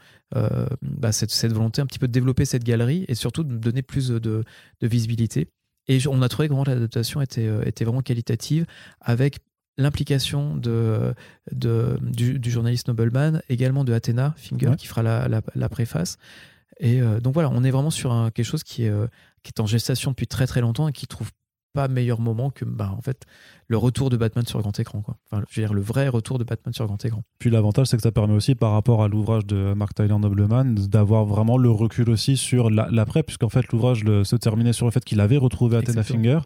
bah, 0.82 1.12
cette, 1.12 1.30
cette 1.30 1.52
volonté 1.52 1.80
un 1.80 1.86
petit 1.86 1.98
peu 1.98 2.08
de 2.08 2.12
développer 2.12 2.44
cette 2.44 2.64
galerie 2.64 3.04
et 3.08 3.14
surtout 3.14 3.42
de 3.42 3.56
donner 3.56 3.80
plus 3.82 4.08
de, 4.08 4.18
de 4.20 4.86
visibilité. 4.86 5.48
Et 5.88 5.98
on 6.08 6.20
a 6.20 6.28
trouvé 6.28 6.48
que 6.48 6.54
l'adaptation 6.54 7.22
était, 7.22 7.48
était 7.64 7.84
vraiment 7.84 8.02
qualitative 8.02 8.66
avec 9.00 9.38
l'implication 9.78 10.56
de, 10.56 11.14
de, 11.52 11.98
du, 12.02 12.38
du 12.38 12.50
journaliste 12.50 12.88
Nobleman, 12.88 13.42
également 13.48 13.84
de 13.84 13.92
Athena 13.92 14.34
Finger 14.36 14.68
Ouais. 14.68 14.76
qui 14.76 14.86
fera 14.86 15.02
la, 15.02 15.28
la, 15.28 15.42
la 15.54 15.68
préface. 15.68 16.16
Et 16.80 17.00
euh, 17.00 17.20
donc 17.20 17.34
voilà, 17.34 17.50
on 17.52 17.64
est 17.64 17.70
vraiment 17.70 17.90
sur 17.90 18.12
un- 18.12 18.30
quelque 18.30 18.44
chose 18.46 18.62
qui 18.64 18.84
est, 18.84 18.88
euh, 18.90 19.06
qui 19.42 19.50
est 19.54 19.60
en 19.60 19.66
gestation 19.66 20.10
depuis 20.10 20.26
très 20.26 20.46
très 20.46 20.60
longtemps 20.60 20.88
et 20.88 20.92
qui 20.92 21.06
trouve 21.06 21.30
pas 21.72 21.88
meilleur 21.88 22.20
moment 22.20 22.48
que 22.50 22.64
bah, 22.64 22.90
en 22.96 23.02
fait 23.02 23.24
le 23.68 23.76
retour 23.76 24.08
de 24.08 24.16
Batman 24.16 24.46
sur 24.46 24.60
grand 24.60 24.78
écran 24.80 25.02
quoi. 25.02 25.16
Enfin, 25.30 25.42
je 25.50 25.60
veux 25.60 25.66
dire 25.66 25.74
le 25.74 25.82
vrai 25.82 26.08
retour 26.08 26.38
de 26.38 26.44
Batman 26.44 26.72
sur 26.72 26.86
grand 26.86 27.02
écran. 27.04 27.22
Puis 27.38 27.50
l'avantage, 27.50 27.88
c'est 27.88 27.96
que 27.98 28.02
ça 28.02 28.12
permet 28.12 28.32
aussi, 28.32 28.54
par 28.54 28.72
rapport 28.72 29.02
à 29.02 29.08
l'ouvrage 29.08 29.44
de 29.46 29.74
Mark 29.74 29.94
Tyler 29.94 30.16
Nobleman, 30.18 30.74
d'avoir 30.74 31.26
vraiment 31.26 31.58
le 31.58 31.70
recul 31.70 32.08
aussi 32.08 32.38
sur 32.38 32.70
la- 32.70 32.88
l'après, 32.90 33.22
puisqu'en 33.22 33.50
fait, 33.50 33.66
l'ouvrage 33.72 34.04
se 34.24 34.36
terminait 34.36 34.72
sur 34.72 34.86
le 34.86 34.90
fait 34.92 35.04
qu'il 35.04 35.20
avait 35.20 35.36
retrouvé 35.36 35.76
Athena. 35.76 36.02
Finger 36.02 36.38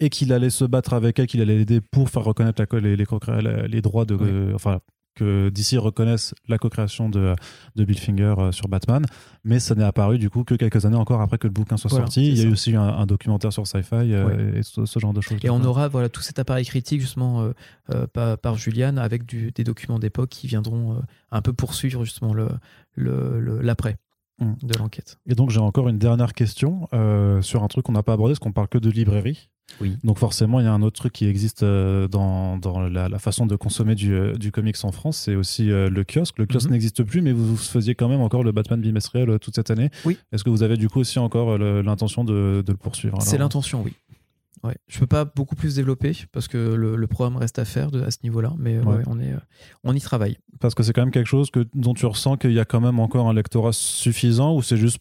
et 0.00 0.08
qu'il 0.10 0.32
allait 0.32 0.50
se 0.50 0.64
battre 0.64 0.92
avec 0.94 1.18
elle, 1.18 1.26
qu'il 1.26 1.40
allait 1.42 1.56
l'aider 1.58 1.80
pour 1.82 2.08
faire 2.10 2.24
reconnaître 2.24 2.62
la 2.72 2.80
les, 2.80 2.96
les, 2.96 3.04
co-cré- 3.04 3.42
les- 3.42 3.68
les 3.68 3.82
droits 3.82 4.04
de. 4.06 4.14
Oui. 4.14 4.26
euh, 4.30 4.52
enfin, 4.54 4.80
que 5.16 5.48
d'ici 5.48 5.76
reconnaissent 5.78 6.34
la 6.46 6.58
co-création 6.58 7.08
de, 7.08 7.34
de 7.74 7.84
Bill 7.84 7.98
Finger 7.98 8.34
euh, 8.38 8.52
sur 8.52 8.68
Batman, 8.68 9.04
mais 9.44 9.58
ça 9.58 9.74
n'est 9.74 9.82
apparu 9.82 10.18
du 10.18 10.30
coup 10.30 10.44
que 10.44 10.54
quelques 10.54 10.84
années 10.86 10.96
encore 10.96 11.20
après 11.20 11.38
que 11.38 11.46
le 11.48 11.52
bouquin 11.52 11.76
soit 11.76 11.90
Voilà, 11.90 12.04
sorti. 12.06 12.28
Il 12.28 12.38
y 12.38 12.42
a 12.42 12.44
eu 12.44 12.52
aussi 12.52 12.76
un, 12.76 12.82
un 12.82 13.06
documentaire 13.06 13.52
sur 13.52 13.66
Sci-Fi 13.66 13.94
euh, 14.12 14.58
et 14.58 14.62
ce, 14.62 14.86
ce 14.86 14.98
genre 15.00 15.12
de 15.12 15.20
choses. 15.20 15.38
Et 15.42 15.50
on 15.50 15.64
aura 15.64 15.88
voilà 15.88 16.08
tout 16.08 16.20
cet 16.22 16.38
appareil 16.38 16.64
critique 16.64 17.00
justement 17.00 17.42
euh, 17.42 17.52
euh, 17.92 18.06
par, 18.06 18.38
par 18.38 18.56
Julian 18.56 18.96
avec 18.98 19.26
du- 19.26 19.50
des 19.52 19.64
documents 19.64 19.98
d'époque 19.98 20.28
qui 20.30 20.46
viendront 20.46 20.92
euh, 20.92 21.00
un 21.32 21.42
peu 21.42 21.52
poursuivre 21.52 22.04
justement 22.04 22.32
le 22.34 22.48
le- 22.94 23.40
le- 23.40 23.60
Mm. 24.38 24.52
de 24.62 24.78
l'enquête. 24.78 25.18
Et 25.26 25.34
donc 25.34 25.50
j'ai 25.50 25.60
encore 25.60 25.88
une 25.88 25.98
dernière 25.98 26.34
question 26.34 26.88
euh, 26.92 27.40
sur 27.40 27.62
un 27.62 27.68
truc 27.68 27.86
qu'on 27.86 27.92
n'a 27.92 28.02
pas 28.02 28.12
abordé, 28.12 28.32
parce 28.32 28.38
qu'on 28.40 28.52
parle 28.52 28.68
que 28.68 28.76
de 28.78 28.90
librairie. 28.90 29.48
Oui. 29.80 29.96
Donc 30.04 30.18
forcément, 30.18 30.60
il 30.60 30.64
y 30.64 30.68
a 30.68 30.72
un 30.72 30.82
autre 30.82 30.96
truc 31.00 31.12
qui 31.12 31.26
existe 31.26 31.62
euh, 31.64 32.06
dans, 32.06 32.56
dans 32.56 32.80
la, 32.80 33.08
la 33.08 33.18
façon 33.18 33.46
de 33.46 33.56
consommer 33.56 33.94
du, 33.94 34.14
euh, 34.14 34.34
du 34.36 34.52
comics 34.52 34.76
en 34.84 34.92
France, 34.92 35.16
c'est 35.16 35.34
aussi 35.34 35.66
le 35.66 36.04
kiosque. 36.04 36.38
Le 36.38 36.46
kiosque 36.46 36.66
Mhm. 36.66 36.72
n'existe 36.72 37.02
plus, 37.02 37.20
mais 37.22 37.32
vous, 37.32 37.46
vous 37.46 37.56
faisiez 37.56 37.94
quand 37.94 38.08
même 38.08 38.20
encore 38.20 38.44
le 38.44 38.52
Batman 38.52 38.80
bimestriel 38.80 39.38
toute 39.40 39.54
cette 39.56 39.70
année. 39.70 39.90
Oui. 40.04 40.18
Est-ce 40.32 40.44
que 40.44 40.50
vous 40.50 40.62
avez 40.62 40.76
du 40.76 40.88
coup 40.88 41.00
aussi 41.00 41.18
encore 41.18 41.56
l'intention 41.58 42.22
de, 42.22 42.62
de 42.64 42.72
le 42.72 42.78
poursuivre 42.78 43.16
C'est 43.22 43.38
l'intention, 43.38 43.82
oui. 43.84 43.94
Ouais. 44.66 44.76
Je 44.88 44.98
peux 44.98 45.06
pas 45.06 45.24
beaucoup 45.24 45.56
plus 45.56 45.74
développer 45.76 46.12
parce 46.32 46.48
que 46.48 46.56
le, 46.74 46.96
le 46.96 47.06
programme 47.06 47.36
reste 47.36 47.58
à 47.58 47.64
faire 47.64 47.90
de, 47.90 48.02
à 48.02 48.10
ce 48.10 48.18
niveau-là, 48.24 48.52
mais 48.58 48.76
euh, 48.76 48.82
Ouais. 48.82 48.96
ouais, 48.96 49.02
on, 49.06 49.18
est, 49.20 49.32
euh, 49.32 49.38
on 49.84 49.94
y 49.94 50.00
travaille. 50.00 50.38
Parce 50.60 50.74
que 50.74 50.82
c'est 50.82 50.92
quand 50.92 51.02
même 51.02 51.10
quelque 51.10 51.26
chose 51.28 51.50
que, 51.50 51.66
dont 51.74 51.94
tu 51.94 52.06
ressens 52.06 52.36
qu'il 52.36 52.52
y 52.52 52.60
a 52.60 52.64
quand 52.64 52.80
même 52.80 52.98
encore 53.00 53.28
un 53.28 53.34
lectorat 53.34 53.72
suffisant 53.72 54.54
ou 54.54 54.62
c'est 54.62 54.76
juste 54.76 54.98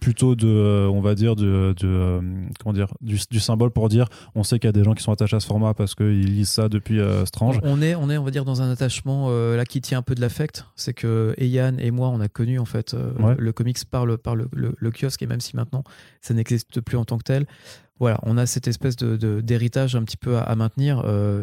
plutôt 0.00 0.34
de, 0.34 0.48
euh, 0.48 0.88
on 0.88 1.00
va 1.02 1.14
dire, 1.14 1.36
de, 1.36 1.74
de, 1.78 2.20
comment 2.58 2.72
dire, 2.72 2.88
du, 3.02 3.18
du 3.30 3.38
symbole 3.40 3.70
pour 3.70 3.88
dire 3.90 4.08
on 4.34 4.42
sait 4.42 4.58
qu'il 4.58 4.66
y 4.66 4.70
a 4.70 4.72
des 4.72 4.82
gens 4.82 4.94
qui 4.94 5.02
sont 5.02 5.12
attachés 5.12 5.36
à 5.36 5.40
ce 5.40 5.46
format 5.46 5.74
parce 5.74 5.94
qu'ils 5.94 6.34
lisent 6.34 6.48
ça 6.48 6.68
depuis 6.70 6.98
euh, 6.98 7.26
Strange. 7.26 7.60
On 7.62 7.82
est, 7.82 7.94
on 7.94 8.08
est, 8.08 8.16
on 8.16 8.24
va 8.24 8.30
dire, 8.30 8.44
dans 8.46 8.62
un 8.62 8.70
attachement 8.70 9.26
euh, 9.28 9.54
là 9.56 9.64
qui 9.66 9.80
tient 9.82 9.98
un 9.98 10.02
peu 10.02 10.14
de 10.14 10.20
l'affect. 10.22 10.64
C'est 10.76 10.94
que 10.94 11.34
Eyan 11.36 11.76
et 11.78 11.90
moi, 11.90 12.08
on 12.08 12.20
a 12.20 12.28
connu 12.28 12.58
en 12.58 12.64
fait 12.64 12.94
euh, 12.94 13.12
Ouais. 13.20 13.34
le 13.38 13.52
comics 13.52 13.84
par 13.84 14.06
le, 14.06 14.16
par 14.16 14.34
le, 14.34 14.48
le- 14.52 14.74
le 14.76 14.90
kiosque 14.90 15.22
et 15.22 15.26
même 15.26 15.40
si 15.40 15.54
maintenant 15.54 15.84
ça 16.22 16.32
n'existe 16.34 16.80
plus 16.80 16.96
en 16.96 17.04
tant 17.04 17.18
que 17.18 17.24
tel, 17.24 17.46
voilà, 18.00 18.18
on 18.22 18.36
a 18.38 18.46
cette 18.46 18.68
espèce 18.68 18.96
de 18.96 19.40
d'héritage 19.40 19.96
un 19.96 20.02
petit 20.04 20.16
peu 20.16 20.36
à, 20.36 20.42
à 20.42 20.54
maintenir. 20.56 21.02
euh, 21.04 21.42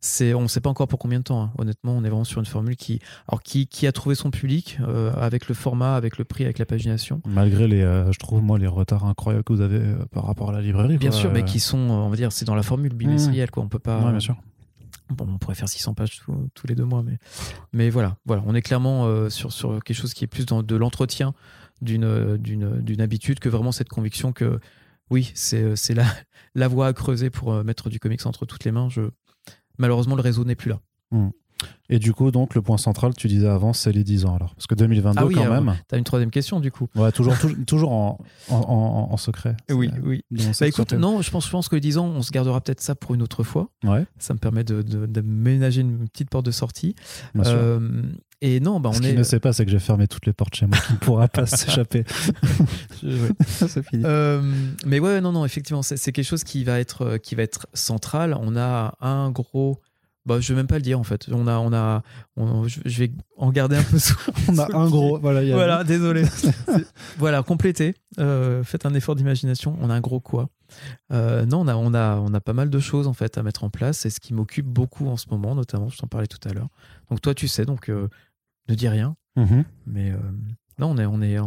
c'est, 0.00 0.34
on 0.34 0.42
ne 0.42 0.46
sait 0.46 0.60
pas 0.60 0.68
encore 0.70 0.86
pour 0.88 0.98
combien 0.98 1.18
de 1.18 1.24
temps. 1.24 1.42
hein. 1.42 1.52
Honnêtement, 1.58 1.92
on 1.96 2.04
est 2.04 2.08
vraiment 2.10 2.22
sur 2.24 2.38
une 2.38 2.46
formule 2.46 2.76
qui, 2.76 3.00
alors 3.28 3.42
qui, 3.42 3.66
qui 3.66 3.86
a 3.86 3.92
trouvé 3.92 4.14
son 4.14 4.30
public 4.30 4.78
euh, 4.82 5.10
avec 5.14 5.48
le 5.48 5.54
format, 5.54 5.96
avec 5.96 6.18
le 6.18 6.24
prix, 6.24 6.44
avec 6.44 6.58
la 6.58 6.66
pagination. 6.66 7.22
Malgré 7.26 7.66
les, 7.66 7.80
euh, 7.82 8.12
je 8.12 8.18
trouve 8.18 8.42
moi, 8.42 8.58
les 8.58 8.66
retards 8.66 9.04
incroyables 9.06 9.42
que 9.42 9.52
vous 9.54 9.62
avez 9.62 9.80
par 10.12 10.26
rapport 10.26 10.50
à 10.50 10.52
la 10.52 10.60
librairie. 10.60 10.98
Bien 10.98 11.10
quoi. 11.10 11.18
sûr, 11.18 11.32
mais 11.32 11.44
qui 11.44 11.58
sont, 11.60 11.78
on 11.78 12.08
va 12.10 12.16
dire, 12.16 12.30
c'est 12.30 12.44
dans 12.44 12.54
la 12.54 12.62
formule 12.62 12.92
bimestrielle, 12.94 13.50
quoi. 13.50 13.62
On 13.64 13.68
peut 13.68 13.78
pas. 13.80 14.00
ouais, 14.04 14.10
bien 14.10 14.20
sûr. 14.20 14.36
Bon, 15.08 15.26
on 15.28 15.38
pourrait 15.38 15.54
faire 15.54 15.68
600 15.68 15.94
pages 15.94 16.18
tous- 16.24 16.50
tous 16.54 16.66
les 16.66 16.74
deux 16.74 16.84
mois, 16.84 17.02
mais, 17.02 17.18
mais 17.72 17.90
voilà, 17.90 18.16
voilà, 18.26 18.42
on 18.46 18.54
est 18.54 18.62
clairement 18.62 19.06
euh, 19.06 19.30
sur, 19.30 19.52
sur 19.52 19.82
quelque 19.82 19.96
chose 19.96 20.14
qui 20.14 20.24
est 20.24 20.28
plus 20.28 20.46
dans 20.46 20.62
de 20.62 20.76
l'entretien 20.76 21.32
d'une, 21.80 22.36
d'une, 22.36 22.80
d'une 22.80 23.00
habitude 23.00 23.38
que 23.38 23.48
vraiment 23.48 23.70
cette 23.72 23.88
conviction 23.88 24.32
que 24.32 24.58
oui, 25.10 25.30
c'est, 25.34 25.76
c'est 25.76 25.94
la, 25.94 26.06
la 26.54 26.68
voie 26.68 26.88
à 26.88 26.92
creuser 26.92 27.30
pour 27.30 27.52
euh, 27.52 27.62
mettre 27.62 27.90
du 27.90 27.98
comics 27.98 28.24
entre 28.26 28.46
toutes 28.46 28.64
les 28.64 28.72
mains. 28.72 28.88
Je... 28.88 29.02
Malheureusement, 29.78 30.16
le 30.16 30.22
réseau 30.22 30.44
n'est 30.44 30.56
plus 30.56 30.70
là. 30.70 30.80
Et 31.88 31.98
du 31.98 32.12
coup, 32.12 32.30
donc, 32.32 32.54
le 32.54 32.62
point 32.62 32.76
central, 32.78 33.14
tu 33.16 33.28
disais 33.28 33.46
avant, 33.48 33.72
c'est 33.72 33.92
les 33.92 34.02
10 34.04 34.24
ans 34.24 34.34
alors. 34.34 34.54
Parce 34.56 34.66
que 34.66 34.74
2022, 34.74 35.18
Ah 35.20 35.24
oui, 35.26 35.34
quand 35.34 35.42
alors, 35.42 35.62
même. 35.62 35.76
T'as 35.88 35.96
une 35.98 36.04
troisième 36.04 36.30
question 36.32 36.58
du 36.60 36.70
coup 36.72 36.88
Ouais, 36.96 37.12
toujours, 37.12 37.34
toujours, 37.66 37.92
en, 37.92 38.18
en, 38.50 38.56
en- 38.56 39.12
en 39.12 39.16
secret. 39.16 39.56
Oui, 39.70 39.90
oui. 40.02 40.22
Bah 40.60 40.66
écoute, 40.66 40.92
non, 40.94 41.22
je 41.22 41.30
pense, 41.30 41.46
je 41.46 41.50
pense 41.50 41.68
que 41.68 41.76
les 41.76 41.80
10 41.80 41.98
ans, 41.98 42.06
on 42.06 42.22
se 42.22 42.32
gardera 42.32 42.60
peut-être 42.60 42.80
ça 42.80 42.94
pour 42.96 43.14
une 43.14 43.22
autre 43.22 43.42
fois. 43.44 43.68
Ouais, 43.84 44.04
Ça 44.18 44.34
me 44.34 44.38
permet 44.38 44.64
de, 44.64 44.82
de, 44.82 45.06
de 45.06 45.20
ménager 45.20 45.80
une 45.82 46.08
petite 46.08 46.28
porte 46.30 46.44
de 46.46 46.50
sortie. 46.50 46.94
bien 47.34 47.44
sûr. 47.44 47.54
Euh, 47.56 48.02
et 48.42 48.60
non, 48.60 48.80
bah, 48.80 48.90
Ce 48.92 48.98
on 48.98 49.00
qu'il 49.00 49.10
est. 49.10 49.14
ne 49.14 49.22
sait 49.22 49.40
pas, 49.40 49.52
c'est 49.54 49.64
que 49.64 49.70
j'ai 49.70 49.78
fermé 49.78 50.08
toutes 50.08 50.26
les 50.26 50.32
portes 50.34 50.54
chez 50.56 50.66
moi, 50.66 50.76
qui 50.86 50.92
ne 50.92 50.98
pourra 50.98 51.26
pas 51.28 51.46
s'échapper. 51.46 52.04
C'est 53.46 53.82
fini. 53.86 54.02
Euh, 54.04 54.42
mais 54.84 54.98
ouais, 55.00 55.20
non, 55.20 55.32
non, 55.32 55.44
effectivement, 55.44 55.82
c'est 55.82 55.96
c'est 55.96 56.12
quelque 56.12 56.24
chose 56.26 56.44
qui 56.44 56.64
va 56.64 56.78
être, 56.80 57.02
euh, 57.02 57.18
qui 57.18 57.34
va 57.34 57.42
être 57.42 57.66
central. 57.74 58.36
On 58.40 58.56
a 58.56 58.94
un 59.00 59.30
gros. 59.30 59.80
Bah, 60.26 60.40
je 60.40 60.52
vais 60.52 60.56
même 60.56 60.66
pas 60.66 60.74
le 60.76 60.82
dire 60.82 60.98
en 60.98 61.04
fait. 61.04 61.26
On 61.30 61.46
a, 61.46 61.56
on 61.58 61.72
a, 61.72 62.02
on- 62.36 62.66
je 62.66 62.80
je 62.84 62.98
vais 62.98 63.12
en 63.36 63.50
garder 63.52 63.76
un 63.76 63.82
peu 63.82 63.98
sous. 63.98 64.14
On 64.48 64.58
a 64.58 64.66
sous 64.66 64.76
un 64.76 64.90
gros. 64.90 65.18
Voilà, 65.20 65.42
il 65.42 65.48
y 65.48 65.52
a- 65.52 65.54
Voilà, 65.54 65.84
désolé. 65.84 66.24
Voilà, 67.18 67.42
complétez. 67.42 67.94
Euh, 68.18 68.62
faites 68.64 68.86
un 68.86 68.94
effort 68.94 69.14
d'imagination. 69.14 69.76
On 69.80 69.88
a 69.90 69.94
un 69.94 70.00
gros 70.00 70.20
quoi 70.20 70.48
Euh, 71.12 71.46
Non, 71.46 71.60
on 71.60 71.68
a, 71.68 71.76
on 71.76 71.94
a, 71.94 72.16
on 72.16 72.34
a 72.34 72.40
pas 72.40 72.52
mal 72.52 72.70
de 72.70 72.78
choses 72.80 73.06
en 73.06 73.12
fait 73.14 73.38
à 73.38 73.42
mettre 73.42 73.64
en 73.64 73.70
place. 73.70 73.98
C'est 73.98 74.10
ce 74.10 74.20
qui 74.20 74.34
m'occupe 74.34 74.66
beaucoup 74.66 75.06
en 75.08 75.16
ce 75.16 75.26
moment, 75.30 75.54
notamment. 75.54 75.88
Je 75.88 75.98
t'en 75.98 76.06
parlais 76.08 76.26
tout 76.26 76.46
à 76.48 76.52
l'heure. 76.52 76.68
Donc 77.10 77.20
toi, 77.20 77.34
tu 77.34 77.46
sais, 77.48 77.64
donc 77.64 77.88
euh, 77.88 78.08
ne 78.68 78.74
dis 78.74 78.88
rien. 78.88 79.16
Mhm. 79.36 79.64
Mais 79.86 80.10
euh, 80.10 80.16
non, 80.78 80.90
on 80.90 80.98
est, 80.98 81.06
on 81.06 81.22
est, 81.22 81.38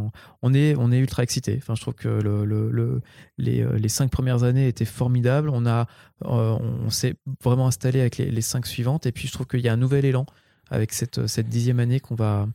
on 0.41 0.53
est, 0.53 0.75
on 0.77 0.91
est 0.91 0.97
ultra 0.99 1.23
excité. 1.23 1.55
Enfin, 1.61 1.75
je 1.75 1.81
trouve 1.81 1.93
que 1.93 2.07
euh, 2.07 2.99
les 3.37 3.89
cinq 3.89 4.09
premières 4.11 4.43
années 4.43 4.67
étaient 4.67 4.85
formidables. 4.85 5.49
On 5.49 5.65
a, 5.65 5.87
euh, 6.25 6.57
on 6.59 6.89
s'est 6.89 7.15
vraiment 7.43 7.67
installé 7.67 7.99
avec 7.99 8.17
les, 8.17 8.41
cinq 8.41 8.65
suivantes. 8.65 9.05
Et 9.05 9.11
puis, 9.11 9.27
je 9.27 9.33
trouve 9.33 9.47
qu'il 9.47 9.61
y 9.61 9.69
a 9.69 9.73
un 9.73 9.77
nouvel 9.77 10.05
élan 10.05 10.25
avec 10.71 10.93
cette, 10.93 11.27
cette 11.27 11.47
dixième 11.47 11.79
année 11.79 11.99
qu'on 11.99 12.15
va, 12.15 12.47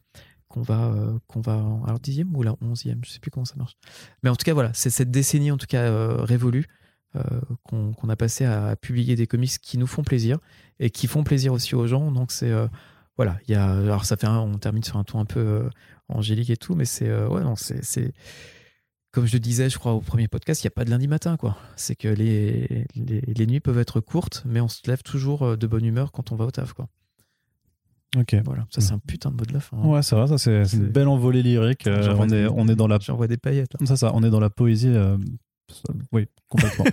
qu'on 0.49 0.63
va, 0.63 0.87
euh, 0.87 1.19
qu'on 1.27 1.41
va, 1.41 1.55
alors 1.87 2.01
dixième 2.01 2.35
ou 2.37 2.43
la 2.43 2.55
onzième, 2.61 3.01
je 3.05 3.11
sais 3.11 3.19
plus 3.21 3.31
comment 3.31 3.45
ça 3.45 3.57
marche. 3.57 3.75
Mais 4.23 4.31
en 4.31 4.37
tout 4.37 4.45
cas, 4.45 4.55
voilà, 4.55 4.71
c'est 4.75 4.91
cette 4.91 5.11
décennie 5.11 5.51
en 5.51 5.57
tout 5.57 5.67
cas 5.67 5.83
euh, 5.83 6.17
révolue. 6.23 6.67
euh, 7.17 7.23
qu'on 7.63 8.09
a 8.09 8.17
passé 8.17 8.45
à 8.45 8.77
publier 8.77 9.17
des 9.17 9.27
comics 9.27 9.59
qui 9.63 9.79
nous 9.79 9.87
font 9.87 10.03
plaisir 10.03 10.39
et 10.81 10.91
qui 10.91 11.07
font 11.07 11.23
plaisir 11.25 11.53
aussi 11.53 11.75
aux 11.75 11.87
gens. 11.87 12.11
Donc 12.11 12.33
c'est 12.33 12.51
euh, 12.51 12.67
voilà, 13.17 13.39
il 13.47 13.53
y 13.53 13.55
a 13.55 13.71
alors 13.71 14.05
ça 14.05 14.17
fait 14.17 14.27
un- 14.27 14.41
on 14.41 14.59
termine 14.59 14.83
sur 14.83 14.97
un 14.97 15.05
ton 15.05 15.21
un 15.21 15.25
peu 15.25 15.41
euh, 15.41 15.71
angélique 16.15 16.51
et 16.51 16.57
tout, 16.57 16.75
mais 16.75 16.85
c'est 16.85 17.09
euh, 17.09 17.29
ouais 17.29 17.43
non 17.43 17.57
c'est 17.57 17.85
c'est 17.85 18.13
comme 19.13 19.27
je 19.27 19.33
le 19.35 19.39
disais, 19.41 19.71
je 19.71 19.79
crois 19.79 19.93
au 19.93 20.01
premier 20.01 20.27
podcast, 20.27 20.63
il 20.63 20.67
n'y 20.67 20.69
a 20.69 20.73
pas 20.73 20.85
de 20.85 20.91
lundi 20.91 21.07
matin 21.07 21.37
quoi. 21.37 21.57
C'est 21.77 21.95
que 21.95 22.09
les, 22.09 22.87
les 22.97 23.21
les 23.21 23.47
nuits 23.47 23.61
peuvent 23.61 23.79
être 23.79 24.01
courtes, 24.01 24.43
mais 24.45 24.61
on 24.61 24.69
se 24.69 24.81
lève 24.87 25.03
toujours 25.03 25.43
euh, 25.43 25.57
de 25.57 25.67
bonne 25.67 25.85
humeur 25.85 26.11
quand 26.13 26.33
on 26.33 26.37
va 26.37 26.45
au 26.47 26.51
taf 26.51 26.73
quoi. 26.73 26.89
Ok. 28.17 28.35
Voilà, 28.45 28.67
ça 28.71 28.81
c'est 28.81 28.93
un 28.93 28.99
putain 29.01 29.31
de 29.31 29.37
mot 29.37 29.45
de 29.45 29.53
la 29.53 29.61
fin. 29.61 29.77
hein. 29.77 29.87
Ouais, 29.89 30.03
c'est 30.03 30.15
vrai, 30.15 30.29
ça 30.29 30.39
c'est 30.39 30.65
c'est 30.65 30.77
une 30.77 30.87
belle 30.87 31.09
envolée 31.09 31.43
lyrique. 31.43 31.87
Euh, 31.89 32.15
on, 32.19 32.25
est, 32.25 32.29
des- 32.29 32.49
on 32.49 32.69
est 32.69 32.77
dans 32.77 32.87
la 32.87 32.99
J'envoie 33.01 33.27
des 33.27 33.37
paillettes 33.37 33.73
là. 33.79 33.87
ça, 33.87 33.97
ça, 33.97 34.13
on 34.15 34.23
est 34.23 34.31
dans 34.31 34.41
la 34.41 34.51
poésie 34.51 34.89
euh, 34.89 35.17
Oui, 36.13 36.27
complètement. 36.49 36.85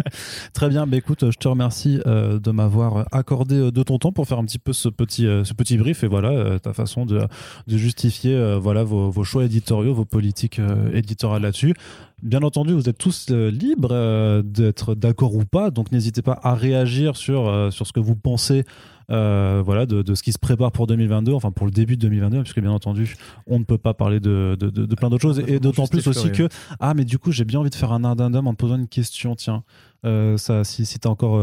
Très 0.52 0.68
bien. 0.68 0.86
Bah, 0.86 0.96
écoute, 0.96 1.30
je 1.30 1.36
te 1.36 1.48
remercie 1.48 2.00
euh, 2.06 2.38
de 2.38 2.50
m'avoir 2.50 3.06
accordé 3.12 3.56
euh, 3.56 3.70
de 3.70 3.82
ton 3.82 3.98
temps 3.98 4.12
pour 4.12 4.26
faire 4.26 4.38
un 4.38 4.44
petit 4.44 4.58
peu 4.58 4.72
ce 4.72 4.88
petit, 4.88 5.26
euh, 5.26 5.44
ce 5.44 5.54
petit 5.54 5.76
brief 5.76 6.04
et 6.04 6.08
voilà 6.08 6.58
ta 6.58 6.72
façon 6.72 7.06
de, 7.06 7.20
de 7.66 7.76
justifier 7.76 8.58
voilà 8.58 8.84
vos, 8.84 9.10
vos, 9.10 9.24
choix 9.24 9.44
éditoriaux, 9.44 9.94
vos 9.94 10.04
politiques 10.04 10.60
éditoriales 10.92 11.42
là-dessus. 11.42 11.74
Bien 12.22 12.42
entendu, 12.42 12.72
vous 12.72 12.88
êtes 12.88 12.98
tous 12.98 13.28
libres 13.30 14.42
d'être 14.42 14.94
d'accord 14.94 15.34
ou 15.34 15.44
pas, 15.44 15.70
donc 15.70 15.92
n'hésitez 15.92 16.22
pas 16.22 16.38
à 16.42 16.54
réagir 16.54 17.16
sur, 17.16 17.72
sur 17.72 17.86
ce 17.86 17.92
que 17.92 18.00
vous 18.00 18.16
pensez 18.16 18.64
euh, 19.10 19.62
voilà, 19.64 19.86
de, 19.86 20.14
ce 20.14 20.22
qui 20.22 20.32
se 20.32 20.38
prépare 20.38 20.72
pour 20.72 20.86
2022, 20.86 21.32
enfin 21.32 21.50
pour 21.50 21.66
le 21.66 21.72
début 21.72 21.96
de 21.96 22.02
2022, 22.02 22.42
puisque 22.42 22.60
bien 22.60 22.70
entendu, 22.70 23.16
on 23.46 23.58
ne 23.58 23.64
peut 23.64 23.78
pas 23.78 23.94
parler 23.94 24.20
de, 24.20 24.56
de, 24.58 24.94
plein 24.94 25.10
d'autres 25.10 25.22
choses, 25.22 25.42
et 25.46 25.60
d'autant 25.60 25.86
plus 25.86 26.06
aussi 26.06 26.32
que, 26.32 26.48
ah, 26.80 26.94
mais 26.94 27.04
du 27.04 27.18
coup, 27.18 27.32
j'ai 27.32 27.44
bien 27.44 27.60
envie 27.60 27.70
de 27.70 27.74
faire 27.74 27.92
un 27.92 28.04
addendum 28.04 28.46
en 28.46 28.52
te 28.52 28.58
posant 28.58 28.76
une 28.76 28.88
question, 28.88 29.34
tiens, 29.34 29.64
euh, 30.04 30.36
ça, 30.36 30.64
si, 30.64 30.86
si 30.86 30.98
tu 30.98 31.08
as 31.08 31.10
encore 31.10 31.34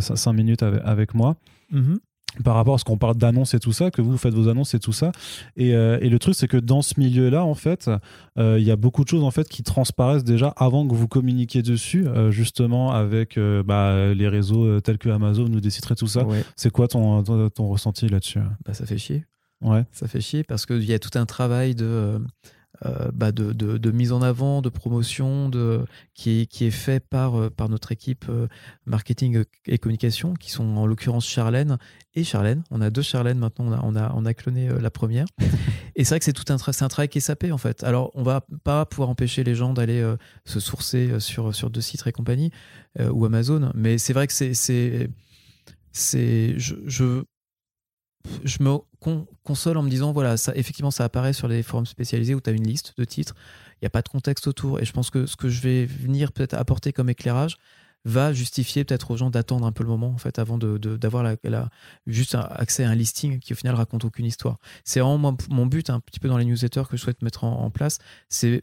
5 0.00 0.30
euh, 0.30 0.32
minutes 0.34 0.62
avec, 0.62 1.14
moi. 1.14 1.36
Mm-hmm 1.72 1.98
par 2.44 2.54
rapport 2.54 2.74
à 2.74 2.78
ce 2.78 2.84
qu'on 2.84 2.96
parle 2.96 3.16
d'annonces 3.16 3.54
et 3.54 3.58
tout 3.58 3.72
ça, 3.72 3.90
que 3.90 4.02
vous 4.02 4.16
faites 4.16 4.34
vos 4.34 4.48
annonces 4.48 4.74
et 4.74 4.78
tout 4.78 4.92
ça. 4.92 5.12
Et, 5.56 5.74
euh, 5.74 5.98
et 6.00 6.08
le 6.08 6.18
truc, 6.18 6.34
c'est 6.34 6.48
que 6.48 6.56
dans 6.56 6.82
ce 6.82 6.94
milieu-là, 6.98 7.44
en 7.44 7.54
fait, 7.54 7.90
euh, 8.38 8.58
il 8.58 8.64
y 8.64 8.70
a 8.70 8.76
beaucoup 8.76 9.04
de 9.04 9.08
choses 9.08 9.24
en 9.24 9.30
fait 9.30 9.48
qui 9.48 9.62
transparaissent 9.62 10.24
déjà 10.24 10.48
avant 10.56 10.86
que 10.86 10.94
vous 10.94 11.08
communiquiez 11.08 11.62
dessus, 11.62 12.06
euh, 12.06 12.30
justement 12.30 12.92
avec 12.92 13.38
bah, 13.64 14.14
les 14.14 14.28
réseaux 14.28 14.80
tels 14.80 14.98
que 14.98 15.08
Amazon 15.08 15.46
ou 15.46 15.60
Déciderait 15.60 15.94
tout 15.94 16.06
ça. 16.06 16.26
C'est 16.56 16.70
quoi 16.70 16.88
ton, 16.88 17.22
ton, 17.22 17.68
ressenti 17.68 18.08
là-dessus? 18.08 18.40
Bah, 18.64 18.74
Ça 18.74 18.86
fait 18.86 18.98
chier. 18.98 19.24
Ouais. 19.60 19.84
Ça 19.92 20.08
fait 20.08 20.20
chier 20.20 20.42
parce 20.42 20.64
qu'il 20.64 20.84
y 20.84 20.94
a 20.94 20.98
tout 20.98 21.18
un 21.18 21.26
travail 21.26 21.74
de 21.74 22.18
euh, 22.86 23.10
bah 23.12 23.30
de, 23.30 23.52
de, 23.52 23.90
mise 23.90 24.10
en 24.12 24.22
avant, 24.22 24.62
de 24.62 24.70
promotion, 24.70 25.50
de, 25.50 25.84
qui, 26.14 26.40
est, 26.40 26.46
qui 26.46 26.64
est 26.64 26.70
fait 26.70 27.00
par, 27.00 27.38
euh, 27.38 27.50
par 27.50 27.68
notre 27.68 27.92
équipe 27.92 28.24
euh, 28.30 28.48
marketing 28.86 29.44
et 29.66 29.76
communication, 29.76 30.32
qui 30.32 30.50
sont 30.50 30.64
en 30.64 30.86
l'occurrence 30.86 31.26
Charlène 31.26 31.76
et 32.14 32.24
Charlène. 32.24 32.62
On 32.70 32.80
a 32.80 32.88
deux 32.88 33.02
Charlène 33.02 33.38
maintenant, 33.38 33.66
on 33.66 33.72
a, 33.72 33.80
on 33.84 33.96
a, 33.96 34.12
on 34.14 34.24
a 34.24 34.32
cloné 34.32 34.70
la 34.80 34.90
première. 34.90 35.26
et 35.94 36.04
c'est 36.04 36.10
vrai 36.10 36.20
que 36.20 36.24
c'est 36.24 36.32
tout 36.32 36.50
un, 36.50 36.56
un 36.56 36.88
travail 36.88 37.08
qui 37.08 37.18
est 37.18 37.22
sapé 37.22 37.52
en 37.52 37.58
fait. 37.58 37.84
Alors 37.84 38.10
on 38.14 38.22
va 38.22 38.46
pas 38.64 38.86
pouvoir 38.86 39.10
empêcher 39.10 39.44
les 39.44 39.54
gens 39.54 39.74
d'aller 39.74 40.02
se 40.46 40.58
sourcer 40.58 41.20
sur, 41.20 41.54
sur 41.54 41.68
deux 41.68 41.82
sites 41.82 42.06
et 42.06 42.12
compagnie 42.12 42.50
ou 42.98 43.26
Amazon, 43.26 43.70
mais 43.74 43.98
c'est 43.98 44.12
vrai 44.14 44.26
que 44.26 44.32
c'est. 44.32 44.54
c'est 45.92 46.58
je, 46.58 46.76
je 46.86 47.24
je 48.44 48.62
me 48.62 48.78
console 49.44 49.76
en 49.76 49.82
me 49.82 49.90
disant 49.90 50.12
voilà, 50.12 50.34
effectivement, 50.54 50.90
ça 50.90 51.04
apparaît 51.04 51.32
sur 51.32 51.48
les 51.48 51.62
forums 51.62 51.86
spécialisés 51.86 52.34
où 52.34 52.40
tu 52.40 52.50
as 52.50 52.52
une 52.52 52.66
liste 52.66 52.94
de 52.98 53.04
titres, 53.04 53.34
il 53.74 53.84
n'y 53.84 53.86
a 53.86 53.90
pas 53.90 54.02
de 54.02 54.08
contexte 54.08 54.46
autour. 54.46 54.80
Et 54.80 54.84
je 54.84 54.92
pense 54.92 55.10
que 55.10 55.26
ce 55.26 55.36
que 55.36 55.48
je 55.48 55.60
vais 55.62 55.86
venir 55.86 56.32
peut-être 56.32 56.54
apporter 56.54 56.92
comme 56.92 57.08
éclairage 57.08 57.56
va 58.04 58.32
justifier 58.32 58.84
peut-être 58.84 59.10
aux 59.10 59.16
gens 59.16 59.30
d'attendre 59.30 59.66
un 59.66 59.72
peu 59.72 59.82
le 59.82 59.90
moment 59.90 60.08
en 60.08 60.18
fait 60.18 60.38
avant 60.38 60.56
d'avoir 60.56 61.22
de, 61.22 61.68
juste 62.06 62.34
accès 62.34 62.84
à 62.84 62.90
un 62.90 62.94
listing 62.94 63.40
qui 63.40 63.52
au 63.52 63.56
final 63.56 63.74
raconte 63.74 64.04
aucune 64.04 64.24
histoire. 64.24 64.56
C'est 64.84 65.00
vraiment 65.00 65.36
mon, 65.50 65.66
but 65.66 65.90
un 65.90 66.00
petit 66.00 66.18
peu 66.18 66.28
dans 66.28 66.38
les 66.38 66.46
newsletters 66.46 66.84
que 66.88 66.96
je 66.96 67.02
souhaite 67.02 67.20
mettre 67.22 67.44
en, 67.44 67.70
place, 67.70 67.98
c'est 68.30 68.62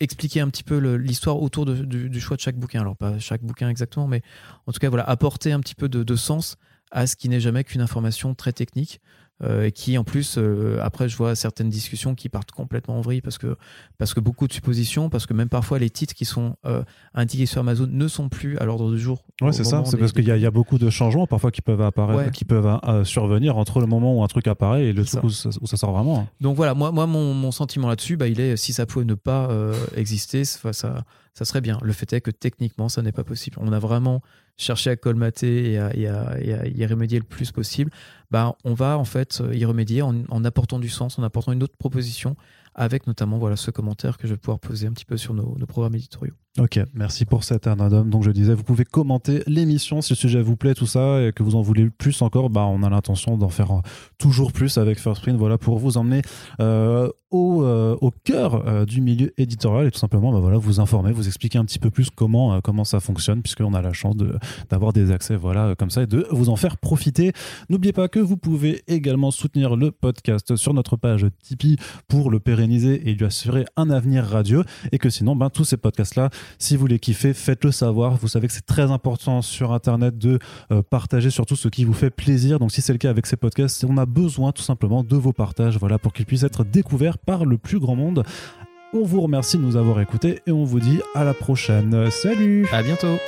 expliquer 0.00 0.40
un 0.40 0.50
petit 0.50 0.64
peu 0.64 0.76
l'histoire 0.96 1.40
autour 1.40 1.64
du, 1.64 2.20
choix 2.20 2.36
de 2.36 2.42
chaque 2.42 2.58
bouquin. 2.58 2.82
Alors 2.82 2.96
pas 2.96 3.18
chaque 3.18 3.42
bouquin 3.42 3.70
exactement, 3.70 4.06
mais 4.06 4.20
en 4.66 4.72
tout 4.72 4.80
cas 4.80 4.90
voilà 4.90 5.04
apporter 5.04 5.52
un 5.52 5.60
petit 5.60 5.74
peu 5.74 5.88
de 5.88 6.16
sens 6.16 6.56
à 6.94 7.06
ce 7.06 7.16
qui 7.16 7.28
n'est 7.28 7.40
jamais 7.40 7.64
qu'une 7.64 7.82
information 7.82 8.34
très 8.34 8.52
technique. 8.52 9.00
Euh, 9.42 9.64
et 9.64 9.72
qui 9.72 9.98
en 9.98 10.04
plus 10.04 10.36
euh, 10.38 10.78
après 10.80 11.08
je 11.08 11.16
vois 11.16 11.34
certaines 11.34 11.68
discussions 11.68 12.14
qui 12.14 12.28
partent 12.28 12.52
complètement 12.52 12.98
en 12.98 13.00
vrille 13.00 13.20
parce 13.20 13.36
que 13.36 13.56
parce 13.98 14.14
que 14.14 14.20
beaucoup 14.20 14.46
de 14.46 14.52
suppositions 14.52 15.10
parce 15.10 15.26
que 15.26 15.34
même 15.34 15.48
parfois 15.48 15.80
les 15.80 15.90
titres 15.90 16.14
qui 16.14 16.24
sont 16.24 16.54
euh, 16.64 16.84
indiqués 17.14 17.46
sur 17.46 17.58
Amazon 17.58 17.88
ne 17.90 18.06
sont 18.06 18.28
plus 18.28 18.56
à 18.58 18.64
l'ordre 18.64 18.92
du 18.92 18.98
jour. 19.00 19.24
Ouais 19.42 19.50
c'est 19.50 19.64
ça. 19.64 19.82
c'est 19.86 19.96
parce 19.96 20.12
qu'il 20.12 20.22
y, 20.22 20.28
y, 20.28 20.46
a 20.46 20.50
beaucoup 20.52 20.78
de 20.78 20.88
changements 20.88 21.26
parfois 21.26 21.50
qui 21.50 21.62
peuvent 21.62 21.82
apparaître 21.82 22.30
qui 22.30 22.44
peuvent 22.44 22.78
survenir 23.02 23.56
entre 23.56 23.80
le 23.80 23.86
moment 23.86 24.16
où 24.16 24.22
un 24.22 24.28
truc 24.28 24.46
apparaît 24.46 24.84
et 24.84 24.92
le 24.92 25.04
truc 25.04 25.24
où 25.24 25.30
ça, 25.30 25.50
sort 25.76 25.90
vraiment 25.90 26.20
hein. 26.20 26.28
donc 26.40 26.54
voilà 26.54 26.74
moi 26.74 26.92
moi 26.92 27.08
mon, 27.08 27.34
mon 27.34 27.50
sentiment 27.50 27.88
là-dessus 27.88 28.16
bah, 28.16 28.28
il 28.28 28.38
est 28.38 28.56
si 28.56 28.72
ça 28.72 28.86
pouvait 28.86 29.04
ne 29.04 29.14
pas 29.14 29.50
exister 29.96 30.44
ça, 30.44 30.72
ça 30.72 31.04
ça 31.34 31.44
serait 31.44 31.60
bien. 31.60 31.78
Le 31.82 31.92
fait 31.92 32.12
est 32.12 32.20
que 32.20 32.30
techniquement 32.30 32.88
ça 32.88 33.02
n'est 33.02 33.12
pas 33.12 33.24
possible. 33.24 33.56
On 33.60 33.72
a 33.72 33.78
vraiment 33.78 34.22
chercher 34.56 34.90
à 34.90 34.96
colmater 34.96 35.72
et 35.72 35.78
à, 35.78 35.94
y 35.94 36.86
remédier 36.86 37.18
le 37.18 37.24
plus 37.24 37.52
possible, 37.52 37.90
bah, 38.30 38.56
on 38.64 38.74
va 38.74 38.98
en 38.98 39.04
fait 39.04 39.42
y 39.52 39.64
remédier 39.64 40.02
en, 40.02 40.44
apportant 40.44 40.78
du 40.78 40.88
sens, 40.88 41.18
en 41.18 41.22
apportant 41.22 41.52
une 41.52 41.62
autre 41.62 41.76
proposition, 41.76 42.36
avec 42.74 43.06
notamment 43.06 43.38
voilà, 43.38 43.56
ce 43.56 43.70
commentaire 43.70 44.18
que 44.18 44.26
je 44.26 44.34
vais 44.34 44.38
pouvoir 44.38 44.60
poser 44.60 44.86
un 44.86 44.92
petit 44.92 45.04
peu 45.04 45.16
sur 45.16 45.34
nos 45.34 45.66
programmes 45.66 45.94
éditoriaux. 45.94 46.34
Ok, 46.60 46.78
merci 46.94 47.24
pour 47.24 47.42
cet 47.42 47.66
addendum. 47.66 48.08
Donc 48.10 48.22
je 48.22 48.30
disais, 48.30 48.54
vous 48.54 48.62
pouvez 48.62 48.84
commenter 48.84 49.42
l'émission 49.48 50.00
si 50.00 50.12
le 50.12 50.16
sujet 50.16 50.40
vous 50.40 50.54
plaît, 50.54 50.74
tout 50.74 50.86
ça, 50.86 51.20
et 51.20 51.32
que 51.32 51.42
vous 51.42 51.56
en 51.56 51.62
voulez 51.62 51.90
plus 51.90 52.22
encore. 52.22 52.48
Bah, 52.48 52.64
on 52.66 52.84
a 52.84 52.90
l'intention 52.90 53.36
d'en 53.36 53.48
faire 53.48 53.82
toujours 54.18 54.52
plus 54.52 54.78
avec 54.78 55.00
First 55.00 55.22
Print, 55.22 55.36
voilà, 55.36 55.58
pour 55.58 55.80
vous 55.80 55.96
emmener 55.96 56.22
euh, 56.60 57.10
au, 57.32 57.64
euh, 57.64 57.96
au, 58.00 58.12
cœur 58.12 58.68
euh, 58.68 58.84
du 58.84 59.00
milieu 59.00 59.32
éditorial 59.36 59.88
et 59.88 59.90
tout 59.90 59.98
simplement, 59.98 60.32
bah, 60.32 60.38
voilà, 60.38 60.56
vous 60.56 60.78
informer, 60.78 61.10
vous 61.10 61.26
expliquer 61.26 61.58
un 61.58 61.64
petit 61.64 61.80
peu 61.80 61.90
plus 61.90 62.08
comment 62.10 62.60
comment 62.60 62.84
ça 62.84 63.00
fonctionne, 63.00 63.42
puisqu'on 63.42 63.74
a 63.74 63.82
la 63.82 63.92
chance 63.92 64.14
de 64.14 64.38
d'avoir 64.70 64.92
des 64.92 65.10
accès, 65.10 65.34
voilà, 65.34 65.74
comme 65.76 65.90
ça, 65.90 66.04
et 66.04 66.06
de 66.06 66.24
vous 66.30 66.50
en 66.50 66.56
faire 66.56 66.76
profiter. 66.76 67.32
N'oubliez 67.68 67.92
pas 67.92 68.06
que 68.06 68.20
vous 68.20 68.36
pouvez 68.36 68.84
également 68.86 69.32
soutenir 69.32 69.74
le 69.74 69.90
podcast 69.90 70.54
sur 70.54 70.72
notre 70.72 70.96
page 70.96 71.26
Tipeee 71.42 71.78
pour 72.06 72.30
le 72.30 72.38
pérenniser 72.38 73.10
et 73.10 73.14
lui 73.14 73.26
assurer 73.26 73.64
un 73.76 73.90
avenir 73.90 74.24
radio, 74.24 74.62
et 74.92 74.98
que 74.98 75.10
sinon, 75.10 75.34
ben 75.34 75.50
tous 75.50 75.64
ces 75.64 75.78
podcasts 75.78 76.14
là 76.14 76.30
si 76.58 76.76
vous 76.76 76.86
les 76.86 76.98
kiffez, 76.98 77.34
faites-le 77.34 77.72
savoir. 77.72 78.16
Vous 78.16 78.28
savez 78.28 78.46
que 78.46 78.52
c'est 78.52 78.66
très 78.66 78.90
important 78.90 79.42
sur 79.42 79.72
Internet 79.72 80.18
de 80.18 80.38
euh, 80.70 80.82
partager 80.82 81.30
surtout 81.30 81.56
ce 81.56 81.68
qui 81.68 81.84
vous 81.84 81.92
fait 81.92 82.10
plaisir. 82.10 82.58
Donc 82.58 82.72
si 82.72 82.82
c'est 82.82 82.92
le 82.92 82.98
cas 82.98 83.10
avec 83.10 83.26
ces 83.26 83.36
podcasts, 83.36 83.84
on 83.84 83.96
a 83.98 84.06
besoin 84.06 84.52
tout 84.52 84.62
simplement 84.62 85.02
de 85.02 85.16
vos 85.16 85.32
partages 85.32 85.78
voilà, 85.78 85.98
pour 85.98 86.12
qu'ils 86.12 86.26
puissent 86.26 86.42
être 86.42 86.64
découverts 86.64 87.18
par 87.18 87.44
le 87.44 87.58
plus 87.58 87.78
grand 87.78 87.96
monde. 87.96 88.24
On 88.92 89.02
vous 89.02 89.20
remercie 89.20 89.56
de 89.56 89.62
nous 89.62 89.76
avoir 89.76 90.00
écoutés 90.00 90.40
et 90.46 90.52
on 90.52 90.64
vous 90.64 90.80
dit 90.80 91.00
à 91.14 91.24
la 91.24 91.34
prochaine. 91.34 92.10
Salut 92.10 92.66
À 92.72 92.82
bientôt 92.82 93.18